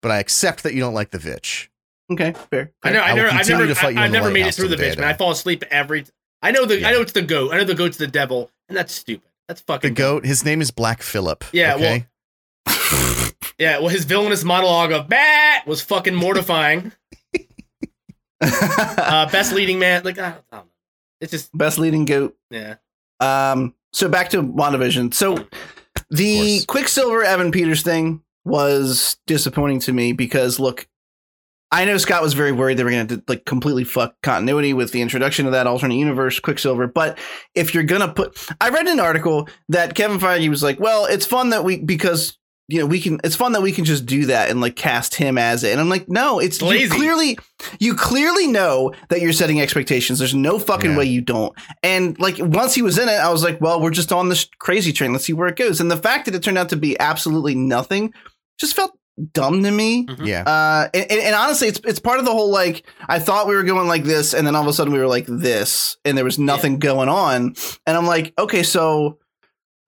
but 0.03 0.11
I 0.12 0.19
accept 0.19 0.62
that 0.62 0.74
you 0.74 0.81
don't 0.81 0.94
like 0.94 1.11
the 1.11 1.19
Vitch. 1.19 1.70
Okay, 2.13 2.35
fair. 2.51 2.73
I 2.83 2.93
know. 2.93 3.01
I, 3.01 3.11
I 3.11 3.15
never. 3.15 3.29
I 3.29 3.37
continue 3.39 3.59
never. 3.65 3.75
to 3.75 3.81
fight 3.81 3.95
you 3.95 4.01
I, 4.01 4.05
I 4.05 4.09
never 4.09 4.31
made 4.31 4.47
it 4.47 4.55
through 4.55 4.69
the 4.69 4.77
till 4.77 4.85
the 4.85 4.91
day 4.91 4.97
bitch, 4.97 5.01
man. 5.01 5.09
I 5.09 5.11
I 5.11 5.15
fall 5.15 5.31
asleep 5.33 5.65
every. 5.71 6.05
I 6.43 6.51
know 6.51 6.65
the. 6.65 6.81
Yeah. 6.81 6.89
I 6.89 6.93
know 6.93 7.01
it's 7.03 7.13
the 7.13 7.23
goat. 7.23 7.53
I 7.53 7.59
know 7.59 7.65
the 7.65 7.75
goat's 7.75 7.97
the 7.99 8.07
devil, 8.07 8.51
and 8.69 8.77
that's 8.77 8.93
stupid. 8.93 9.29
That's 9.49 9.61
The 9.61 9.73
fucking 9.73 9.95
goat, 9.95 10.25
his 10.25 10.45
name 10.45 10.61
is 10.61 10.71
Black 10.71 11.03
Phillip. 11.03 11.45
Yeah, 11.53 11.77
well- 11.77 12.03
Yeah. 13.59 13.79
Well, 13.81 13.89
his 13.89 14.05
villainous 14.05 14.45
monologue 14.45 14.93
of 14.93 15.09
"bat" 15.09 15.67
was 15.67 15.83
fucking 15.83 16.15
mortifying. 16.15 16.93
uh, 18.41 19.31
best 19.31 19.53
leading 19.53 19.79
man. 19.79 20.03
Like 20.05 20.19
I 20.19 20.31
don't, 20.31 20.45
know. 20.53 20.65
It's 21.21 21.31
just 21.31 21.57
Best 21.57 21.79
leading 21.79 22.05
goat. 22.05 22.37
yeah. 22.51 22.77
Um, 23.21 23.75
so 23.93 24.09
back 24.09 24.31
to 24.31 24.43
WandaVision. 24.43 25.15
So 25.15 25.47
the. 26.11 26.65
Quicksilver 26.67 27.23
Evan 27.23 27.53
Peters 27.53 27.83
thing 27.83 28.23
was 28.45 29.19
disappointing 29.27 29.79
to 29.81 29.93
me 29.93 30.13
because 30.13 30.59
look, 30.59 30.89
I 31.73 31.86
know 31.86 31.97
Scott 31.97 32.23
was 32.23 32.35
very 32.35 32.53
worried 32.53 32.77
they 32.77 32.85
were 32.85 32.90
going 32.90 33.07
to 33.09 33.23
like 33.27 33.44
completely 33.47 33.85
fuck 33.85 34.15
continuity 34.23 34.74
with 34.74 34.93
the 34.93 35.01
introduction 35.03 35.47
of 35.47 35.53
that 35.53 35.66
alternate 35.66 35.97
universe 35.97 36.39
Quicksilver. 36.39 36.86
But 36.86 37.19
if 37.55 37.73
you're 37.74 37.82
gonna 37.82 38.12
put, 38.12 38.47
I 38.61 38.69
read 38.69 38.86
an 38.86 39.01
article 39.01 39.49
that 39.70 39.94
Kevin 39.94 40.19
Feige 40.19 40.49
was 40.51 40.62
like, 40.62 40.78
well, 40.78 41.07
it's 41.07 41.27
fun 41.27 41.51
that 41.51 41.65
we 41.65 41.78
because 41.78 42.36
you 42.69 42.78
know 42.78 42.86
we 42.86 43.01
can. 43.01 43.20
It's 43.24 43.36
fun 43.36 43.53
that 43.53 43.62
we 43.62 43.73
can 43.73 43.85
just 43.85 44.07
do 44.07 44.27
that 44.27 44.51
and 44.51 44.61
like 44.61 44.77
cast 44.77 45.15
him 45.15 45.36
as 45.39 45.65
it. 45.65 45.73
And 45.73 45.81
I'm 45.81 45.89
like, 45.89 46.09
no, 46.09 46.39
it's 46.39 46.61
you 46.61 46.89
clearly 46.89 47.39
you 47.81 47.94
clearly 47.94 48.47
know 48.47 48.93
that 49.09 49.20
you're 49.20 49.32
setting 49.32 49.61
expectations. 49.61 50.19
There's 50.19 50.35
no 50.35 50.59
fucking 50.59 50.93
Yeah. 50.93 50.99
way 50.99 51.05
you 51.07 51.23
don't. 51.23 51.55
And 51.82 52.19
like 52.20 52.36
once 52.39 52.74
he 52.74 52.82
was 52.82 52.99
in 52.99 53.09
it, 53.09 53.12
I 53.19 53.31
was 53.31 53.43
like, 53.43 53.61
well, 53.61 53.81
we're 53.81 53.90
just 53.90 54.12
on 54.12 54.28
this 54.28 54.47
crazy 54.59 54.93
train. 54.93 55.12
Let's 55.12 55.24
see 55.24 55.32
where 55.32 55.49
it 55.49 55.57
goes. 55.57 55.81
And 55.81 55.90
the 55.90 55.97
fact 55.97 56.27
that 56.27 56.35
it 56.35 56.43
turned 56.43 56.59
out 56.59 56.69
to 56.69 56.77
be 56.77 56.99
absolutely 57.01 57.55
nothing 57.55 58.12
just 58.61 58.77
felt 58.77 58.93
dumb 59.33 59.63
to 59.63 59.71
me. 59.71 60.07
Mhm. 60.07 60.27
Yeah. 60.27 60.43
Uh, 60.43 60.89
and, 60.95 61.11
and, 61.11 61.21
and 61.21 61.35
honestly, 61.35 61.69
it's 61.69 61.81
it's 61.85 62.01
part 62.01 62.19
of 62.19 62.25
the 62.25 62.33
whole 62.33 62.51
like 62.51 62.85
I 63.09 63.19
thought 63.19 63.47
we 63.47 63.55
were 63.55 63.63
going 63.63 63.89
like 63.89 64.05
this, 64.05 64.35
and 64.35 64.47
then 64.47 64.55
all 64.55 64.63
of 64.63 64.69
a 64.69 64.73
sudden 64.73 64.93
we 64.93 64.99
were 64.99 65.07
like 65.07 65.27
this, 65.27 65.97
and 66.05 66.17
there 66.17 66.25
was 66.25 66.39
nothing 66.39 66.79
going 66.79 67.09
on. 67.09 67.55
And 67.87 67.97
I'm 67.97 68.07
like, 68.07 68.33
okay, 68.39 68.63
so 68.63 69.19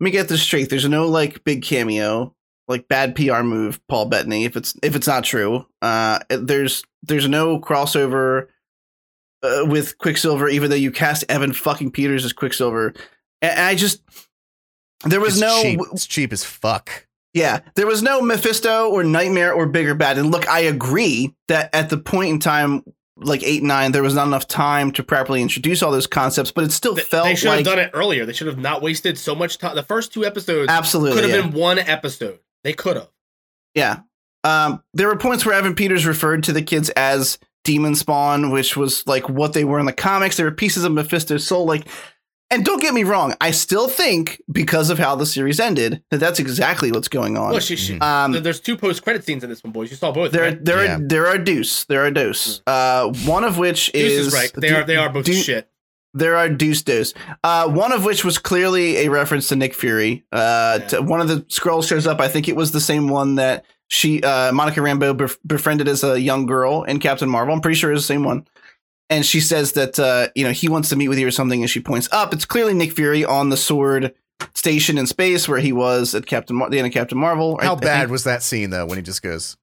let 0.00 0.04
me 0.04 0.10
get 0.10 0.28
this 0.28 0.42
straight. 0.42 0.68
There's 0.70 0.88
no 0.88 1.08
like 1.08 1.44
big 1.44 1.62
cameo, 1.62 2.34
like 2.68 2.88
bad 2.88 3.14
PR 3.16 3.42
move, 3.42 3.80
Paul 3.88 4.06
Bettany. 4.06 4.44
If 4.44 4.56
it's 4.56 4.74
if 4.82 4.94
it's 4.96 5.06
not 5.06 5.24
true, 5.24 5.66
uh, 5.82 6.18
there's 6.28 6.82
there's 7.02 7.28
no 7.28 7.58
crossover 7.60 8.48
uh, 9.42 9.64
with 9.66 9.98
Quicksilver, 9.98 10.48
even 10.48 10.70
though 10.70 10.76
you 10.76 10.90
cast 10.90 11.24
Evan 11.28 11.52
fucking 11.52 11.92
Peters 11.92 12.24
as 12.24 12.32
Quicksilver. 12.32 12.88
And, 13.40 13.52
and 13.52 13.60
I 13.60 13.74
just 13.74 14.02
there 15.04 15.20
was 15.20 15.34
it's 15.34 15.40
no 15.40 15.62
cheap. 15.62 15.80
It's 15.92 16.06
cheap 16.06 16.32
as 16.32 16.44
fuck. 16.44 17.03
Yeah, 17.34 17.60
there 17.74 17.86
was 17.86 18.02
no 18.02 18.22
Mephisto 18.22 18.88
or 18.88 19.02
Nightmare 19.02 19.52
or 19.52 19.66
Bigger 19.66 19.94
Bad. 19.94 20.18
And 20.18 20.30
look, 20.30 20.48
I 20.48 20.60
agree 20.60 21.34
that 21.48 21.74
at 21.74 21.90
the 21.90 21.98
point 21.98 22.30
in 22.30 22.38
time, 22.38 22.84
like 23.16 23.42
eight 23.42 23.58
and 23.60 23.68
nine, 23.68 23.92
there 23.92 24.02
was 24.02 24.14
not 24.14 24.26
enough 24.26 24.46
time 24.46 24.92
to 24.92 25.02
properly 25.02 25.42
introduce 25.42 25.82
all 25.82 25.90
those 25.90 26.06
concepts, 26.06 26.52
but 26.52 26.64
it 26.64 26.72
still 26.72 26.94
They, 26.94 27.02
felt 27.02 27.26
they 27.26 27.34
should 27.34 27.48
like 27.48 27.58
have 27.58 27.66
done 27.66 27.78
it 27.80 27.90
earlier. 27.92 28.24
They 28.24 28.32
should 28.32 28.46
have 28.46 28.58
not 28.58 28.82
wasted 28.82 29.18
so 29.18 29.34
much 29.34 29.58
time. 29.58 29.74
The 29.74 29.82
first 29.82 30.12
two 30.12 30.24
episodes 30.24 30.70
absolutely 30.70 31.20
could 31.20 31.30
have 31.30 31.44
yeah. 31.44 31.50
been 31.50 31.58
one 31.60 31.78
episode. 31.80 32.38
They 32.62 32.72
could 32.72 32.96
have. 32.96 33.10
yeah. 33.74 34.00
Um, 34.44 34.82
there 34.92 35.08
were 35.08 35.16
points 35.16 35.44
where 35.44 35.54
Evan 35.54 35.74
Peters 35.74 36.06
referred 36.06 36.44
to 36.44 36.52
the 36.52 36.62
kids 36.62 36.90
as 36.90 37.38
demon 37.64 37.94
spawn, 37.94 38.50
which 38.50 38.76
was 38.76 39.06
like 39.06 39.28
what 39.28 39.54
they 39.54 39.64
were 39.64 39.80
in 39.80 39.86
the 39.86 39.92
comics. 39.92 40.36
There 40.36 40.46
were 40.46 40.52
pieces 40.52 40.84
of 40.84 40.92
Mephisto's 40.92 41.46
soul, 41.46 41.66
like. 41.66 41.88
And 42.54 42.64
don't 42.64 42.80
get 42.80 42.94
me 42.94 43.02
wrong, 43.04 43.34
I 43.40 43.50
still 43.50 43.88
think 43.88 44.40
because 44.50 44.88
of 44.90 44.98
how 44.98 45.16
the 45.16 45.26
series 45.26 45.58
ended 45.58 46.02
that 46.10 46.18
that's 46.20 46.38
exactly 46.38 46.92
what's 46.92 47.08
going 47.08 47.36
on. 47.36 47.50
Well, 47.50 47.60
she, 47.60 47.74
she, 47.76 47.98
um, 48.00 48.30
there's 48.32 48.60
two 48.60 48.76
post 48.76 49.02
credit 49.02 49.24
scenes 49.24 49.42
in 49.42 49.50
this 49.50 49.64
one, 49.64 49.72
boys. 49.72 49.90
You 49.90 49.96
saw 49.96 50.12
both. 50.12 50.30
There, 50.32 50.42
right? 50.42 50.64
there, 50.64 50.84
Yeah. 50.84 50.96
are, 50.96 51.00
there 51.00 51.26
are 51.26 51.36
deuce. 51.38 51.84
There 51.84 52.04
are 52.04 52.10
deuce. 52.10 52.62
Uh, 52.66 53.12
one 53.26 53.42
of 53.44 53.58
which 53.58 53.90
Deuce 53.92 54.12
is 54.12 54.26
is 54.28 54.34
right. 54.34 54.52
They 54.56 54.70
are 54.70 54.84
they 54.84 54.96
are 54.96 55.08
both 55.10 55.26
Deu- 55.26 55.42
shit. 55.42 55.68
There 56.16 56.36
are 56.36 56.48
deuce 56.48 56.82
deuce. 56.82 57.12
Uh, 57.42 57.68
one 57.68 57.90
of 57.92 58.04
which 58.04 58.24
was 58.24 58.38
clearly 58.38 58.98
a 58.98 59.08
reference 59.08 59.48
to 59.48 59.56
Nick 59.56 59.74
Fury. 59.74 60.22
Uh, 60.30 60.78
Yeah. 60.80 60.86
to, 60.88 61.02
one 61.02 61.20
of 61.20 61.26
the 61.26 61.40
Skrulls 61.48 61.88
shows 61.88 62.06
up. 62.06 62.20
I 62.20 62.28
think 62.28 62.48
it 62.48 62.54
was 62.54 62.70
the 62.70 62.80
same 62.80 63.08
one 63.08 63.34
that 63.34 63.64
she, 63.88 64.22
uh, 64.22 64.52
Monica 64.52 64.78
Rambeau, 64.80 65.16
bef- 65.16 65.38
befriended 65.44 65.88
as 65.88 66.04
a 66.04 66.20
young 66.20 66.46
girl 66.46 66.84
in 66.84 67.00
Captain 67.00 67.28
Marvel. 67.28 67.52
I'm 67.52 67.60
pretty 67.60 67.74
sure 67.74 67.92
it's 67.92 68.02
the 68.02 68.06
same 68.06 68.22
one. 68.22 68.46
And 69.10 69.24
she 69.26 69.40
says 69.40 69.72
that 69.72 69.98
uh, 69.98 70.28
you 70.34 70.44
know 70.44 70.50
he 70.52 70.68
wants 70.68 70.88
to 70.88 70.96
meet 70.96 71.08
with 71.08 71.18
you 71.18 71.26
or 71.26 71.30
something, 71.30 71.60
and 71.60 71.70
she 71.70 71.80
points 71.80 72.08
up. 72.10 72.32
It's 72.32 72.44
clearly 72.44 72.72
Nick 72.74 72.92
Fury 72.92 73.24
on 73.24 73.50
the 73.50 73.56
S.W.O.R.D. 73.56 74.10
station 74.54 74.96
in 74.98 75.06
space 75.06 75.46
where 75.48 75.60
he 75.60 75.72
was 75.72 76.14
at 76.14 76.26
Captain 76.26 76.56
Mar- 76.56 76.70
the 76.70 76.78
end 76.78 76.86
of 76.86 76.92
Captain 76.92 77.18
Marvel. 77.18 77.58
How 77.60 77.74
I 77.76 77.78
bad 77.78 77.98
think- 78.00 78.10
was 78.12 78.24
that 78.24 78.42
scene 78.42 78.70
though 78.70 78.86
when 78.86 78.96
he 78.98 79.02
just 79.02 79.22
goes? 79.22 79.56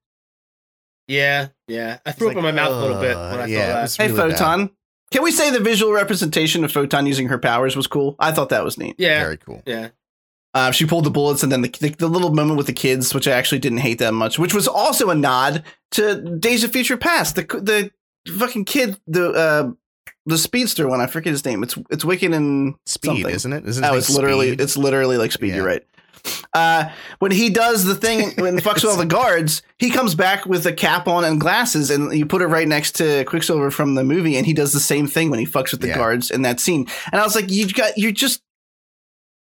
Yeah, 1.08 1.48
yeah. 1.68 1.98
I 2.06 2.12
threw 2.12 2.28
It's 2.30 2.36
up 2.36 2.38
in 2.38 2.44
my 2.44 2.52
mouth 2.52 2.72
a 2.72 2.80
little 2.80 3.02
bit 3.02 3.18
uh, 3.18 3.30
when 3.32 3.40
I 3.42 3.46
yeah, 3.48 3.58
saw 3.58 3.64
it 3.64 3.74
that. 3.74 3.82
was- 3.82 3.98
Hey, 3.98 4.08
really 4.12 4.30
bad. 4.30 4.38
Photon. 4.40 4.70
Can 5.12 5.24
we 5.24 5.32
say 5.32 5.52
the 5.52 5.60
visual 5.60 5.92
representation 5.92 6.64
of 6.64 6.72
Photon 6.72 7.06
using 7.06 7.28
her 7.28 7.38
powers 7.38 7.76
was 7.76 7.86
cool? 7.88 8.16
I 8.20 8.32
thought 8.32 8.50
that 8.50 8.64
was 8.64 8.78
neat. 8.78 8.96
yeah, 8.98 9.20
Very 9.24 9.38
cool. 9.38 9.62
yeah. 9.66 9.90
Uh, 10.54 10.72
she 10.72 10.86
pulled 10.86 11.04
the 11.06 11.10
bullets, 11.10 11.44
and 11.44 11.52
then 11.52 11.62
the, 11.62 11.70
the 11.80 11.90
the 11.92 12.08
little 12.10 12.34
moment 12.34 12.58
with 12.58 12.68
the 12.68 12.74
kids, 12.74 13.14
which 13.14 13.26
I 13.28 13.32
actually 13.32 13.60
didn't 13.60 13.80
hate 13.80 14.00
that 14.00 14.14
much, 14.14 14.38
which 14.38 14.54
was 14.54 14.68
also 14.68 15.10
a 15.10 15.16
nod 15.16 15.64
to 15.92 16.38
Days 16.40 16.64
of 16.66 16.72
Future 16.74 16.98
Past. 16.98 17.36
The 17.36 17.44
the 17.44 17.92
fucking 18.38 18.66
kid, 18.66 19.00
the 19.08 19.32
uh, 19.32 19.72
the 20.26 20.38
speedster 20.38 20.88
one, 20.88 21.02
I 21.02 21.08
forget 21.08 21.32
his 21.32 21.44
name. 21.46 21.64
It's 21.64 21.78
it's 21.90 22.04
Wiccan 22.04 22.36
and 22.36 22.76
Speed, 22.86 23.08
something. 23.22 23.36
isn't 23.36 23.54
it? 23.54 23.66
Isn't 23.68 23.84
Oh, 23.86 23.96
it's 23.96 24.10
literally 24.10 24.50
Speed? 24.50 24.62
it's 24.62 24.78
literally 24.78 25.18
like 25.18 25.32
speed. 25.32 25.50
Yeah. 25.50 25.56
You're 25.58 25.66
right. 25.66 25.84
Uh, 26.54 26.92
when 27.18 27.32
he 27.32 27.50
does 27.50 27.84
the 27.86 27.96
thing 27.96 28.32
when 28.36 28.54
he 28.56 28.64
fucks 28.64 28.76
with 28.84 28.86
all 28.86 28.98
the 28.98 29.06
guards, 29.08 29.64
he 29.80 29.90
comes 29.90 30.14
back 30.14 30.46
with 30.46 30.66
a 30.68 30.74
cap 30.74 31.08
on 31.08 31.24
and 31.24 31.42
glasses, 31.42 31.90
and 31.90 32.14
you 32.16 32.26
put 32.28 32.44
it 32.44 32.48
right 32.48 32.68
next 32.68 32.92
to 32.98 33.24
Quicksilver 33.26 33.72
from 33.72 33.96
the 33.96 34.04
movie, 34.04 34.38
and 34.38 34.46
he 34.46 34.54
does 34.54 34.72
the 34.74 34.80
same 34.80 35.08
thing 35.08 35.32
when 35.32 35.40
he 35.40 35.48
fucks 35.48 35.72
with 35.72 35.82
the 35.82 35.88
Yeah. 35.88 35.98
guards 35.98 36.30
in 36.30 36.44
that 36.44 36.60
scene. 36.60 36.86
And 37.12 37.20
I 37.20 37.24
was 37.24 37.34
like, 37.36 37.50
you 37.50 37.68
got 37.70 37.98
you're 37.98 38.12
just. 38.12 38.42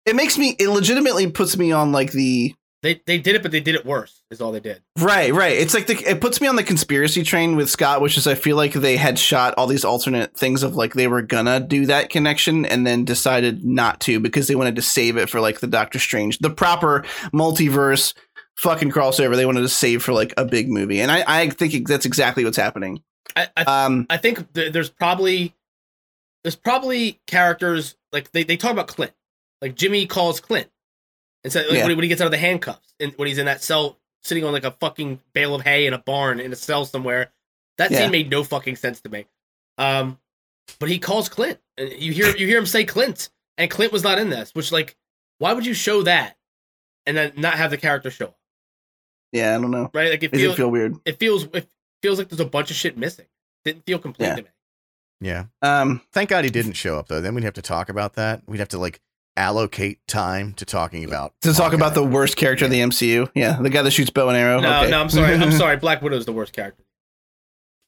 It 0.07 0.17
makes 0.17 0.37
me. 0.37 0.57
It 0.59 0.69
legitimately 0.69 1.31
puts 1.31 1.57
me 1.57 1.71
on 1.71 1.93
like 1.93 2.11
the 2.11 2.55
They 2.85 3.01
they 3.07 3.17
did 3.17 3.35
it, 3.35 3.41
but 3.43 3.51
they 3.51 3.61
did 3.61 3.75
it 3.77 3.87
worse. 3.87 4.23
Is 4.31 4.43
all 4.43 4.53
they 4.53 4.61
did. 4.61 4.83
right, 4.99 5.33
right. 5.33 5.57
It's 5.57 5.73
like 5.73 5.87
the. 5.87 5.97
It 6.07 6.21
puts 6.21 6.39
me 6.39 6.49
on 6.49 6.57
the 6.57 6.63
conspiracy 6.63 7.23
train 7.23 7.57
with 7.57 7.71
Scott, 7.71 8.03
which 8.03 8.19
is 8.19 8.27
I 8.27 8.35
feel 8.35 8.59
like 8.59 8.75
they 8.75 8.99
had 8.99 9.19
shot 9.19 9.55
all 9.57 9.67
these 9.67 9.87
alternate 9.87 10.37
things 10.37 10.63
of 10.63 10.77
like 10.77 10.93
they 10.93 11.09
were 11.09 11.23
gonna 11.23 11.61
do 11.61 11.87
that 11.87 12.11
connection 12.11 12.67
and 12.67 12.87
then 12.87 13.07
decided 13.07 13.65
not 13.65 14.01
to 14.01 14.21
because 14.21 14.49
they 14.49 14.55
wanted 14.55 14.77
to 14.77 14.83
save 14.83 15.17
it 15.17 15.31
for 15.31 15.41
like 15.41 15.61
the 15.61 15.67
Doctor 15.67 15.99
Strange, 15.99 16.41
the 16.41 16.51
proper 16.51 17.07
multiverse 17.33 18.13
fucking 18.59 18.91
crossover. 18.91 19.35
They 19.35 19.47
wanted 19.47 19.63
to 19.63 19.69
save 19.71 20.03
for 20.03 20.13
like 20.13 20.35
a 20.37 20.45
big 20.45 20.69
movie, 20.69 21.01
and 21.01 21.11
I 21.11 21.25
I 21.27 21.49
think 21.49 21.89
that's 21.89 22.05
exactly 22.05 22.45
what's 22.45 22.59
happening. 22.59 23.03
I 23.35 23.49
I, 23.57 23.63
Um, 23.87 24.07
I 24.11 24.19
think 24.19 24.53
th- 24.53 24.75
there's 24.75 24.91
probably 24.91 25.55
there's 26.43 26.57
probably 26.57 27.19
characters 27.27 27.97
like 28.13 28.31
they, 28.33 28.43
they 28.43 28.59
talk 28.59 28.73
about 28.73 28.89
Clint. 28.89 29.13
Like 29.63 29.75
Jimmy 29.75 30.05
calls 30.05 30.39
Clint. 30.39 30.69
And 31.45 31.53
so 31.53 31.61
like, 31.61 31.71
Yeah. 31.73 31.81
when, 31.83 31.91
he, 31.91 31.97
when 31.97 32.03
he 32.05 32.09
gets 32.09 32.21
out 32.21 32.27
of 32.27 32.31
the 32.33 32.39
handcuffs 32.39 32.95
and 32.99 33.13
when 33.17 33.29
he's 33.29 33.39
in 33.39 33.47
that 33.47 33.63
cell 33.63 33.99
sitting 34.23 34.45
on 34.45 34.53
like 34.53 34.65
a 34.65 34.71
fucking 34.73 35.21
bale 35.35 35.55
of 35.55 35.63
hay 35.63 35.87
in 35.87 35.93
a 35.93 35.99
barn 35.99 36.41
in 36.41 36.53
a 36.53 36.57
cell 36.57 36.85
somewhere. 36.87 37.33
That 37.79 37.91
Yeah. 37.91 37.99
scene 38.01 38.11
made 38.11 38.31
no 38.31 38.43
fucking 38.45 38.77
sense 38.77 39.01
to 39.03 39.09
me. 39.09 39.27
Um 39.79 40.19
but 40.81 40.89
he 40.89 40.99
calls 40.99 41.29
Clint. 41.29 41.59
And 41.77 41.93
you 41.93 42.13
hear 42.13 42.35
you 42.37 42.47
hear 42.47 42.59
him 42.59 42.67
say 42.67 42.85
Clint 42.85 43.29
and 43.59 43.71
Clint 43.71 43.93
was 43.93 44.03
not 44.03 44.19
in 44.19 44.31
this, 44.31 44.51
which 44.55 44.73
like 44.73 44.97
why 45.39 45.53
would 45.53 45.67
you 45.67 45.75
show 45.75 46.03
that 46.03 46.37
and 47.07 47.17
then 47.17 47.33
not 47.37 47.55
have 47.55 47.71
the 47.71 47.77
character 47.77 48.11
show 48.11 48.27
up? 48.27 48.39
yeah, 49.33 49.57
I 49.57 49.61
don't 49.61 49.71
know. 49.73 49.91
Right? 49.93 50.11
Like 50.11 50.23
it 50.23 50.33
Makes 50.33 50.43
feels 50.43 50.55
it 50.55 50.57
feel 50.57 50.71
weird. 50.71 50.97
it 51.05 51.19
feels 51.19 51.45
it 51.53 51.69
feels 52.03 52.19
like 52.19 52.29
there's 52.29 52.41
a 52.41 52.45
bunch 52.47 52.71
of 52.71 52.77
shit 52.77 52.97
missing. 52.97 53.27
Didn't 53.65 53.85
feel 53.85 53.99
complete 53.99 54.27
Yeah. 54.27 54.35
to 54.37 54.43
me. 54.43 54.49
Yeah. 55.21 55.45
Um, 55.63 56.03
Thank 56.13 56.31
God 56.31 56.45
he 56.45 56.51
didn't 56.51 56.75
show 56.75 56.99
up 56.99 57.09
though. 57.09 57.21
Then 57.21 57.35
we'd 57.35 57.45
have 57.45 57.55
to 57.55 57.63
talk 57.63 57.89
about 57.89 58.15
that. 58.15 58.43
We'd 58.47 58.59
have 58.61 58.69
to 58.71 58.79
like 58.79 59.01
allocate 59.37 59.99
time 60.07 60.53
to 60.55 60.65
talking 60.65 61.05
about 61.05 61.33
to 61.43 61.53
talk 61.53 61.73
about 61.73 61.95
the 61.95 62.05
worst 62.05 62.37
character 62.37 62.65
in 62.65 62.71
the 62.71 62.81
MCU. 62.81 63.29
Yeah, 63.35 63.59
the 63.61 63.71
guy 63.71 63.83
that 63.83 63.91
shoots 63.91 64.11
bow 64.11 64.29
and 64.29 64.37
arrow. 64.37 64.61
No, 64.61 64.81
okay. 64.83 64.91
no, 64.91 65.01
I'm 65.01 65.11
sorry. 65.11 65.35
I'm 65.35 65.53
sorry. 65.65 65.77
Black 65.77 66.03
Widow's 66.03 66.25
the 66.27 66.33
worst 66.33 66.53
character. 66.53 66.83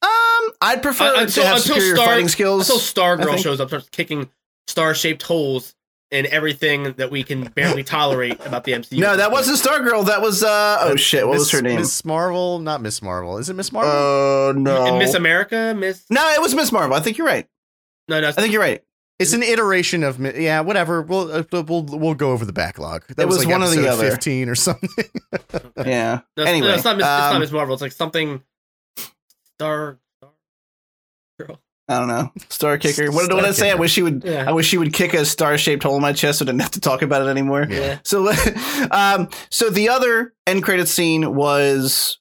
Um, 0.03 0.53
I'd 0.61 0.83
prefer 0.83 1.05
Uh, 1.15 1.21
until- 1.23 1.43
to 1.43 1.49
have 1.49 1.57
until 1.59 1.81
Star- 1.81 2.07
fighting 2.07 2.29
skills. 2.29 2.69
Until 2.71 2.81
I 3.05 3.17
Stargirl 3.17 3.39
shows 3.39 3.61
up, 3.61 3.69
starts 3.69 3.89
kicking 3.91 4.29
star-shaped 4.69 5.23
holes 5.23 5.75
in 6.11 6.27
everything 6.27 6.93
that 6.95 7.11
we 7.11 7.23
can 7.25 7.45
barely 7.45 7.83
tolerate 7.83 8.45
about 8.47 8.63
the 8.65 8.73
MCU. 8.73 8.99
No, 8.99 9.17
that 9.17 9.33
wasn't 9.33 9.59
Stargirl. 9.59 10.07
That 10.07 10.23
was 10.23 10.43
uh 10.45 10.79
oh 10.81 10.97
shit. 10.97 11.27
What 11.27 11.35
Miss- 11.35 11.41
was 11.41 11.51
her 11.53 11.63
name? 11.63 11.77
Miss 11.81 12.05
Marvel, 12.05 12.59
not 12.61 12.81
Miss 12.83 13.03
Marvel. 13.03 13.39
Is 13.39 13.49
it 13.49 13.55
Miss 13.55 13.73
Marvel? 13.73 13.91
Oh 13.93 14.53
no. 14.57 14.87
And 14.87 14.99
Miss 14.99 15.15
America, 15.15 15.75
Miss. 15.77 16.05
no, 16.11 16.29
it 16.33 16.41
was 16.41 16.55
Miss 16.55 16.71
Marvel. 16.71 16.97
I 16.97 17.01
think 17.01 17.19
you're 17.19 17.27
right. 17.27 17.49
No, 18.09 18.21
no, 18.21 18.29
I 18.29 18.33
think 18.33 18.53
you're 18.53 18.61
right. 18.63 18.85
It's 19.19 19.33
an 19.33 19.43
iteration 19.43 20.03
of 20.03 20.21
yeah, 20.21 20.61
whatever. 20.61 21.03
We'll 21.03 21.33
uh, 21.33 21.43
we'll 21.53 21.85
we'll 21.85 22.15
go 22.15 22.33
over 22.33 22.45
the 22.45 22.53
backlog. 22.53 23.07
That 23.17 23.23
It 23.23 23.27
was 23.27 23.39
like 23.39 23.49
one 23.49 23.63
or 23.63 23.69
the 23.69 23.79
episode 23.79 23.89
other. 23.93 24.11
Fifteen 24.11 24.49
or 24.49 24.55
something. 24.55 24.89
Yeah. 25.85 26.21
no, 26.37 26.45
anyway, 26.45 26.69
no, 26.69 26.75
it's 26.75 26.85
not 26.85 26.97
Miss, 26.97 27.05
it's 27.05 27.11
um, 27.13 27.33
not 27.35 27.39
Miss 27.39 27.53
Marvel. 27.53 27.75
It's 27.75 27.83
like 27.83 27.93
something. 27.93 28.43
Star. 29.55 29.99
Star 30.19 30.31
Girl. 31.39 31.61
I 31.89 31.99
don't 31.99 32.09
know. 32.09 32.33
Star 32.49 32.79
kicker. 32.79 33.13
What 33.13 33.31
did 33.31 33.39
I 33.39 33.51
say? 33.53 33.69
I 33.69 33.71
Kicker. 33.73 33.81
wish 33.81 33.93
she 33.93 34.03
would. 34.03 34.25
Yeah. 34.25 34.49
I 34.49 34.53
wish 34.53 34.67
she 34.67 34.77
would 34.79 34.93
kick 34.93 35.15
a 35.15 35.25
star 35.25 35.57
shaped 35.57 35.83
hole 35.85 35.95
in 35.97 36.03
my 36.03 36.13
chest 36.13 36.41
so 36.41 36.45
I 36.45 36.47
didn't 36.47 36.63
have 36.63 36.73
to 36.73 36.81
talk 36.81 37.03
about 37.03 37.23
it 37.23 37.29
anymore. 37.29 37.67
Yeah. 37.69 37.79
Yeah. 37.79 37.99
So, 38.03 38.29
um, 38.91 39.29
so 39.51 39.71
the 39.71 39.89
other 39.91 40.35
end 40.47 40.63
credit 40.65 40.89
scene 40.89 41.35
was 41.35 42.19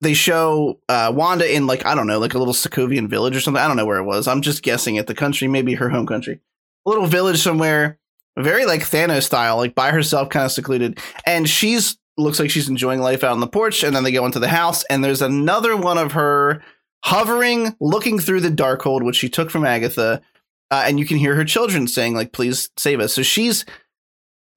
they 0.00 0.14
show 0.14 0.80
uh, 0.88 1.12
Wanda 1.14 1.52
in 1.52 1.66
like 1.66 1.86
I 1.86 1.94
don't 1.94 2.06
know, 2.06 2.18
like 2.18 2.34
a 2.34 2.38
little 2.38 2.54
Sokovian 2.54 3.08
village 3.08 3.36
or 3.36 3.40
something. 3.40 3.62
I 3.62 3.66
don't 3.66 3.76
know 3.76 3.86
where 3.86 3.98
it 3.98 4.04
was. 4.04 4.28
I'm 4.28 4.42
just 4.42 4.62
guessing 4.62 4.98
at 4.98 5.06
the 5.06 5.14
country, 5.14 5.48
maybe 5.48 5.74
her 5.74 5.88
home 5.88 6.06
country, 6.06 6.40
a 6.84 6.90
little 6.90 7.06
village 7.06 7.38
somewhere, 7.38 7.98
very 8.36 8.66
like 8.66 8.82
Thanos 8.82 9.24
style, 9.24 9.56
like 9.56 9.74
by 9.74 9.90
herself, 9.90 10.28
kind 10.28 10.44
of 10.44 10.52
secluded. 10.52 10.98
And 11.24 11.48
she's 11.48 11.96
looks 12.18 12.40
like 12.40 12.50
she's 12.50 12.68
enjoying 12.68 13.00
life 13.00 13.22
out 13.22 13.32
on 13.32 13.40
the 13.40 13.46
porch. 13.46 13.82
And 13.82 13.94
then 13.94 14.04
they 14.04 14.12
go 14.12 14.26
into 14.26 14.38
the 14.38 14.48
house, 14.48 14.84
and 14.84 15.02
there's 15.02 15.22
another 15.22 15.76
one 15.76 15.98
of 15.98 16.12
her 16.12 16.62
hovering, 17.04 17.76
looking 17.80 18.18
through 18.18 18.40
the 18.40 18.50
Darkhold, 18.50 19.02
which 19.02 19.16
she 19.16 19.28
took 19.28 19.50
from 19.50 19.64
Agatha. 19.64 20.22
Uh, 20.70 20.82
and 20.86 20.98
you 20.98 21.06
can 21.06 21.16
hear 21.16 21.36
her 21.36 21.44
children 21.44 21.86
saying 21.86 22.14
like, 22.14 22.32
"Please 22.32 22.70
save 22.76 23.00
us." 23.00 23.14
So 23.14 23.22
she's 23.22 23.64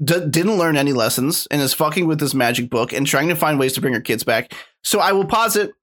d- 0.03 0.26
didn't 0.30 0.57
learn 0.57 0.77
any 0.77 0.93
lessons 0.93 1.47
and 1.51 1.61
is 1.61 1.73
fucking 1.73 2.07
with 2.07 2.19
this 2.19 2.34
magic 2.34 2.69
book 2.69 2.93
and 2.93 3.05
trying 3.05 3.30
to 3.30 3.35
find 3.35 3.59
ways 3.59 3.73
to 3.73 3.81
bring 3.81 3.93
her 3.93 4.01
kids 4.01 4.23
back. 4.23 4.53
So 4.84 4.99
I 4.99 5.11
will 5.11 5.26
posit 5.26 5.73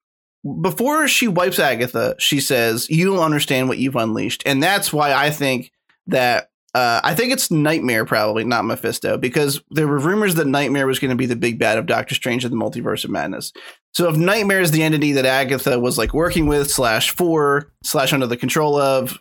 before 0.61 1.09
she 1.09 1.29
wipes 1.29 1.59
Agatha, 1.59 2.15
she 2.19 2.41
says, 2.41 2.89
"You 2.89 3.07
don't 3.07 3.19
understand 3.19 3.69
what 3.69 3.79
you've 3.79 3.97
unleashed," 3.97 4.43
and 4.47 4.63
that's 4.63 4.93
why 4.93 5.13
I 5.13 5.31
think 5.31 5.73
that. 6.07 6.51
Uh, 6.75 7.01
I 7.03 7.15
think 7.15 7.33
it's 7.33 7.51
Nightmare, 7.51 8.05
probably 8.05 8.45
not 8.45 8.67
Mephisto, 8.67 9.17
because 9.17 9.63
there 9.71 9.89
were 9.89 9.99
rumors 9.99 10.35
that 10.35 10.47
Nightmare 10.47 10.87
was 10.87 10.99
going 10.99 11.09
to 11.09 11.17
be 11.17 11.25
the 11.25 11.35
big 11.35 11.59
bad 11.59 11.79
of 11.79 11.87
Doctor 11.87 12.15
Strange 12.15 12.45
and 12.45 12.53
the 12.53 12.59
Multiverse 12.59 13.03
of 13.03 13.11
Madness. 13.11 13.55
So 13.95 14.11
if 14.11 14.17
Nightmare 14.19 14.61
is 14.61 14.73
the 14.73 14.83
entity 14.83 15.13
that 15.13 15.25
Agatha 15.25 15.81
was 15.81 15.97
like 15.97 16.13
working 16.13 16.47
with 16.47 16.71
slash 16.71 17.13
for 17.13 17.73
slash 17.83 18.13
under 18.13 18.27
the 18.27 18.37
control 18.37 18.79
of, 18.79 19.19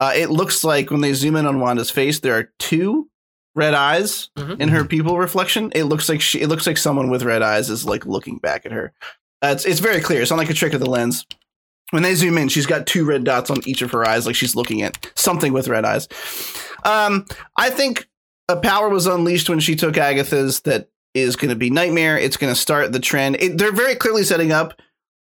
uh, 0.00 0.10
it 0.16 0.30
looks 0.30 0.64
like 0.64 0.90
when 0.90 1.02
they 1.02 1.12
zoom 1.12 1.36
in 1.36 1.46
on 1.46 1.60
Wanda's 1.60 1.92
face, 1.92 2.18
there 2.18 2.36
are 2.36 2.50
two 2.58 3.08
red 3.54 3.74
eyes 3.74 4.30
Mhm. 4.38 4.60
in 4.60 4.68
her 4.70 4.84
people 4.84 5.18
reflection. 5.18 5.70
It 5.74 5.84
looks 5.84 6.08
like 6.08 6.20
she. 6.20 6.40
It 6.40 6.48
looks 6.48 6.66
like 6.66 6.78
someone 6.78 7.10
with 7.10 7.22
red 7.22 7.42
eyes 7.42 7.68
is 7.70 7.84
like 7.84 8.06
looking 8.06 8.38
back 8.38 8.64
at 8.66 8.72
her. 8.72 8.92
Uh, 9.42 9.48
it's 9.48 9.64
it's 9.64 9.80
very 9.80 10.00
clear. 10.00 10.22
It's 10.22 10.30
not 10.30 10.38
like 10.38 10.50
a 10.50 10.54
trick 10.54 10.72
of 10.74 10.80
the 10.80 10.88
lens. 10.90 11.26
When 11.90 12.02
they 12.02 12.14
zoom 12.14 12.38
in, 12.38 12.48
she's 12.48 12.64
got 12.66 12.86
two 12.86 13.04
red 13.04 13.24
dots 13.24 13.50
on 13.50 13.60
each 13.66 13.82
of 13.82 13.90
her 13.90 14.06
eyes, 14.08 14.24
like 14.26 14.34
she's 14.36 14.54
looking 14.56 14.80
at 14.82 15.10
something 15.14 15.52
with 15.52 15.68
red 15.68 15.84
eyes. 15.84 16.08
Um, 16.84 17.26
I 17.56 17.68
think 17.70 18.08
a 18.48 18.56
power 18.56 18.88
was 18.88 19.06
unleashed 19.06 19.48
when 19.50 19.60
she 19.60 19.76
took 19.76 19.98
Agatha's 19.98 20.60
that 20.60 20.88
is 21.14 21.36
going 21.36 21.50
to 21.50 21.56
be 21.56 21.68
nightmare. 21.68 22.16
It's 22.18 22.38
going 22.38 22.52
to 22.52 22.58
start 22.58 22.92
the 22.92 23.00
trend. 23.00 23.36
It, 23.40 23.58
they're 23.58 23.72
very 23.72 23.94
clearly 23.94 24.24
setting 24.24 24.52
up 24.52 24.80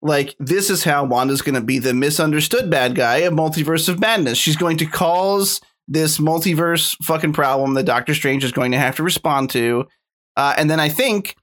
like 0.02 0.36
this 0.40 0.70
is 0.72 0.84
how 0.84 1.06
Wanda's 1.06 1.42
going 1.44 1.56
to 1.56 1.62
be 1.62 1.78
the 1.80 1.94
misunderstood 1.94 2.70
bad 2.72 2.96
guy 2.96 3.18
of 3.18 3.34
Multiverse 3.34 3.88
of 3.88 4.00
Madness. 4.00 4.38
She's 4.40 4.56
going 4.58 4.78
to 4.78 4.86
cause 4.88 5.62
this 5.88 6.18
multiverse 6.18 6.96
fucking 7.04 7.34
problem 7.34 7.74
that 7.76 7.84
Doctor 7.84 8.14
Strange 8.14 8.44
is 8.44 8.52
going 8.52 8.72
to 8.72 8.78
have 8.78 8.96
to 8.98 9.04
respond 9.04 9.50
to. 9.52 9.86
Uh, 10.36 10.54
and 10.58 10.70
then 10.70 10.80
I 10.80 10.90
think 10.90 11.36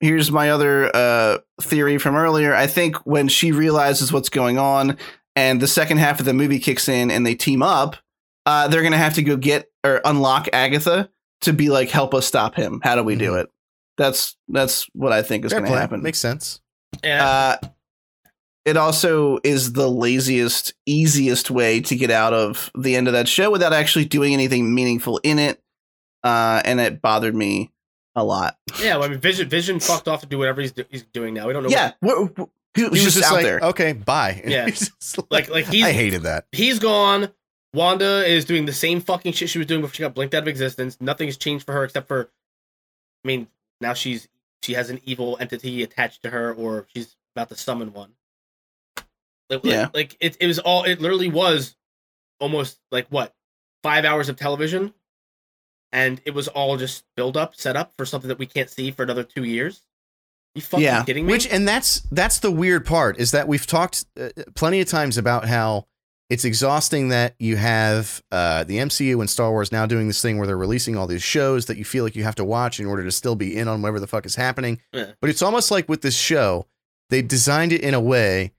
here's 0.00 0.30
my 0.30 0.50
other 0.50 0.94
uh, 0.94 1.38
theory 1.60 1.98
from 1.98 2.14
earlier. 2.14 2.54
I 2.54 2.66
think 2.66 2.96
when 3.06 3.28
she 3.28 3.50
realizes 3.52 4.12
what's 4.12 4.28
going 4.28 4.58
on 4.58 4.96
and 5.34 5.60
the 5.60 5.66
second 5.66 5.98
half 5.98 6.20
of 6.20 6.26
the 6.26 6.34
movie 6.34 6.58
kicks 6.58 6.88
in 6.88 7.10
and 7.10 7.26
they 7.26 7.34
team 7.34 7.62
up, 7.62 7.96
uh, 8.46 8.68
they're 8.68 8.82
going 8.82 8.92
to 8.92 8.98
have 8.98 9.14
to 9.14 9.22
go 9.22 9.36
get 9.36 9.70
or 9.84 10.00
unlock 10.04 10.48
Agatha 10.52 11.10
to 11.42 11.52
be 11.52 11.68
like, 11.70 11.88
help 11.90 12.14
us 12.14 12.26
stop 12.26 12.54
him. 12.54 12.80
How 12.82 12.94
do 12.94 13.02
we 13.02 13.16
do 13.16 13.32
Mhm. 13.32 13.42
it? 13.42 13.50
That's 13.96 14.36
that's 14.48 14.86
what 14.92 15.12
I 15.12 15.22
think 15.22 15.44
is 15.44 15.52
going 15.52 15.64
to 15.64 15.70
happen. 15.70 16.02
Makes 16.02 16.18
sense. 16.20 16.60
Yeah. 17.02 17.56
It 18.64 18.76
also 18.76 19.38
is 19.44 19.72
the 19.72 19.88
laziest, 19.88 20.74
easiest 20.84 21.50
way 21.50 21.80
to 21.80 21.96
get 21.96 22.10
out 22.10 22.34
of 22.34 22.70
the 22.76 22.96
end 22.96 23.06
of 23.06 23.12
that 23.14 23.26
show 23.28 23.50
without 23.50 23.72
actually 23.72 24.04
doing 24.04 24.34
anything 24.34 24.74
meaningful 24.74 25.18
in 25.22 25.38
it. 25.38 25.62
Uh, 26.22 26.60
and 26.64 26.78
it 26.80 27.00
bothered 27.00 27.34
me 27.34 27.72
a 28.14 28.24
lot. 28.24 28.58
yeah. 28.82 28.96
Well, 28.96 29.04
I 29.04 29.08
mean, 29.08 29.20
Vision. 29.20 29.48
Vision 29.48 29.80
fucked 29.80 30.08
off 30.08 30.20
to 30.20 30.26
do 30.26 30.36
whatever 30.38 30.60
he's, 30.60 30.72
do- 30.72 30.84
he's 30.90 31.04
doing 31.04 31.32
now. 31.34 31.46
We 31.46 31.52
don't 31.54 31.62
know. 31.62 31.68
Yeah, 31.70 31.92
wh- 32.04 32.28
wh- 32.38 32.44
he 32.74 32.84
was, 32.84 32.98
He 32.98 33.04
was 33.06 33.14
just, 33.14 33.16
just 33.18 33.30
out 33.30 33.34
like, 33.36 33.44
there. 33.44 33.60
okay, 33.60 33.92
bye. 33.92 34.42
Yeah. 34.46 34.66
He's 34.66 34.90
just 35.00 35.18
Like, 35.30 35.48
like 35.48 35.66
he's 35.66 35.84
I 35.84 35.92
hated 35.92 36.22
that. 36.24 36.46
he's 36.52 36.78
gone. 36.78 37.30
Wanda 37.72 38.26
is 38.26 38.44
doing 38.44 38.66
the 38.66 38.72
same 38.72 39.00
fucking 39.00 39.32
shit 39.32 39.48
she 39.48 39.58
was 39.58 39.66
doing 39.66 39.80
before 39.80 39.94
she 39.94 40.02
got 40.02 40.14
blinked 40.14 40.34
out 40.34 40.42
of 40.42 40.48
existence. 40.48 40.98
Nothing 41.00 41.28
has 41.28 41.36
changed 41.36 41.64
for 41.64 41.72
her 41.72 41.84
except 41.84 42.08
for, 42.08 42.30
I 43.24 43.28
mean, 43.28 43.46
now 43.80 43.94
she's 43.94 44.28
she 44.62 44.72
has 44.74 44.90
an 44.90 45.00
evil 45.04 45.36
entity 45.40 45.82
attached 45.84 46.22
to 46.24 46.30
her, 46.30 46.52
or 46.52 46.86
she's 46.94 47.14
about 47.36 47.48
to 47.50 47.54
summon 47.56 47.92
one. 47.92 48.12
Like, 49.50 49.64
like- 49.64 49.72
Yeah. 49.72 49.88
like 49.94 50.16
it, 50.20 50.36
it 50.40 50.46
was 50.46 50.58
all. 50.58 50.84
It 50.84 51.00
literally 51.00 51.28
was 51.28 51.76
almost 52.40 52.78
like 52.90 53.06
what 53.08 53.34
five 53.82 54.04
hours 54.04 54.28
of 54.28 54.36
television, 54.36 54.92
and 55.92 56.20
it 56.24 56.34
was 56.34 56.48
all 56.48 56.76
just 56.76 57.04
build 57.16 57.36
up, 57.36 57.54
set 57.54 57.76
up 57.76 57.92
for 57.96 58.04
something 58.04 58.28
that 58.28 58.38
we 58.38 58.46
can't 58.46 58.70
see 58.70 58.90
for 58.90 59.02
another 59.02 59.22
two 59.24 59.44
years. 59.44 59.82
You 60.54 60.62
fucking 60.62 60.84
Yeah. 60.84 61.04
kidding 61.04 61.26
me? 61.26 61.32
Which 61.32 61.46
and 61.46 61.66
that's 61.68 62.00
that's 62.10 62.38
the 62.40 62.50
weird 62.50 62.84
part 62.84 63.18
is 63.18 63.30
that 63.32 63.48
we've 63.48 63.66
talked 63.66 64.04
uh, 64.20 64.30
plenty 64.54 64.80
of 64.80 64.88
times 64.88 65.16
about 65.18 65.46
how 65.46 65.86
it's 66.30 66.44
exhausting 66.44 67.08
that 67.08 67.34
you 67.38 67.56
have 67.56 68.22
uh, 68.30 68.62
the 68.64 68.76
MCU 68.78 69.18
and 69.20 69.30
Star 69.30 69.50
Wars 69.50 69.72
now 69.72 69.86
doing 69.86 70.08
this 70.08 70.20
thing 70.20 70.36
where 70.36 70.46
they're 70.46 70.58
releasing 70.58 70.94
all 70.96 71.06
these 71.06 71.22
shows 71.22 71.66
that 71.66 71.78
you 71.78 71.84
feel 71.86 72.04
like 72.04 72.14
you 72.16 72.24
have 72.24 72.34
to 72.34 72.44
watch 72.44 72.80
in 72.80 72.86
order 72.86 73.02
to 73.04 73.10
still 73.12 73.34
be 73.34 73.56
in 73.56 73.66
on 73.66 73.80
whatever 73.80 73.98
the 74.00 74.06
fuck 74.06 74.26
is 74.26 74.34
happening. 74.34 74.78
Yeah. 74.92 75.12
But 75.22 75.30
it's 75.30 75.40
almost 75.40 75.70
like 75.70 75.88
with 75.88 76.02
this 76.02 76.16
show, 76.16 76.66
they 77.08 77.22
designed 77.22 77.72
it 77.72 77.80
in 77.80 77.94
a 77.94 78.00
way 78.00 78.52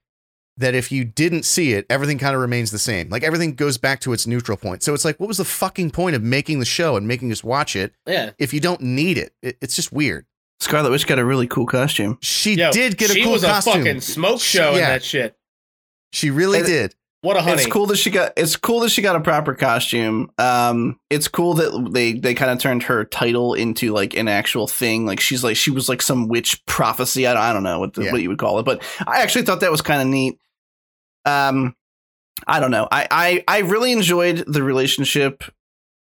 that 0.60 0.76
if 0.76 0.92
you 0.92 1.04
didn't 1.04 1.44
see 1.44 1.74
it, 1.74 1.86
everything 1.90 2.18
kind 2.20 2.36
of 2.36 2.42
remains 2.42 2.70
the 2.72 2.80
same. 2.80 3.10
Like 3.10 3.24
everything 3.24 3.56
goes 3.56 3.78
back 3.78 4.00
to 4.02 4.14
its 4.14 4.28
neutral 4.28 4.58
point. 4.58 4.84
So 4.84 4.94
it's 4.94 5.04
like, 5.06 5.20
what 5.20 5.28
was 5.28 5.38
the 5.38 5.46
fucking 5.46 5.92
point 5.92 6.16
of 6.16 6.22
making 6.22 6.60
the 6.60 6.66
show 6.66 6.96
and 6.96 7.08
making 7.08 7.32
us 7.32 7.44
watch 7.44 7.76
it 7.76 7.94
yeah, 8.06 8.32
if 8.38 8.54
you 8.54 8.60
don't 8.60 8.82
need 8.82 9.18
it? 9.18 9.34
it 9.42 9.58
it's 9.62 9.76
just 9.76 9.92
weird. 9.92 10.26
Scarlet 10.60 10.92
Witch 10.92 11.08
got 11.08 11.18
a 11.20 11.26
really 11.26 11.48
cool 11.48 11.66
costume. 11.66 12.18
She 12.22 12.56
Yo, 12.56 12.72
did 12.72 12.98
get 12.98 13.10
a 13.10 13.14
she 13.14 13.24
cool 13.24 13.32
was 13.34 13.44
costume. 13.44 13.74
a 13.74 13.78
fucking 13.78 14.02
smoke 14.02 14.42
show 14.42 14.72
in 14.72 14.80
Yeah. 14.80 14.90
that 14.92 15.04
shit. 15.04 15.36
She 16.12 16.30
really 16.30 16.60
And- 16.60 16.68
did. 16.68 16.96
What 17.22 17.36
a 17.36 17.42
honey! 17.42 17.64
It's 17.64 17.66
cool 17.70 17.86
that 17.88 17.98
she 17.98 18.12
got. 18.12 18.32
It's 18.38 18.56
cool 18.56 18.80
that 18.80 18.92
she 18.92 19.02
got 19.02 19.18
a 19.18 19.20
proper 19.20 19.54
costume. 19.54 20.32
Um, 20.38 20.98
it's 21.10 21.28
cool 21.28 21.54
that 21.56 21.90
they 21.92 22.14
they 22.14 22.34
kind 22.34 22.50
of 22.50 22.60
turned 22.60 22.84
her 22.84 23.04
title 23.04 23.56
into 23.56 23.92
like 23.92 24.16
an 24.16 24.30
actual 24.30 24.68
thing. 24.68 25.06
Like 25.06 25.20
she's 25.20 25.44
like 25.44 25.58
she 25.58 25.70
was 25.70 25.90
like 25.90 26.02
some 26.02 26.30
witch 26.30 26.66
prophecy. 26.66 27.28
I 27.28 27.34
don't, 27.34 27.44
I 27.44 27.52
don't 27.52 27.64
know 27.64 27.78
what 27.78 27.94
the, 27.96 28.04
Yeah. 28.06 28.14
what 28.14 28.22
you 28.22 28.30
would 28.30 28.38
call 28.38 28.58
it, 28.60 28.64
but 28.64 28.82
I 29.06 29.22
actually 29.22 29.42
thought 29.44 29.60
that 29.60 29.70
was 29.70 29.82
kind 29.82 30.02
of 30.02 30.08
neat. 30.08 30.40
Um, 31.30 31.76
I 32.48 32.60
don't 32.60 32.72
know. 32.72 32.88
I, 32.92 33.08
I 33.12 33.44
I 33.48 33.60
really 33.60 33.92
enjoyed 33.92 34.44
the 34.48 34.64
relationship 34.64 35.44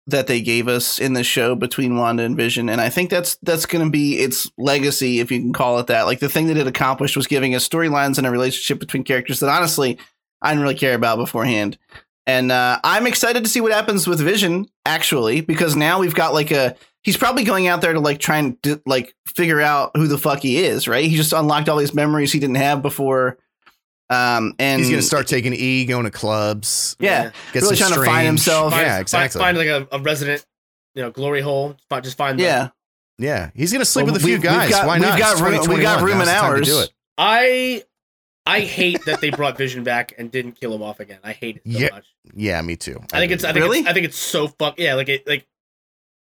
that 0.08 0.26
they 0.26 0.40
gave 0.40 0.66
us 0.66 0.98
in 0.98 1.12
the 1.12 1.22
show 1.22 1.54
between 1.54 1.96
Wanda 1.96 2.24
and 2.24 2.36
Vision, 2.36 2.68
and 2.68 2.80
I 2.80 2.88
think 2.88 3.10
that's 3.10 3.36
that's 3.42 3.66
going 3.66 3.84
to 3.84 3.90
be 3.90 4.18
its 4.18 4.50
legacy, 4.58 5.20
if 5.20 5.30
you 5.30 5.40
can 5.40 5.52
call 5.52 5.78
it 5.78 5.86
that. 5.86 6.06
Like 6.06 6.20
the 6.20 6.28
thing 6.28 6.48
that 6.48 6.56
it 6.56 6.66
accomplished 6.66 7.16
was 7.16 7.26
giving 7.26 7.54
us 7.54 7.68
storylines 7.68 8.18
and 8.18 8.26
a 8.26 8.30
relationship 8.30 8.80
between 8.80 9.04
characters 9.04 9.40
that 9.40 9.48
honestly 9.48 9.98
I 10.40 10.50
didn't 10.50 10.62
really 10.62 10.74
care 10.74 10.94
about 10.94 11.18
beforehand. 11.18 11.78
And 12.26 12.52
uh, 12.52 12.78
I'm 12.84 13.06
excited 13.06 13.42
to 13.44 13.50
see 13.50 13.60
what 13.60 13.72
happens 13.72 14.06
with 14.06 14.20
Vision 14.20 14.66
actually, 14.86 15.40
because 15.40 15.76
now 15.76 15.98
we've 16.00 16.14
got 16.14 16.34
like 16.34 16.50
a 16.50 16.76
he's 17.02 17.16
probably 17.16 17.44
going 17.44 17.68
out 17.68 17.80
there 17.80 17.92
to 17.92 18.00
like 18.00 18.18
try 18.18 18.38
and 18.38 18.56
like 18.86 19.14
figure 19.26 19.60
out 19.60 19.92
who 19.96 20.06
the 20.06 20.18
fuck 20.18 20.40
he 20.40 20.58
is, 20.64 20.88
right? 20.88 21.04
He 21.04 21.16
just 21.16 21.32
unlocked 21.32 21.68
all 21.68 21.78
these 21.78 21.94
memories 21.94 22.32
he 22.32 22.40
didn't 22.40 22.56
have 22.56 22.82
before. 22.82 23.38
Um, 24.10 24.54
and 24.58 24.80
He's 24.80 24.90
gonna 24.90 25.00
start 25.02 25.26
taking 25.26 25.54
E, 25.54 25.86
going 25.86 26.04
to 26.04 26.10
clubs, 26.10 26.96
yeah, 27.00 27.30
get 27.52 27.62
Really 27.62 27.76
some 27.76 27.88
trying 27.92 28.00
to 28.00 28.06
find 28.10 28.26
himself. 28.26 28.72
Find- 28.72 28.86
Yeah, 28.86 28.98
exactly. 28.98 29.38
Find, 29.40 29.56
like 29.56 29.68
a, 29.68 29.88
a 29.90 29.98
resident, 30.00 30.44
you 30.94 31.02
know, 31.02 31.10
glory 31.10 31.40
hole. 31.40 31.76
Find, 31.88 32.04
just 32.04 32.16
find. 32.18 32.38
the- 32.38 32.42
yeah. 32.44 32.68
yeah, 33.18 33.50
he's 33.54 33.72
gonna 33.72 33.84
sleep 33.86 34.04
Well, 34.04 34.12
with 34.14 34.22
a 34.22 34.26
few 34.26 34.34
we've- 34.36 34.46
we've 34.48 34.54
guys. 34.56 34.70
got- 34.70 34.86
Why 34.86 34.94
we've 34.98 35.02
not? 35.08 35.18
got 35.18 35.40
room- 35.40 35.74
we 35.74 35.80
got 35.82 36.02
room 36.02 36.18
Now's 36.18 36.28
and 36.28 36.36
the 36.36 36.40
to 36.40 36.44
hours. 36.46 36.66
do 36.66 36.80
it. 36.80 36.90
I 37.16 37.84
I 38.44 38.60
hate 38.60 39.04
that 39.06 39.20
they 39.20 39.30
brought 39.30 39.56
Vision 39.56 39.84
back 39.84 40.14
and 40.18 40.30
didn't 40.30 40.60
kill 40.60 40.74
him 40.74 40.82
off 40.82 40.98
again. 41.00 41.20
I 41.22 41.32
hate 41.32 41.56
it 41.58 41.72
so 41.72 41.78
Yeah, 41.78 41.88
much. 41.92 42.06
Yeah, 42.34 42.60
me 42.60 42.74
too. 42.76 43.00
I 43.12 43.18
think 43.20 43.30
it's 43.32 43.44
I 43.44 43.52
think 43.52 43.62
Really? 43.62 43.78
it's, 43.78 43.88
I 43.88 43.92
think 43.92 44.04
it's 44.04 44.18
so 44.18 44.48
fuck 44.48 44.78
yeah. 44.78 44.94
Like 44.94 45.08
it 45.08 45.26
like 45.26 45.46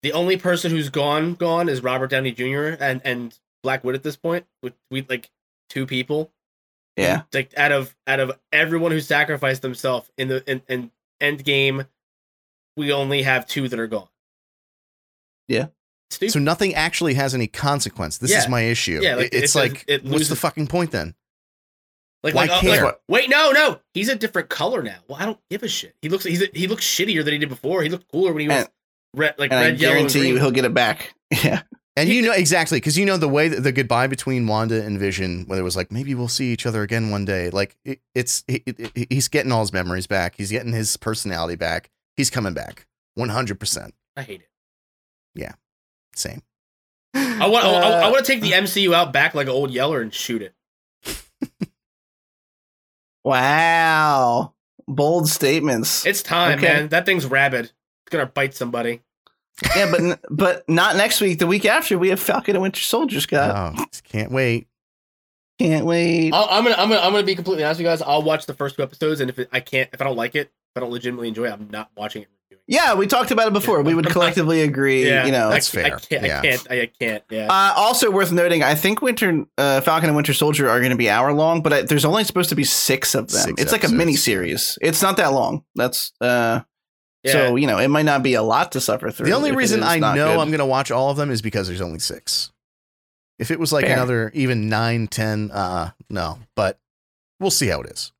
the 0.03 0.13
only 0.13 0.37
person 0.37 0.71
who's 0.71 0.89
gone 0.89 1.35
gone 1.35 1.69
is 1.69 1.83
Robert 1.83 2.09
Downey 2.11 2.31
Jr. 2.33 2.77
and 2.81 3.03
and 3.05 3.37
Black 3.63 3.83
Widow 3.85 3.97
at 3.97 4.03
this 4.05 4.17
point. 4.17 4.47
With 4.63 4.75
we 4.91 5.05
like 5.09 5.29
two 5.69 5.85
people. 5.85 6.31
Yeah. 6.97 7.23
Like 7.33 7.53
out 7.59 7.73
of 7.73 7.95
out 8.07 8.21
of 8.21 8.33
everyone 8.53 8.93
who 8.93 9.01
sacrificed 9.01 9.63
themselves 9.63 10.11
in 10.17 10.29
the 10.29 10.51
in, 10.51 10.63
in 10.69 10.91
Endgame, 11.21 11.87
we 12.77 12.93
only 12.93 13.23
have 13.23 13.47
two 13.47 13.69
that 13.69 13.79
are 13.79 13.87
gone. 13.87 14.09
Yeah. 15.49 15.67
Stupid. 16.11 16.33
So 16.33 16.39
nothing 16.39 16.75
actually 16.75 17.15
has 17.15 17.35
any 17.35 17.47
consequence. 17.49 18.19
This 18.19 18.31
is 18.33 18.49
my 18.49 18.63
issue. 18.63 19.01
Yeah, 19.03 19.17
like, 19.17 19.31
it's 19.33 19.55
it 19.55 19.59
like, 19.59 19.87
does- 19.87 19.97
it 19.97 20.05
what's 20.05 20.29
the 20.29 20.37
fucking 20.37 20.69
point 20.69 20.91
then? 20.93 21.15
like, 22.23 22.35
why 22.35 22.43
like, 22.47 22.51
uh, 22.51 22.61
care? 22.61 22.85
like, 22.85 23.01
wait, 23.09 23.29
no, 23.31 23.51
no, 23.53 23.81
he's 23.93 24.09
a 24.09 24.15
different 24.17 24.49
color 24.49 24.83
now. 24.83 24.97
Well, 25.09 25.19
I 25.21 25.27
don't 25.27 25.39
give 25.51 25.63
a 25.63 25.69
shit. 25.69 25.95
He 26.03 26.09
looks, 26.09 26.25
he's 26.25 26.43
a, 26.43 26.47
he 26.55 26.67
looks 26.67 26.85
shittier 26.85 27.25
than 27.25 27.33
he 27.35 27.39
did 27.39 27.49
before. 27.49 27.83
He 27.83 27.89
looked 27.89 28.11
cooler 28.11 28.33
when 28.33 28.41
he 28.43 28.49
was 28.49 28.57
And- 28.59 28.69
red, 29.15 29.35
like 29.39 29.51
and 29.51 29.59
I 29.61 29.65
red, 29.67 29.81
yellow, 29.81 29.95
and 29.97 30.09
guarantee 30.11 30.29
you 30.29 30.39
he'll 30.39 30.51
get 30.51 30.65
it 30.65 30.75
back. 30.75 31.15
Yeah. 31.45 31.63
And 31.99 32.11
you 32.11 32.21
know 32.21 32.33
exactly 32.33 32.77
because 32.79 32.99
you 32.99 33.07
know 33.07 33.17
the 33.17 33.29
way 33.29 33.49
that 33.49 33.63
the 33.63 33.73
goodbye 33.73 34.07
between 34.07 34.47
Wanda 34.47 34.85
and 34.85 34.99
Vision, 34.99 35.45
where 35.47 35.59
it 35.59 35.63
was 35.63 35.77
like 35.77 35.91
maybe 35.91 36.15
we'll 36.15 36.29
see 36.29 36.53
each 36.53 36.67
other 36.67 36.83
again 36.83 37.11
one 37.11 37.25
day. 37.25 37.49
Like 37.49 37.75
it, 37.87 38.01
it's 38.15 38.45
it, 38.47 38.63
it- 38.67 39.07
he's 39.11 39.29
getting 39.29 39.51
all 39.51 39.61
his 39.61 39.73
memories 39.73 40.07
back. 40.07 40.35
He's 40.37 40.51
getting 40.51 40.73
his 40.75 40.97
personality 40.99 41.57
back. 41.57 41.89
He's 42.17 42.29
coming 42.29 42.53
back, 42.53 42.87
one 43.15 43.31
hundred 43.31 43.59
percent. 43.59 43.95
I 44.15 44.23
hate 44.23 44.43
it. 44.43 44.49
Yeah, 45.35 45.53
same. 46.15 46.43
I 47.15 47.47
want, 47.47 47.65
I, 47.65 47.71
I, 47.71 48.07
Uh, 48.09 48.11
want 48.11 48.27
to 48.27 48.31
take 48.31 48.43
the 48.43 48.53
MCU 48.53 48.93
out 48.93 49.11
back 49.15 49.35
like 49.35 49.47
an 49.47 49.53
old 49.55 49.71
Yeller 49.71 50.03
and 50.03 50.13
shoot 50.13 50.43
it. 50.43 50.55
Wow. 53.25 54.53
Bold 54.87 55.29
statements. 55.29 56.07
It's 56.07 56.23
time, 56.23 56.59
Okay. 56.59 56.67
man. 56.67 56.89
That 56.89 57.07
thing's 57.07 57.27
rabid. 57.27 57.65
It's 57.65 58.11
gonna 58.11 58.27
bite 58.27 58.55
somebody. 58.55 59.03
Yeah, 59.75 59.91
but 59.91 60.21
but 60.31 60.69
not 60.69 60.97
next 60.97 61.21
week. 61.21 61.39
The 61.39 61.47
week 61.47 61.65
after, 61.65 61.99
we 61.99 62.09
have 62.11 62.21
Falcon 62.21 62.57
and 62.57 62.63
Winter 62.63 62.81
Soldier. 62.81 63.21
Scott, 63.21 63.77
oh, 63.79 63.85
can't 64.05 64.31
wait. 64.31 64.69
can't 65.59 65.87
wait. 65.87 66.33
I'll, 66.33 66.49
I'm 66.51 66.65
gonna, 66.65 66.77
I'm 66.77 66.89
gonna, 66.89 67.01
I'm 67.01 67.13
gonna 67.13 67.25
be 67.25 67.35
completely 67.35 67.65
honest 67.65 67.79
with 67.79 67.87
you 67.87 67.91
guys. 67.91 68.03
I'll 68.03 68.23
watch 68.23 68.47
the 68.47 68.55
first 68.55 68.77
two 68.77 68.83
episodes, 68.83 69.21
and 69.21 69.31
if 69.31 69.39
it, 69.39 69.49
I 69.53 69.61
can't, 69.61 69.89
if 69.93 70.01
I 70.01 70.05
don't 70.05 70.17
like 70.17 70.35
it, 70.35 70.49
if 70.49 70.77
I 70.77 70.81
don't 70.81 70.91
legitimately 70.91 71.29
enjoy 71.29 71.47
it, 71.47 71.53
I'm 71.53 71.69
not 71.71 71.91
watching 71.97 72.23
it. 72.23 72.29
Yeah, 72.69 72.95
we 72.95 73.07
talked 73.07 73.31
about 73.31 73.47
it 73.47 73.53
before. 73.53 73.83
We 73.83 73.95
would 73.95 74.07
collectively 74.11 74.63
agree. 74.63 75.07
Yeah, 75.07 75.25
you 75.25 75.31
know. 75.31 75.51
That's 75.51 75.75
I, 75.77 75.81
I 75.81 75.85
fair. 75.91 75.99
can't, 75.99 76.25
Yeah. 76.25 76.39
I 76.39 76.43
can't, 76.43 76.67
I, 76.71 76.81
I 76.81 76.87
can't. 76.87 77.25
Yeah. 77.31 77.47
Uh, 77.49 77.75
also 77.77 78.11
worth 78.11 78.33
noting, 78.33 78.65
I 78.65 78.75
think 78.75 79.03
Winter 79.03 79.45
uh, 79.57 79.81
Falcon 79.83 80.09
and 80.09 80.17
Winter 80.17 80.35
Soldier 80.35 80.69
are 80.69 80.81
going 80.81 80.91
to 80.91 80.97
be 80.97 81.09
hour 81.09 81.33
long, 81.33 81.63
but 81.63 81.73
I, 81.73 81.83
there's 81.83 82.05
only 82.05 82.25
supposed 82.25 82.49
to 82.49 82.57
be 82.57 82.65
six 82.65 83.15
of 83.15 83.29
them. 83.29 83.43
Six 83.43 83.63
it's 83.63 83.73
like 83.73 83.85
a 83.85 83.89
mini 83.89 84.17
series. 84.17 84.79
It's 84.83 85.01
not 85.01 85.17
that 85.19 85.33
long. 85.33 85.65
That's 85.77 86.13
uh, 86.21 86.61
yeah. 87.23 87.33
so 87.33 87.57
you 87.57 87.67
know 87.67 87.79
it 87.79 87.89
might 87.89 88.05
not 88.05 88.23
be 88.23 88.35
a 88.35 88.43
lot 88.43 88.73
to 88.73 88.81
suffer 88.81 89.11
through. 89.11 89.27
The 89.27 89.33
only 89.33 89.53
reason 89.53 89.83
I 89.83 89.99
know 89.99 90.15
good. 90.15 90.39
I'm 90.41 90.49
going 90.49 90.59
to 90.59 90.67
watch 90.67 90.91
all 90.91 91.11
of 91.11 91.17
them 91.17 91.31
is 91.31 91.43
because 91.43 91.69
there's 91.69 91.81
only 91.81 91.99
six. 91.99 92.53
If 93.39 93.51
it 93.51 93.59
was 93.61 93.73
like 93.73 93.85
Fair. 93.85 93.95
another 93.95 94.31
even 94.35 94.69
nine, 94.69 95.09
ten, 95.09 95.51
uh, 95.51 95.91
no. 96.09 96.39
But 96.55 96.79
we'll 97.41 97.51
see 97.51 97.67
how 97.69 97.81
it 97.83 97.91
is. 97.91 98.13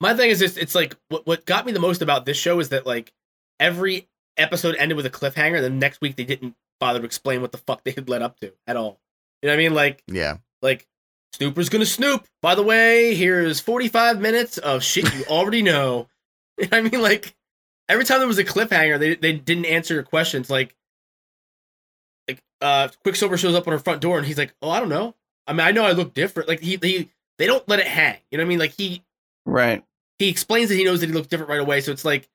My 0.00 0.14
thing 0.14 0.30
is 0.30 0.38
just 0.38 0.56
it's 0.58 0.74
like 0.74 0.96
what 1.08 1.26
what 1.26 1.44
got 1.46 1.66
me 1.66 1.72
the 1.72 1.80
most 1.80 2.02
about 2.02 2.24
this 2.24 2.36
show 2.36 2.58
is 2.60 2.70
that 2.70 2.86
like 2.86 3.12
every 3.60 4.08
episode 4.36 4.74
ended 4.76 4.96
with 4.96 5.06
a 5.06 5.10
cliffhanger, 5.10 5.56
and 5.56 5.64
then 5.64 5.78
next 5.78 6.00
week 6.00 6.16
they 6.16 6.24
didn't 6.24 6.54
bother 6.80 6.98
to 7.00 7.04
explain 7.04 7.40
what 7.42 7.52
the 7.52 7.58
fuck 7.58 7.84
they 7.84 7.92
had 7.92 8.08
led 8.08 8.22
up 8.22 8.40
to 8.40 8.52
at 8.66 8.76
all. 8.76 8.98
You 9.42 9.48
know 9.48 9.52
what 9.52 9.60
I 9.60 9.62
mean? 9.62 9.74
Like 9.74 10.02
Yeah. 10.08 10.38
like 10.62 10.86
Snooper's 11.34 11.68
gonna 11.68 11.86
snoop. 11.86 12.26
By 12.40 12.54
the 12.54 12.62
way, 12.62 13.14
here's 13.14 13.60
45 13.60 14.20
minutes 14.20 14.58
of 14.58 14.82
shit 14.82 15.12
you 15.14 15.24
already 15.26 15.62
know. 15.62 16.08
You 16.58 16.64
know 16.68 16.78
what 16.78 16.86
I 16.86 16.90
mean? 16.90 17.02
Like 17.02 17.34
every 17.92 18.04
time 18.04 18.18
there 18.18 18.28
was 18.28 18.38
a 18.38 18.44
cliffhanger, 18.44 18.98
they 18.98 19.14
they 19.14 19.32
didn't 19.32 19.66
answer 19.66 19.94
your 19.94 20.02
questions. 20.02 20.50
Like 20.50 20.74
like 22.26 22.42
uh 22.60 22.88
Quicksilver 23.02 23.36
shows 23.36 23.54
up 23.54 23.66
on 23.66 23.72
her 23.72 23.78
front 23.78 24.00
door 24.00 24.18
and 24.18 24.26
he's 24.26 24.38
like, 24.38 24.54
Oh, 24.62 24.70
I 24.70 24.80
don't 24.80 24.88
know. 24.88 25.14
I 25.46 25.52
mean, 25.52 25.60
I 25.60 25.72
know 25.72 25.84
I 25.84 25.92
look 25.92 26.14
different. 26.14 26.48
Like 26.48 26.60
he, 26.60 26.78
he 26.80 27.10
they 27.38 27.46
don't 27.46 27.68
let 27.68 27.80
it 27.80 27.86
hang. 27.86 28.18
You 28.30 28.38
know 28.38 28.42
what 28.44 28.46
I 28.46 28.48
mean? 28.48 28.58
Like 28.58 28.72
he 28.72 29.04
right. 29.44 29.84
he 30.18 30.28
explains 30.28 30.70
that 30.70 30.76
he 30.76 30.84
knows 30.84 31.00
that 31.00 31.08
he 31.08 31.12
looks 31.12 31.28
different 31.28 31.50
right 31.50 31.60
away. 31.60 31.80
So 31.80 31.92
it's 31.92 32.04
like, 32.04 32.28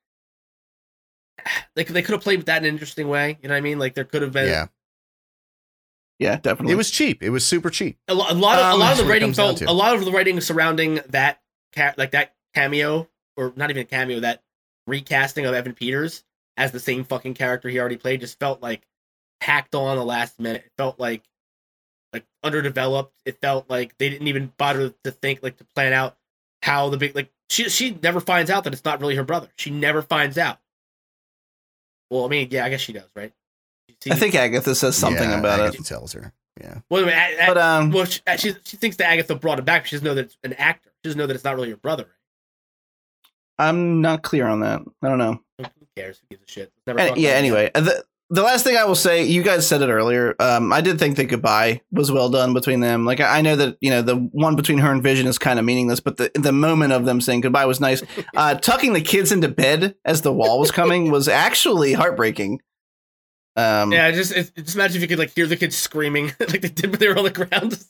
like 1.76 1.88
they 1.88 2.02
could 2.02 2.12
have 2.12 2.22
played 2.22 2.38
with 2.38 2.46
that 2.46 2.58
in 2.58 2.64
an 2.66 2.74
interesting 2.74 3.08
way. 3.08 3.38
You 3.42 3.48
know 3.48 3.54
what 3.54 3.58
I 3.58 3.62
mean? 3.62 3.78
Like 3.78 3.94
there 3.94 4.04
could 4.04 4.22
have 4.22 4.32
been 4.32 4.48
Yeah. 4.48 4.66
Yeah, 6.18 6.36
definitely. 6.36 6.72
It 6.72 6.76
was 6.76 6.90
cheap. 6.90 7.22
It 7.22 7.30
was 7.30 7.46
super 7.46 7.70
cheap. 7.70 7.96
a, 8.08 8.14
lo- 8.14 8.26
a 8.28 8.34
lot 8.34 8.58
of 8.58 8.64
Um, 8.64 8.72
a 8.72 8.76
lot 8.76 8.92
of 8.92 8.98
the 8.98 9.04
writing 9.04 9.32
felt 9.32 9.62
a 9.62 9.72
lot 9.72 9.94
of 9.94 10.04
the 10.04 10.10
writing 10.10 10.40
surrounding 10.40 11.00
that 11.10 11.40
ca- 11.72 11.94
like 11.96 12.10
that 12.10 12.34
cameo 12.54 13.08
or 13.36 13.52
not 13.54 13.70
even 13.70 13.82
a 13.82 13.84
cameo 13.84 14.18
that 14.20 14.42
recasting 14.88 15.46
of 15.46 15.54
Evan 15.54 15.74
Peters 15.74 16.24
as 16.56 16.72
the 16.72 16.80
same 16.80 17.04
fucking 17.04 17.34
character 17.34 17.68
he 17.68 17.78
already 17.78 17.96
played 17.96 18.20
just 18.20 18.38
felt 18.38 18.62
like 18.62 18.86
hacked 19.40 19.74
on 19.74 19.96
the 19.96 20.04
last 20.04 20.40
minute. 20.40 20.64
It 20.66 20.72
felt 20.76 20.98
like 20.98 21.22
like 22.12 22.24
underdeveloped. 22.42 23.14
It 23.24 23.40
felt 23.40 23.68
like 23.70 23.96
they 23.98 24.08
didn't 24.10 24.28
even 24.28 24.52
bother 24.56 24.92
to 25.04 25.10
think 25.10 25.42
like 25.42 25.58
to 25.58 25.64
plan 25.64 25.92
out 25.92 26.16
how 26.62 26.88
the 26.88 26.96
big 26.96 27.14
like 27.14 27.30
she 27.50 27.68
she 27.68 27.96
never 28.02 28.20
finds 28.20 28.50
out 28.50 28.64
that 28.64 28.72
it's 28.72 28.84
not 28.84 29.00
really 29.00 29.14
her 29.16 29.24
brother. 29.24 29.48
She 29.56 29.70
never 29.70 30.02
finds 30.02 30.36
out. 30.38 30.58
Well, 32.10 32.24
I 32.24 32.28
mean, 32.28 32.48
yeah, 32.50 32.64
I 32.64 32.70
guess 32.70 32.80
she 32.80 32.92
does, 32.92 33.08
right? 33.14 33.32
She 34.02 34.10
I 34.10 34.14
think 34.14 34.34
Agatha 34.34 34.74
says 34.74 34.96
something 34.96 35.28
Yeah, 35.30 35.38
about 35.40 35.60
Agatha 35.60 35.78
it. 35.82 35.84
tells 35.84 36.12
her. 36.14 36.32
Yeah. 36.60 36.78
Well, 36.90 37.04
I 37.04 37.06
mean, 37.06 37.14
a- 37.14 37.44
a- 37.44 37.46
But 37.46 37.58
um, 37.58 37.90
well, 37.90 38.04
she, 38.06 38.20
she 38.38 38.54
she 38.64 38.76
thinks 38.76 38.96
that 38.96 39.08
Agatha 39.10 39.34
brought 39.34 39.58
it 39.58 39.64
back. 39.64 39.82
But 39.82 39.88
she 39.90 39.96
doesn't 39.96 40.04
know 40.06 40.14
that 40.14 40.24
it's 40.26 40.36
an 40.42 40.54
actor. 40.54 40.90
She 41.04 41.08
doesn't 41.08 41.18
know 41.18 41.26
that 41.26 41.34
it's 41.34 41.44
not 41.44 41.54
really 41.56 41.70
her 41.70 41.76
brother. 41.76 42.08
I'm 43.58 44.00
not 44.00 44.22
clear 44.22 44.46
on 44.46 44.60
that. 44.60 44.80
I 45.02 45.08
don't 45.08 45.18
know. 45.18 45.40
Who 45.58 45.64
cares? 45.96 46.20
Who 46.20 46.36
gives 46.36 46.48
a 46.48 46.52
shit? 46.52 46.72
Any- 46.86 47.20
yeah. 47.20 47.30
Anyway, 47.30 47.70
the 47.74 48.04
the 48.30 48.42
last 48.42 48.62
thing 48.62 48.76
I 48.76 48.84
will 48.84 48.94
say, 48.94 49.24
you 49.24 49.42
guys 49.42 49.66
said 49.66 49.80
it 49.80 49.88
earlier. 49.88 50.34
Um, 50.38 50.70
I 50.72 50.82
did 50.82 50.98
think 50.98 51.16
the 51.16 51.24
goodbye 51.24 51.80
was 51.90 52.12
well 52.12 52.28
done 52.28 52.52
between 52.52 52.80
them. 52.80 53.04
Like 53.06 53.20
I 53.20 53.38
I 53.38 53.40
know 53.40 53.56
that 53.56 53.78
you 53.80 53.90
know 53.90 54.02
the 54.02 54.16
one 54.16 54.54
between 54.54 54.78
her 54.78 54.92
and 54.92 55.02
Vision 55.02 55.26
is 55.26 55.38
kind 55.38 55.58
of 55.58 55.64
meaningless, 55.64 56.00
but 56.00 56.18
the 56.18 56.30
the 56.34 56.52
moment 56.52 56.92
of 56.92 57.04
them 57.04 57.20
saying 57.20 57.40
goodbye 57.40 57.66
was 57.66 57.80
nice. 57.80 58.02
Uh, 58.36 58.54
tucking 58.54 58.92
the 58.92 59.00
kids 59.00 59.32
into 59.32 59.48
bed 59.48 59.96
as 60.04 60.22
the 60.22 60.32
wall 60.32 60.60
was 60.60 60.70
coming 60.70 61.10
was 61.10 61.26
actually 61.26 61.92
heartbreaking. 61.92 62.60
Um, 63.56 63.90
Yeah, 63.92 64.10
just 64.12 64.30
it, 64.32 64.54
just 64.54 64.76
imagine 64.76 64.96
if 64.96 65.02
you 65.02 65.08
could 65.08 65.18
like 65.18 65.34
hear 65.34 65.46
the 65.46 65.56
kids 65.56 65.76
screaming 65.76 66.26
like 66.38 66.60
they 66.60 66.68
did 66.68 66.90
when 66.90 67.00
they 67.00 67.08
were 67.08 67.18
on 67.18 67.24
the 67.24 67.30
ground. 67.30 67.82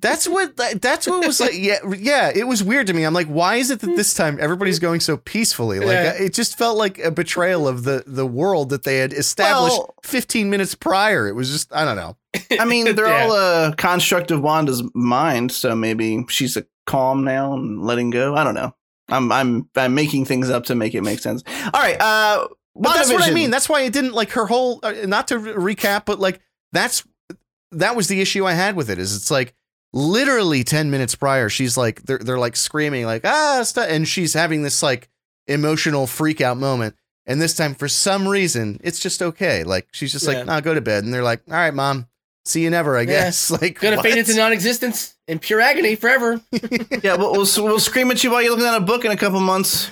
That's 0.00 0.28
what 0.28 0.56
that's 0.80 1.08
what 1.08 1.26
was 1.26 1.40
like. 1.40 1.54
Yeah, 1.54 1.78
yeah. 1.98 2.30
It 2.32 2.46
was 2.46 2.62
weird 2.62 2.86
to 2.86 2.92
me. 2.94 3.02
I'm 3.02 3.14
like, 3.14 3.26
why 3.26 3.56
is 3.56 3.70
it 3.72 3.80
that 3.80 3.96
this 3.96 4.14
time 4.14 4.38
everybody's 4.40 4.78
going 4.78 5.00
so 5.00 5.16
peacefully? 5.16 5.80
Like, 5.80 5.88
Yeah. 5.88 6.12
it 6.12 6.34
just 6.34 6.56
felt 6.56 6.76
like 6.78 6.98
a 7.00 7.10
betrayal 7.10 7.66
of 7.66 7.82
the 7.82 8.04
the 8.06 8.26
world 8.26 8.68
that 8.70 8.84
they 8.84 8.98
had 8.98 9.12
established 9.12 9.76
Well- 9.76 9.94
15 10.04 10.50
minutes 10.50 10.74
prior. 10.76 11.26
It 11.26 11.34
was 11.34 11.50
just, 11.50 11.74
I 11.74 11.84
don't 11.84 11.96
know. 11.96 12.16
I 12.60 12.64
mean, 12.64 12.84
they're 12.94 13.08
Yeah. 13.08 13.24
all 13.24 13.32
a 13.70 13.74
construct 13.76 14.30
of 14.30 14.40
Wanda's 14.40 14.84
mind, 14.94 15.50
so 15.50 15.74
maybe 15.74 16.24
she's 16.28 16.56
a 16.56 16.64
calm 16.86 17.24
now 17.24 17.54
and 17.54 17.82
letting 17.82 18.10
go. 18.10 18.36
I 18.36 18.44
don't 18.44 18.54
know. 18.54 18.74
I'm 19.08 19.32
I'm 19.32 19.68
I'm 19.74 19.94
making 19.96 20.26
things 20.26 20.48
up 20.48 20.64
to 20.66 20.76
make 20.76 20.94
it 20.94 21.00
make 21.02 21.18
sense. 21.18 21.42
All 21.74 21.80
right, 21.80 22.00
uh, 22.00 22.46
But 22.76 22.94
that's 22.94 23.10
what 23.12 23.22
I 23.26 23.32
mean. 23.32 23.50
That's 23.50 23.68
why 23.68 23.80
it 23.80 23.92
didn't 23.92 24.12
like 24.12 24.30
her 24.32 24.46
whole. 24.46 24.78
Uh, 24.82 24.92
not 25.06 25.26
to 25.28 25.38
re- 25.38 25.74
recap, 25.74 26.04
but 26.04 26.20
like 26.20 26.40
that's 26.72 27.02
that 27.72 27.96
was 27.96 28.06
the 28.08 28.20
issue 28.20 28.46
I 28.46 28.52
had 28.52 28.76
with 28.76 28.90
it. 28.90 28.98
Is 28.98 29.16
it's 29.16 29.30
like 29.30 29.54
literally 29.92 30.64
10 30.64 30.90
minutes 30.90 31.14
prior, 31.14 31.48
she's 31.48 31.76
like 31.76 32.02
they're 32.02 32.18
they're 32.18 32.38
like 32.38 32.56
screaming 32.56 33.06
like 33.06 33.24
ah, 33.24 33.62
stu-" 33.64 33.80
and 33.80 34.06
she's 34.06 34.34
having 34.34 34.62
this 34.62 34.82
like 34.82 35.08
emotional 35.46 36.06
freak 36.06 36.40
out 36.40 36.56
moment. 36.56 36.94
And 37.26 37.42
this 37.42 37.54
time, 37.54 37.74
for 37.74 37.88
some 37.88 38.26
reason, 38.26 38.80
it's 38.82 38.98
just 39.00 39.20
okay. 39.20 39.62
Like 39.64 39.86
she's 39.92 40.12
just 40.12 40.26
Yeah. 40.26 40.38
like, 40.38 40.46
"Nah, 40.46 40.60
go 40.60 40.72
to 40.74 40.80
bed." 40.80 41.04
And 41.04 41.12
they're 41.12 41.22
like, 41.22 41.42
"All 41.48 41.54
right, 41.54 41.74
mom, 41.74 42.06
see 42.46 42.62
you 42.62 42.70
never." 42.70 42.96
I 42.96 43.04
guess. 43.04 43.50
Like, 43.60 43.78
Gonna 43.80 43.96
what? 43.96 44.04
fade 44.06 44.16
into 44.16 44.34
non-existence 44.34 45.14
in 45.26 45.38
pure 45.38 45.60
agony 45.60 45.94
forever. 45.94 46.40
yeah, 47.02 47.16
we'll, 47.16 47.32
we'll 47.32 47.46
we'll 47.58 47.78
scream 47.80 48.10
at 48.10 48.24
you 48.24 48.30
while 48.30 48.40
you're 48.40 48.50
looking 48.52 48.66
at 48.66 48.76
a 48.76 48.80
book 48.80 49.04
in 49.04 49.10
a 49.10 49.16
couple 49.16 49.40
months. 49.40 49.90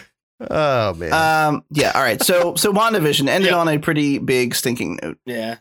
oh 0.50 0.94
man. 0.94 1.12
Um, 1.12 1.64
yeah, 1.70 1.92
all 1.94 2.02
right. 2.02 2.22
So 2.22 2.54
so 2.54 2.72
WandaVision 2.72 3.28
ended 3.28 3.50
Yeah. 3.50 3.58
on 3.58 3.68
a 3.68 3.78
pretty 3.78 4.16
big 4.18 4.54
stinking 4.54 4.98
note. 5.02 5.18
Yeah. 5.26 5.56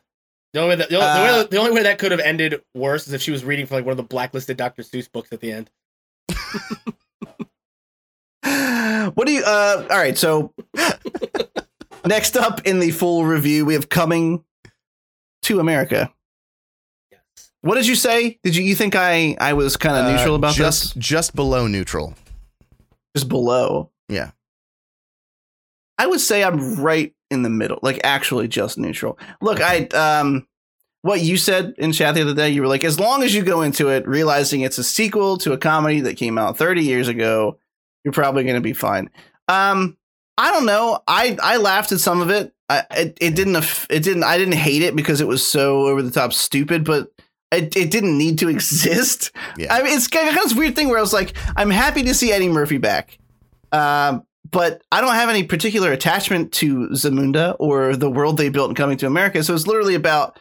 The 0.55 0.61
only, 0.61 0.69
way 0.69 0.75
that, 0.77 0.89
the, 0.89 0.95
only, 0.95 1.05
the, 1.07 1.33
Uh, 1.33 1.41
way, 1.43 1.47
the 1.51 1.57
only 1.57 1.71
way 1.71 1.83
that 1.83 1.99
could 1.99 2.11
have 2.11 2.21
ended 2.21 2.61
worse 2.73 3.07
is 3.07 3.13
if 3.13 3.21
she 3.21 3.29
was 3.31 3.43
reading 3.43 3.65
for 3.65 3.75
like 3.75 3.83
one 3.83 3.91
of 3.91 3.97
the 3.97 4.03
blacklisted 4.03 4.55
Dr. 4.55 4.83
Seuss 4.83 5.11
books 5.11 5.33
at 5.33 5.41
the 5.41 5.51
end. 5.51 5.69
What 9.15 9.27
do 9.27 9.33
you? 9.33 9.43
Uh, 9.43 9.85
all 9.89 9.97
right. 9.97 10.17
So 10.17 10.53
next 12.05 12.35
up 12.37 12.65
in 12.65 12.79
the 12.79 12.91
full 12.91 13.25
review, 13.25 13.65
we 13.65 13.73
have 13.75 13.89
coming 13.89 14.43
to 15.43 15.59
America. 15.59 16.11
Yes. 17.11 17.21
What 17.61 17.75
did 17.75 17.85
you 17.87 17.95
say? 17.95 18.39
Did 18.43 18.55
you 18.55 18.63
you 18.63 18.75
think 18.75 18.95
I 18.95 19.35
I 19.39 19.53
was 19.53 19.77
kind 19.77 19.95
of 19.97 20.05
Uh, 20.05 20.11
neutral 20.17 20.35
about 20.35 20.55
just 20.55 20.95
this? 20.95 21.03
just 21.03 21.35
below 21.35 21.67
neutral. 21.67 22.15
Just 23.15 23.29
below. 23.29 23.91
Yeah. 24.09 24.31
I 25.97 26.07
would 26.07 26.19
say 26.21 26.43
I'm 26.43 26.75
right 26.81 27.13
in 27.31 27.41
the 27.43 27.49
middle, 27.49 27.79
like 27.81 27.99
actually 28.03 28.47
just 28.47 28.77
neutral. 28.77 29.17
Look, 29.41 29.59
I 29.61 29.85
um 29.93 30.47
what 31.01 31.21
you 31.21 31.37
said 31.37 31.75
in 31.77 31.91
chat 31.91 32.15
the 32.15 32.21
other 32.21 32.33
day, 32.33 32.49
you 32.49 32.61
were 32.61 32.67
like, 32.67 32.83
as 32.83 32.99
long 32.99 33.21
as 33.21 33.35
you 33.35 33.43
go 33.43 33.61
into 33.61 33.89
it 33.89 34.07
realizing 34.07 34.61
it's 34.61 34.79
a 34.79 34.83
sequel 34.83 35.37
to 35.37 35.53
a 35.53 35.57
comedy 35.57 36.01
that 36.01 36.17
came 36.17 36.37
out 36.37 36.57
30 36.57 36.83
years 36.83 37.07
ago, 37.07 37.59
you're 38.03 38.11
probably 38.11 38.43
gonna 38.43 38.61
be 38.61 38.73
fine. 38.73 39.09
Um, 39.47 39.97
I 40.37 40.51
don't 40.51 40.65
know. 40.65 40.99
I 41.07 41.37
I 41.41 41.57
laughed 41.57 41.91
at 41.91 41.99
some 41.99 42.21
of 42.21 42.29
it. 42.29 42.53
I 42.69 42.83
it, 42.91 43.17
it 43.21 43.35
didn't 43.35 43.55
it 43.89 44.03
didn't 44.03 44.23
I 44.23 44.37
didn't 44.37 44.55
hate 44.55 44.81
it 44.81 44.95
because 44.95 45.21
it 45.21 45.27
was 45.27 45.45
so 45.45 45.87
over 45.87 46.01
the 46.01 46.11
top 46.11 46.33
stupid, 46.33 46.83
but 46.83 47.11
it, 47.51 47.75
it 47.75 47.91
didn't 47.91 48.17
need 48.17 48.39
to 48.39 48.49
exist. 48.49 49.31
Yeah. 49.57 49.73
I 49.73 49.83
mean, 49.83 49.95
it's 49.95 50.07
kind 50.07 50.27
of 50.27 50.35
this 50.35 50.53
weird 50.53 50.75
thing 50.75 50.89
where 50.89 50.97
I 50.97 51.01
was 51.01 51.13
like, 51.13 51.33
I'm 51.55 51.69
happy 51.69 52.03
to 52.03 52.13
see 52.13 52.31
Eddie 52.31 52.49
Murphy 52.49 52.77
back. 52.77 53.17
Um, 53.71 54.25
but 54.51 54.83
I 54.91 55.01
don't 55.01 55.15
have 55.15 55.29
any 55.29 55.43
particular 55.43 55.91
attachment 55.91 56.51
to 56.53 56.89
Zamunda 56.89 57.55
or 57.59 57.95
the 57.95 58.09
world 58.09 58.37
they 58.37 58.49
built 58.49 58.69
in 58.69 58.75
Coming 58.75 58.97
to 58.97 59.07
America. 59.07 59.43
So 59.43 59.53
it's 59.53 59.67
literally 59.67 59.95
about 59.95 60.39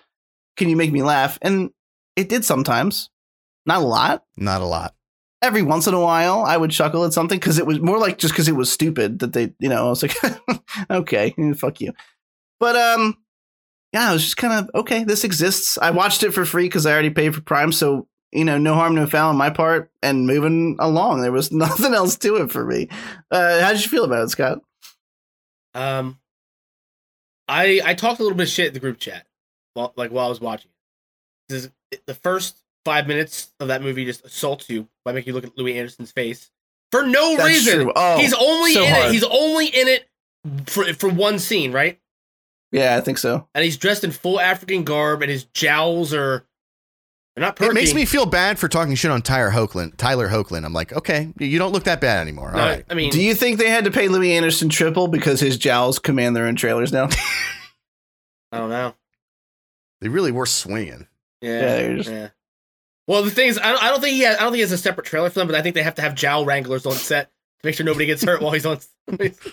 can 0.56 0.68
you 0.68 0.76
make 0.76 0.92
me 0.92 1.02
laugh? 1.02 1.38
And 1.42 1.70
it 2.16 2.28
did 2.28 2.44
sometimes, 2.44 3.10
not 3.66 3.82
a 3.82 3.84
lot. 3.84 4.24
Not 4.36 4.60
a 4.60 4.66
lot. 4.66 4.94
Every 5.42 5.62
once 5.62 5.86
in 5.86 5.94
a 5.94 6.00
while, 6.00 6.44
I 6.44 6.56
would 6.56 6.70
chuckle 6.70 7.04
at 7.04 7.12
something 7.12 7.38
because 7.38 7.58
it 7.58 7.66
was 7.66 7.80
more 7.80 7.98
like 7.98 8.18
just 8.18 8.32
because 8.32 8.48
it 8.48 8.56
was 8.56 8.70
stupid 8.70 9.18
that 9.18 9.32
they, 9.32 9.52
you 9.58 9.68
know, 9.68 9.86
I 9.86 9.88
was 9.88 10.02
like, 10.02 10.16
okay, 10.90 11.34
fuck 11.56 11.80
you. 11.80 11.92
But 12.60 12.76
um, 12.76 13.16
yeah, 13.92 14.10
I 14.10 14.12
was 14.12 14.22
just 14.22 14.36
kind 14.36 14.52
of 14.52 14.70
okay. 14.80 15.04
This 15.04 15.24
exists. 15.24 15.76
I 15.78 15.90
watched 15.90 16.22
it 16.22 16.32
for 16.32 16.44
free 16.44 16.64
because 16.64 16.86
I 16.86 16.92
already 16.92 17.10
paid 17.10 17.34
for 17.34 17.40
Prime, 17.40 17.72
so 17.72 18.06
you 18.34 18.44
know, 18.44 18.58
no 18.58 18.74
harm, 18.74 18.94
no 18.94 19.06
foul 19.06 19.30
on 19.30 19.36
my 19.36 19.50
part, 19.50 19.90
and 20.02 20.26
moving 20.26 20.76
along. 20.80 21.22
There 21.22 21.32
was 21.32 21.52
nothing 21.52 21.94
else 21.94 22.16
to 22.18 22.36
it 22.36 22.50
for 22.50 22.64
me. 22.64 22.88
Uh, 23.30 23.60
how 23.60 23.72
did 23.72 23.82
you 23.82 23.88
feel 23.88 24.04
about 24.04 24.24
it, 24.24 24.30
Scott? 24.30 24.60
Um, 25.74 26.18
I 27.48 27.80
I 27.84 27.94
talked 27.94 28.20
a 28.20 28.22
little 28.22 28.36
bit 28.36 28.44
of 28.44 28.52
shit 28.52 28.68
in 28.68 28.74
the 28.74 28.80
group 28.80 28.98
chat, 28.98 29.26
while, 29.74 29.92
like 29.96 30.10
while 30.10 30.26
I 30.26 30.28
was 30.28 30.40
watching 30.40 30.70
it. 30.70 31.52
This 31.52 31.64
is, 31.64 32.00
the 32.06 32.14
first 32.14 32.58
five 32.84 33.06
minutes 33.06 33.52
of 33.60 33.68
that 33.68 33.82
movie 33.82 34.04
just 34.04 34.24
assaults 34.24 34.68
you 34.68 34.88
by 35.04 35.12
making 35.12 35.30
you 35.30 35.34
look 35.34 35.44
at 35.44 35.56
Louie 35.56 35.76
Anderson's 35.78 36.12
face 36.12 36.50
for 36.90 37.04
no 37.04 37.36
That's 37.36 37.48
reason. 37.48 37.90
Oh, 37.94 38.18
he's 38.18 38.34
only 38.34 38.72
so 38.72 38.84
in 38.84 38.92
hard. 38.92 39.06
it. 39.06 39.12
He's 39.12 39.24
only 39.24 39.66
in 39.66 39.88
it 39.88 40.08
for 40.66 40.84
for 40.94 41.08
one 41.08 41.38
scene, 41.38 41.72
right? 41.72 41.98
Yeah, 42.72 42.96
I 42.96 43.00
think 43.00 43.18
so. 43.18 43.46
And 43.54 43.64
he's 43.64 43.76
dressed 43.76 44.04
in 44.04 44.10
full 44.10 44.40
African 44.40 44.84
garb, 44.84 45.22
and 45.22 45.30
his 45.30 45.44
jowls 45.44 46.12
are 46.12 46.46
they're 47.34 47.44
not 47.44 47.56
perky. 47.56 47.70
It 47.70 47.74
makes 47.74 47.94
me 47.94 48.04
feel 48.04 48.26
bad 48.26 48.58
for 48.58 48.68
talking 48.68 48.94
shit 48.94 49.10
on 49.10 49.22
Tyler 49.22 49.50
Hoechlin. 49.50 49.96
Tyler 49.96 50.28
Hoechlin. 50.28 50.64
I'm 50.64 50.72
like, 50.72 50.92
okay, 50.92 51.32
you 51.38 51.58
don't 51.58 51.72
look 51.72 51.84
that 51.84 52.00
bad 52.00 52.20
anymore. 52.20 52.50
All 52.50 52.56
No, 52.56 52.64
right. 52.64 52.84
I 52.88 52.94
mean, 52.94 53.10
Do 53.10 53.20
you 53.22 53.34
think 53.34 53.58
they 53.58 53.68
had 53.70 53.84
to 53.84 53.90
pay 53.90 54.08
Louie 54.08 54.32
Anderson 54.32 54.68
triple 54.68 55.08
because 55.08 55.40
his 55.40 55.58
jowls 55.58 55.98
command 55.98 56.36
their 56.36 56.46
own 56.46 56.54
trailers 56.56 56.92
now? 56.92 57.08
I 58.52 58.58
don't 58.58 58.70
know. 58.70 58.94
They 60.00 60.08
really 60.08 60.32
were 60.32 60.46
swinging. 60.46 61.08
Yeah, 61.40 61.78
Yeah, 61.88 62.02
yeah. 62.10 62.28
Well, 63.06 63.22
the 63.22 63.30
thing 63.30 63.48
is, 63.48 63.58
I 63.58 63.70
don't, 63.72 63.82
I 63.82 63.90
don't 63.90 64.00
think 64.00 64.14
he 64.14 64.22
has. 64.22 64.36
I 64.36 64.40
don't 64.40 64.52
think 64.52 64.56
he 64.56 64.60
has 64.62 64.72
a 64.72 64.78
separate 64.78 65.06
trailer 65.06 65.28
for 65.28 65.38
them, 65.40 65.46
but 65.48 65.56
I 65.56 65.60
think 65.62 65.74
they 65.74 65.82
have 65.82 65.96
to 65.96 66.02
have 66.02 66.14
jowl 66.14 66.46
wranglers 66.46 66.86
on 66.86 66.92
set 66.92 67.26
to 67.26 67.33
make 67.64 67.74
sure 67.74 67.84
nobody 67.86 68.06
gets 68.06 68.22
hurt 68.22 68.40
while 68.42 68.52
he's 68.52 68.66
on 68.66 68.78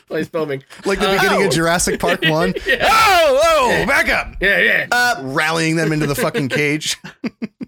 while 0.07 0.17
he's 0.19 0.27
filming. 0.29 0.63
Like 0.85 0.99
the 0.99 1.09
Uh, 1.09 1.13
beginning 1.21 1.43
oh. 1.43 1.47
of 1.47 1.51
Jurassic 1.53 1.99
Park 1.99 2.21
1. 2.25 2.53
yeah, 2.67 2.87
Oh, 2.89 3.41
oh, 3.43 3.69
Yeah. 3.71 3.85
back 3.85 4.09
up. 4.09 4.35
yeah, 4.41 4.57
yeah. 4.59 4.87
Uh, 4.91 5.15
Rallying 5.23 5.75
them 5.77 5.91
into 5.91 6.05
the 6.07 6.15
fucking 6.15 6.49
cage. 6.49 6.97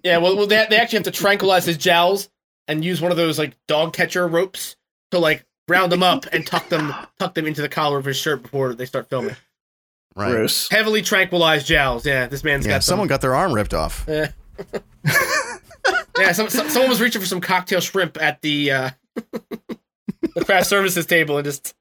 Yeah, 0.04 0.18
well, 0.18 0.36
well 0.36 0.46
they, 0.46 0.66
they 0.68 0.76
actually 0.76 0.98
have 0.98 1.04
to 1.04 1.10
tranquilize 1.12 1.64
his 1.64 1.78
jowls 1.78 2.28
and 2.68 2.84
use 2.84 3.00
one 3.00 3.10
of 3.10 3.16
those 3.16 3.38
like 3.38 3.56
dog 3.66 3.94
catcher 3.94 4.28
ropes 4.28 4.76
to 5.12 5.18
like 5.18 5.46
round 5.66 5.90
them 5.90 6.02
up 6.02 6.26
and 6.30 6.46
tuck 6.46 6.68
them 6.68 6.92
tuck 7.18 7.32
them 7.32 7.46
into 7.46 7.62
the 7.62 7.70
collar 7.70 7.96
of 7.96 8.04
his 8.04 8.18
shirt 8.18 8.42
before 8.42 8.74
they 8.74 8.84
start 8.84 9.08
filming. 9.08 9.34
Right. 10.14 10.30
gross. 10.30 10.68
Heavily 10.68 11.00
tranquilized 11.00 11.66
jowls. 11.66 12.04
Yeah, 12.04 12.26
this 12.26 12.44
man's 12.44 12.66
Yeah, 12.66 12.72
got 12.74 12.84
someone 12.84 13.08
got 13.08 13.22
their 13.22 13.34
arm 13.34 13.54
ripped 13.54 13.72
off. 13.72 14.04
Some, 14.06 14.28
yeah, 16.18 16.32
some, 16.32 16.50
some, 16.50 16.68
someone 16.68 16.90
was 16.90 17.00
reaching 17.00 17.22
for 17.22 17.26
some 17.26 17.40
cocktail 17.40 17.80
shrimp 17.80 18.20
at 18.20 18.42
the 18.42 18.70
uh, 18.72 18.90
the 20.34 20.44
craft 20.44 20.66
services 20.68 21.06
table 21.06 21.36
and 21.38 21.44
just 21.44 21.74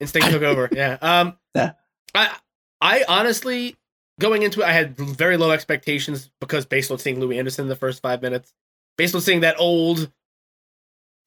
instinct 0.00 0.30
took 0.30 0.42
over. 0.42 0.68
Yeah. 0.72 0.98
Um. 1.00 1.36
Yeah. 1.54 1.72
I 2.14 2.34
I 2.80 3.04
honestly 3.08 3.76
going 4.20 4.42
into 4.42 4.60
it, 4.60 4.64
I 4.66 4.72
had 4.72 4.96
very 4.96 5.36
low 5.36 5.50
expectations 5.50 6.30
because 6.40 6.66
based 6.66 6.90
on 6.90 6.98
seeing 6.98 7.20
Louie 7.20 7.38
Anderson 7.38 7.64
in 7.64 7.68
the 7.68 7.76
first 7.76 8.02
five 8.02 8.22
minutes, 8.22 8.52
based 8.96 9.14
on 9.14 9.20
seeing 9.20 9.40
that 9.40 9.56
old 9.58 10.10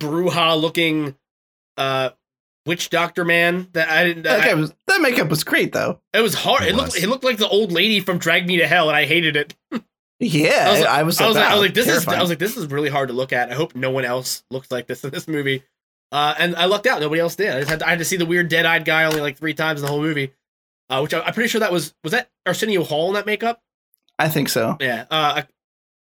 Bruja 0.02 0.60
looking 0.60 1.16
uh 1.78 2.10
witch 2.66 2.90
doctor 2.90 3.24
man 3.26 3.68
that 3.74 3.90
I 3.90 4.04
didn't. 4.04 4.24
That, 4.24 4.42
I- 4.48 4.54
was, 4.56 4.74
that 4.88 5.02
makeup 5.02 5.30
was 5.30 5.44
great 5.44 5.72
though. 5.72 6.00
it 6.14 6.22
was 6.22 6.34
hard. 6.34 6.64
It 6.64 6.70
It, 6.70 6.76
looked 6.76 6.98
it 6.98 7.08
looked 7.08 7.24
like 7.24 7.38
the 7.38 7.48
old 7.48 7.72
lady 7.72 8.00
from 8.00 8.18
Drag 8.18 8.48
Me 8.48 8.58
to 8.58 8.68
Hell, 8.68 8.90
and 8.90 8.98
I 8.98 9.06
hated 9.06 9.36
it. 9.36 9.56
Yeah, 10.18 10.50
I 10.50 10.72
was, 10.72 10.80
like, 10.80 10.90
I 10.90 11.04
was. 11.04 11.22
I 11.22 11.28
was, 11.28 11.36
like, 11.36 11.46
I 11.46 11.54
was 11.56 11.62
like, 11.62 11.74
this 11.74 11.88
is. 11.90 12.08
I 12.08 12.22
was 12.22 12.30
like, 12.30 12.40
this 12.40 12.56
is 12.56 12.68
really 12.68 12.88
hard 12.88 13.10
to 13.10 13.14
look 13.14 13.34
at. 13.34 13.52
I 13.52 13.54
hope 13.54 13.76
no 13.76 13.92
one 13.92 14.06
else 14.06 14.46
looks 14.50 14.72
like 14.72 14.88
this 14.88 15.04
in 15.04 15.10
this 15.10 15.28
movie. 15.28 15.62
Uh, 16.12 16.34
and 16.38 16.56
I 16.56 16.66
lucked 16.66 16.88
out. 16.88 17.02
Nobody 17.02 17.20
else 17.20 17.36
did. 17.36 17.50
I 17.50 17.60
just 17.60 17.70
had 17.70 17.80
to, 17.80 17.88
I 17.88 17.90
had 17.90 18.00
to 18.00 18.06
see 18.06 18.16
the 18.16 18.26
weird 18.26 18.48
dead-eyed 18.48 18.86
guy 18.86 19.04
only 19.06 19.22
like 19.22 19.38
three 19.38 19.54
times 19.54 19.82
in 19.82 19.86
the 19.86 19.92
whole 19.92 20.02
movie. 20.02 20.34
Uh, 20.90 21.00
which 21.00 21.14
I, 21.14 21.22
I'm 21.22 21.34
pretty 21.34 21.50
sure 21.50 21.60
that 21.60 21.72
was 21.72 21.96
was 22.04 22.12
that 22.12 22.30
Arsenio 22.46 22.84
Hall 22.84 23.08
in 23.08 23.16
that 23.16 23.26
makeup. 23.26 23.62
I 24.20 24.30
think 24.30 24.50
so. 24.50 24.78
Yeah. 24.80 25.06
Uh, 25.10 25.42
I, 25.42 25.48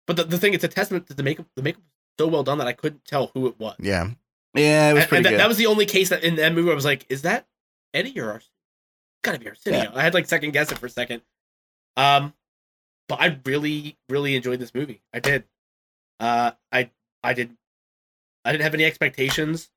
but 0.07 0.15
the, 0.15 0.23
the 0.23 0.37
thing, 0.37 0.53
it's 0.53 0.63
a 0.63 0.69
testament 0.69 1.07
to 1.07 1.13
the 1.13 1.21
makeup. 1.21 1.45
The 1.55 1.61
makeup 1.61 1.81
was 1.81 2.25
so 2.25 2.27
well 2.27 2.43
done 2.43 2.57
that 2.59 2.67
I 2.67 2.73
couldn't 2.73 3.05
tell 3.05 3.29
who 3.33 3.47
it 3.47 3.59
was. 3.59 3.75
Yeah. 3.79 4.09
Yeah, 4.55 4.89
it 4.89 4.93
was 4.93 5.03
and, 5.03 5.09
pretty 5.09 5.17
and 5.17 5.25
that, 5.25 5.29
good. 5.31 5.39
that 5.41 5.47
was 5.47 5.57
the 5.57 5.67
only 5.67 5.85
case 5.85 6.09
that 6.09 6.23
in 6.23 6.35
that 6.37 6.53
movie 6.53 6.71
I 6.71 6.75
was 6.75 6.85
like, 6.85 7.05
is 7.09 7.21
that 7.21 7.45
Eddie 7.93 8.19
or 8.19 8.31
Arsenio? 8.31 8.51
Gotta 9.21 9.39
be 9.39 9.47
Arsenio. 9.47 9.79
Yeah. 9.81 9.91
I 9.93 10.01
had 10.01 10.13
like 10.13 10.27
second 10.27 10.51
guess 10.51 10.71
it 10.71 10.77
for 10.79 10.87
a 10.87 10.89
second. 10.89 11.21
Um, 11.97 12.33
but 13.07 13.19
I 13.21 13.37
really, 13.45 13.97
really 14.07 14.35
enjoyed 14.35 14.59
this 14.59 14.73
movie. 14.73 15.01
I 15.13 15.19
did. 15.19 15.43
Uh, 16.19 16.51
I, 16.71 16.89
I 17.21 17.33
did. 17.33 17.55
I 18.45 18.53
didn't 18.53 18.63
have 18.63 18.73
any 18.73 18.85
expectations. 18.85 19.69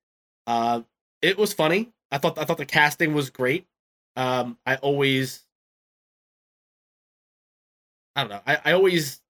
Uh, 0.47 0.83
it 1.21 1.39
was 1.39 1.53
funny. 1.53 1.93
I 2.11 2.19
thought, 2.19 2.39
I 2.39 2.45
thought 2.45 2.59
the 2.59 2.67
casting 2.67 3.15
was 3.15 3.31
great. 3.31 3.67
Um, 4.17 4.59
I 4.67 4.77
always, 4.77 5.45
I 8.17 8.23
don't 8.23 8.31
know. 8.31 8.41
I, 8.47 8.59
I 8.65 8.73
always 8.73 9.21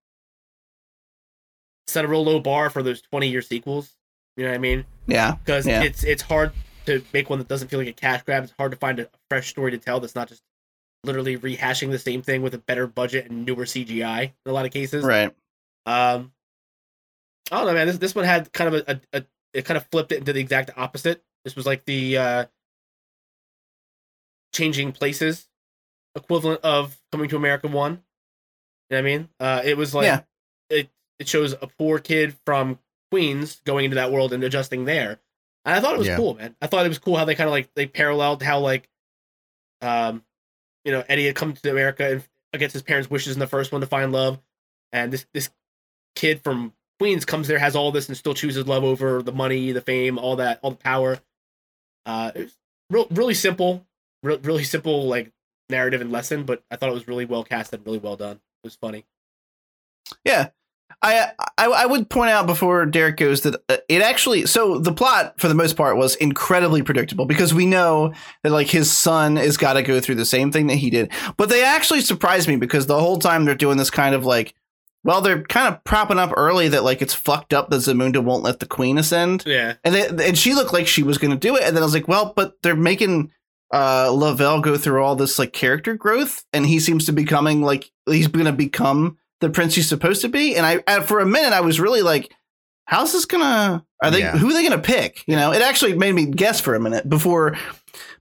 set 1.86 2.04
a 2.04 2.08
real 2.08 2.24
low 2.24 2.40
bar 2.40 2.70
for 2.70 2.82
those 2.82 3.00
twenty 3.02 3.28
year 3.28 3.42
sequels. 3.42 3.92
You 4.36 4.44
know 4.44 4.50
what 4.50 4.54
I 4.56 4.58
mean? 4.58 4.84
yeah, 5.06 5.34
because 5.36 5.66
Yeah. 5.66 5.82
it's 5.82 6.02
it's 6.04 6.22
hard 6.22 6.52
to 6.86 7.04
make 7.12 7.30
one 7.30 7.38
that 7.38 7.48
doesn't 7.48 7.68
feel 7.68 7.78
like 7.78 7.88
a 7.88 7.92
cash 7.92 8.22
grab. 8.22 8.44
It's 8.44 8.54
hard 8.58 8.72
to 8.72 8.78
find 8.78 8.98
a 8.98 9.08
fresh 9.30 9.50
story 9.50 9.70
to 9.72 9.78
tell 9.78 10.00
that's 10.00 10.14
not 10.14 10.28
just 10.28 10.42
literally 11.04 11.36
rehashing 11.36 11.90
the 11.90 11.98
same 11.98 12.22
thing 12.22 12.42
with 12.42 12.54
a 12.54 12.58
better 12.58 12.86
budget 12.86 13.28
and 13.30 13.44
newer 13.44 13.64
CGI 13.64 14.22
in 14.24 14.50
a 14.50 14.52
lot 14.52 14.64
of 14.66 14.72
cases. 14.72 15.04
right. 15.04 15.34
Um, 15.86 16.32
I 17.50 17.56
don't 17.58 17.66
know, 17.66 17.74
man. 17.74 17.86
This 17.86 17.98
this 17.98 18.14
one 18.14 18.24
had 18.24 18.52
kind 18.52 18.74
of 18.74 18.82
a, 18.88 19.00
a, 19.12 19.18
a 19.20 19.24
it 19.52 19.64
kind 19.64 19.76
of 19.76 19.86
flipped 19.86 20.12
it 20.12 20.18
into 20.18 20.32
the 20.32 20.40
exact 20.40 20.70
opposite. 20.76 21.22
This 21.44 21.56
was 21.56 21.66
like 21.66 21.84
the 21.84 22.16
uh, 22.18 22.44
changing 24.52 24.92
places 24.92 25.48
equivalent 26.14 26.60
of 26.62 26.98
Coming 27.10 27.28
to 27.30 27.36
America 27.36 27.68
one. 27.68 28.02
You 28.90 28.96
know 28.96 28.96
what 28.96 28.98
I 28.98 29.02
mean? 29.02 29.28
Uh, 29.40 29.62
it 29.64 29.76
was 29.76 29.94
like 29.94 30.04
Yeah. 30.06 30.20
it 30.70 30.90
it 31.18 31.28
shows 31.28 31.52
a 31.52 31.66
poor 31.66 31.98
kid 31.98 32.34
from 32.44 32.78
Queens 33.10 33.60
going 33.64 33.84
into 33.86 33.94
that 33.96 34.12
world 34.12 34.32
and 34.32 34.42
adjusting 34.44 34.84
there. 34.84 35.20
And 35.64 35.74
I 35.74 35.80
thought 35.80 35.94
it 35.94 35.98
was 35.98 36.08
Yeah. 36.08 36.16
cool, 36.16 36.34
man. 36.34 36.56
I 36.60 36.66
thought 36.66 36.84
it 36.84 36.88
was 36.90 36.98
cool 36.98 37.16
how 37.16 37.24
they 37.24 37.34
kind 37.34 37.48
of 37.48 37.52
like 37.52 37.72
they 37.74 37.86
paralleled 37.86 38.42
how 38.42 38.60
like 38.60 38.88
um 39.80 40.24
you 40.84 40.92
know 40.92 41.04
Eddie 41.08 41.26
had 41.26 41.34
come 41.36 41.52
to 41.54 41.70
America 41.70 42.10
and 42.12 42.24
against 42.52 42.74
his 42.74 42.82
parents' 42.82 43.10
wishes 43.10 43.34
in 43.34 43.40
the 43.40 43.46
first 43.46 43.72
one 43.72 43.80
to 43.80 43.86
find 43.86 44.12
love, 44.12 44.40
and 44.92 45.12
this 45.12 45.26
this 45.32 45.50
kid 46.14 46.42
from 46.42 46.74
Queens 47.02 47.24
comes 47.24 47.48
there 47.48 47.58
has 47.58 47.74
all 47.74 47.90
this 47.90 48.06
and 48.06 48.16
still 48.16 48.32
chooses 48.32 48.68
love 48.68 48.84
over 48.84 49.24
the 49.24 49.32
money, 49.32 49.72
the 49.72 49.80
fame, 49.80 50.18
all 50.18 50.36
that, 50.36 50.60
all 50.62 50.70
the 50.70 50.76
power. 50.76 51.18
Uh, 52.06 52.30
real, 52.90 53.08
really 53.10 53.34
simple, 53.34 53.84
real, 54.22 54.38
really 54.38 54.62
simple 54.62 55.08
like 55.08 55.32
narrative 55.68 56.00
and 56.00 56.12
lesson, 56.12 56.44
but 56.44 56.62
I 56.70 56.76
thought 56.76 56.90
it 56.90 56.94
was 56.94 57.08
really 57.08 57.24
well 57.24 57.42
cast 57.42 57.72
and 57.72 57.84
really 57.84 57.98
well 57.98 58.14
done. 58.14 58.36
It 58.36 58.62
was 58.62 58.76
funny. 58.76 59.04
Yeah. 60.24 60.50
I, 61.02 61.32
I 61.58 61.66
I 61.66 61.86
would 61.86 62.08
point 62.08 62.30
out 62.30 62.46
before 62.46 62.86
Derek 62.86 63.16
goes 63.16 63.40
that 63.40 63.56
uh, 63.68 63.78
it 63.88 64.02
actually 64.02 64.46
so 64.46 64.78
the 64.78 64.92
plot 64.92 65.40
for 65.40 65.48
the 65.48 65.54
most 65.54 65.76
part 65.76 65.96
was 65.96 66.14
incredibly 66.16 66.82
predictable 66.82 67.24
because 67.24 67.52
we 67.52 67.66
know 67.66 68.12
that 68.44 68.52
like 68.52 68.68
his 68.68 68.92
son 68.92 69.34
has 69.34 69.56
got 69.56 69.72
to 69.72 69.82
go 69.82 70.00
through 70.00 70.14
the 70.16 70.24
same 70.24 70.52
thing 70.52 70.68
that 70.68 70.76
he 70.76 70.90
did. 70.90 71.10
But 71.36 71.48
they 71.48 71.64
actually 71.64 72.02
surprised 72.02 72.46
me 72.46 72.54
because 72.54 72.86
the 72.86 73.00
whole 73.00 73.18
time 73.18 73.44
they're 73.44 73.56
doing 73.56 73.78
this 73.78 73.90
kind 73.90 74.14
of 74.14 74.24
like 74.24 74.54
well 75.04 75.20
they're 75.20 75.42
kind 75.42 75.72
of 75.74 75.82
propping 75.84 76.18
up 76.18 76.32
early 76.36 76.68
that 76.68 76.84
like 76.84 77.02
it's 77.02 77.14
fucked 77.14 77.52
up 77.52 77.70
that 77.70 77.76
Zamunda 77.78 78.22
won't 78.22 78.42
let 78.44 78.60
the 78.60 78.66
queen 78.66 78.98
ascend. 78.98 79.44
Yeah, 79.46 79.74
And 79.84 79.94
they, 79.94 80.28
and 80.28 80.38
she 80.38 80.54
looked 80.54 80.72
like 80.72 80.86
she 80.86 81.02
was 81.02 81.18
going 81.18 81.30
to 81.32 81.36
do 81.36 81.56
it 81.56 81.62
and 81.64 81.76
then 81.76 81.82
I 81.82 81.86
was 81.86 81.94
like 81.94 82.08
well 82.08 82.32
but 82.36 82.54
they're 82.62 82.76
making 82.76 83.30
uh 83.72 84.10
Lavelle 84.12 84.60
go 84.60 84.76
through 84.76 85.02
all 85.02 85.16
this 85.16 85.38
like 85.38 85.52
character 85.52 85.94
growth 85.94 86.44
and 86.52 86.66
he 86.66 86.78
seems 86.78 87.06
to 87.06 87.12
be 87.12 87.22
becoming 87.24 87.62
like 87.62 87.90
he's 88.06 88.28
going 88.28 88.46
to 88.46 88.52
become 88.52 89.16
the 89.40 89.50
prince 89.50 89.74
he's 89.74 89.88
supposed 89.88 90.20
to 90.22 90.28
be 90.28 90.54
and 90.56 90.64
I, 90.66 90.82
I 90.86 91.00
for 91.00 91.20
a 91.20 91.26
minute 91.26 91.52
I 91.52 91.62
was 91.62 91.80
really 91.80 92.02
like 92.02 92.32
how's 92.84 93.12
this 93.12 93.24
gonna 93.24 93.84
are 94.02 94.10
they 94.10 94.20
Yeah. 94.20 94.36
who 94.36 94.50
are 94.50 94.52
they 94.52 94.62
gonna 94.62 94.78
pick 94.82 95.24
you 95.26 95.36
know 95.36 95.52
it 95.52 95.62
actually 95.62 95.94
made 95.96 96.14
me 96.14 96.26
guess 96.26 96.60
for 96.60 96.74
a 96.74 96.80
minute 96.80 97.08
before 97.08 97.56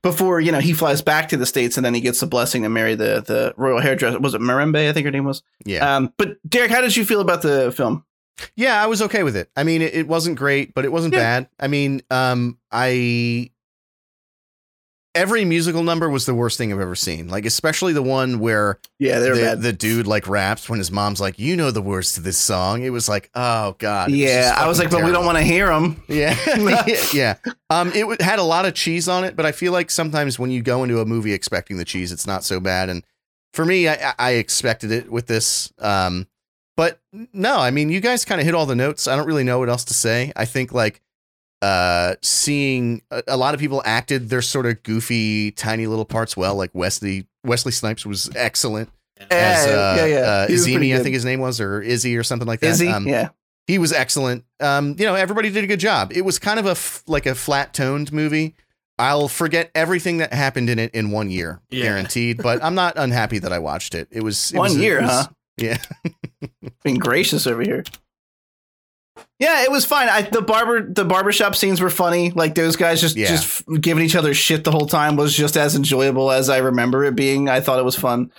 before 0.02 0.40
you 0.40 0.50
know 0.52 0.58
he 0.60 0.72
flies 0.72 1.00
back 1.02 1.28
to 1.28 1.36
the 1.36 1.46
states 1.46 1.76
and 1.76 1.84
then 1.86 1.94
he 1.94 2.00
gets 2.00 2.20
the 2.20 2.26
blessing 2.26 2.62
to 2.62 2.68
marry 2.68 2.94
the 2.94 3.22
the 3.26 3.54
royal 3.56 3.80
hairdresser 3.80 4.18
was 4.18 4.34
it 4.34 4.40
Mirembe 4.40 4.88
I 4.88 4.92
think 4.92 5.04
her 5.04 5.10
name 5.12 5.24
was 5.24 5.42
Yeah. 5.64 5.96
um 5.96 6.12
but 6.16 6.36
Derek 6.48 6.70
how 6.70 6.80
did 6.80 6.96
you 6.96 7.04
feel 7.04 7.20
about 7.20 7.42
the 7.42 7.72
film 7.72 8.04
Yeah, 8.56 8.82
I 8.82 8.86
was 8.86 9.02
okay 9.02 9.22
with 9.22 9.36
it. 9.36 9.50
I 9.56 9.62
mean, 9.62 9.82
it, 9.82 9.94
it 9.94 10.08
wasn't 10.08 10.38
great, 10.38 10.74
but 10.74 10.84
it 10.84 10.90
wasn't 10.90 11.14
Yeah. 11.14 11.20
bad. 11.20 11.48
I 11.60 11.68
mean, 11.68 12.00
um, 12.10 12.58
I 12.72 13.50
every 15.14 15.44
musical 15.44 15.82
number 15.82 16.08
was 16.08 16.24
the 16.26 16.34
worst 16.34 16.56
thing 16.58 16.72
I've 16.72 16.80
ever 16.80 16.94
seen. 16.94 17.28
Like 17.28 17.44
especially 17.46 17.92
the 17.92 18.02
one 18.02 18.38
where 18.38 18.78
Yeah, 18.98 19.18
the, 19.54 19.56
the 19.56 19.72
dude 19.72 20.06
like 20.06 20.26
raps 20.28 20.68
when 20.68 20.78
his 20.78 20.90
mom's 20.90 21.20
like, 21.20 21.38
"You 21.38 21.56
know 21.56 21.70
the 21.70 21.82
words 21.82 22.14
to 22.14 22.20
this 22.20 22.38
song." 22.38 22.82
It 22.82 22.90
was 22.90 23.08
like, 23.08 23.30
"Oh 23.34 23.76
god." 23.78 24.08
It 24.08 24.12
was 24.12 24.20
yeah, 24.20 24.54
I 24.56 24.66
was 24.68 24.78
like, 24.78 24.88
fucking 24.90 25.02
but 25.04 25.06
we 25.06 25.12
don't 25.12 25.26
want 25.26 25.38
to 25.38 25.44
hear 25.44 25.66
them. 25.68 26.02
Yeah, 26.08 26.36
yeah. 27.12 27.36
Um, 27.70 27.88
it 27.88 28.00
w- 28.00 28.16
had 28.20 28.38
a 28.38 28.42
lot 28.42 28.64
of 28.66 28.74
cheese 28.74 29.08
on 29.08 29.24
it, 29.24 29.36
but 29.36 29.44
I 29.46 29.52
feel 29.52 29.72
like 29.72 29.90
sometimes 29.90 30.38
when 30.38 30.50
you 30.50 30.62
go 30.62 30.82
into 30.82 31.00
a 31.00 31.04
movie 31.06 31.32
expecting 31.32 31.76
the 31.76 31.84
cheese, 31.84 32.12
it's 32.12 32.26
not 32.26 32.44
so 32.44 32.60
bad. 32.60 32.88
And 32.88 33.04
for 33.52 33.64
me, 33.64 33.88
I, 33.88 33.94
I- 33.94 34.14
I 34.18 34.30
expected 34.32 34.90
it 34.92 35.10
with 35.10 35.26
this. 35.26 35.72
Um, 35.78 36.26
but 36.74 37.00
no, 37.34 37.58
I 37.58 37.70
mean, 37.70 37.90
you 37.90 38.00
guys 38.00 38.24
kind 38.24 38.40
of 38.40 38.46
hit 38.46 38.54
all 38.54 38.64
the 38.64 38.74
notes. 38.74 39.06
I 39.06 39.14
don't 39.14 39.26
really 39.26 39.44
know 39.44 39.58
what 39.58 39.68
else 39.68 39.84
to 39.84 39.94
say. 39.94 40.32
I 40.34 40.46
think 40.46 40.72
like 40.72 41.02
uh 41.62 42.14
seeing 42.22 43.00
a, 43.10 43.22
a 43.28 43.36
lot 43.36 43.54
of 43.54 43.60
people 43.60 43.80
acted 43.86 44.28
their 44.28 44.42
sort 44.42 44.66
of 44.66 44.82
goofy 44.82 45.50
tiny 45.52 45.86
little 45.86 46.04
parts 46.04 46.36
well 46.36 46.54
like 46.56 46.70
wesley 46.74 47.26
wesley 47.44 47.72
snipes 47.72 48.04
was 48.04 48.28
excellent 48.36 48.90
as 49.30 49.66
Yeah, 49.66 49.72
uh, 49.72 49.94
yeah, 49.96 50.04
yeah. 50.06 50.16
uh 50.20 50.46
He 50.48 50.54
Izimi, 50.54 50.94
i 50.98 51.02
think 51.02 51.14
his 51.14 51.24
name 51.24 51.40
was 51.40 51.60
or 51.60 51.80
izzy 51.80 52.16
or 52.16 52.22
something 52.24 52.48
like 52.48 52.60
that 52.60 52.78
he? 52.80 52.88
Um, 52.88 53.06
yeah. 53.06 53.28
he 53.68 53.78
was 53.78 53.92
excellent. 53.92 54.44
Um, 54.58 54.96
you 54.98 55.06
know, 55.06 55.14
everybody 55.14 55.50
did 55.50 55.62
a 55.62 55.66
good 55.68 55.78
job. 55.80 56.10
It 56.12 56.22
was 56.24 56.38
kind 56.40 56.58
of 56.58 56.66
a 56.66 56.70
f- 56.72 57.04
like 57.06 57.26
a 57.26 57.34
flat 57.36 57.72
toned 57.72 58.12
movie. 58.12 58.56
I'll 58.98 59.28
forget 59.28 59.70
everything 59.74 60.18
that 60.18 60.32
happened 60.34 60.68
in 60.68 60.78
it 60.80 60.92
in 60.94 61.10
one 61.12 61.30
year, 61.30 61.60
Yeah. 61.70 61.84
guaranteed. 61.84 62.42
But 62.42 62.62
I'm 62.64 62.74
not 62.74 62.94
unhappy 62.96 63.38
that 63.38 63.52
I 63.52 63.60
watched 63.60 63.94
it. 63.94 64.08
It 64.10 64.22
was 64.24 64.52
it 64.52 64.58
One 64.58 64.70
was- 64.70 64.78
year, 64.78 65.00
was- 65.02 65.10
huh? 65.10 65.26
Yeah, 65.58 65.76
Being 66.82 66.96
gracious 66.98 67.46
over 67.46 67.62
here. 67.62 67.84
Yeah, 69.38 69.62
it 69.64 69.70
was 69.70 69.84
fine. 69.84 70.08
I, 70.08 70.22
the 70.22 70.40
barber, 70.42 70.82
the 70.90 71.04
barbershop 71.04 71.54
scenes 71.56 71.80
were 71.80 71.90
funny. 71.90 72.30
Like 72.30 72.54
those 72.54 72.76
guys 72.76 73.00
just 73.00 73.16
Yeah. 73.16 73.26
just 73.28 73.62
giving 73.80 74.04
each 74.04 74.16
other 74.16 74.32
shit 74.34 74.64
the 74.64 74.70
whole 74.70 74.86
time 74.86 75.16
was 75.16 75.34
just 75.34 75.56
as 75.56 75.74
enjoyable 75.76 76.30
as 76.30 76.48
I 76.48 76.58
remember 76.58 77.04
it 77.04 77.14
being. 77.16 77.48
I 77.48 77.60
thought 77.60 77.78
it 77.78 77.84
was 77.84 77.96
fun. 77.96 78.32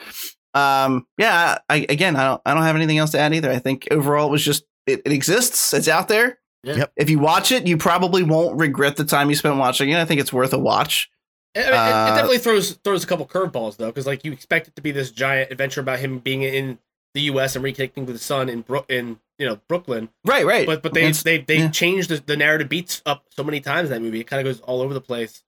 Um, 0.54 1.06
yeah. 1.18 1.58
I, 1.70 1.86
again, 1.90 2.16
I 2.16 2.24
don't, 2.26 2.41
I 2.45 2.54
don't 2.54 2.64
have 2.64 2.76
anything 2.76 2.98
else 2.98 3.12
to 3.12 3.20
add 3.20 3.34
either. 3.34 3.52
I 3.52 3.60
think 3.60 3.88
overall 3.91 4.28
it 4.28 4.32
was 4.32 4.44
just 4.44 4.64
it, 4.88 5.02
it 5.06 5.12
exists. 5.12 5.74
It's 5.74 5.88
out 5.88 6.08
there. 6.08 6.40
Yeah. 6.64 6.76
Yep. 6.76 6.94
If 6.95 7.10
you 7.10 7.20
watch 7.20 7.52
it, 7.52 7.68
you 7.68 7.78
probably 7.78 8.24
won't 8.24 8.58
regret 8.60 8.95
the 8.95 9.04
time 9.04 9.30
you 9.30 9.36
spent 9.36 9.58
watching 9.58 9.90
it. 9.90 9.98
I 9.98 10.06
think 10.06 10.22
it's 10.22 10.32
worth 10.34 10.54
a 10.54 10.60
watch. 10.60 11.10
I 11.56 11.60
mean, 11.60 11.68
it- 11.68 11.72
it, 11.72 11.76
Uh, 11.76 12.08
definitely 12.16 12.38
throws 12.40 12.72
throws 12.84 13.04
a 13.04 13.08
couple 13.08 13.28
curveballs 13.28 13.78
though, 13.78 13.88
because 13.88 14.08
like 14.08 14.24
you 14.26 14.32
expect 14.32 14.68
it 14.70 14.76
to 14.78 14.82
be 14.82 14.91
this 14.91 15.12
giant 15.12 15.52
adventure 15.52 15.82
about 15.82 16.00
him 16.00 16.20
being 16.20 16.41
in 16.41 16.80
the 17.14 17.22
U.S. 17.24 17.56
and 17.56 17.64
reconnecting 17.64 18.06
with 18.06 18.10
his 18.16 18.24
son 18.24 18.50
in 18.50 18.62
Bro- 18.62 18.86
in 18.90 19.20
you 19.39 19.45
know 19.47 19.60
Brooklyn, 19.68 20.10
Right, 20.26 20.45
right. 20.45 20.65
but 20.65 20.81
but 20.84 20.93
they 20.93 21.01
It's- 21.01 21.23
they 21.23 21.39
they 21.39 21.57
yeah. 21.60 21.69
changed 21.69 22.10
the, 22.10 22.18
the 22.18 22.38
narrative 22.38 22.69
beats 22.69 23.01
up 23.05 23.26
so 23.30 23.43
many 23.43 23.60
times 23.60 23.89
in 23.89 23.93
that 23.93 24.01
movie. 24.01 24.19
It 24.19 24.27
kind 24.27 24.39
of 24.45 24.51
goes 24.51 24.61
all 24.61 24.81
over 24.81 24.93
the 24.93 25.01
place. 25.01 25.43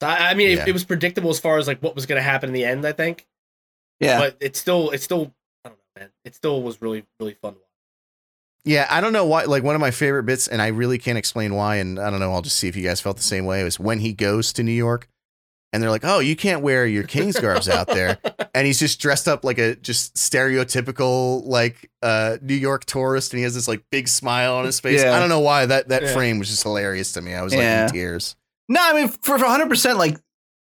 So 0.00 0.06
I, 0.08 0.30
I 0.30 0.34
mean, 0.34 0.56
Yeah. 0.56 0.62
it, 0.62 0.68
it 0.68 0.72
was 0.72 0.84
predictable 0.84 1.30
as 1.30 1.38
far 1.40 1.58
as 1.58 1.66
like 1.66 1.80
what 1.82 1.94
was 1.94 2.06
going 2.06 2.18
to 2.18 2.22
happen 2.22 2.48
in 2.48 2.54
the 2.54 2.64
end. 2.64 2.86
I 2.86 2.92
think, 2.92 3.26
yeah. 4.00 4.18
but 4.18 4.36
it's 4.40 4.58
still 4.58 4.90
it's 4.90 5.04
still 5.04 5.34
I 5.64 5.68
don't 5.70 5.78
know, 5.96 6.00
man. 6.02 6.10
It 6.24 6.34
still 6.34 6.62
was 6.62 6.80
really 6.80 7.04
really 7.20 7.34
fun. 7.34 7.54
to 7.54 7.58
watch. 7.58 7.68
yeah. 8.64 8.86
I 8.90 9.00
don't 9.00 9.12
know 9.12 9.26
why. 9.26 9.44
Like 9.44 9.62
one 9.62 9.74
of 9.74 9.80
my 9.80 9.90
favorite 9.90 10.22
bits, 10.24 10.48
and 10.48 10.62
I 10.62 10.68
really 10.68 10.98
can't 10.98 11.18
explain 11.18 11.54
why. 11.54 11.76
And 11.76 11.98
I 11.98 12.10
don't 12.10 12.20
know. 12.20 12.32
I'll 12.32 12.42
just 12.42 12.56
see 12.56 12.68
if 12.68 12.76
you 12.76 12.82
guys 12.84 13.00
felt 13.00 13.16
the 13.16 13.22
same 13.22 13.44
way. 13.44 13.62
Was 13.64 13.78
when 13.80 13.98
he 14.00 14.12
goes 14.12 14.52
to 14.54 14.62
New 14.62 14.72
York, 14.72 15.08
and 15.72 15.82
they're 15.82 15.90
like, 15.90 16.04
"Oh, 16.04 16.18
you 16.20 16.34
can't 16.36 16.62
wear 16.62 16.86
your 16.86 17.02
king's 17.04 17.38
garbs 17.38 17.68
out 17.68 17.86
there," 17.88 18.18
and 18.54 18.66
he's 18.66 18.78
just 18.78 19.00
dressed 19.00 19.28
up 19.28 19.44
like 19.44 19.58
a 19.58 19.76
just 19.76 20.14
stereotypical 20.14 21.42
like 21.46 21.90
uh 22.02 22.38
New 22.42 22.54
York 22.54 22.84
tourist, 22.84 23.32
and 23.32 23.38
he 23.38 23.44
has 23.44 23.54
this 23.54 23.68
like 23.68 23.82
big 23.90 24.08
smile 24.08 24.54
on 24.54 24.64
his 24.64 24.80
face. 24.80 25.02
Yeah. 25.02 25.16
I 25.16 25.20
don't 25.20 25.28
know 25.28 25.40
why 25.40 25.66
that 25.66 25.88
that 25.88 26.02
Yeah. 26.02 26.12
frame 26.12 26.38
was 26.38 26.48
just 26.48 26.62
hilarious 26.62 27.12
to 27.12 27.20
me. 27.22 27.34
I 27.34 27.42
was 27.42 27.52
like 27.52 27.62
Yeah. 27.62 27.86
in 27.86 27.92
tears. 27.92 28.36
No, 28.68 28.80
I 28.82 28.92
mean 28.94 29.08
for 29.08 29.38
for 29.38 29.44
hundred 29.46 29.68
percent, 29.68 29.98
like 29.98 30.16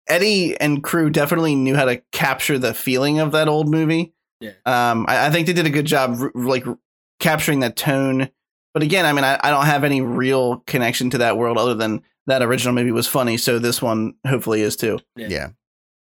Eddie 0.09 0.59
and 0.61 0.83
crew 0.83 1.11
definitely 1.11 1.55
knew 1.55 1.75
how 1.75 1.87
to 1.87 2.03
capture 2.13 2.59
the 2.59 2.75
feeling 2.75 3.19
of 3.21 3.33
that 3.33 3.49
old 3.49 3.69
movie. 3.71 4.13
Yeah. 4.41 4.51
Um, 4.67 5.07
I, 5.09 5.27
I 5.27 5.31
think 5.31 5.47
they 5.47 5.55
did 5.55 5.65
a 5.67 5.71
good 5.71 5.87
job, 5.87 6.19
r- 6.21 6.31
like 6.35 6.67
r- 6.67 6.79
capturing 7.21 7.61
that 7.61 7.77
tone. 7.77 8.29
But 8.75 8.83
again, 8.83 9.07
I 9.07 9.13
mean, 9.15 9.25
I, 9.25 9.39
I 9.43 9.51
don't 9.51 9.65
have 9.65 9.85
any 9.85 10.03
real 10.03 10.59
connection 10.67 11.09
to 11.11 11.19
that 11.19 11.39
world 11.39 11.57
other 11.57 11.75
than 11.75 12.03
that 12.27 12.43
original 12.43 12.75
movie 12.75 12.93
was 12.93 13.07
funny. 13.07 13.37
So 13.37 13.59
this 13.59 13.83
one 13.83 14.15
hopefully 14.27 14.63
is 14.63 14.77
too. 14.77 14.99
Yeah. 15.17 15.29
Yeah. 15.29 15.49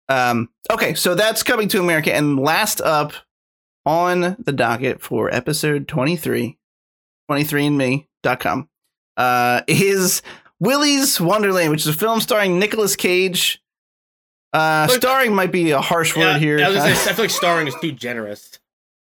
Um, 0.08 0.50
okay, 0.72 0.94
so 0.94 1.16
that's 1.16 1.44
coming 1.44 1.68
to 1.70 1.80
America. 1.80 2.14
And 2.14 2.40
last 2.40 2.80
up 2.82 3.14
on 3.86 4.36
the 4.40 4.52
docket 4.52 5.02
for 5.02 5.34
episode 5.34 5.88
23, 5.88 6.58
23andme.com, 7.30 8.70
uh, 9.18 9.62
is 9.68 10.22
Willy's 10.60 11.20
Wonderland, 11.20 11.72
which 11.72 11.82
is 11.82 11.88
a 11.88 11.94
film 11.94 12.20
starring 12.22 12.60
Nicolas 12.60 12.96
Cage. 12.96 13.62
Uh, 14.54 14.88
starring 14.88 15.34
might 15.34 15.52
be 15.52 15.72
a 15.72 15.82
harsh 15.82 16.16
word 16.16 16.22
Yeah, 16.34 16.38
here. 16.38 16.64
I, 16.64 16.70
was 16.70 16.78
say, 16.78 16.92
I 16.92 17.14
feel 17.14 17.26
like 17.26 17.30
starring 17.30 17.68
is 17.68 17.76
too 17.82 17.92
generous. 17.92 18.60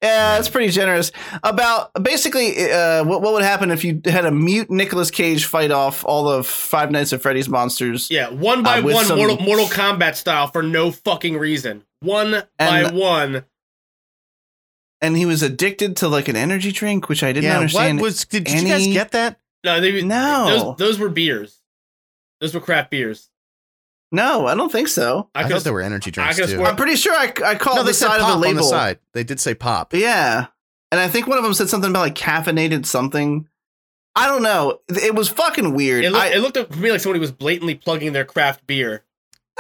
Yeah, 0.06 0.38
it's 0.40 0.50
pretty 0.50 0.72
generous. 0.72 1.12
About 1.44 1.92
basically, 2.02 2.72
uh, 2.72 3.04
what 3.04 3.22
what 3.22 3.34
would 3.34 3.44
happen 3.44 3.72
if 3.72 3.84
you 3.84 4.02
had 4.06 4.26
a 4.26 4.32
mute 4.32 4.70
Nicolas 4.70 5.10
Cage 5.12 5.46
fight 5.46 5.72
off 5.72 6.06
all 6.06 6.30
of 6.30 6.48
Five 6.48 6.92
Nights 6.92 7.12
at 7.14 7.22
Freddy's 7.22 7.50
monsters? 7.50 8.10
Yeah, 8.12 8.30
one 8.30 8.62
by 8.64 8.80
Uh, 8.80 8.84
one, 8.84 9.06
some- 9.06 9.18
Mortal, 9.18 9.38
Mortal 9.40 9.66
Kombat 9.66 10.16
style 10.16 10.48
for 10.48 10.62
no 10.64 10.92
fucking 10.92 11.38
reason. 11.38 11.84
One 12.02 12.44
by 12.60 12.92
one. 12.92 13.46
And 15.02 15.18
he 15.18 15.26
was 15.26 15.44
addicted 15.44 15.98
to 15.98 16.08
like 16.08 16.28
an 16.28 16.36
energy 16.36 16.72
drink, 16.72 17.10
which 17.10 17.24
I 17.24 17.34
didn't 17.34 17.46
yeah. 17.46 17.58
understand. 17.58 18.00
What 18.00 18.06
was? 18.06 18.26
Did, 18.26 18.46
did 18.46 18.62
you 18.62 18.68
guys 18.68 18.88
get 18.88 19.12
that? 19.12 19.40
No, 19.64 19.82
they, 19.82 20.02
No. 20.04 20.46
those 20.48 20.78
those 20.78 21.00
were 21.00 21.10
beers. 21.10 21.62
Those 22.40 22.54
were 22.54 22.62
craft 22.62 22.92
beers. 22.92 23.30
No, 24.16 24.48
I 24.48 24.56
don't 24.56 24.72
think 24.72 24.88
so. 24.88 25.30
I, 25.36 25.44
could've- 25.44 25.58
thought 25.58 25.64
there 25.66 25.74
were 25.74 25.82
energy 25.82 26.10
drinks 26.12 26.36
could've 26.40 26.56
too. 26.56 26.64
I'm 26.64 26.76
pretty 26.76 26.96
sure 26.96 27.14
I, 27.16 27.32
I 27.46 27.56
called 27.56 27.78
no, 27.78 27.84
the 27.84 27.94
side 27.94 28.20
of 28.20 28.28
the 28.28 28.34
on 28.34 28.42
the 28.42 28.48
label. 28.48 28.64
side. 28.64 29.00
They 29.14 29.24
did 29.24 29.40
say 29.40 29.54
pop. 29.54 29.94
Yeah, 29.94 30.48
and 30.92 31.00
I 31.00 31.08
think 31.08 31.28
one 31.28 31.38
of 31.38 31.44
them 31.44 31.54
said 31.54 31.70
something 31.70 31.90
about 31.90 32.02
like 32.02 32.16
caffeinated 32.16 32.86
something. 32.86 33.48
I 34.16 34.28
don't 34.28 34.44
know. 34.44 34.80
It 34.88 35.14
was 35.14 35.28
fucking 35.30 35.74
weird. 35.74 36.06
It 36.06 36.12
looked, 36.12 36.24
I- 36.24 36.34
it 36.36 36.40
looked 36.40 36.56
to 36.72 36.80
me 36.80 36.92
like 36.92 37.02
somebody 37.02 37.20
was 37.20 37.32
blatantly 37.32 37.76
plugging 37.76 38.14
their 38.14 38.24
craft 38.26 38.66
beer. 38.66 39.04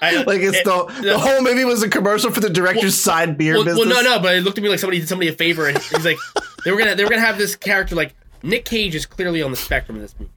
I- 0.00 0.24
like 0.26 0.40
it's 0.40 0.58
it- 0.58 0.64
the 0.64 0.84
the 1.02 1.18
whole 1.18 1.42
movie 1.42 1.64
was 1.64 1.82
a 1.82 1.88
commercial 1.88 2.30
for 2.30 2.40
the 2.40 2.50
director's 2.50 2.82
Well- 2.84 2.90
side 3.16 3.38
beer 3.38 3.54
well, 3.54 3.64
business. 3.64 3.86
well, 3.86 4.02
no, 4.04 4.16
no, 4.16 4.20
but 4.22 4.34
it 4.36 4.42
looked 4.42 4.56
to 4.56 4.62
me 4.62 4.68
like 4.68 4.78
somebody 4.78 4.98
did 5.00 5.08
somebody 5.08 5.28
a 5.28 5.32
favor, 5.32 5.66
and 5.68 5.78
he's 5.78 6.04
like, 6.04 6.18
they 6.64 6.70
were 6.72 6.78
gonna 6.78 6.94
they 6.94 7.04
were 7.04 7.10
gonna 7.10 7.20
have 7.22 7.38
this 7.38 7.54
character 7.56 7.94
like 7.94 8.14
Nick 8.42 8.64
Cage 8.64 8.94
is 8.94 9.06
clearly 9.06 9.42
on 9.42 9.50
the 9.50 9.56
spectrum 9.56 9.96
in 9.96 10.02
this 10.02 10.14
movie. 10.18 10.30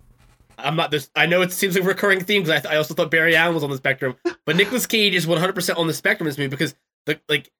I'm 0.63 0.75
not 0.75 0.91
this. 0.91 1.09
I 1.15 1.25
know 1.25 1.41
it 1.41 1.51
seems 1.51 1.75
like 1.75 1.83
a 1.83 1.87
recurring 1.87 2.23
theme 2.23 2.43
because 2.43 2.65
I, 2.65 2.73
I 2.73 2.77
also 2.77 2.93
thought 2.93 3.11
Barry 3.11 3.35
Allen 3.35 3.53
was 3.55 3.63
on 3.63 3.69
the 3.69 3.77
spectrum, 3.77 4.15
but 4.45 4.55
Nicolas 4.55 4.85
Cage 4.87 5.15
is 5.15 5.27
100 5.27 5.53
percent 5.53 5.77
on 5.79 5.87
the 5.87 5.93
spectrum 5.93 6.27
in 6.29 6.35
me 6.37 6.47
because 6.47 6.75
the 7.05 7.19
like 7.29 7.51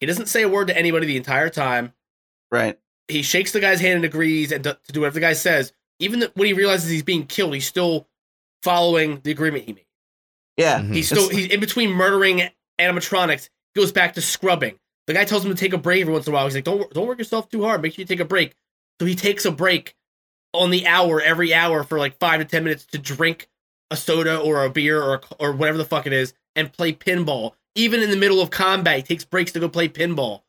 he 0.00 0.06
doesn't 0.06 0.26
say 0.26 0.42
a 0.42 0.48
word 0.48 0.68
to 0.68 0.76
anybody 0.76 1.06
the 1.06 1.16
entire 1.16 1.50
time. 1.50 1.92
Right. 2.50 2.78
He 3.08 3.22
shakes 3.22 3.52
the 3.52 3.60
guy's 3.60 3.80
hand 3.80 3.96
and 3.96 4.04
agrees 4.04 4.52
and 4.52 4.62
to, 4.64 4.78
to 4.86 4.92
do 4.92 5.00
whatever 5.00 5.14
the 5.14 5.20
guy 5.20 5.32
says. 5.32 5.72
Even 5.98 6.20
th- 6.20 6.32
when 6.34 6.46
he 6.46 6.52
realizes 6.52 6.88
he's 6.90 7.02
being 7.02 7.26
killed, 7.26 7.54
he's 7.54 7.66
still 7.66 8.08
following 8.62 9.20
the 9.22 9.30
agreement 9.30 9.64
he 9.64 9.72
made. 9.74 9.86
Yeah. 10.56 10.80
Mhm. 10.80 10.94
He's 10.94 11.06
still 11.06 11.28
he's 11.28 11.46
in 11.46 11.60
between 11.60 11.90
murdering 11.90 12.42
animatronics. 12.78 13.48
Goes 13.76 13.92
back 13.92 14.14
to 14.14 14.20
scrubbing. 14.20 14.78
The 15.06 15.14
guy 15.14 15.24
tells 15.24 15.44
him 15.44 15.50
to 15.50 15.56
take 15.56 15.72
a 15.72 15.78
break 15.78 16.02
every 16.02 16.12
once 16.12 16.26
in 16.26 16.32
a 16.32 16.34
while. 16.34 16.44
He's 16.44 16.54
like, 16.54 16.64
"Don't 16.64 16.92
don't 16.92 17.06
work 17.06 17.18
yourself 17.18 17.48
too 17.48 17.62
hard. 17.62 17.82
Make 17.82 17.94
sure 17.94 18.02
you 18.02 18.06
take 18.06 18.20
a 18.20 18.24
break." 18.24 18.54
So 19.00 19.06
he 19.06 19.14
takes 19.14 19.44
a 19.44 19.50
break 19.50 19.96
on 20.52 20.70
the 20.70 20.86
hour 20.86 21.20
every 21.20 21.52
hour 21.54 21.84
for 21.84 21.98
like 21.98 22.18
five 22.18 22.40
to 22.40 22.44
ten 22.44 22.64
minutes 22.64 22.84
to 22.86 22.98
drink 22.98 23.48
a 23.90 23.96
soda 23.96 24.38
or 24.38 24.64
a 24.64 24.70
beer 24.70 25.02
or 25.02 25.20
or 25.38 25.52
whatever 25.52 25.78
the 25.78 25.84
fuck 25.84 26.06
it 26.06 26.12
is 26.12 26.34
and 26.56 26.72
play 26.72 26.92
pinball. 26.92 27.52
Even 27.76 28.02
in 28.02 28.10
the 28.10 28.16
middle 28.16 28.40
of 28.40 28.50
combat, 28.50 28.96
he 28.96 29.02
takes 29.02 29.24
breaks 29.24 29.52
to 29.52 29.60
go 29.60 29.68
play 29.68 29.88
pinball. 29.88 30.42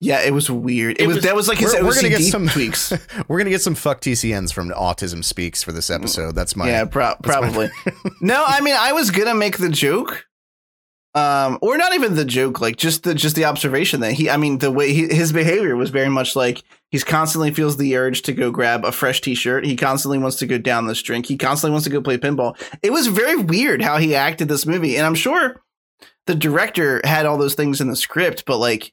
Yeah, 0.00 0.20
it 0.20 0.32
was 0.32 0.48
weird. 0.48 0.92
It, 0.92 1.02
It 1.02 1.06
was, 1.08 1.16
was- 1.16 1.24
that 1.24 1.34
was 1.34 1.48
like 1.48 1.58
his 1.58 1.74
We're, 1.74 1.84
we're 1.86 1.94
gonna 1.94 2.08
get 2.08 2.22
some 2.22 2.48
tweaks. 2.48 2.92
we're 3.28 3.38
gonna 3.38 3.50
get 3.50 3.62
some 3.62 3.74
fuck 3.74 4.00
TCNs 4.00 4.52
from 4.52 4.70
Autism 4.70 5.24
Speaks 5.24 5.62
for 5.62 5.72
this 5.72 5.90
episode. 5.90 6.36
That's 6.36 6.54
my 6.54 6.68
yeah, 6.68 6.84
pro- 6.84 7.14
that's 7.20 7.26
my- 7.26 7.32
probably. 7.32 7.70
no, 8.20 8.44
I 8.46 8.60
mean, 8.60 8.76
I 8.78 8.92
was 8.92 9.10
gonna 9.10 9.34
make 9.34 9.58
the 9.58 9.68
joke, 9.68 10.27
um, 11.14 11.58
or 11.62 11.76
not 11.78 11.94
even 11.94 12.14
the 12.14 12.24
joke, 12.24 12.60
like 12.60 12.76
just 12.76 13.02
the 13.02 13.14
just 13.14 13.34
the 13.34 13.44
observation 13.44 14.00
that 14.00 14.12
he. 14.12 14.28
I 14.30 14.36
mean, 14.36 14.58
the 14.58 14.70
way 14.70 14.92
he, 14.92 15.06
his 15.08 15.32
behavior 15.32 15.74
was 15.74 15.90
very 15.90 16.08
much 16.08 16.36
like 16.36 16.62
he's 16.90 17.02
constantly 17.04 17.50
feels 17.50 17.76
the 17.76 17.96
urge 17.96 18.22
to 18.22 18.32
go 18.32 18.50
grab 18.50 18.84
a 18.84 18.92
fresh 18.92 19.20
T-shirt. 19.20 19.64
He 19.64 19.74
constantly 19.74 20.18
wants 20.18 20.36
to 20.36 20.46
go 20.46 20.58
down 20.58 20.86
this 20.86 21.02
drink. 21.02 21.26
He 21.26 21.36
constantly 21.36 21.72
wants 21.72 21.84
to 21.84 21.90
go 21.90 22.00
play 22.02 22.18
pinball. 22.18 22.56
It 22.82 22.92
was 22.92 23.06
very 23.06 23.36
weird 23.36 23.82
how 23.82 23.96
he 23.98 24.14
acted 24.14 24.48
this 24.48 24.66
movie, 24.66 24.96
and 24.96 25.06
I'm 25.06 25.14
sure 25.14 25.60
the 26.26 26.34
director 26.34 27.00
had 27.04 27.24
all 27.26 27.38
those 27.38 27.54
things 27.54 27.80
in 27.80 27.88
the 27.88 27.96
script, 27.96 28.44
but 28.46 28.58
like, 28.58 28.92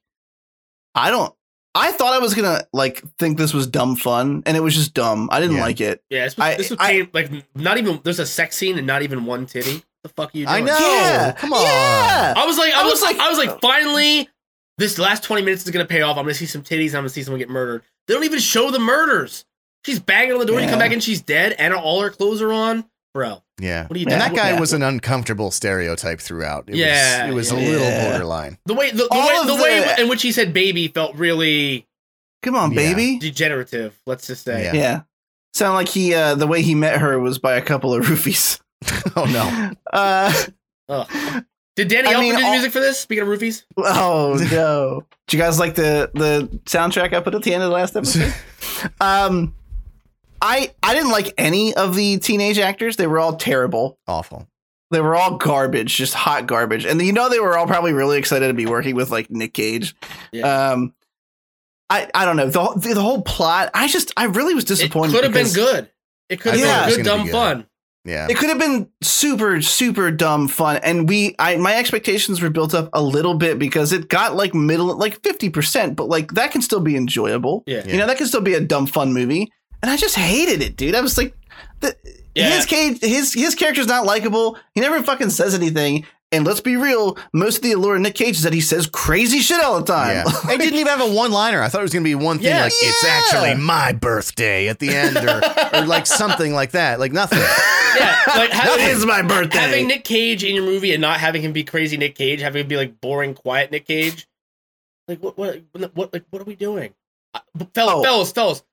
I 0.95 1.11
don't. 1.11 1.33
I 1.77 1.91
thought 1.91 2.13
I 2.13 2.19
was 2.19 2.33
gonna 2.33 2.65
like 2.71 3.03
think 3.19 3.37
this 3.37 3.53
was 3.53 3.67
dumb 3.67 3.97
fun, 3.97 4.41
and 4.45 4.55
it 4.55 4.61
was 4.61 4.73
just 4.73 4.93
dumb. 4.93 5.27
I 5.31 5.41
didn't 5.41 5.57
Yeah. 5.57 5.61
like 5.61 5.81
it. 5.81 6.01
Yeah, 6.09 6.23
this 6.23 6.37
was, 6.37 6.43
I- 6.45 6.55
this 6.55 6.69
was 6.69 6.79
I- 6.79 6.91
pain, 6.91 7.09
like 7.13 7.31
not 7.53 7.77
even 7.77 7.99
there's 8.05 8.19
a 8.19 8.25
sex 8.25 8.55
scene 8.55 8.77
and 8.77 8.87
not 8.87 9.01
even 9.01 9.25
one 9.25 9.45
titty. 9.45 9.83
The 10.05 10.09
fuck 10.09 10.33
are 10.33 10.37
you 10.37 10.45
doing? 10.45 10.55
I 10.55 10.59
know. 10.61 10.77
Yeah, 10.77 11.31
come 11.33 11.51
on. 11.53 11.61
yeah. 11.63 12.33
I 12.37 12.45
was 12.45 12.57
like, 12.57 12.73
I, 12.73 12.81
I 12.81 12.83
was, 12.83 12.93
was 12.93 13.01
like- 13.01 13.17
like, 13.17 13.25
I 13.25 13.29
was 13.29 13.37
like, 13.37 13.61
finally, 13.61 14.29
this 14.77 14.97
last 14.97 15.23
twenty 15.23 15.41
minutes 15.43 15.63
is 15.65 15.71
gonna 15.71 15.85
pay 15.85 16.01
off. 16.01 16.17
I'm 16.17 16.23
gonna 16.23 16.33
see 16.33 16.45
some 16.45 16.61
titties. 16.63 16.87
and 16.89 16.95
I'm 16.97 17.01
gonna 17.03 17.09
see 17.09 17.23
someone 17.23 17.39
get 17.39 17.49
murdered. 17.49 17.81
They 18.07 18.13
don't 18.13 18.23
even 18.23 18.39
show 18.39 18.71
the 18.71 18.79
murders. 18.79 19.45
She's 19.85 19.99
banging 19.99 20.33
on 20.33 20.39
the 20.39 20.45
door. 20.45 20.59
You 20.61 20.67
come 20.67 20.79
back 20.79 20.91
and 20.91 21.03
she's 21.03 21.21
dead, 21.21 21.53
and 21.59 21.73
all 21.73 22.01
her 22.01 22.09
clothes 22.09 22.41
are 22.41 22.51
on, 22.51 22.85
bro. 23.13 23.41
Yeah. 23.59 23.83
What 23.87 23.95
are 23.95 23.99
you 23.99 24.05
And 24.05 24.09
doing? 24.09 24.19
that 24.19 24.35
guy 24.35 24.49
Yeah. 24.51 24.59
was 24.59 24.73
an 24.73 24.83
uncomfortable 24.83 25.49
stereotype 25.51 26.19
throughout. 26.19 26.65
It 26.67 26.75
Yeah, 26.75 27.31
was, 27.31 27.31
it 27.31 27.35
was 27.35 27.51
yeah. 27.51 27.57
a 27.57 27.71
little 27.71 27.87
Yeah. 27.87 28.09
borderline. 28.09 28.57
The 28.65 28.73
way 28.73 28.91
the, 28.91 29.07
the 29.09 29.09
way 29.11 29.37
of 29.41 29.47
the 29.47 29.55
way 29.55 29.79
the- 29.79 30.01
in 30.01 30.09
which 30.09 30.21
he 30.23 30.31
said 30.31 30.53
baby 30.53 30.87
felt 30.89 31.15
really 31.15 31.85
Come 32.43 32.55
on, 32.55 32.71
Yeah. 32.71 32.75
baby. 32.93 33.17
degenerative. 33.19 33.99
Let's 34.05 34.27
just 34.27 34.43
say. 34.43 34.63
Yeah. 34.65 34.73
Yeah. 34.73 35.01
Sound 35.53 35.75
like 35.75 35.87
he 35.87 36.13
uh 36.13 36.35
the 36.35 36.47
way 36.47 36.61
he 36.63 36.75
met 36.75 36.99
her 36.99 37.17
was 37.19 37.39
by 37.39 37.53
a 37.55 37.61
couple 37.61 37.93
of 37.93 38.05
roofies. 38.07 38.59
oh 39.15 39.25
no. 39.25 39.71
Uh 39.91 40.33
Ugh. 40.89 41.43
Did 41.75 41.89
Danny 41.89 42.07
I 42.07 42.13
Elfman 42.13 42.31
do 42.31 42.37
the 42.37 42.45
all- 42.45 42.51
music 42.53 42.71
for 42.71 42.79
this? 42.79 42.99
Speaking 42.99 43.23
of 43.23 43.27
roofies, 43.27 43.63
oh 43.77 44.37
no. 44.51 45.03
Did 45.27 45.37
you 45.37 45.43
guys 45.43 45.59
like 45.59 45.75
the 45.75 46.09
the 46.13 46.47
soundtrack 46.65 47.13
I 47.13 47.19
put 47.19 47.35
at 47.35 47.43
the 47.43 47.53
end 47.53 47.63
of 47.63 47.69
the 47.69 47.75
last 47.75 47.95
episode? 47.95 48.33
um 49.01 49.53
I 50.41 50.73
I 50.83 50.93
didn't 50.93 51.11
like 51.11 51.33
any 51.37 51.73
of 51.73 51.95
the 51.95 52.17
teenage 52.19 52.59
actors. 52.59 52.97
They 52.97 53.07
were 53.07 53.19
all 53.19 53.35
terrible. 53.35 53.97
Awful. 54.07 54.47
They 54.91 55.01
were 55.01 55.15
all 55.15 55.37
garbage, 55.37 55.95
just 55.95 56.13
hot 56.13 56.45
garbage. 56.45 56.85
And 56.85 57.01
you 57.01 57.11
know 57.11 57.27
they 57.29 57.39
were 57.39 57.57
all 57.57 57.65
probably 57.67 57.93
really 57.93 58.19
excited 58.19 58.47
to 58.47 58.53
be 58.53 58.65
working 58.67 58.95
with 58.95 59.09
like 59.09 59.31
Nick 59.31 59.53
Cage. 59.53 59.95
Yeah. 60.31 60.71
Um 60.71 60.93
I 61.89 62.09
I 62.13 62.25
don't 62.25 62.37
know. 62.37 62.49
The, 62.49 62.63
whole- 62.63 62.75
the 62.75 62.93
the 62.93 63.01
whole 63.01 63.21
plot, 63.21 63.71
I 63.73 63.87
just 63.87 64.13
I 64.17 64.25
really 64.25 64.53
was 64.53 64.63
disappointed. 64.65 65.11
it 65.13 65.15
could 65.15 65.23
have 65.25 65.33
been 65.33 65.53
good. 65.53 65.89
It 66.29 66.39
could 66.39 66.53
have 66.55 66.61
I 66.63 66.65
thought 66.65 66.89
it 66.91 66.95
been 66.95 67.03
good, 67.03 67.09
dumb 67.09 67.19
be 67.21 67.25
good. 67.25 67.31
fun. 67.31 67.67
Yeah. 68.05 68.27
It 68.29 68.37
could 68.37 68.49
have 68.49 68.59
been 68.59 68.87
super, 69.01 69.61
super 69.61 70.11
dumb 70.11 70.47
fun, 70.47 70.77
and 70.83 71.09
we, 71.09 71.35
I, 71.39 71.55
my 71.57 71.75
expectations 71.75 72.39
were 72.41 72.51
built 72.51 72.73
up 72.75 72.89
a 72.93 73.01
little 73.01 73.33
bit 73.33 73.57
because 73.57 73.91
it 73.91 74.09
got 74.09 74.35
like 74.35 74.53
middle, 74.53 74.95
like 74.95 75.21
fifty 75.23 75.49
percent, 75.49 75.95
but 75.95 76.07
like 76.07 76.31
that 76.33 76.51
can 76.51 76.61
still 76.61 76.81
be 76.81 76.95
enjoyable. 76.95 77.63
Yeah. 77.65 77.85
You 77.87 77.97
know, 77.97 78.05
that 78.07 78.17
can 78.17 78.27
still 78.27 78.41
be 78.41 78.53
a 78.53 78.61
dumb 78.61 78.85
fun 78.85 79.11
movie, 79.11 79.51
and 79.81 79.89
I 79.89 79.97
just 79.97 80.15
hated 80.15 80.61
it, 80.61 80.77
dude. 80.77 80.93
I 80.95 81.01
was 81.01 81.17
like, 81.17 81.35
the, 81.79 81.95
Yeah. 82.35 82.55
his 82.55 82.65
cage, 82.67 83.01
his 83.01 83.33
his 83.33 83.55
character's 83.55 83.87
not 83.87 84.05
likable. 84.05 84.57
He 84.75 84.81
never 84.81 85.01
fucking 85.01 85.31
says 85.31 85.55
anything, 85.55 86.05
and 86.31 86.45
let's 86.45 86.59
be 86.61 86.75
real, 86.75 87.17
most 87.33 87.57
of 87.57 87.61
the 87.63 87.71
allure 87.73 87.95
of 87.95 88.01
Nick 88.01 88.15
Cage 88.15 88.35
is 88.37 88.43
that 88.43 88.53
he 88.53 88.61
says 88.61 88.87
crazy 88.87 89.39
shit 89.39 89.63
all 89.63 89.79
the 89.79 89.85
time. 89.85 90.15
Yeah. 90.15 90.23
I 90.45 90.57
didn't 90.57 90.75
even 90.79 90.87
have 90.87 91.01
a 91.01 91.13
one 91.13 91.31
liner. 91.31 91.61
I 91.61 91.69
thought 91.69 91.79
it 91.79 91.83
was 91.83 91.93
going 91.93 92.03
to 92.03 92.09
be 92.09 92.15
one 92.15 92.37
thing 92.37 92.47
Yeah. 92.47 92.63
like, 92.63 92.73
it's 92.75 93.05
actually 93.05 93.55
my 93.55 93.93
birthday 93.93 94.67
at 94.67 94.79
the 94.79 94.89
end 94.89 95.17
or, 95.17 95.41
or 95.77 95.85
like 95.85 96.05
something 96.07 96.53
like 96.53 96.71
that. 96.71 96.99
Like 96.99 97.11
nothing. 97.13 97.39
Yeah, 97.97 98.11
like 98.27 98.51
that 98.51 98.63
having, 98.77 98.85
is 98.87 99.05
my 99.05 99.21
birthday. 99.21 99.57
having 99.57 99.87
Nick 99.87 100.03
Cage 100.03 100.43
in 100.43 100.53
your 100.53 100.65
movie 100.65 100.91
and 100.91 100.99
not 100.99 101.17
having 101.17 101.41
him 101.41 101.53
be 101.53 101.63
crazy 101.63 101.95
Nick 101.95 102.15
Cage, 102.15 102.41
having 102.41 102.63
him 102.63 102.67
be 102.67 102.75
like 102.75 102.99
boring, 102.99 103.33
quiet 103.33 103.71
Nick 103.71 103.87
Cage. 103.87 104.27
Like 105.07 105.23
what? 105.23 105.37
What? 105.37 105.61
What? 105.93 106.11
Like 106.11 106.25
what 106.29 106.41
are 106.41 106.45
we 106.45 106.55
doing? 106.55 106.93
I- 107.33 107.39
Fellas, 107.73 107.93
Oh. 107.95 108.03
fellas, 108.03 108.31
fellas. 108.33 108.63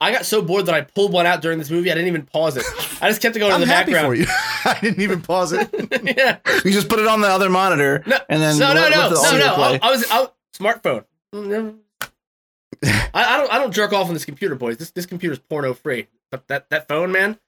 I 0.00 0.12
got 0.12 0.26
so 0.26 0.42
bored 0.42 0.66
that 0.66 0.74
I 0.74 0.80
pulled 0.82 1.12
one 1.12 1.26
out 1.26 1.40
during 1.42 1.58
this 1.58 1.70
movie. 1.70 1.90
I 1.90 1.94
didn't 1.94 2.08
even 2.08 2.22
pause 2.26 2.56
it. 2.56 2.64
I 3.00 3.08
just 3.08 3.20
kept 3.22 3.36
it 3.36 3.38
going 3.38 3.52
I'm 3.52 3.62
in 3.62 3.68
the 3.68 3.74
happy 3.74 3.92
for 3.92 3.96
background. 4.14 4.18
you. 4.18 4.26
I 4.64 4.78
didn't 4.80 5.00
even 5.02 5.20
pause 5.22 5.52
it. 5.52 5.68
yeah. 6.16 6.38
you 6.64 6.70
just 6.72 6.88
put 6.88 6.98
it 6.98 7.06
on 7.06 7.20
the 7.20 7.28
other 7.28 7.48
monitor, 7.50 8.02
No, 8.06 8.18
and 8.28 8.42
then 8.42 8.58
no, 8.58 8.74
no, 8.74 8.80
let- 8.80 8.90
no, 8.92 9.00
let 9.00 9.10
the 9.10 9.38
no, 9.38 9.38
no. 9.38 9.54
I, 9.62 9.78
I 9.82 9.90
was 9.90 10.10
out 10.10 10.34
smartphone. 10.56 11.04
I, 12.84 13.10
I 13.14 13.36
don't. 13.38 13.52
I 13.52 13.58
don't 13.58 13.72
jerk 13.72 13.92
off 13.92 14.08
on 14.08 14.14
this 14.14 14.24
computer, 14.24 14.54
boys. 14.54 14.76
This 14.76 14.90
this 14.90 15.06
computer's 15.06 15.38
porno 15.38 15.72
free. 15.74 16.08
But 16.30 16.48
that 16.48 16.68
that 16.70 16.88
phone, 16.88 17.12
man. 17.12 17.38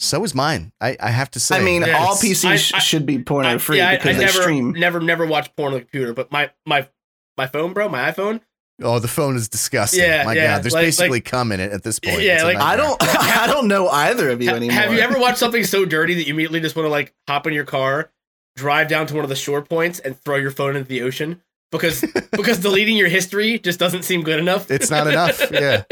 So 0.00 0.22
is 0.22 0.34
mine. 0.34 0.72
I, 0.80 0.96
I 1.00 1.10
have 1.10 1.30
to 1.32 1.40
say. 1.40 1.56
I 1.56 1.60
mean, 1.60 1.82
Yeah, 1.82 1.98
all 1.98 2.14
PCs 2.14 2.44
I- 2.48 2.56
sh- 2.56 2.74
I- 2.74 2.78
should 2.78 3.04
be 3.04 3.18
porno 3.18 3.48
I- 3.48 3.58
free 3.58 3.78
yeah, 3.78 3.96
because 3.96 4.16
I, 4.16 4.18
they 4.20 4.24
never, 4.26 4.40
stream. 4.42 4.72
Never, 4.72 5.00
never 5.00 5.26
watched 5.26 5.56
porn 5.56 5.72
on 5.72 5.80
the 5.80 5.80
computer. 5.80 6.14
But 6.14 6.30
my 6.30 6.50
my 6.64 6.88
my 7.36 7.46
phone, 7.48 7.72
bro, 7.72 7.88
my 7.88 8.10
iPhone. 8.10 8.40
Oh, 8.82 8.98
the 8.98 9.08
phone 9.08 9.36
is 9.36 9.48
disgusting. 9.48 10.00
Yeah, 10.00 10.24
My 10.24 10.34
yeah, 10.34 10.54
God. 10.56 10.62
There's 10.64 10.72
like- 10.74 10.86
basically 10.86 11.10
like- 11.18 11.24
cum 11.24 11.52
in 11.52 11.60
it 11.60 11.72
at 11.72 11.82
this 11.82 11.98
point. 12.00 12.22
Yeah, 12.22 12.44
like- 12.44 12.58
I 12.58 12.76
don't. 12.76 12.96
I 13.02 13.46
don't 13.46 13.68
know 13.68 13.88
either 13.88 14.30
of 14.30 14.40
you 14.42 14.50
Ha- 14.50 14.56
anymore. 14.56 14.74
Have 14.74 14.92
you 14.92 15.00
ever 15.00 15.18
watched 15.18 15.38
something 15.38 15.64
so 15.64 15.84
dirty 15.84 16.14
that 16.14 16.26
you 16.26 16.34
immediately 16.34 16.60
just 16.60 16.76
want 16.76 16.86
to 16.86 16.90
like 16.90 17.14
hop 17.28 17.46
in 17.46 17.52
your 17.54 17.64
car, 17.64 18.10
drive 18.56 18.88
down 18.88 19.06
to 19.08 19.14
one 19.14 19.24
of 19.24 19.28
the 19.30 19.36
shore 19.36 19.62
points, 19.62 19.98
and 19.98 20.18
throw 20.24 20.36
your 20.36 20.50
phone 20.50 20.76
into 20.76 20.88
the 20.88 21.02
ocean? 21.02 21.40
Because 21.70 22.00
because 22.32 22.58
deleting 22.60 22.96
your 22.96 23.08
history 23.08 23.58
just 23.58 23.78
doesn't 23.78 24.02
seem 24.04 24.22
good 24.22 24.38
enough. 24.38 24.70
It's 24.70 24.90
not 24.90 25.06
enough. 25.06 25.50
Yeah. 25.52 25.82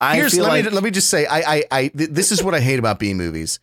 I 0.00 0.16
Here's 0.16 0.34
feel 0.34 0.42
let 0.44 0.48
like 0.50 0.64
me 0.66 0.70
let 0.70 0.84
me 0.84 0.90
just 0.90 1.08
say 1.08 1.24
I 1.24 1.38
I, 1.40 1.64
I 1.70 1.88
th- 1.88 2.10
this 2.10 2.30
is 2.32 2.42
what 2.42 2.54
I 2.54 2.60
hate 2.60 2.78
about 2.78 2.98
B 2.98 3.14
movies. 3.14 3.58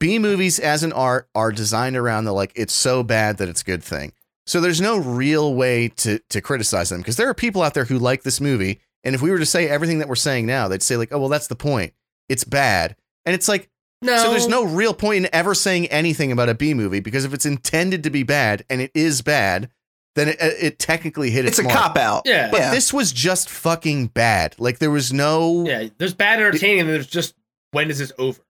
B 0.00 0.18
movies 0.18 0.58
as 0.58 0.82
an 0.82 0.92
art 0.92 1.28
are 1.34 1.52
designed 1.52 1.96
around 1.96 2.24
the 2.24 2.32
like 2.32 2.52
it's 2.54 2.72
so 2.72 3.02
bad 3.02 3.36
that 3.38 3.48
it's 3.48 3.60
a 3.62 3.64
good 3.64 3.82
thing. 3.82 4.12
So 4.46 4.60
there's 4.60 4.80
no 4.80 4.98
real 4.98 5.54
way 5.54 5.88
to 5.96 6.18
to 6.30 6.40
criticize 6.40 6.90
them 6.90 7.00
because 7.00 7.16
there 7.16 7.28
are 7.28 7.34
people 7.34 7.62
out 7.62 7.74
there 7.74 7.84
who 7.84 7.98
like 7.98 8.22
this 8.22 8.40
movie 8.40 8.80
and 9.02 9.14
if 9.14 9.22
we 9.22 9.30
were 9.30 9.38
to 9.38 9.46
say 9.46 9.68
everything 9.68 9.98
that 9.98 10.08
we're 10.08 10.14
saying 10.16 10.46
now 10.46 10.68
they'd 10.68 10.82
say 10.82 10.96
like 10.96 11.12
oh 11.12 11.18
well 11.18 11.28
that's 11.28 11.46
the 11.46 11.56
point. 11.56 11.92
It's 12.28 12.44
bad. 12.44 12.96
And 13.26 13.34
it's 13.34 13.48
like 13.48 13.70
no. 14.02 14.16
so 14.18 14.30
there's 14.30 14.48
no 14.48 14.64
real 14.64 14.92
point 14.94 15.24
in 15.24 15.34
ever 15.34 15.54
saying 15.54 15.86
anything 15.86 16.30
about 16.30 16.48
a 16.50 16.54
B 16.54 16.74
movie 16.74 17.00
because 17.00 17.24
if 17.24 17.32
it's 17.32 17.46
intended 17.46 18.02
to 18.04 18.10
be 18.10 18.22
bad 18.22 18.64
and 18.68 18.80
it 18.80 18.90
is 18.94 19.22
bad 19.22 19.70
then 20.14 20.28
it, 20.28 20.36
it 20.40 20.78
technically 20.78 21.30
hit 21.30 21.44
its, 21.44 21.58
it's 21.58 21.66
a 21.66 21.68
mark. 21.68 21.76
cop 21.76 21.96
out. 21.96 22.22
Yeah. 22.24 22.48
But 22.50 22.60
Yeah. 22.60 22.70
this 22.70 22.92
was 22.92 23.10
just 23.12 23.50
fucking 23.50 24.08
bad. 24.08 24.54
Like 24.58 24.78
there 24.78 24.90
was 24.90 25.12
no 25.12 25.64
Yeah, 25.66 25.88
there's 25.98 26.14
bad 26.14 26.38
entertaining, 26.38 26.80
and 26.80 26.88
there's 26.90 27.06
just 27.06 27.34
when 27.72 27.90
is 27.90 27.98
this 27.98 28.12
over? 28.18 28.40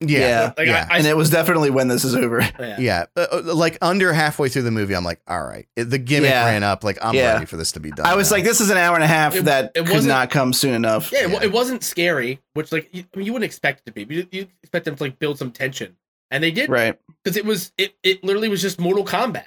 Yeah. 0.00 0.18
Yeah. 0.18 0.52
Like 0.56 0.66
yeah. 0.66 0.86
I, 0.90 0.94
I 0.94 0.98
and 0.98 1.06
it 1.06 1.16
was 1.16 1.30
definitely 1.30 1.70
when 1.70 1.88
this 1.88 2.04
is 2.04 2.14
over. 2.14 2.40
yeah. 2.58 2.76
Yeah, 2.78 3.04
uh, 3.16 3.26
uh, 3.32 3.54
like 3.54 3.78
under 3.80 4.12
halfway 4.12 4.48
through 4.48 4.62
the 4.62 4.70
movie, 4.70 4.94
I'm 4.94 5.04
like, 5.04 5.20
all 5.26 5.42
right, 5.42 5.66
It- 5.76 5.84
the 5.84 5.98
gimmick 5.98 6.30
Yeah. 6.30 6.44
ran 6.46 6.62
up. 6.62 6.84
Like, 6.84 6.98
I'm 7.02 7.14
Yeah. 7.14 7.34
ready 7.34 7.46
for 7.46 7.56
this 7.56 7.72
to 7.72 7.80
be 7.80 7.90
done. 7.90 8.06
I 8.06 8.14
was 8.14 8.30
now. 8.30 8.36
like, 8.36 8.44
this 8.44 8.60
is 8.60 8.70
an 8.70 8.76
hour 8.76 8.94
and 8.94 9.04
a 9.04 9.08
half 9.08 9.34
It- 9.34 9.44
that 9.46 9.72
it 9.74 9.84
could 9.86 9.94
wasn't- 9.94 10.30
come 10.30 10.52
soon 10.52 10.74
enough. 10.74 11.10
Yeah, 11.12 11.26
it, 11.26 11.30
Yeah. 11.30 11.42
it 11.44 11.52
wasn't 11.52 11.82
scary, 11.84 12.40
which 12.54 12.72
like 12.72 12.88
you, 12.92 13.04
I 13.14 13.16
mean, 13.18 13.26
you 13.26 13.32
wouldn't 13.32 13.46
expect 13.46 13.80
it 13.80 13.86
to 13.86 13.92
be. 14.06 14.14
You, 14.14 14.26
you 14.30 14.46
expect 14.62 14.84
them 14.84 14.96
to 14.96 15.02
like 15.02 15.18
build 15.18 15.38
some 15.38 15.50
tension, 15.50 15.96
and 16.30 16.42
they 16.44 16.50
did 16.50 16.68
Right. 16.68 16.98
because 17.24 17.36
it 17.36 17.44
was 17.44 17.72
it 17.78 17.94
it 18.02 18.22
literally 18.24 18.48
was 18.48 18.60
just 18.62 18.78
Mortal 18.80 19.04
Kombat. 19.04 19.46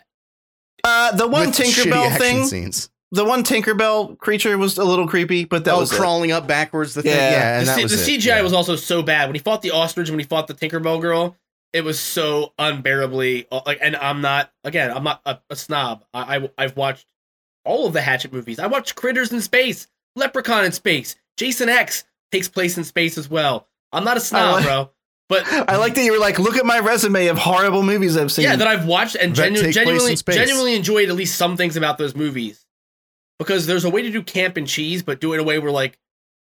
Uh, 0.83 1.11
the 1.15 1.27
one 1.27 1.47
With 1.47 1.55
Tinkerbell 1.57 2.17
thing, 2.17 2.45
scenes. 2.45 2.89
The 3.11 3.23
one 3.25 3.43
Tinkerbell 3.43 4.17
creature 4.17 4.57
was 4.57 4.77
a 4.77 4.83
little 4.83 5.07
creepy, 5.07 5.45
but 5.45 5.65
that 5.65 5.73
oh, 5.75 5.79
was 5.79 5.91
it. 5.91 5.95
crawling 5.97 6.31
up 6.31 6.47
backwards. 6.47 6.93
The 6.93 7.01
thing, 7.03 7.11
Yeah. 7.11 7.31
yeah, 7.31 7.57
and 7.59 7.61
the 7.67 7.71
that 7.71 7.75
C- 7.77 7.83
was 7.83 8.05
the 8.05 8.13
it. 8.13 8.19
CGI 8.19 8.25
yeah. 8.25 8.41
was 8.41 8.53
also 8.53 8.75
so 8.75 9.01
bad 9.03 9.27
when 9.27 9.35
he 9.35 9.39
fought 9.39 9.61
the 9.61 9.71
ostrich 9.71 10.09
when 10.09 10.19
he 10.19 10.25
fought 10.25 10.47
the 10.47 10.53
Tinkerbell 10.53 11.01
girl. 11.01 11.37
It 11.73 11.83
was 11.83 11.99
so 11.99 12.53
unbearably 12.57 13.47
uh, 13.51 13.61
like, 13.65 13.79
and 13.81 13.95
I'm 13.95 14.21
not 14.21 14.51
again. 14.63 14.91
I'm 14.91 15.03
not 15.03 15.21
a, 15.25 15.39
a 15.49 15.55
snob. 15.55 16.05
I, 16.13 16.37
I 16.37 16.49
I've 16.57 16.77
watched 16.77 17.05
all 17.65 17.87
of 17.87 17.93
the 17.93 18.01
Hatchet 18.01 18.31
movies. 18.31 18.59
I 18.59 18.67
watched 18.67 18.95
Critters 18.95 19.31
in 19.33 19.41
Space, 19.41 19.87
Leprechaun 20.15 20.63
in 20.65 20.71
Space, 20.71 21.15
Jason 21.37 21.67
X 21.69 22.05
takes 22.31 22.47
place 22.47 22.77
in 22.77 22.83
space 22.83 23.17
as 23.17 23.29
well. 23.29 23.67
I'm 23.91 24.03
not 24.03 24.17
a 24.17 24.21
snob, 24.21 24.55
like- 24.55 24.65
bro. 24.65 24.91
But 25.27 25.43
I 25.69 25.77
like 25.77 25.95
that 25.95 26.03
you 26.03 26.11
were 26.11 26.19
like, 26.19 26.37
look 26.37 26.55
at 26.55 26.65
my 26.67 26.79
resume 26.79 27.27
of 27.27 27.37
horrible 27.39 27.81
movies 27.81 28.15
I've 28.15 28.31
seen. 28.31 28.43
yeah, 28.43 28.55
that 28.55 28.67
I've 28.67 28.85
watched 28.85 29.15
and 29.15 29.33
genu- 29.33 29.71
genuinely 29.71 30.15
genuinely 30.15 30.75
enjoyed 30.75 31.09
at 31.09 31.15
least 31.15 31.35
some 31.35 31.57
things 31.57 31.75
about 31.75 31.97
those 31.97 32.15
movies. 32.15 32.64
Because 33.39 33.65
there's 33.67 33.83
a 33.85 33.89
way 33.89 34.01
to 34.01 34.09
do 34.11 34.23
camp 34.23 34.55
and 34.57 34.67
cheese, 34.67 35.03
but 35.03 35.19
do 35.19 35.33
it 35.33 35.35
in 35.35 35.41
a 35.41 35.43
way 35.43 35.59
where 35.59 35.71
like 35.71 35.97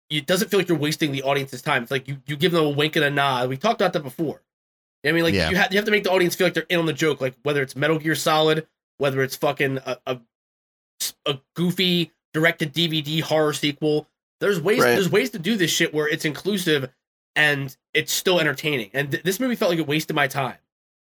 it 0.10 0.26
doesn't 0.26 0.50
feel 0.50 0.60
like 0.60 0.68
you're 0.68 0.78
wasting 0.78 1.12
the 1.12 1.24
audience's 1.24 1.62
time. 1.62 1.84
It's 1.84 1.92
like 1.92 2.08
you, 2.08 2.18
you 2.26 2.36
give 2.36 2.52
them 2.52 2.66
a 2.66 2.70
wink 2.70 2.96
and 2.96 3.06
a 3.06 3.10
nod. 3.10 3.48
We 3.50 3.56
talked 3.58 3.80
about 3.80 3.94
that 3.94 4.04
before. 4.04 4.42
You 5.04 5.10
know 5.10 5.10
I 5.10 5.14
mean, 5.14 5.24
like 5.24 5.34
Yeah. 5.34 5.50
you 5.50 5.56
have 5.58 5.72
you 5.72 5.78
have 5.78 5.86
to 5.86 5.92
make 5.92 6.04
the 6.04 6.12
audience 6.12 6.36
feel 6.36 6.48
like 6.48 6.54
they're 6.54 6.66
in 6.70 6.80
on 6.80 6.86
the 6.86 6.94
joke. 6.94 7.22
Like 7.22 7.36
whether 7.44 7.62
it's 7.62 7.76
Metal 7.76 7.98
Gear 8.00 8.16
Solid, 8.16 8.68
whether 8.98 9.22
it's 9.22 9.36
fucking 9.36 9.78
a 9.86 9.98
a, 10.08 10.20
a 11.26 11.40
goofy 11.56 12.12
direct 12.34 12.60
to 12.60 12.66
DVD 12.66 13.22
horror 13.22 13.54
sequel. 13.54 14.08
There's 14.40 14.60
ways 14.60 14.80
Right. 14.80 14.92
there's 14.96 15.10
ways 15.10 15.30
to 15.32 15.40
do 15.40 15.56
this 15.56 15.70
shit 15.72 15.94
where 15.94 16.08
it's 16.08 16.26
inclusive 16.26 16.90
and 17.36 17.76
it's 17.94 18.12
still 18.12 18.40
entertaining. 18.40 18.90
And 18.94 19.12
th- 19.12 19.24
this 19.24 19.40
movie 19.40 19.56
felt 19.56 19.70
like 19.72 19.80
it 19.80 19.88
wasted 19.88 20.16
my 20.16 20.28
time 20.28 20.58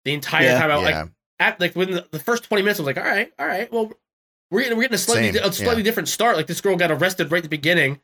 the 0.04 0.12
entire 0.12 0.44
Yeah. 0.44 0.58
time. 0.60 0.70
I 0.70 0.76
was 0.76 0.84
like 0.84 1.08
at 1.40 1.60
like 1.60 1.74
within 1.74 1.94
the, 1.96 2.06
the 2.10 2.18
first 2.18 2.44
20 2.44 2.62
minutes, 2.62 2.78
I 2.78 2.82
was 2.84 2.86
like, 2.94 2.98
all 3.04 3.10
right, 3.10 3.32
all 3.38 3.46
right, 3.46 3.72
well, 3.72 3.90
we're 4.52 4.62
getting 4.62 4.76
we're 4.76 4.82
getting 4.82 4.96
a 4.96 4.98
slightly 4.98 5.32
Same, 5.32 5.42
a 5.42 5.52
slightly 5.52 5.82
different 5.82 6.08
start. 6.08 6.36
Like 6.36 6.46
this 6.46 6.60
girl 6.60 6.76
got 6.76 6.90
arrested 6.90 7.32
right 7.32 7.38
at 7.38 7.42
the 7.42 7.48
beginning. 7.48 8.00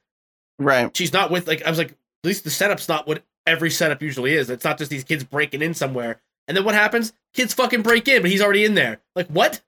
right. 0.58 0.96
She's 0.96 1.12
not 1.12 1.30
with 1.30 1.46
like 1.46 1.62
I 1.64 1.70
was 1.70 1.78
like, 1.78 1.90
at 1.90 1.96
least 2.24 2.44
the 2.44 2.50
setup's 2.50 2.88
not 2.88 3.06
what 3.06 3.22
every 3.46 3.70
setup 3.70 4.02
usually 4.02 4.34
is. 4.34 4.48
It's 4.48 4.64
not 4.64 4.78
just 4.78 4.90
these 4.90 5.04
kids 5.04 5.24
breaking 5.24 5.60
in 5.62 5.74
somewhere. 5.74 6.20
And 6.48 6.56
then 6.56 6.64
what 6.64 6.74
happens? 6.74 7.12
Kids 7.34 7.52
fucking 7.52 7.82
break 7.82 8.08
in, 8.08 8.22
but 8.22 8.30
he's 8.30 8.40
already 8.40 8.64
in 8.64 8.74
there. 8.74 9.00
Like 9.14 9.28
what? 9.28 9.60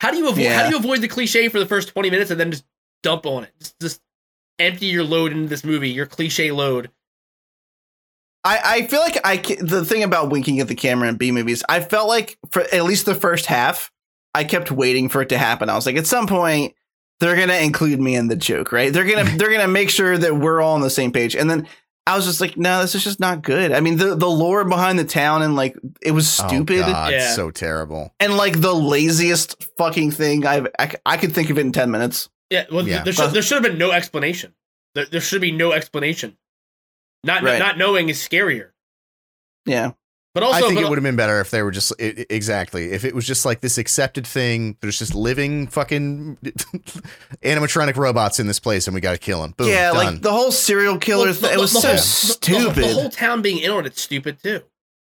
How 0.00 0.12
do 0.12 0.18
you 0.18 0.28
avoid 0.28 0.46
how 0.46 0.68
do 0.68 0.70
you 0.70 0.78
avoid 0.78 1.00
the 1.00 1.08
cliche 1.08 1.48
for 1.48 1.58
the 1.58 1.66
first 1.66 1.88
20 1.88 2.10
minutes 2.10 2.30
and 2.30 2.38
then 2.38 2.52
just 2.52 2.64
dump 3.02 3.26
on 3.26 3.44
it? 3.44 3.52
Just, 3.58 3.80
just 3.80 4.02
empty 4.60 4.86
your 4.86 5.04
load 5.04 5.32
into 5.32 5.48
this 5.48 5.64
movie, 5.64 5.90
your 5.90 6.06
cliche 6.06 6.52
load. 6.52 6.90
I, 8.44 8.60
I 8.64 8.86
feel 8.86 9.00
like 9.00 9.18
I 9.24 9.36
the 9.60 9.84
thing 9.84 10.04
about 10.04 10.30
winking 10.30 10.60
at 10.60 10.68
the 10.68 10.74
camera 10.74 11.08
in 11.08 11.16
B 11.16 11.32
movies, 11.32 11.64
I 11.68 11.80
felt 11.80 12.08
like 12.08 12.38
for 12.50 12.62
at 12.72 12.84
least 12.84 13.06
the 13.06 13.14
first 13.14 13.46
half, 13.46 13.90
I 14.34 14.44
kept 14.44 14.70
waiting 14.70 15.08
for 15.08 15.22
it 15.22 15.28
to 15.30 15.38
happen. 15.38 15.68
I 15.70 15.74
was 15.74 15.86
like, 15.86 15.96
at 15.96 16.06
some 16.06 16.26
point, 16.26 16.74
they're 17.20 17.36
gonna 17.36 17.54
include 17.58 18.00
me 18.00 18.16
in 18.16 18.28
the 18.28 18.36
joke, 18.36 18.72
right? 18.72 18.92
They're 18.92 19.04
gonna 19.04 19.24
they're 19.38 19.52
gonna 19.52 19.68
make 19.68 19.90
sure 19.90 20.16
that 20.18 20.36
we're 20.36 20.60
all 20.60 20.74
on 20.74 20.80
the 20.80 20.90
same 20.90 21.12
page. 21.12 21.36
And 21.36 21.48
then 21.48 21.68
I 22.06 22.16
was 22.16 22.26
just 22.26 22.40
like, 22.40 22.56
no, 22.58 22.82
this 22.82 22.94
is 22.94 23.02
just 23.04 23.18
not 23.20 23.42
good. 23.42 23.72
I 23.72 23.80
mean, 23.80 23.96
the 23.96 24.14
the 24.16 24.28
lore 24.28 24.64
behind 24.64 24.98
the 24.98 25.04
town 25.04 25.40
and 25.42 25.56
like 25.56 25.76
it 26.02 26.10
was 26.10 26.38
Oh, 26.40 26.48
stupid 26.48 26.80
God, 26.80 27.12
Yeah. 27.12 27.32
so 27.32 27.50
terrible. 27.50 28.12
and 28.20 28.36
like 28.36 28.60
the 28.60 28.74
laziest 28.74 29.64
fucking 29.78 30.10
thing 30.10 30.44
I've 30.44 30.66
I, 30.78 30.88
c- 30.88 30.96
I 31.06 31.16
could 31.16 31.32
think 31.32 31.48
of 31.50 31.56
it 31.58 31.62
in 31.62 31.72
ten 31.72 31.90
minutes. 31.90 32.28
Yeah, 32.50 32.66
well, 32.70 32.86
Yeah. 32.86 33.04
there 33.04 33.12
should 33.12 33.30
there 33.30 33.42
should 33.42 33.54
have 33.62 33.70
been 33.70 33.78
no 33.78 33.90
explanation. 33.92 34.54
There, 34.94 35.06
there 35.06 35.20
should 35.20 35.40
be 35.40 35.52
no 35.52 35.72
explanation. 35.72 36.36
Not 37.24 37.42
Right. 37.42 37.58
not 37.58 37.78
knowing 37.78 38.10
is 38.10 38.18
scarier. 38.18 38.70
Yeah. 39.64 39.92
But 40.34 40.42
also, 40.42 40.56
I 40.56 40.60
think 40.62 40.74
but, 40.74 40.84
it 40.84 40.88
would 40.88 40.98
have 40.98 41.04
been 41.04 41.14
better 41.14 41.40
if 41.40 41.50
they 41.52 41.62
were 41.62 41.70
just 41.70 41.92
i 42.00 42.06
i- 42.06 42.26
exactly 42.28 42.90
if 42.90 43.04
it 43.04 43.14
was 43.14 43.24
just 43.24 43.44
like 43.44 43.60
this 43.60 43.78
accepted 43.78 44.26
thing. 44.26 44.76
There's 44.80 44.98
just 44.98 45.14
living 45.14 45.68
fucking 45.68 46.38
animatronic 47.42 47.96
robots 47.96 48.40
in 48.40 48.46
this 48.46 48.58
place, 48.58 48.86
and 48.86 48.94
we 48.94 49.00
got 49.00 49.12
to 49.12 49.18
kill 49.18 49.42
them. 49.42 49.52
Boom, 49.56 49.68
yeah, 49.68 49.92
done. 49.92 49.96
like 50.14 50.22
the 50.22 50.32
whole 50.32 50.50
serial 50.52 50.98
killer 50.98 51.26
Well, 51.26 51.34
thing. 51.34 51.50
the- 51.50 51.54
It 51.54 51.60
was 51.60 51.72
the 51.72 51.80
so 51.80 51.88
whole- 51.88 51.96
stupid. 51.98 52.74
The, 52.76 52.80
the 52.88 52.94
whole 52.94 53.10
town 53.10 53.42
being 53.42 53.58
in 53.58 53.70
on 53.70 53.86
it's 53.86 54.00
stupid 54.00 54.42
too. 54.42 54.62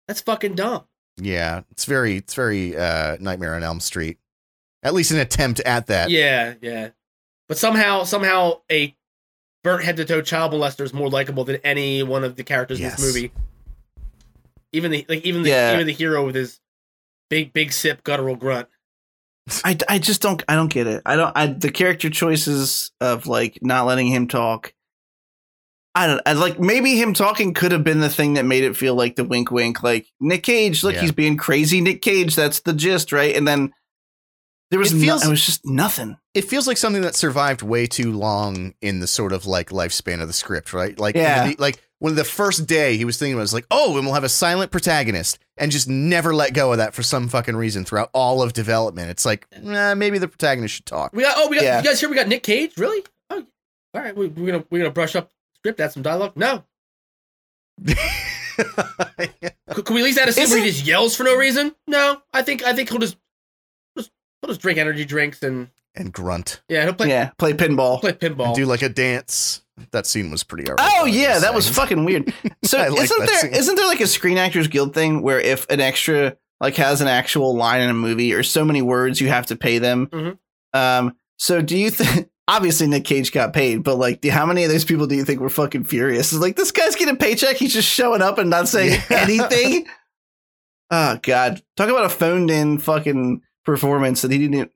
That's 0.08 0.20
fucking 0.20 0.54
dumb. 0.56 0.84
yeah, 1.20 1.62
it's 1.70 1.84
very 1.84 2.16
it's 2.16 2.34
very 2.34 2.76
uh, 2.76 3.16
Nightmare 3.20 3.54
on 3.54 3.62
Elm 3.62 3.80
Street. 3.80 4.18
At 4.82 4.94
least 4.94 5.10
an 5.10 5.18
attempt 5.18 5.60
at 5.60 5.86
that. 5.88 6.10
Yeah, 6.10 6.54
yeah. 6.62 6.88
But 7.48 7.58
somehow, 7.58 8.04
somehow, 8.04 8.60
a 8.72 8.96
burnt 9.62 9.84
head 9.84 9.96
to 9.98 10.04
toe 10.04 10.22
child 10.22 10.52
molester 10.52 10.80
is 10.84 10.94
more 10.94 11.10
likable 11.10 11.44
than 11.44 11.56
any 11.62 12.02
one 12.02 12.24
of 12.24 12.36
the 12.36 12.44
characters 12.44 12.80
Yes. 12.80 12.98
in 12.98 13.04
this 13.04 13.14
movie. 13.14 13.32
Even 14.72 14.90
the 14.90 15.04
like, 15.08 15.24
even 15.24 15.42
the 15.42 15.50
Yeah. 15.50 15.74
even 15.74 15.86
the 15.86 15.92
hero 15.92 16.24
with 16.26 16.34
his 16.34 16.60
big 17.28 17.52
big 17.52 17.72
sip 17.72 18.02
guttural 18.04 18.36
grunt. 18.36 18.68
I, 19.64 19.76
I 19.88 19.98
just 19.98 20.22
don't 20.22 20.42
I 20.48 20.54
don't 20.54 20.72
get 20.72 20.86
it. 20.86 21.02
I 21.06 21.16
don't 21.16 21.36
I 21.36 21.46
the 21.46 21.70
character 21.70 22.10
choices 22.10 22.92
of 23.00 23.26
like 23.26 23.58
not 23.62 23.86
letting 23.86 24.06
him 24.06 24.28
talk. 24.28 24.72
I 25.94 26.06
don't 26.06 26.20
I 26.24 26.34
like 26.34 26.60
maybe 26.60 26.94
him 26.96 27.14
talking 27.14 27.52
could 27.52 27.72
have 27.72 27.82
been 27.82 27.98
the 28.00 28.08
thing 28.08 28.34
that 28.34 28.44
made 28.44 28.62
it 28.62 28.76
feel 28.76 28.94
like 28.94 29.16
the 29.16 29.24
wink 29.24 29.50
wink 29.50 29.82
like 29.82 30.06
Nick 30.20 30.44
Cage 30.44 30.84
look 30.84 30.94
Yeah. 30.94 31.00
he's 31.00 31.12
being 31.12 31.36
crazy 31.36 31.80
Nick 31.80 32.00
Cage 32.00 32.36
that's 32.36 32.60
the 32.60 32.72
gist 32.72 33.10
right 33.12 33.34
and 33.34 33.46
then 33.46 33.72
there 34.70 34.78
was 34.78 34.92
It 34.92 35.04
no, 35.04 35.16
it 35.16 35.26
was 35.28 35.44
just 35.44 35.66
nothing. 35.66 36.16
It 36.32 36.42
feels 36.44 36.68
like 36.68 36.76
something 36.76 37.02
that 37.02 37.16
survived 37.16 37.60
way 37.62 37.88
too 37.88 38.12
long 38.12 38.74
in 38.80 39.00
the 39.00 39.08
sort 39.08 39.32
of 39.32 39.44
like 39.46 39.70
lifespan 39.70 40.20
of 40.20 40.28
the 40.28 40.32
script, 40.32 40.72
right? 40.72 40.96
Like, 40.96 41.16
Yeah. 41.16 41.48
the- 41.48 41.56
like 41.58 41.82
when 42.00 42.16
the 42.16 42.24
first 42.24 42.66
day 42.66 42.96
he 42.96 43.04
was 43.04 43.16
thinking 43.18 43.34
about, 43.34 43.40
it, 43.40 43.42
it 43.42 43.44
was 43.44 43.54
like, 43.54 43.66
oh, 43.70 43.96
and 43.96 44.04
we'll 44.04 44.14
have 44.14 44.24
a 44.24 44.28
silent 44.28 44.70
protagonist, 44.72 45.38
and 45.56 45.70
just 45.70 45.88
never 45.88 46.34
let 46.34 46.52
go 46.54 46.72
of 46.72 46.78
that 46.78 46.92
for 46.94 47.02
some 47.02 47.28
fucking 47.28 47.54
reason 47.54 47.84
throughout 47.84 48.10
all 48.12 48.42
of 48.42 48.52
development. 48.52 49.10
It's 49.10 49.24
like, 49.24 49.46
nah, 49.62 49.94
maybe 49.94 50.18
the 50.18 50.26
protagonist 50.28 50.74
should 50.74 50.86
talk. 50.86 51.12
We 51.12 51.22
got 51.22 51.34
oh 51.38 51.48
we 51.48 51.56
got 51.56 51.64
Yeah. 51.64 51.78
you 51.78 51.84
guys 51.84 52.00
here. 52.00 52.08
We 52.08 52.16
got 52.16 52.26
Nick 52.28 52.42
Cage. 52.42 52.76
Really? 52.76 53.04
Oh, 53.30 53.46
all 53.94 54.02
right. 54.02 54.16
We, 54.16 54.26
we're 54.28 54.50
gonna 54.50 54.64
we're 54.70 54.78
gonna 54.78 54.90
brush 54.90 55.14
up 55.14 55.30
script. 55.54 55.78
Add 55.80 55.92
some 55.92 56.02
dialogue. 56.02 56.32
No. 56.34 56.64
Could, 59.72 59.84
could 59.86 59.94
we 59.94 60.00
at 60.00 60.04
least 60.04 60.18
add 60.18 60.28
a 60.28 60.32
scene 60.32 60.48
where 60.50 60.62
he 60.62 60.70
just 60.70 60.84
yells 60.84 61.16
for 61.16 61.22
no 61.24 61.36
reason? 61.36 61.74
No. 61.86 62.20
I 62.34 62.42
think 62.42 62.62
I 62.64 62.74
think 62.74 62.90
he'll 62.90 62.98
just 62.98 63.16
just 63.96 64.10
he'll 64.40 64.48
just 64.48 64.60
drink 64.60 64.78
energy 64.78 65.04
drinks 65.04 65.42
and 65.42 65.68
and 65.94 66.12
grunt 66.12 66.62
yeah 66.68 66.84
he'll 66.84 66.92
play 66.94 67.08
yeah, 67.08 67.30
play 67.38 67.52
pinball. 67.52 68.00
play 68.00 68.12
pinball. 68.12 68.46
and 68.46 68.54
do 68.54 68.66
like 68.66 68.82
a 68.82 68.88
dance. 68.88 69.62
That 69.92 70.06
scene 70.06 70.30
was 70.30 70.44
pretty. 70.44 70.68
alright, 70.70 70.86
Oh 70.98 71.04
yeah, 71.06 71.28
just 71.28 71.42
that 71.42 71.54
was 71.54 71.68
fucking 71.68 72.04
weird. 72.04 72.32
So 72.64 72.78
like 72.90 73.00
isn't 73.00 73.18
that 73.18 73.26
there 73.26 73.38
scene. 73.40 73.54
not 73.54 73.76
there 73.76 73.86
like 73.86 74.00
a 74.00 74.06
Screen 74.06 74.38
Actors 74.38 74.68
Guild 74.68 74.94
thing 74.94 75.22
where 75.22 75.40
if 75.40 75.68
an 75.70 75.80
extra 75.80 76.36
like 76.60 76.76
has 76.76 77.00
an 77.00 77.08
actual 77.08 77.54
line 77.56 77.80
in 77.80 77.90
a 77.90 77.94
movie 77.94 78.32
or 78.34 78.42
so 78.42 78.64
many 78.64 78.82
words 78.82 79.20
you 79.20 79.28
have 79.28 79.46
to 79.46 79.56
pay 79.56 79.78
them? 79.78 80.06
Mhm. 80.08 80.38
Um. 80.74 81.16
So 81.38 81.60
do 81.62 81.76
you 81.76 81.90
think? 81.90 82.28
Obviously, 82.48 82.88
Nick 82.88 83.04
Cage 83.04 83.30
got 83.30 83.52
paid, 83.52 83.84
but 83.84 83.94
like, 83.94 84.24
how 84.24 84.44
many 84.44 84.64
of 84.64 84.70
those 84.72 84.84
people 84.84 85.06
do 85.06 85.14
you 85.14 85.24
think 85.24 85.38
were 85.40 85.48
fucking 85.48 85.84
furious? 85.84 86.32
It's 86.32 86.40
like 86.42 86.56
this 86.56 86.72
guy's 86.72 86.96
getting 86.96 87.14
a 87.14 87.16
paycheck, 87.16 87.54
he's 87.56 87.72
just 87.72 87.88
showing 87.88 88.22
up 88.22 88.38
and 88.38 88.50
not 88.50 88.66
saying 88.68 89.00
Yeah. 89.10 89.18
anything. 89.20 89.86
Oh 90.90 91.18
God, 91.22 91.62
talk 91.76 91.88
about 91.88 92.04
a 92.06 92.08
phoned 92.08 92.50
in 92.50 92.78
fucking 92.78 93.42
performance 93.64 94.22
that 94.22 94.32
he 94.32 94.38
didn't. 94.48 94.72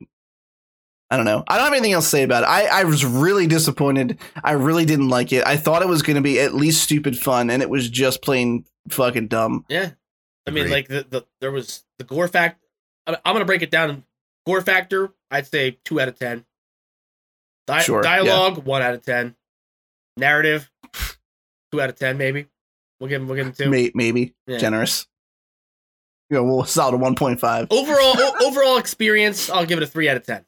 I 1.14 1.16
don't 1.16 1.26
know. 1.26 1.44
I 1.46 1.56
don't 1.56 1.64
have 1.66 1.72
anything 1.72 1.92
else 1.92 2.06
to 2.06 2.10
say 2.10 2.22
about 2.24 2.42
it. 2.42 2.46
I, 2.46 2.80
I 2.80 2.84
was 2.84 3.04
really 3.04 3.46
disappointed. 3.46 4.18
I 4.42 4.52
really 4.52 4.84
didn't 4.84 5.10
like 5.10 5.32
it. 5.32 5.46
I 5.46 5.56
thought 5.56 5.80
it 5.80 5.86
was 5.88 6.02
going 6.02 6.16
to 6.16 6.22
be 6.22 6.40
at 6.40 6.54
least 6.54 6.82
stupid 6.82 7.16
fun, 7.16 7.50
and 7.50 7.62
it 7.62 7.70
was 7.70 7.88
just 7.88 8.20
plain 8.20 8.64
fucking 8.90 9.28
dumb. 9.28 9.64
Yeah. 9.68 9.90
I 10.46 10.50
mean, 10.50 10.64
Agreed. 10.64 10.72
like 10.72 10.88
the, 10.88 11.06
the 11.08 11.26
there 11.40 11.52
was 11.52 11.84
the 11.98 12.04
gore 12.04 12.26
fact. 12.26 12.60
I'm 13.06 13.14
I'm 13.24 13.34
gonna 13.34 13.44
break 13.44 13.62
it 13.62 13.70
down. 13.70 14.04
Gore 14.44 14.60
factor, 14.60 15.12
I'd 15.30 15.46
say 15.46 15.78
two 15.84 16.00
out 16.00 16.08
of 16.08 16.18
ten. 16.18 16.44
Di- 17.66 17.80
Sure, 17.80 18.02
yeah. 18.04 18.16
dialogue, 18.16 18.64
one 18.66 18.82
out 18.82 18.92
of 18.94 19.02
ten. 19.04 19.36
Narrative, 20.16 20.68
two 21.72 21.80
out 21.80 21.88
of 21.90 21.96
ten, 21.96 22.18
maybe. 22.18 22.46
We'll 23.00 23.08
give 23.08 23.22
him. 23.22 23.28
We'll 23.28 23.36
give 23.36 23.46
him 23.46 23.52
two. 23.54 23.70
May, 23.70 23.90
maybe 23.94 24.34
Yeah. 24.46 24.58
generous. 24.58 25.06
Yeah, 26.30 26.40
we'll 26.40 26.64
solid 26.64 26.94
a 26.94 26.98
one 26.98 27.14
point 27.14 27.40
five. 27.40 27.68
Overall, 27.70 28.14
o- 28.18 28.46
overall 28.48 28.78
experience, 28.78 29.48
I'll 29.48 29.64
give 29.66 29.78
it 29.78 29.82
a 29.84 29.86
three 29.86 30.08
out 30.08 30.16
of 30.16 30.24
ten. 30.26 30.44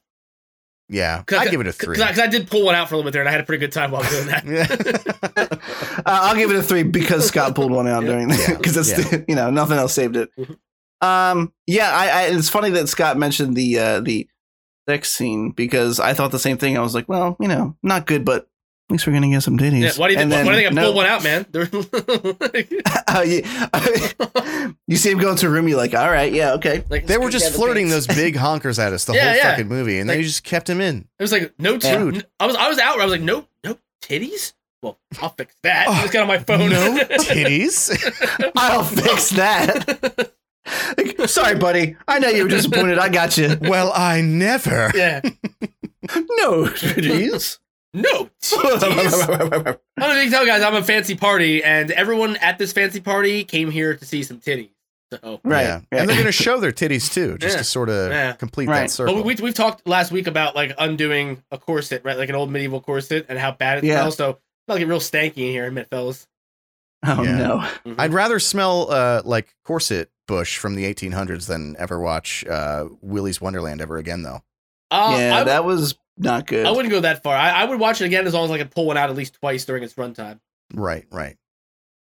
Yeah, 0.89 1.21
Cause, 1.23 1.39
I 1.39 1.49
give 1.49 1.59
it 1.59 1.67
a 1.67 1.73
three. 1.73 1.97
because 1.97 2.17
I, 2.17 2.27
did 2.27 2.49
pull 2.49 2.63
one 2.63 2.73
out 2.73 2.87
for 2.87 2.95
a 2.95 2.97
little 2.97 3.07
bit 3.09 3.13
there, 3.13 3.21
and 3.21 3.27
I 3.27 3.31
had 3.33 3.41
a 3.41 3.43
pretty 3.43 3.59
good 3.59 3.73
time 3.73 3.91
while 3.91 4.03
doing 4.09 4.27
that. 4.27 4.45
Yeah. 4.45 5.47
uh, 5.97 6.01
I'll 6.05 6.35
give 6.35 6.49
it 6.49 6.55
a 6.55 6.63
three 6.63 6.83
because 6.83 7.27
Scott 7.27 7.55
pulled 7.55 7.71
one 7.71 7.87
out 7.87 8.03
Yeah. 8.03 8.09
during 8.11 8.27
that 8.29 8.39
Yeah. 8.47 8.57
because 8.57 8.75
that's 8.75 8.93
the, 9.09 9.25
you 9.27 9.35
know 9.35 9.49
nothing 9.49 9.77
else 9.77 9.93
saved 9.93 10.15
it. 10.15 10.29
Um, 11.01 11.51
yeah, 11.65 11.91
I, 11.91 12.07
I 12.07 12.21
it's 12.27 12.49
funny 12.49 12.69
that 12.71 12.87
Scott 12.87 13.17
mentioned 13.17 13.55
the 13.57 13.77
uh, 13.79 13.99
the 13.99 14.29
sex 14.87 15.11
scene 15.11 15.51
because 15.51 15.99
I 15.99 16.13
thought 16.13 16.31
the 16.31 16.39
same 16.39 16.57
thing. 16.57 16.77
I 16.77 16.81
was 16.81 16.95
like, 16.95 17.09
well, 17.09 17.35
you 17.39 17.49
know, 17.49 17.75
not 17.83 18.07
good, 18.07 18.23
but 18.23 18.47
at 18.89 18.93
least 18.93 19.05
we're 19.07 19.13
gonna 19.13 19.29
get 19.29 19.43
some 19.43 19.57
titties. 19.57 19.81
Yeah, 19.81 19.91
why 19.97 20.07
do 20.07 20.13
you 20.13 20.19
think? 20.19 20.31
Why, 20.31 20.43
why 20.43 20.51
do 20.53 20.59
you 20.61 20.69
think 20.69 20.71
I 20.71 20.75
no. 20.81 20.83
pulled 20.85 20.95
one 20.95 21.05
out, 21.05 21.23
man? 21.23 21.45
They're- 21.51 21.69
Uh, 23.09 23.21
you, 23.21 23.41
you 24.87 24.97
see 24.97 25.11
him 25.11 25.17
going 25.19 25.35
to 25.37 25.47
a 25.47 25.49
room, 25.49 25.67
you're 25.67 25.77
like, 25.77 25.93
all 25.93 26.09
right, 26.09 26.31
yeah, 26.31 26.53
okay. 26.53 26.83
like, 26.89 27.07
they 27.07 27.17
were 27.17 27.29
just 27.29 27.53
flirting 27.55 27.89
those 27.89 28.05
big 28.07 28.35
honkers 28.37 28.79
at 28.79 28.93
us 28.93 29.05
the 29.05 29.13
Yeah, 29.13 29.25
whole 29.27 29.35
yeah. 29.35 29.51
fucking 29.51 29.67
movie, 29.67 29.99
and 29.99 30.09
they 30.09 30.21
just 30.23 30.43
kept 30.43 30.69
him 30.69 30.81
in. 30.81 31.07
It 31.19 31.23
was 31.23 31.31
like 31.31 31.53
no 31.59 31.73
Yeah. 31.73 31.79
titties. 31.79 32.23
I 32.39 32.45
was 32.47 32.55
I 32.55 32.67
was 32.69 32.79
out. 32.79 32.99
I 32.99 33.03
was 33.05 33.11
like 33.11 33.21
no 33.21 33.47
no 33.63 33.77
titties. 34.01 34.53
Well, 34.81 34.99
I'll 35.21 35.29
fix 35.29 35.55
that. 35.63 35.87
Oh, 35.87 35.91
I 35.93 36.01
just 36.01 36.13
got 36.13 36.21
on 36.23 36.27
my 36.27 36.37
phone. 36.39 36.69
No 36.69 36.97
titties. 37.19 37.89
I'll 38.55 38.83
fix 38.83 39.29
that. 39.31 40.31
Like, 40.97 41.27
Sorry, 41.29 41.55
buddy. 41.55 41.95
I 42.07 42.19
know 42.19 42.27
you 42.29 42.43
were 42.43 42.49
disappointed. 42.49 42.99
I 42.99 43.09
got 43.09 43.37
you. 43.37 43.57
well, 43.61 43.91
I 43.95 44.21
never. 44.21 44.91
yeah. 44.93 45.21
No 46.13 46.65
titties. 46.65 47.57
No 47.93 48.29
titties. 48.41 49.77
I'm 49.97 50.09
gonna 50.09 50.29
tell 50.29 50.45
guys 50.45 50.61
I'm 50.61 50.75
a 50.75 50.83
fancy 50.83 51.15
party, 51.15 51.63
and 51.63 51.89
everyone 51.91 52.35
at 52.37 52.57
this 52.57 52.73
fancy 52.73 52.99
party 52.99 53.43
came 53.43 53.71
here 53.71 53.95
to 53.95 54.05
see 54.05 54.23
some 54.23 54.39
titties. 54.39 54.69
So, 55.11 55.39
right. 55.45 55.61
Yeah. 55.63 55.79
And 55.93 56.09
they're 56.09 56.17
going 56.17 56.25
to 56.25 56.33
show 56.33 56.59
their 56.59 56.73
titties 56.73 57.09
too, 57.13 57.37
just 57.37 57.53
Yeah. 57.55 57.59
to 57.59 57.63
sort 57.63 57.87
of 57.87 58.11
Yeah. 58.11 58.33
complete 58.33 58.67
Right. 58.67 58.81
that 58.81 58.91
circle. 58.91 59.15
but 59.15 59.23
we 59.25 59.35
we've 59.35 59.53
talked 59.53 59.87
last 59.87 60.11
week 60.11 60.27
about 60.27 60.53
like 60.53 60.73
undoing 60.77 61.41
a 61.49 61.57
corset, 61.57 62.01
right? 62.03 62.17
Like 62.17 62.27
an 62.27 62.35
old 62.35 62.51
medieval 62.51 62.81
corset, 62.81 63.25
and 63.29 63.39
how 63.39 63.51
bad 63.53 63.77
it 63.77 63.83
Yeah. 63.85 64.01
smells. 64.01 64.17
So 64.17 64.37
I'll 64.67 64.77
get 64.77 64.85
real 64.87 64.99
stanky 64.99 65.37
in 65.37 65.51
here, 65.51 65.65
admit 65.65 65.87
fellas. 65.89 66.27
Oh 67.05 67.23
Yeah. 67.23 67.37
no. 67.37 67.57
Mhm. 67.85 67.95
I'd 67.97 68.11
rather 68.13 68.37
smell 68.37 68.91
uh, 68.91 69.21
like 69.23 69.55
corset 69.63 70.09
bush 70.27 70.57
from 70.57 70.75
the 70.75 70.83
1800s 70.83 71.47
than 71.47 71.77
ever 71.79 72.01
watch 72.01 72.45
uh, 72.45 72.87
Willy's 73.01 73.39
Wonderland 73.39 73.79
ever 73.79 73.95
again, 73.97 74.23
though. 74.23 74.41
Uh, 74.91 75.15
yeah, 75.17 75.37
I, 75.37 75.43
that 75.45 75.63
was 75.63 75.95
not 76.17 76.47
good. 76.47 76.65
I 76.65 76.71
wouldn't 76.71 76.91
go 76.91 76.99
that 77.01 77.23
far. 77.23 77.35
I, 77.35 77.51
I 77.51 77.65
would 77.65 77.79
watch 77.79 78.01
it 78.01 78.05
again 78.05 78.27
as 78.27 78.33
long 78.33 78.45
as 78.45 78.51
I 78.51 78.57
could 78.57 78.71
pull 78.71 78.85
one 78.85 78.97
out 78.97 79.09
at 79.09 79.15
least 79.15 79.35
twice 79.35 79.65
during 79.65 79.83
its 79.83 79.93
runtime. 79.93 80.39
Right, 80.73 81.05
right. 81.11 81.37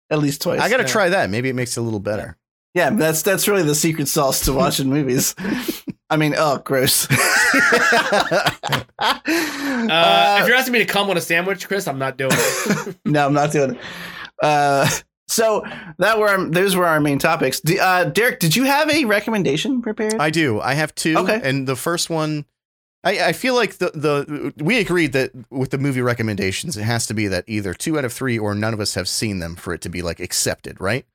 At 0.09 0.19
least 0.19 0.41
twice. 0.41 0.61
I 0.61 0.69
got 0.69 0.77
to 0.77 0.83
yeah. 0.83 0.89
try 0.89 1.09
that. 1.09 1.29
Maybe 1.29 1.49
it 1.49 1.55
makes 1.55 1.77
it 1.77 1.81
a 1.81 1.83
little 1.83 1.99
better. 1.99 2.37
yeah, 2.73 2.89
that's 2.91 3.21
that's 3.21 3.47
really 3.47 3.63
the 3.63 3.75
secret 3.75 4.07
sauce 4.07 4.45
to 4.45 4.53
watching 4.53 4.89
movies. 4.89 5.35
I 6.09 6.15
mean, 6.15 6.35
oh, 6.37 6.59
gross. 6.59 7.07
Uh, 7.11 8.83
Uh, 9.89 10.39
if 10.41 10.47
you're 10.47 10.57
asking 10.57 10.73
me 10.73 10.79
to 10.79 10.85
come 10.85 11.09
on 11.09 11.17
a 11.17 11.21
sandwich, 11.21 11.67
Chris, 11.67 11.87
I'm 11.87 11.99
not 11.99 12.17
doing 12.17 12.31
it. 12.33 12.97
no, 13.05 13.27
I'm 13.27 13.33
not 13.33 13.51
doing 13.51 13.75
it. 13.75 13.77
Uh, 14.41 14.89
so 15.27 15.63
that 15.99 16.17
were 16.17 16.29
our, 16.29 16.45
those 16.49 16.75
were 16.75 16.85
our 16.85 16.99
main 16.99 17.19
topics. 17.19 17.59
D- 17.59 17.79
uh, 17.79 18.05
Derek, 18.05 18.39
did 18.39 18.55
you 18.55 18.63
have 18.63 18.89
a 18.89 19.05
recommendation 19.05 19.81
prepared? 19.81 20.15
I 20.15 20.29
do. 20.29 20.59
I 20.59 20.73
have 20.73 20.95
two. 20.95 21.15
Okay. 21.17 21.39
And 21.43 21.67
the 21.67 21.75
first 21.75 22.09
one, 22.09 22.45
I, 23.07 23.27
I 23.27 23.31
feel 23.31 23.55
like 23.55 23.77
the, 23.77 23.91
the 23.91 24.53
we 24.61 24.79
agreed 24.79 25.13
that 25.13 25.31
with 25.49 25.71
the 25.71 25.77
movie 25.77 26.01
recommendations, 26.01 26.75
it 26.75 26.83
has 26.83 27.07
to 27.07 27.13
be 27.13 27.27
that 27.27 27.45
either 27.47 27.73
two 27.73 27.97
out 27.97 28.03
of 28.03 28.11
three 28.11 28.37
or 28.37 28.53
none 28.53 28.73
of 28.73 28.81
us 28.81 28.95
have 28.95 29.07
seen 29.07 29.39
them 29.39 29.55
for 29.55 29.73
it 29.73 29.79
to 29.81 29.89
be 29.89 30.01
like 30.01 30.19
accepted, 30.19 30.81
right? 30.81 31.05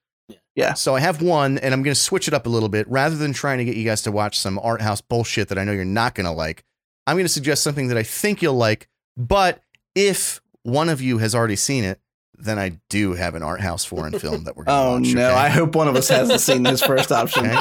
Yeah. 0.55 0.73
So 0.73 0.95
I 0.95 1.01
have 1.01 1.21
one, 1.21 1.59
and 1.59 1.75
I'm 1.75 1.83
going 1.83 1.95
to 1.95 2.01
switch 2.01 2.29
it 2.29 2.35
up 2.35 2.47
a 2.47 2.49
little 2.49 2.71
bit. 2.71 2.89
Rather 2.89 3.17
than 3.17 3.35
trying 3.35 3.59
to 3.59 3.65
get 3.67 3.77
you 3.77 3.85
guys 3.85 4.01
to 4.03 4.13
watch 4.13 4.39
some 4.39 4.59
art 4.59 4.81
house 4.81 5.03
bullshit 5.03 5.49
that 5.49 5.59
I 5.59 5.65
know 5.65 5.73
you're 5.73 5.85
not 5.85 6.15
going 6.15 6.25
to 6.25 6.33
like, 6.33 6.65
I'm 7.07 7.17
going 7.17 7.27
to 7.27 7.33
suggest 7.33 7.63
something 7.63 7.89
that 7.89 7.99
I 7.99 8.03
think 8.03 8.41
you'll 8.41 8.55
like. 8.55 8.89
But 9.17 9.63
if 9.95 10.41
one 10.63 10.89
of 10.89 11.03
you 11.03 11.19
has 11.19 11.35
already 11.35 11.57
seen 11.57 11.85
it, 11.85 12.01
then 12.39 12.59
I 12.59 12.81
do 12.89 13.13
have 13.13 13.35
an 13.35 13.43
art 13.43 13.61
house 13.61 13.85
foreign 13.85 14.19
film 14.19 14.45
that 14.45 14.57
we're 14.57 14.65
going 14.65 14.77
to 15.05 15.09
oh 15.09 15.11
watch. 15.11 15.15
no, 15.15 15.29
okay? 15.29 15.39
I 15.39 15.49
hope 15.51 15.75
one 15.75 15.89
of 15.89 15.97
us 15.97 16.09
hasn't 16.09 16.41
seen 16.41 16.63
this 16.63 16.83
first 16.83 17.13
option. 17.13 17.47
Okay. 17.47 17.61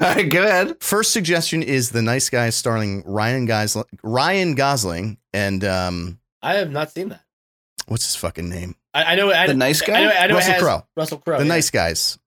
All 0.02 0.14
right, 0.14 0.28
go 0.28 0.42
ahead. 0.42 0.82
First 0.82 1.12
suggestion 1.12 1.62
is 1.62 1.90
The 1.90 2.02
Nice 2.02 2.30
Guys 2.30 2.54
starring 2.54 3.02
Ryan 3.04 3.44
Gosling, 3.46 3.84
Ryan 4.02 4.54
Gosling 4.54 5.18
and 5.32 5.62
um 5.64 6.18
I 6.42 6.54
have 6.54 6.70
not 6.70 6.90
seen 6.90 7.10
that. 7.10 7.20
what's 7.86 8.06
his 8.06 8.16
fucking 8.16 8.48
name? 8.48 8.76
I, 8.94 9.12
I 9.12 9.14
know. 9.14 9.30
I, 9.30 9.46
The 9.46 9.54
nice 9.54 9.82
guy? 9.82 10.00
I 10.00 10.04
know, 10.04 10.10
I 10.10 10.26
know 10.26 10.34
Russell 10.36 10.54
Crowe. 10.58 10.86
Russell 10.96 11.18
Crowe. 11.18 11.38
the 11.38 11.44
yeah. 11.44 11.48
Nice 11.48 11.70
Guys. 11.70 12.18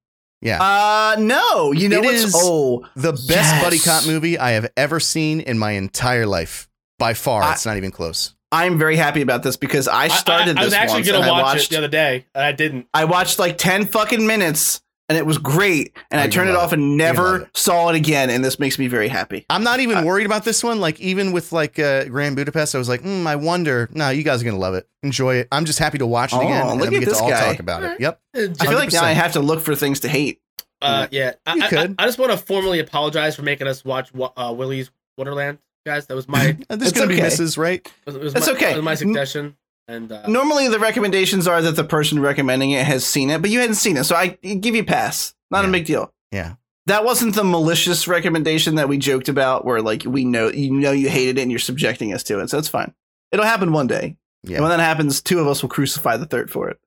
Yeah. 0.42 0.62
Uh 0.62 1.16
no, 1.20 1.72
you 1.72 1.90
know 1.90 1.98
It 2.00 2.06
what's 2.06 2.24
is 2.26 2.34
oh 2.38 2.86
the 2.96 3.12
best 3.14 3.30
yes. 3.30 3.64
buddy 3.64 3.80
cop 3.80 4.06
movie 4.06 4.38
I 4.38 4.52
have 4.52 4.70
ever 4.78 5.00
seen 5.00 5.40
in 5.42 5.58
my 5.58 5.72
entire 5.72 6.26
life. 6.28 6.68
By 7.00 7.14
far, 7.16 7.42
I- 7.44 7.54
it's 7.54 7.66
not 7.66 7.78
even 7.78 7.92
close. 7.92 8.36
I'm 8.52 8.78
very 8.78 8.98
happy 8.98 9.22
about 9.24 9.42
this 9.42 9.58
because 9.58 9.88
I 9.88 10.04
I- 10.04 10.08
started 10.10 10.58
I, 10.60 10.62
I 10.62 10.66
was 10.66 10.74
actually 10.76 11.00
once 11.00 11.12
gonna 11.12 11.32
watch 11.32 11.44
watched 11.44 11.66
it 11.66 11.70
the 11.72 11.78
other 11.80 11.88
day, 11.88 12.26
and 12.36 12.44
I 12.46 12.52
didn't. 12.52 12.88
I 12.94 13.06
watched 13.06 13.40
like 13.40 13.58
10 13.58 13.88
fucking 13.88 14.28
minutes 14.28 14.82
and 15.10 15.18
it 15.18 15.26
was 15.26 15.38
great. 15.38 15.96
And 16.12 16.20
Oh, 16.22 16.24
I 16.24 16.28
turned 16.28 16.50
it 16.50 16.56
off 16.56 16.72
and 16.74 16.98
never 16.98 17.42
it. 17.42 17.58
saw 17.58 17.90
it 17.90 17.96
again. 17.96 18.30
And 18.30 18.44
this 18.44 18.58
makes 18.60 18.80
me 18.80 18.88
very 18.88 19.08
happy. 19.08 19.46
I'm 19.50 19.64
not 19.64 19.80
even 19.80 19.98
I- 19.98 20.04
worried 20.04 20.26
about 20.26 20.46
this 20.46 20.64
one. 20.64 20.80
Like 20.80 21.00
even 21.00 21.32
with 21.32 21.52
like 21.52 21.78
uh, 21.80 22.06
Grand 22.06 22.36
Budapest, 22.36 22.74
I 22.76 22.78
was 22.78 22.90
like, 22.90 23.02
mm, 23.02 23.26
I 23.28 23.36
wonder. 23.36 23.90
No, 23.94 24.10
you 24.10 24.24
guys 24.24 24.42
are 24.42 24.46
gonna 24.46 24.58
love 24.58 24.76
it. 24.76 24.88
Enjoy 25.04 25.36
it. 25.36 25.48
I'm 25.52 25.66
just 25.66 25.80
happy 25.80 25.98
to 25.98 26.08
watch 26.08 26.34
it 26.34 26.38
Oh, 26.38 26.42
again, 26.42 26.66
look 26.68 26.80
then 26.84 26.90
we 26.92 26.98
at 26.98 27.00
get 27.00 27.06
to 27.06 27.12
this 27.12 27.22
all 27.22 27.30
guy. 27.30 27.42
talk 27.52 27.60
about 27.60 27.84
it. 27.84 27.86
Alright. 27.86 28.00
Yep. 28.02 28.22
Uh, 28.36 28.40
I 28.60 28.66
feel 28.68 28.78
like 28.78 28.94
now 28.94 29.04
I 29.04 29.12
have 29.12 29.34
to 29.34 29.40
look 29.40 29.62
for 29.62 29.76
things 29.76 30.00
to 30.02 30.08
hate. 30.08 30.40
Uh, 30.82 31.08
yeah, 31.12 31.34
I, 31.46 31.56
You 31.56 31.64
I- 31.64 31.68
could. 31.70 31.96
I, 31.98 32.04
I 32.04 32.06
just 32.08 32.20
want 32.20 32.32
to 32.32 32.38
formally 32.38 32.80
apologize 32.80 33.36
for 33.36 33.42
making 33.44 33.68
us 33.68 33.86
watch 33.86 34.12
uh, 34.36 34.54
Willy's 34.56 34.92
Wonderland, 35.18 35.60
guys. 35.86 36.08
That 36.08 36.16
was 36.16 36.28
my 36.28 36.58
this 36.70 36.88
is 36.88 36.92
gonna 36.94 37.08
be 37.08 37.14
okay. 37.16 37.24
misses, 37.24 37.58
right? 37.58 37.90
was, 38.06 38.18
was 38.18 38.36
It's 38.36 38.48
my, 38.48 38.54
okay. 38.54 38.74
was 38.76 38.84
my 38.84 38.96
suggestion, 38.96 39.56
and 39.88 40.12
uh, 40.12 40.28
Normally, 40.28 40.68
the 40.70 40.80
recommendations 40.80 41.48
are 41.48 41.62
that 41.62 41.76
the 41.76 41.84
person 41.84 42.20
recommending 42.20 42.72
it 42.72 42.86
has 42.86 43.06
seen 43.06 43.30
it, 43.30 43.42
but 43.42 43.50
you 43.52 43.60
hadn't 43.60 43.76
seen 43.76 43.98
it, 43.98 44.06
so 44.06 44.16
I 44.16 44.28
give 44.30 44.76
you 44.76 44.82
a 44.82 44.86
pass. 44.86 45.34
Not 45.52 45.66
a 45.66 45.68
big 45.68 45.86
deal. 45.86 46.14
Yeah. 46.32 46.56
That 46.88 47.06
wasn't 47.06 47.36
the 47.36 47.44
malicious 47.44 48.08
recommendation 48.08 48.76
that 48.76 48.90
we 48.90 48.98
joked 48.98 49.30
about, 49.30 49.64
where 49.66 49.82
like 49.82 50.04
we 50.06 50.26
know 50.26 50.50
you 50.50 50.72
know 50.74 50.92
you 50.92 51.10
hated 51.10 51.38
it 51.38 51.42
and 51.42 51.52
you're 51.52 51.60
subjecting 51.60 52.14
us 52.14 52.24
to 52.24 52.40
it, 52.40 52.50
so 52.50 52.58
it's 52.58 52.68
fine. 52.68 52.94
It'll 53.32 53.46
happen 53.46 53.72
one 53.72 53.88
day, 53.88 54.18
Yeah. 54.44 54.58
and 54.58 54.64
when 54.64 54.70
that 54.78 54.84
happens, 54.84 55.22
two 55.22 55.40
of 55.40 55.48
us 55.48 55.62
will 55.62 55.70
crucify 55.70 56.18
the 56.18 56.26
third 56.26 56.52
for 56.52 56.70
it. 56.70 56.80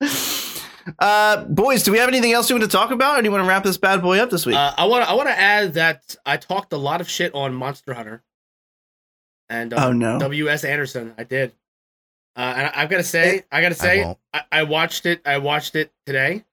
uh, 0.98 1.44
boys, 1.44 1.82
do 1.82 1.92
we 1.92 1.98
have 1.98 2.08
anything 2.08 2.32
else 2.32 2.48
you 2.48 2.56
want 2.56 2.70
to 2.70 2.76
talk 2.76 2.90
about, 2.90 3.18
or 3.18 3.22
do 3.22 3.26
you 3.26 3.32
want 3.32 3.42
to 3.44 3.48
wrap 3.48 3.64
this 3.64 3.78
bad 3.78 4.00
boy 4.02 4.18
up 4.18 4.30
this 4.30 4.46
week? 4.46 4.56
uh, 4.56 4.74
I 4.76 4.84
want 4.86 5.08
I 5.08 5.14
want 5.14 5.28
to 5.28 5.38
add 5.38 5.74
that 5.74 6.16
I 6.24 6.36
talked 6.36 6.72
a 6.72 6.76
lot 6.78 7.00
of 7.00 7.08
shit 7.10 7.34
on 7.34 7.54
Monster 7.54 7.94
Hunter, 7.94 8.22
and 9.48 9.72
uh, 9.74 9.86
oh 9.88 9.92
no! 9.92 10.18
W.S. 10.20 10.64
Anderson. 10.64 11.14
I 11.18 11.24
did, 11.24 11.52
uh, 12.38 12.54
and 12.56 12.66
I, 12.68 12.72
I've 12.76 12.88
got 12.88 12.98
to 12.98 13.02
say, 13.04 13.42
I 13.52 13.60
got 13.60 13.70
to 13.70 13.74
say, 13.74 14.04
won't. 14.04 14.18
I, 14.32 14.42
I 14.52 14.62
watched 14.62 15.04
it. 15.04 15.20
I 15.26 15.38
watched 15.38 15.74
it 15.76 15.92
today. 16.06 16.44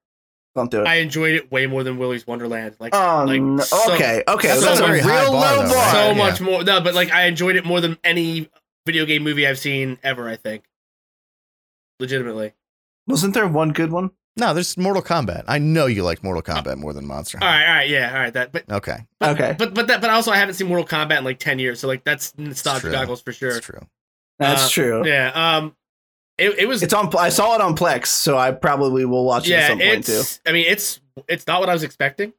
Don't 0.56 0.72
do 0.72 0.82
it. 0.82 0.88
I 0.88 0.96
enjoyed 0.96 1.36
it 1.36 1.52
way 1.52 1.68
more 1.68 1.84
than 1.84 1.98
Willy's 1.98 2.26
Wonderland. 2.26 2.76
Like, 2.80 2.96
oh 2.96 3.26
like 3.28 3.64
so- 3.66 3.94
okay, 3.94 4.24
okay. 4.28 4.48
That's 4.48 4.62
That's, 4.66 4.80
a 4.80 4.84
a 4.84 4.88
very 4.88 5.00
real 5.00 5.08
high 5.10 5.26
bar, 5.26 5.34
low 5.58 5.64
though, 5.64 5.70
bar. 5.70 5.76
right? 5.76 5.92
so 5.92 6.08
Yeah. 6.08 6.14
much 6.14 6.42
more. 6.42 6.64
No, 6.64 6.82
but 6.82 6.94
like 6.96 7.12
I 7.12 7.26
enjoyed 7.26 7.56
it 7.56 7.66
more 7.66 7.82
than 7.82 7.98
any 8.04 8.50
video 8.86 9.06
game 9.06 9.24
movie 9.24 9.46
I've 9.48 9.60
seen 9.60 9.98
ever. 10.04 10.28
I 10.30 10.36
think, 10.38 10.64
legitimately. 12.00 12.54
Wasn't 13.08 13.34
there 13.34 13.48
one 13.48 13.72
good 13.72 13.92
one? 13.92 14.12
No, 14.38 14.54
there's 14.54 14.78
Mortal 14.78 15.02
Kombat. 15.02 15.44
I 15.48 15.60
know 15.60 15.86
you 15.86 16.04
like 16.04 16.24
Mortal 16.24 16.42
Kombat 16.42 16.78
more 16.78 16.92
than 16.94 17.06
Monster. 17.08 17.38
All 17.42 17.48
Hunter. 17.48 17.60
right, 17.64 17.68
all 17.70 17.76
right, 17.76 17.90
yeah, 17.90 18.12
all 18.14 18.20
right. 18.20 18.34
That, 18.34 18.52
but 18.52 18.70
Okay, 18.70 19.06
but, 19.20 19.30
Okay. 19.32 19.56
but 19.58 19.74
but 19.74 19.88
that, 19.88 20.02
but 20.02 20.10
also 20.10 20.32
I 20.32 20.38
haven't 20.38 20.56
seen 20.56 20.68
Mortal 20.68 20.86
Kombat 20.86 21.20
in 21.20 21.24
like 21.24 21.40
ten 21.40 21.58
years, 21.60 21.80
so 21.80 21.88
like 21.88 22.04
that's 22.04 22.34
nostalgia 22.38 22.82
true. 22.82 22.92
goggles 22.92 23.22
for 23.22 23.32
sure. 23.32 23.54
that's 23.54 23.66
true. 23.66 23.80
That's 24.40 24.66
Uh, 24.66 24.70
true. 24.70 25.08
Yeah. 25.08 25.32
Um, 25.58 25.76
it 26.38 26.60
it 26.60 26.66
was 26.68 26.84
It's 26.84 26.94
on. 26.94 27.16
I 27.18 27.30
saw 27.30 27.56
it 27.56 27.62
on 27.62 27.76
Plex, 27.78 28.08
so 28.08 28.38
I 28.38 28.52
probably 28.52 29.06
will 29.06 29.24
watch 29.26 29.48
it 29.50 29.54
at 29.54 29.68
some 29.70 29.80
point 29.80 30.06
too. 30.06 30.22
I 30.46 30.52
mean 30.52 30.66
it's 30.68 31.00
it's 31.30 31.48
not 31.48 31.60
what 31.62 31.70
I 31.70 31.74
was 31.74 31.84
expecting. 31.84 32.34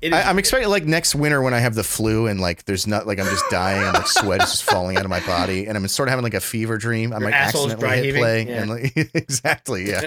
It 0.00 0.12
is, 0.12 0.14
I, 0.14 0.22
I'm 0.30 0.38
expecting 0.38 0.68
like 0.70 0.84
next 0.84 1.14
winter 1.14 1.42
when 1.42 1.52
I 1.52 1.58
have 1.58 1.74
the 1.74 1.82
flu 1.82 2.26
and 2.26 2.40
like 2.40 2.64
there's 2.64 2.86
not 2.86 3.06
like 3.06 3.18
I'm 3.18 3.26
just 3.26 3.44
dying 3.50 3.82
and 3.82 3.92
like 3.94 4.06
sweat 4.06 4.42
is 4.42 4.50
just 4.50 4.64
falling 4.64 4.96
out 4.96 5.04
of 5.04 5.10
my 5.10 5.20
body 5.26 5.66
and 5.66 5.76
I'm 5.76 5.86
sort 5.88 6.08
of 6.08 6.10
having 6.10 6.22
like 6.22 6.32
a 6.34 6.40
fever 6.40 6.78
dream. 6.78 7.12
I 7.12 7.16
Your 7.18 7.28
might 7.28 7.34
accidentally 7.34 8.02
hit 8.06 8.14
play 8.16 8.46
Yeah. 8.48 8.60
and 8.62 8.70
like 8.70 8.92
exactly 9.14 9.88
yeah. 9.90 10.06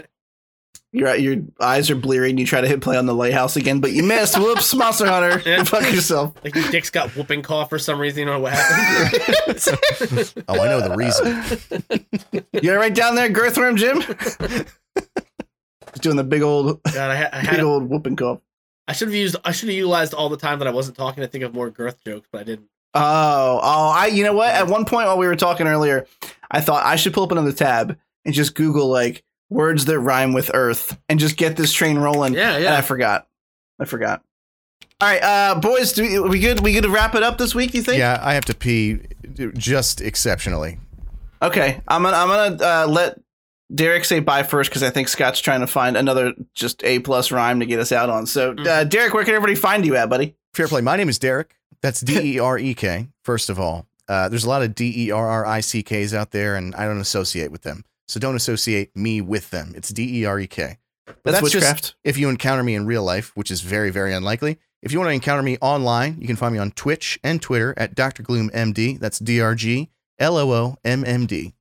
Your 0.95 1.15
your 1.15 1.37
eyes 1.59 1.89
are 1.89 1.95
bleary, 1.95 2.29
and 2.29 2.39
you 2.39 2.45
try 2.45 2.61
to 2.61 2.67
hit 2.67 2.81
play 2.81 2.97
on 2.97 3.07
the 3.07 3.15
lighthouse 3.15 3.55
again, 3.55 3.79
but 3.79 3.93
you 3.93 4.03
missed. 4.03 4.37
Whoops, 4.37 4.75
Monster 4.75 5.07
Hunter. 5.07 5.41
Yeah. 5.43 5.63
Fuck 5.63 5.91
yourself. 5.91 6.35
like 6.43 6.53
your 6.53 6.69
dick's 6.69 6.91
got 6.91 7.09
whooping 7.15 7.41
cough 7.41 7.69
for 7.69 7.79
some 7.79 7.99
reason. 7.99 8.19
You 8.19 8.25
know 8.27 8.39
what 8.39 8.53
happened. 8.53 10.33
Oh, 10.47 10.61
I 10.61 10.67
know 10.67 10.81
the 10.81 10.95
reason. 10.95 12.45
You're 12.61 12.77
right 12.77 12.93
down 12.93 13.15
there, 13.15 13.27
Girthworm 13.29 13.75
Jim. 13.75 14.01
Just 14.01 14.39
doing 16.01 16.15
the 16.15 16.23
big 16.23 16.41
old, 16.41 16.81
God, 16.83 17.11
I, 17.11 17.15
ha- 17.15 17.29
I 17.33 17.39
had 17.39 17.51
big 17.51 17.59
a- 17.61 17.63
old 17.63 17.89
whooping 17.89 18.15
cough. 18.15 18.39
I 18.87 18.93
should 18.93 19.07
have 19.07 19.15
used 19.15 19.35
I 19.45 19.51
should 19.51 19.69
have 19.69 19.75
utilized 19.77 20.13
all 20.13 20.29
the 20.29 20.37
time 20.37 20.59
that 20.59 20.67
I 20.67 20.71
wasn't 20.71 20.97
talking 20.97 21.21
to 21.21 21.27
think 21.27 21.43
of 21.43 21.53
more 21.53 21.69
girth 21.69 22.03
jokes, 22.03 22.27
but 22.31 22.41
I 22.41 22.43
didn't. 22.43 22.67
Oh, 22.93 23.59
oh, 23.63 23.89
I. 23.89 24.07
You 24.07 24.23
know 24.23 24.33
what? 24.33 24.49
At 24.49 24.67
one 24.67 24.85
point 24.85 25.07
while 25.07 25.17
we 25.17 25.25
were 25.25 25.35
talking 25.35 25.67
earlier, 25.67 26.05
I 26.51 26.61
thought 26.61 26.85
I 26.85 26.97
should 26.97 27.13
pull 27.13 27.23
up 27.23 27.31
another 27.31 27.53
tab 27.53 27.97
and 28.25 28.33
just 28.33 28.55
Google 28.55 28.87
like 28.89 29.23
words 29.53 29.85
that 29.85 29.99
rhyme 29.99 30.33
with 30.33 30.51
Earth 30.53 30.97
and 31.07 31.19
just 31.19 31.37
get 31.37 31.55
this 31.55 31.71
train 31.71 31.97
rolling. 31.97 32.33
Yeah, 32.33 32.57
And 32.57 32.67
I 32.67 32.81
forgot. 32.81 33.27
I 33.79 33.85
forgot. 33.85 34.23
All 34.99 35.09
right, 35.09 35.21
uh, 35.23 35.59
boys, 35.59 35.93
do 35.93 36.03
we, 36.23 36.29
we 36.29 36.39
good? 36.39 36.61
We 36.61 36.73
good 36.73 36.83
to 36.83 36.89
wrap 36.89 37.15
it 37.15 37.23
up 37.23 37.37
this 37.37 37.53
week? 37.53 37.73
You 37.73 37.81
think? 37.81 37.97
Yeah, 37.99 38.19
I 38.21 38.35
have 38.35 38.45
to 38.45 38.53
pee 38.55 38.99
just 39.53 40.01
exceptionally. 40.01 40.79
Okay, 41.41 41.81
I'm 41.87 42.03
gonna 42.03 42.15
I'm 42.15 42.27
gonna 42.29 42.63
uh, 42.63 42.87
let 42.87 43.19
Derek 43.73 44.05
say 44.05 44.21
bye 44.21 44.43
first 44.43 44.69
because 44.69 44.83
I 44.83 44.91
think 44.91 45.09
Scott's 45.09 45.39
trying 45.39 45.59
to 45.59 45.67
find 45.67 45.97
another 45.97 46.33
just 46.53 46.83
a 46.83 46.99
plus 46.99 47.31
rhyme 47.31 47.59
to 47.59 47.65
get 47.65 47.79
us 47.79 47.91
out 47.91 48.09
on. 48.09 48.25
So, 48.25 48.53
uh, 48.53 48.85
Derek, 48.85 49.13
where 49.13 49.25
can 49.25 49.33
everybody 49.33 49.55
find 49.55 49.85
you 49.85 49.95
at, 49.97 50.09
buddy? 50.09 50.35
Fair 50.53 50.67
play. 50.67 50.81
My 50.81 50.95
name 50.95 51.09
is 51.09 51.19
Derek. 51.19 51.57
That's 51.81 51.99
D 52.01 52.35
E 52.35 52.39
R 52.39 52.57
E 52.57 52.73
K. 52.73 53.09
First 53.23 53.49
of 53.49 53.59
all, 53.59 53.87
uh, 54.07 54.29
there's 54.29 54.45
a 54.45 54.49
lot 54.49 54.61
of 54.61 54.73
D 54.73 55.07
E 55.07 55.11
R 55.11 55.27
R 55.27 55.45
I 55.45 55.59
C 55.59 55.83
Ks 55.83 56.13
out 56.13 56.31
there, 56.31 56.55
and 56.55 56.73
I 56.75 56.85
don't 56.85 57.01
associate 57.01 57.51
with 57.51 57.63
them. 57.63 57.83
So 58.07 58.19
don't 58.19 58.35
associate 58.35 58.95
me 58.95 59.21
with 59.21 59.49
them. 59.49 59.73
It's 59.75 59.89
D 59.89 60.21
E 60.21 60.25
R 60.25 60.39
E 60.39 60.47
K. 60.47 60.77
But 61.05 61.31
That's, 61.31 61.51
that's 61.51 61.51
just 61.51 61.95
if 62.03 62.17
you 62.17 62.29
encounter 62.29 62.63
me 62.63 62.75
in 62.75 62.85
real 62.85 63.03
life, 63.03 63.31
which 63.35 63.51
is 63.51 63.61
very, 63.61 63.89
very 63.89 64.13
unlikely. 64.13 64.57
If 64.81 64.91
you 64.91 64.99
want 64.99 65.09
to 65.09 65.13
encounter 65.13 65.43
me 65.43 65.57
online, 65.61 66.17
you 66.19 66.27
can 66.27 66.35
find 66.35 66.53
me 66.53 66.59
on 66.59 66.71
Twitch 66.71 67.19
and 67.23 67.41
Twitter 67.41 67.73
at 67.77 67.95
Dr. 67.95 68.23
Gloom 68.23 68.49
MD. 68.49 68.99
That's 68.99 69.19
D 69.19 69.39
R 69.41 69.55
G 69.55 69.89
L 70.19 70.37
O 70.37 70.51
O 70.51 70.77
M 70.83 71.03
M 71.05 71.25
D. 71.25 71.53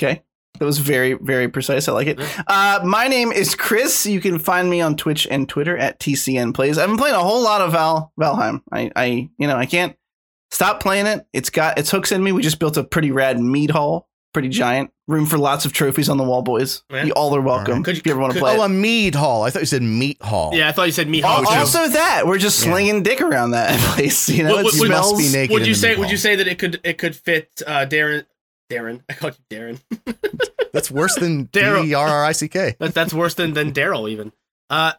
Okay. 0.00 0.22
That 0.58 0.66
was 0.66 0.78
very, 0.78 1.14
very 1.14 1.48
precise. 1.48 1.88
I 1.88 1.92
like 1.92 2.06
it. 2.06 2.20
Uh, 2.46 2.80
my 2.84 3.08
name 3.08 3.32
is 3.32 3.54
Chris. 3.54 4.06
You 4.06 4.20
can 4.20 4.38
find 4.38 4.68
me 4.68 4.80
on 4.80 4.96
Twitch 4.96 5.26
and 5.28 5.48
Twitter 5.48 5.76
at 5.76 5.98
TCN 5.98 6.54
Plays. 6.54 6.78
I've 6.78 6.88
been 6.88 6.98
playing 6.98 7.16
a 7.16 7.20
whole 7.20 7.42
lot 7.42 7.62
of 7.62 7.72
Val 7.72 8.12
Valheim. 8.20 8.62
I, 8.70 8.90
I, 8.94 9.04
you 9.38 9.46
know, 9.46 9.56
I 9.56 9.66
can't 9.66 9.96
stop 10.50 10.80
playing 10.80 11.06
it. 11.06 11.26
It's 11.32 11.50
got 11.50 11.78
its 11.78 11.90
hooks 11.90 12.12
in 12.12 12.22
me. 12.22 12.32
We 12.32 12.42
just 12.42 12.58
built 12.58 12.76
a 12.76 12.84
pretty 12.84 13.10
rad 13.10 13.40
mead 13.40 13.70
hall, 13.70 14.08
pretty 14.32 14.48
giant 14.48 14.90
room 15.08 15.26
for 15.26 15.36
lots 15.38 15.64
of 15.64 15.72
trophies 15.72 16.08
on 16.08 16.16
the 16.16 16.24
wall, 16.24 16.42
boys. 16.42 16.82
Yeah. 16.90 17.04
You 17.04 17.12
all 17.12 17.34
are 17.36 17.40
welcome. 17.40 17.72
Alright. 17.72 17.84
Could 17.84 17.96
you- 17.96 18.00
if 18.00 18.06
you 18.06 18.12
ever 18.12 18.20
want 18.20 18.32
to 18.34 18.38
play. 18.38 18.56
Oh, 18.58 18.62
it. 18.62 18.66
a 18.66 18.68
mead 18.68 19.14
hall. 19.14 19.42
I 19.44 19.50
thought 19.50 19.60
you 19.60 19.66
said 19.66 19.82
meat 19.82 20.20
hall. 20.22 20.50
Yeah, 20.54 20.68
I 20.68 20.72
thought 20.72 20.84
you 20.86 20.92
said 20.92 21.08
me. 21.08 21.22
Al- 21.22 21.44
Hall, 21.44 21.52
too. 21.52 21.58
also, 21.60 21.88
that 21.88 22.26
we're 22.26 22.38
just 22.38 22.64
Yeah. 22.64 22.70
slinging 22.72 23.02
dick 23.02 23.20
around 23.20 23.50
that 23.52 23.78
place. 23.94 24.28
You 24.28 24.44
know, 24.44 24.56
Would- 24.56 24.60
it 24.74 24.78
would- 24.80 24.88
You 24.88 24.88
must 24.88 25.18
be 25.18 25.28
naked. 25.30 25.52
would 25.54 25.66
you 25.66 25.74
say 25.74 25.90
meat 25.90 25.98
would 25.98 26.10
you 26.10 26.16
say 26.16 26.36
that 26.36 26.48
it 26.48 26.58
could 26.58 26.80
it 26.84 26.98
could 26.98 27.14
fit 27.16 27.50
uh, 27.66 27.86
Darren? 27.86 28.24
Darren, 28.70 29.02
I 29.08 29.12
called 29.14 29.36
you 29.50 29.56
Darren. 29.58 29.80
That's 30.72 30.90
worse 30.90 31.14
than 31.16 31.44
D 31.44 31.60
Daryl. 31.60 31.84
E 31.86 31.92
R 31.94 32.08
R 32.08 32.24
I 32.24 32.32
C 32.32 32.48
K. 32.48 32.74
That, 32.78 32.94
that's 32.94 33.12
worse 33.12 33.34
than 33.34 33.52
than 33.52 33.72
Daryl 33.72 34.08
even. 34.08 34.32
Uh, 34.70 34.92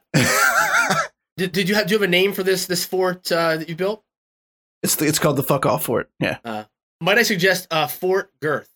did, 1.37 1.51
did 1.51 1.67
you 1.67 1.73
have 1.75 1.87
do 1.87 1.93
you 1.95 1.99
have 1.99 2.07
a 2.07 2.11
name 2.11 2.33
for 2.33 2.43
this 2.43 2.67
this 2.67 2.85
fort 2.85 3.31
uh, 3.31 3.57
that 3.57 3.67
you 3.69 3.75
built? 3.75 4.03
it's 4.83 4.95
the, 4.97 5.07
it's 5.07 5.17
called 5.17 5.37
the 5.37 5.43
fuck 5.43 5.65
off 5.65 5.85
fort. 5.85 6.11
Yeah, 6.19 6.65
Might 7.01 7.17
I 7.17 7.23
suggest 7.23 7.67
uh, 7.71 7.87
Fort 7.87 8.31
Girth 8.41 8.69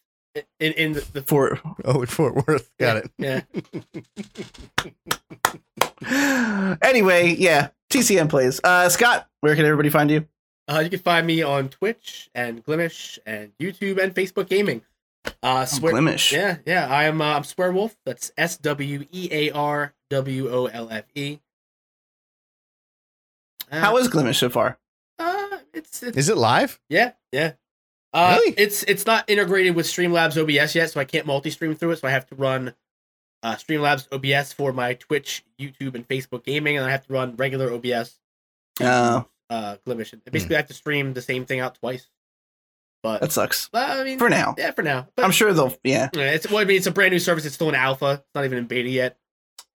in 0.59 0.73
in 0.73 0.93
the, 0.93 1.01
the 1.13 1.21
fort. 1.21 1.59
Oh, 1.85 2.01
in 2.01 2.07
Fort 2.07 2.47
Worth. 2.47 2.69
Got 2.79 2.97
it. 2.97 3.11
Yeah, 3.17 3.41
anyway, 6.81 7.35
yeah, 7.37 7.69
TCN 7.89 8.29
plays. 8.29 8.59
Uh, 8.63 8.89
Scott, 8.89 9.27
where 9.41 9.55
can 9.55 9.65
everybody 9.65 9.89
find 9.89 10.09
you? 10.11 10.27
uh, 10.69 10.79
you 10.79 10.89
can 10.89 10.99
find 10.99 11.25
me 11.25 11.41
on 11.41 11.69
Twitch 11.69 12.29
and 12.35 12.63
Glimesh 12.63 13.17
and 13.25 13.51
YouTube 13.57 14.01
and 14.03 14.13
Facebook 14.13 14.49
Gaming. 14.49 14.81
Uh, 15.43 15.65
swear, 15.65 15.93
Glimesh. 15.93 16.31
yeah, 16.31 16.57
yeah. 16.65 16.87
I 16.87 17.05
am 17.05 17.21
uh, 17.21 17.35
I'm 17.35 17.43
Swearwolf. 17.43 17.95
That's 18.05 18.31
S 18.37 18.57
W 18.57 19.05
E 19.11 19.29
A 19.31 19.51
R 19.51 19.93
W 20.09 20.49
O 20.49 20.65
L 20.67 20.89
F 20.89 21.05
E. 21.15 21.39
Uh, 23.71 23.79
How 23.79 23.97
is 23.97 24.07
Glimesh 24.07 24.35
so 24.37 24.49
far? 24.49 24.77
uh, 25.19 25.57
it's 25.73 26.01
it's 26.03 26.17
Is 26.17 26.29
it 26.29 26.37
live? 26.37 26.79
Yeah, 26.89 27.11
yeah. 27.31 27.53
Uh, 28.13 28.37
Really? 28.39 28.53
It's 28.57 28.83
it's 28.83 29.05
not 29.05 29.29
integrated 29.29 29.75
with 29.75 29.85
Streamlabs 29.85 30.37
OBS 30.41 30.75
yet, 30.75 30.89
so 30.91 30.99
I 30.99 31.05
can't 31.05 31.25
multi-stream 31.25 31.75
through 31.75 31.91
it. 31.91 31.99
So 31.99 32.07
I 32.07 32.11
have 32.11 32.25
to 32.27 32.35
run 32.35 32.73
uh, 33.43 33.55
Streamlabs 33.55 34.07
OBS 34.11 34.53
for 34.53 34.73
my 34.73 34.93
Twitch, 34.93 35.43
YouTube, 35.59 35.95
and 35.95 36.07
Facebook 36.07 36.43
gaming, 36.43 36.77
and 36.77 36.85
I 36.85 36.89
have 36.91 37.05
to 37.07 37.13
run 37.13 37.35
regular 37.35 37.71
OBS. 37.71 38.17
Uh, 38.81 39.23
uh, 39.49 39.75
Glimesh. 39.85 40.13
And 40.13 40.23
basically, 40.25 40.55
I 40.55 40.59
have 40.59 40.67
to 40.67 40.73
stream 40.73 41.13
the 41.13 41.21
same 41.21 41.45
thing 41.45 41.59
out 41.59 41.75
twice. 41.75 42.09
But 43.03 43.21
that 43.21 43.31
sucks. 43.31 43.69
uh, 43.73 43.77
I 43.99 44.03
mean, 44.03 44.17
For 44.17 44.29
now. 44.29 44.55
yeah, 44.57 44.71
for 44.71 44.81
now. 44.81 45.07
But 45.15 45.23
I'm 45.25 45.31
sure 45.31 45.53
they'll, 45.53 45.75
yeah, 45.83 46.09
yeah, 46.13 46.31
it's 46.31 46.49
well, 46.49 46.57
I 46.59 46.65
mean, 46.65 46.77
it's 46.77 46.87
a 46.87 46.91
brand 46.91 47.11
new 47.11 47.19
service. 47.19 47.45
It's 47.45 47.55
still 47.55 47.69
in 47.69 47.75
alpha. 47.75 48.21
It's 48.23 48.35
not 48.35 48.43
even 48.45 48.57
in 48.57 48.65
beta 48.65 48.89
yet. 48.89 49.17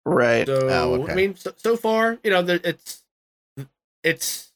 right. 0.06 0.46
So 0.46 0.68
Oh, 0.68 1.02
okay. 1.02 1.12
I 1.12 1.14
mean, 1.16 1.34
so, 1.34 1.52
so 1.56 1.76
far, 1.76 2.18
you 2.22 2.30
know, 2.30 2.44
it's 2.46 3.02
it's 4.04 4.52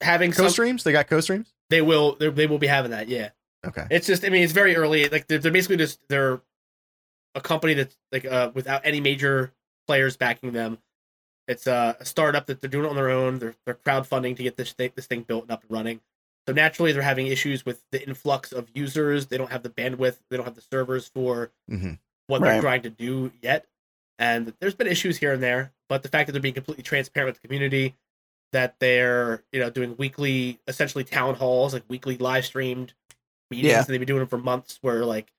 having 0.00 0.30
Co 0.32 0.44
some. 0.44 0.50
streams? 0.50 0.82
They 0.84 0.92
got 0.92 1.08
co 1.08 1.20
streams? 1.20 1.52
They 1.70 1.82
will. 1.82 2.16
They 2.16 2.28
they 2.30 2.46
will 2.46 2.58
be 2.58 2.66
having 2.66 2.92
that. 2.92 3.08
Yeah. 3.08 3.30
Okay. 3.66 3.86
It's 3.90 4.06
just, 4.06 4.24
I 4.24 4.28
mean, 4.28 4.42
it's 4.44 4.52
very 4.52 4.76
early. 4.76 5.08
Like 5.08 5.26
they're, 5.26 5.38
they're 5.38 5.52
basically 5.52 5.78
just 5.78 6.00
they're 6.08 6.40
a 7.34 7.40
company 7.40 7.74
that's 7.74 7.96
like 8.12 8.24
uh, 8.24 8.50
without 8.54 8.82
any 8.84 9.00
major 9.00 9.52
players 9.86 10.16
backing 10.16 10.52
them. 10.52 10.78
It's 11.48 11.66
uh, 11.66 11.94
a 11.98 12.04
startup 12.04 12.46
that 12.46 12.60
they're 12.60 12.70
doing 12.70 12.86
it 12.86 12.90
on 12.90 12.96
their 12.96 13.10
own. 13.10 13.38
They're 13.38 13.54
they're 13.64 13.74
crowdfunding 13.74 14.36
to 14.36 14.42
get 14.42 14.56
this 14.56 14.72
thing, 14.72 14.92
this 14.94 15.06
thing 15.06 15.22
built 15.22 15.42
and 15.42 15.50
up 15.50 15.62
and 15.62 15.70
running. 15.70 16.00
So 16.46 16.54
naturally, 16.54 16.92
they're 16.92 17.02
having 17.02 17.26
issues 17.26 17.66
with 17.66 17.82
the 17.90 18.06
influx 18.06 18.52
of 18.52 18.68
users. 18.74 19.26
They 19.26 19.36
don't 19.36 19.50
have 19.50 19.64
the 19.64 19.70
bandwidth. 19.70 20.18
They 20.30 20.36
don't 20.36 20.46
have 20.46 20.54
the 20.54 20.60
servers 20.60 21.08
for 21.08 21.50
hmm 21.68 21.94
what 22.28 22.42
they're 22.42 22.60
trying 22.60 22.82
to 22.82 22.90
do 22.90 23.32
yet. 23.40 23.66
And 24.18 24.52
there's 24.58 24.74
been 24.74 24.86
issues 24.88 25.18
here 25.18 25.32
and 25.32 25.42
there, 25.42 25.72
but 25.88 26.02
the 26.02 26.08
fact 26.08 26.26
that 26.26 26.32
they're 26.32 26.42
being 26.42 26.54
completely 26.54 26.82
transparent 26.82 27.28
with 27.28 27.40
the 27.40 27.46
community, 27.46 27.94
that 28.52 28.76
they're 28.80 29.42
you 29.52 29.60
know 29.60 29.70
doing 29.70 29.96
weekly, 29.96 30.60
essentially 30.66 31.04
town 31.04 31.34
halls, 31.34 31.74
like 31.74 31.84
weekly 31.88 32.16
live 32.18 32.44
streamed 32.46 32.92
meetings, 33.50 33.70
Yeah. 33.72 33.78
and 33.78 33.86
they've 33.86 34.00
been 34.00 34.06
doing 34.06 34.20
them 34.20 34.28
for 34.28 34.38
months, 34.38 34.78
where 34.82 35.04
like 35.04 35.32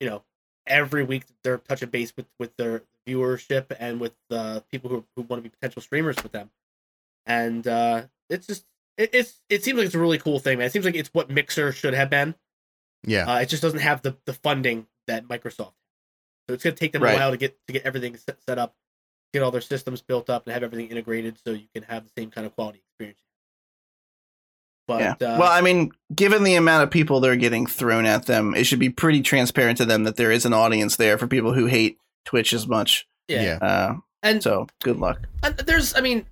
you 0.00 0.08
know 0.08 0.22
every 0.66 1.02
week 1.04 1.24
they're 1.42 1.58
touching 1.58 1.88
base 1.90 2.12
with 2.16 2.26
with 2.38 2.56
their 2.56 2.82
viewership 3.06 3.66
and 3.80 4.00
with 4.00 4.14
uh, 4.30 4.60
people 4.70 4.90
who 4.90 5.04
who 5.16 5.22
want 5.22 5.42
to 5.42 5.48
be 5.48 5.48
potential 5.50 5.82
streamers 5.82 6.16
with 6.22 6.32
them, 6.32 6.50
and 7.26 7.66
uh, 7.66 8.02
it's 8.30 8.46
just 8.46 8.64
it, 8.98 9.10
it's 9.12 9.40
it 9.48 9.64
seems 9.64 9.78
like 9.78 9.86
it's 9.86 9.94
a 9.94 9.98
really 9.98 10.18
cool 10.18 10.38
thing, 10.38 10.58
man. 10.58 10.66
It 10.66 10.72
seems 10.72 10.84
like 10.84 10.94
it's 10.94 11.10
what 11.12 11.30
Mixer 11.30 11.72
should 11.72 11.94
have 11.94 12.10
been. 12.10 12.34
Yeah. 13.04 13.24
Uh, 13.32 13.40
it 13.40 13.46
just 13.48 13.62
doesn't 13.62 13.80
have 13.80 14.02
the, 14.02 14.16
the 14.26 14.32
funding 14.32 14.86
that 15.08 15.26
Microsoft. 15.26 15.72
So 16.46 16.54
it's 16.54 16.62
gonna 16.62 16.76
take 16.76 16.92
them 16.92 17.02
Right. 17.02 17.14
a 17.14 17.18
while 17.18 17.30
to 17.32 17.36
get 17.36 17.56
to 17.66 17.72
get 17.72 17.82
everything 17.84 18.16
set, 18.16 18.40
set 18.42 18.58
up, 18.58 18.74
get 19.32 19.42
all 19.42 19.50
their 19.50 19.60
systems 19.60 20.02
built 20.02 20.30
up, 20.30 20.46
and 20.46 20.52
have 20.52 20.62
everything 20.62 20.88
integrated 20.88 21.38
so 21.44 21.52
you 21.52 21.68
can 21.74 21.82
have 21.84 22.04
the 22.04 22.10
same 22.16 22.30
kind 22.30 22.46
of 22.46 22.54
quality 22.54 22.82
experience. 22.90 23.20
But 24.86 25.20
yeah. 25.20 25.34
uh, 25.34 25.38
well, 25.38 25.52
I 25.52 25.60
mean, 25.60 25.92
given 26.14 26.42
the 26.42 26.56
amount 26.56 26.82
of 26.82 26.90
people 26.90 27.20
that 27.20 27.30
are 27.30 27.36
getting 27.36 27.66
thrown 27.66 28.04
at 28.04 28.26
them, 28.26 28.54
it 28.54 28.64
should 28.64 28.80
be 28.80 28.90
pretty 28.90 29.22
transparent 29.22 29.78
to 29.78 29.84
them 29.84 30.04
that 30.04 30.16
there 30.16 30.32
is 30.32 30.44
an 30.44 30.52
audience 30.52 30.96
there 30.96 31.18
for 31.18 31.26
people 31.26 31.52
who 31.52 31.66
hate 31.66 31.98
Twitch 32.24 32.52
as 32.52 32.66
much. 32.66 33.06
yeah. 33.28 33.42
Yeah. 33.42 33.58
Uh, 33.66 33.94
and 34.22 34.42
so 34.42 34.66
good 34.82 34.98
luck. 34.98 35.20
And 35.42 35.56
there's, 35.56 35.96
I 35.96 36.00
mean, 36.00 36.26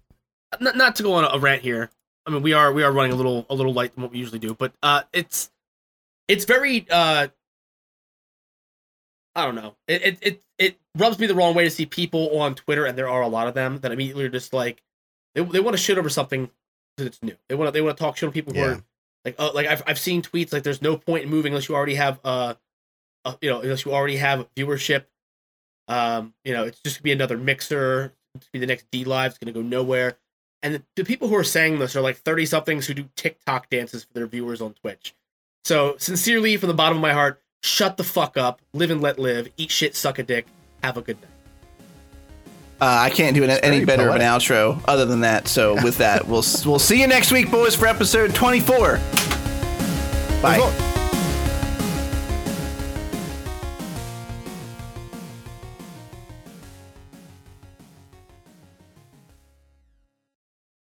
not, 0.61 0.77
not 0.77 0.97
to 0.97 1.03
go 1.03 1.15
on 1.15 1.25
a 1.25 1.39
rant 1.39 1.63
here. 1.63 1.91
I 2.27 2.31
mean, 2.31 2.43
we 2.43 2.53
are 2.53 2.73
we 2.73 2.83
are 2.83 2.93
running 2.93 3.13
a 3.13 3.17
little 3.17 3.47
a 3.49 3.55
little 3.55 3.73
light 3.73 3.95
than 3.95 4.03
what 4.03 4.13
we 4.13 4.19
usually 4.19 4.39
do, 4.39 4.55
but 4.55 4.73
uh, 4.83 5.03
it's 5.13 5.51
it's 6.29 6.45
very 6.45 6.87
uh, 6.91 7.29
I 9.35 9.45
don't 9.45 9.55
know. 9.55 9.77
It, 9.87 10.03
it 10.03 10.19
it 10.21 10.43
it 10.59 10.79
rubs 10.97 11.19
me 11.19 11.27
the 11.27 11.35
wrong 11.35 11.55
way 11.55 11.65
to 11.65 11.71
see 11.71 11.87
people 11.87 12.39
on 12.41 12.55
Twitter, 12.55 12.85
and 12.85 12.97
there 12.99 13.09
are 13.09 13.23
a 13.23 13.29
lot 13.29 13.47
of 13.47 13.55
them 13.55 13.79
that 13.81 13.93
immediately 13.93 14.25
are 14.25 14.29
just 14.31 14.53
like 14.53 14.83
they 15.35 15.43
they 15.43 15.61
want 15.61 15.77
to 15.77 15.83
shit 15.83 15.99
over 15.99 16.09
something 16.09 16.51
that's 16.97 17.23
new. 17.23 17.37
They 17.49 17.55
want 17.55 17.69
to 17.69 17.73
they 17.73 17.81
want 17.81 17.97
to 17.97 18.03
talk 18.03 18.17
shit 18.17 18.27
on 18.27 18.33
people 18.33 18.53
who 18.53 18.61
Yeah. 18.61 18.67
are 18.67 18.83
like 19.25 19.37
uh, 19.39 19.53
like 19.55 19.67
I've 19.67 19.83
I've 19.87 19.99
seen 19.99 20.23
tweets 20.23 20.53
like 20.53 20.63
there's 20.65 20.83
no 20.83 20.97
point 20.97 21.25
in 21.25 21.31
moving 21.31 21.53
unless 21.53 21.69
you 21.69 21.75
already 21.77 21.95
have 21.95 22.19
uh, 22.25 22.55
uh 23.25 23.35
you 23.41 23.51
know 23.51 23.61
unless 23.61 23.85
you 23.85 23.93
already 23.93 24.17
have 24.17 24.47
viewership. 24.55 25.05
Um, 25.89 26.35
you 26.45 26.53
know, 26.53 26.65
it's 26.65 26.81
just 26.81 26.99
gonna 26.99 27.05
be 27.05 27.13
another 27.13 27.37
mixer. 27.39 28.13
It's 28.35 28.47
gonna 28.47 28.53
be 28.53 28.59
the 28.61 28.67
next 28.67 28.91
DLive. 28.91 29.27
It's 29.27 29.39
gonna 29.39 29.53
go 29.53 29.63
nowhere. 29.63 30.19
And 30.63 30.75
the, 30.75 30.83
the 30.97 31.05
people 31.05 31.29
who 31.29 31.37
are 31.37 31.45
saying 31.45 31.79
this 31.79 31.97
are 31.97 32.01
like 32.03 32.19
30 32.19 32.47
somethings 32.47 32.87
who 32.87 32.95
do 32.95 33.09
TikTok 33.17 33.71
dances 33.71 34.05
for 34.05 34.13
their 34.13 34.27
viewers 34.27 34.61
on 34.61 34.75
Twitch. 34.75 35.15
So, 35.65 35.97
sincerely, 35.99 36.57
from 36.59 36.69
the 36.69 36.75
bottom 36.75 36.99
of 36.99 37.03
my 37.03 37.13
heart, 37.13 37.43
shut 37.63 37.97
the 37.97 38.05
fuck 38.05 38.37
up, 38.37 38.61
live 38.73 38.91
and 38.91 39.01
let 39.01 39.19
live, 39.19 39.49
eat 39.57 39.71
shit, 39.71 39.95
suck 39.95 40.19
a 40.19 40.23
dick, 40.23 40.47
have 40.83 40.97
a 40.97 41.03
good 41.03 41.21
night. 41.21 41.31
Uh, 42.81 42.99
I 43.03 43.11
can't 43.11 43.35
do 43.35 43.45
an, 43.45 43.51
any 43.51 43.77
very 43.77 43.85
better 43.85 44.09
of 44.09 44.15
an 44.15 44.23
outro 44.23 44.83
other 44.89 45.05
than 45.05 45.21
that. 45.21 45.49
So 45.49 45.75
with 45.85 45.99
that, 45.99 46.27
we'll 46.27 46.45
we'll 46.65 46.79
see 46.79 47.01
you 47.01 47.07
next 47.07 47.31
week, 47.31 47.51
boys, 47.51 47.75
for 47.75 47.87
episode 47.87 48.35
twenty 48.35 48.61
four. 48.61 48.99
Bye. 50.41 50.59
Well, 50.59 50.90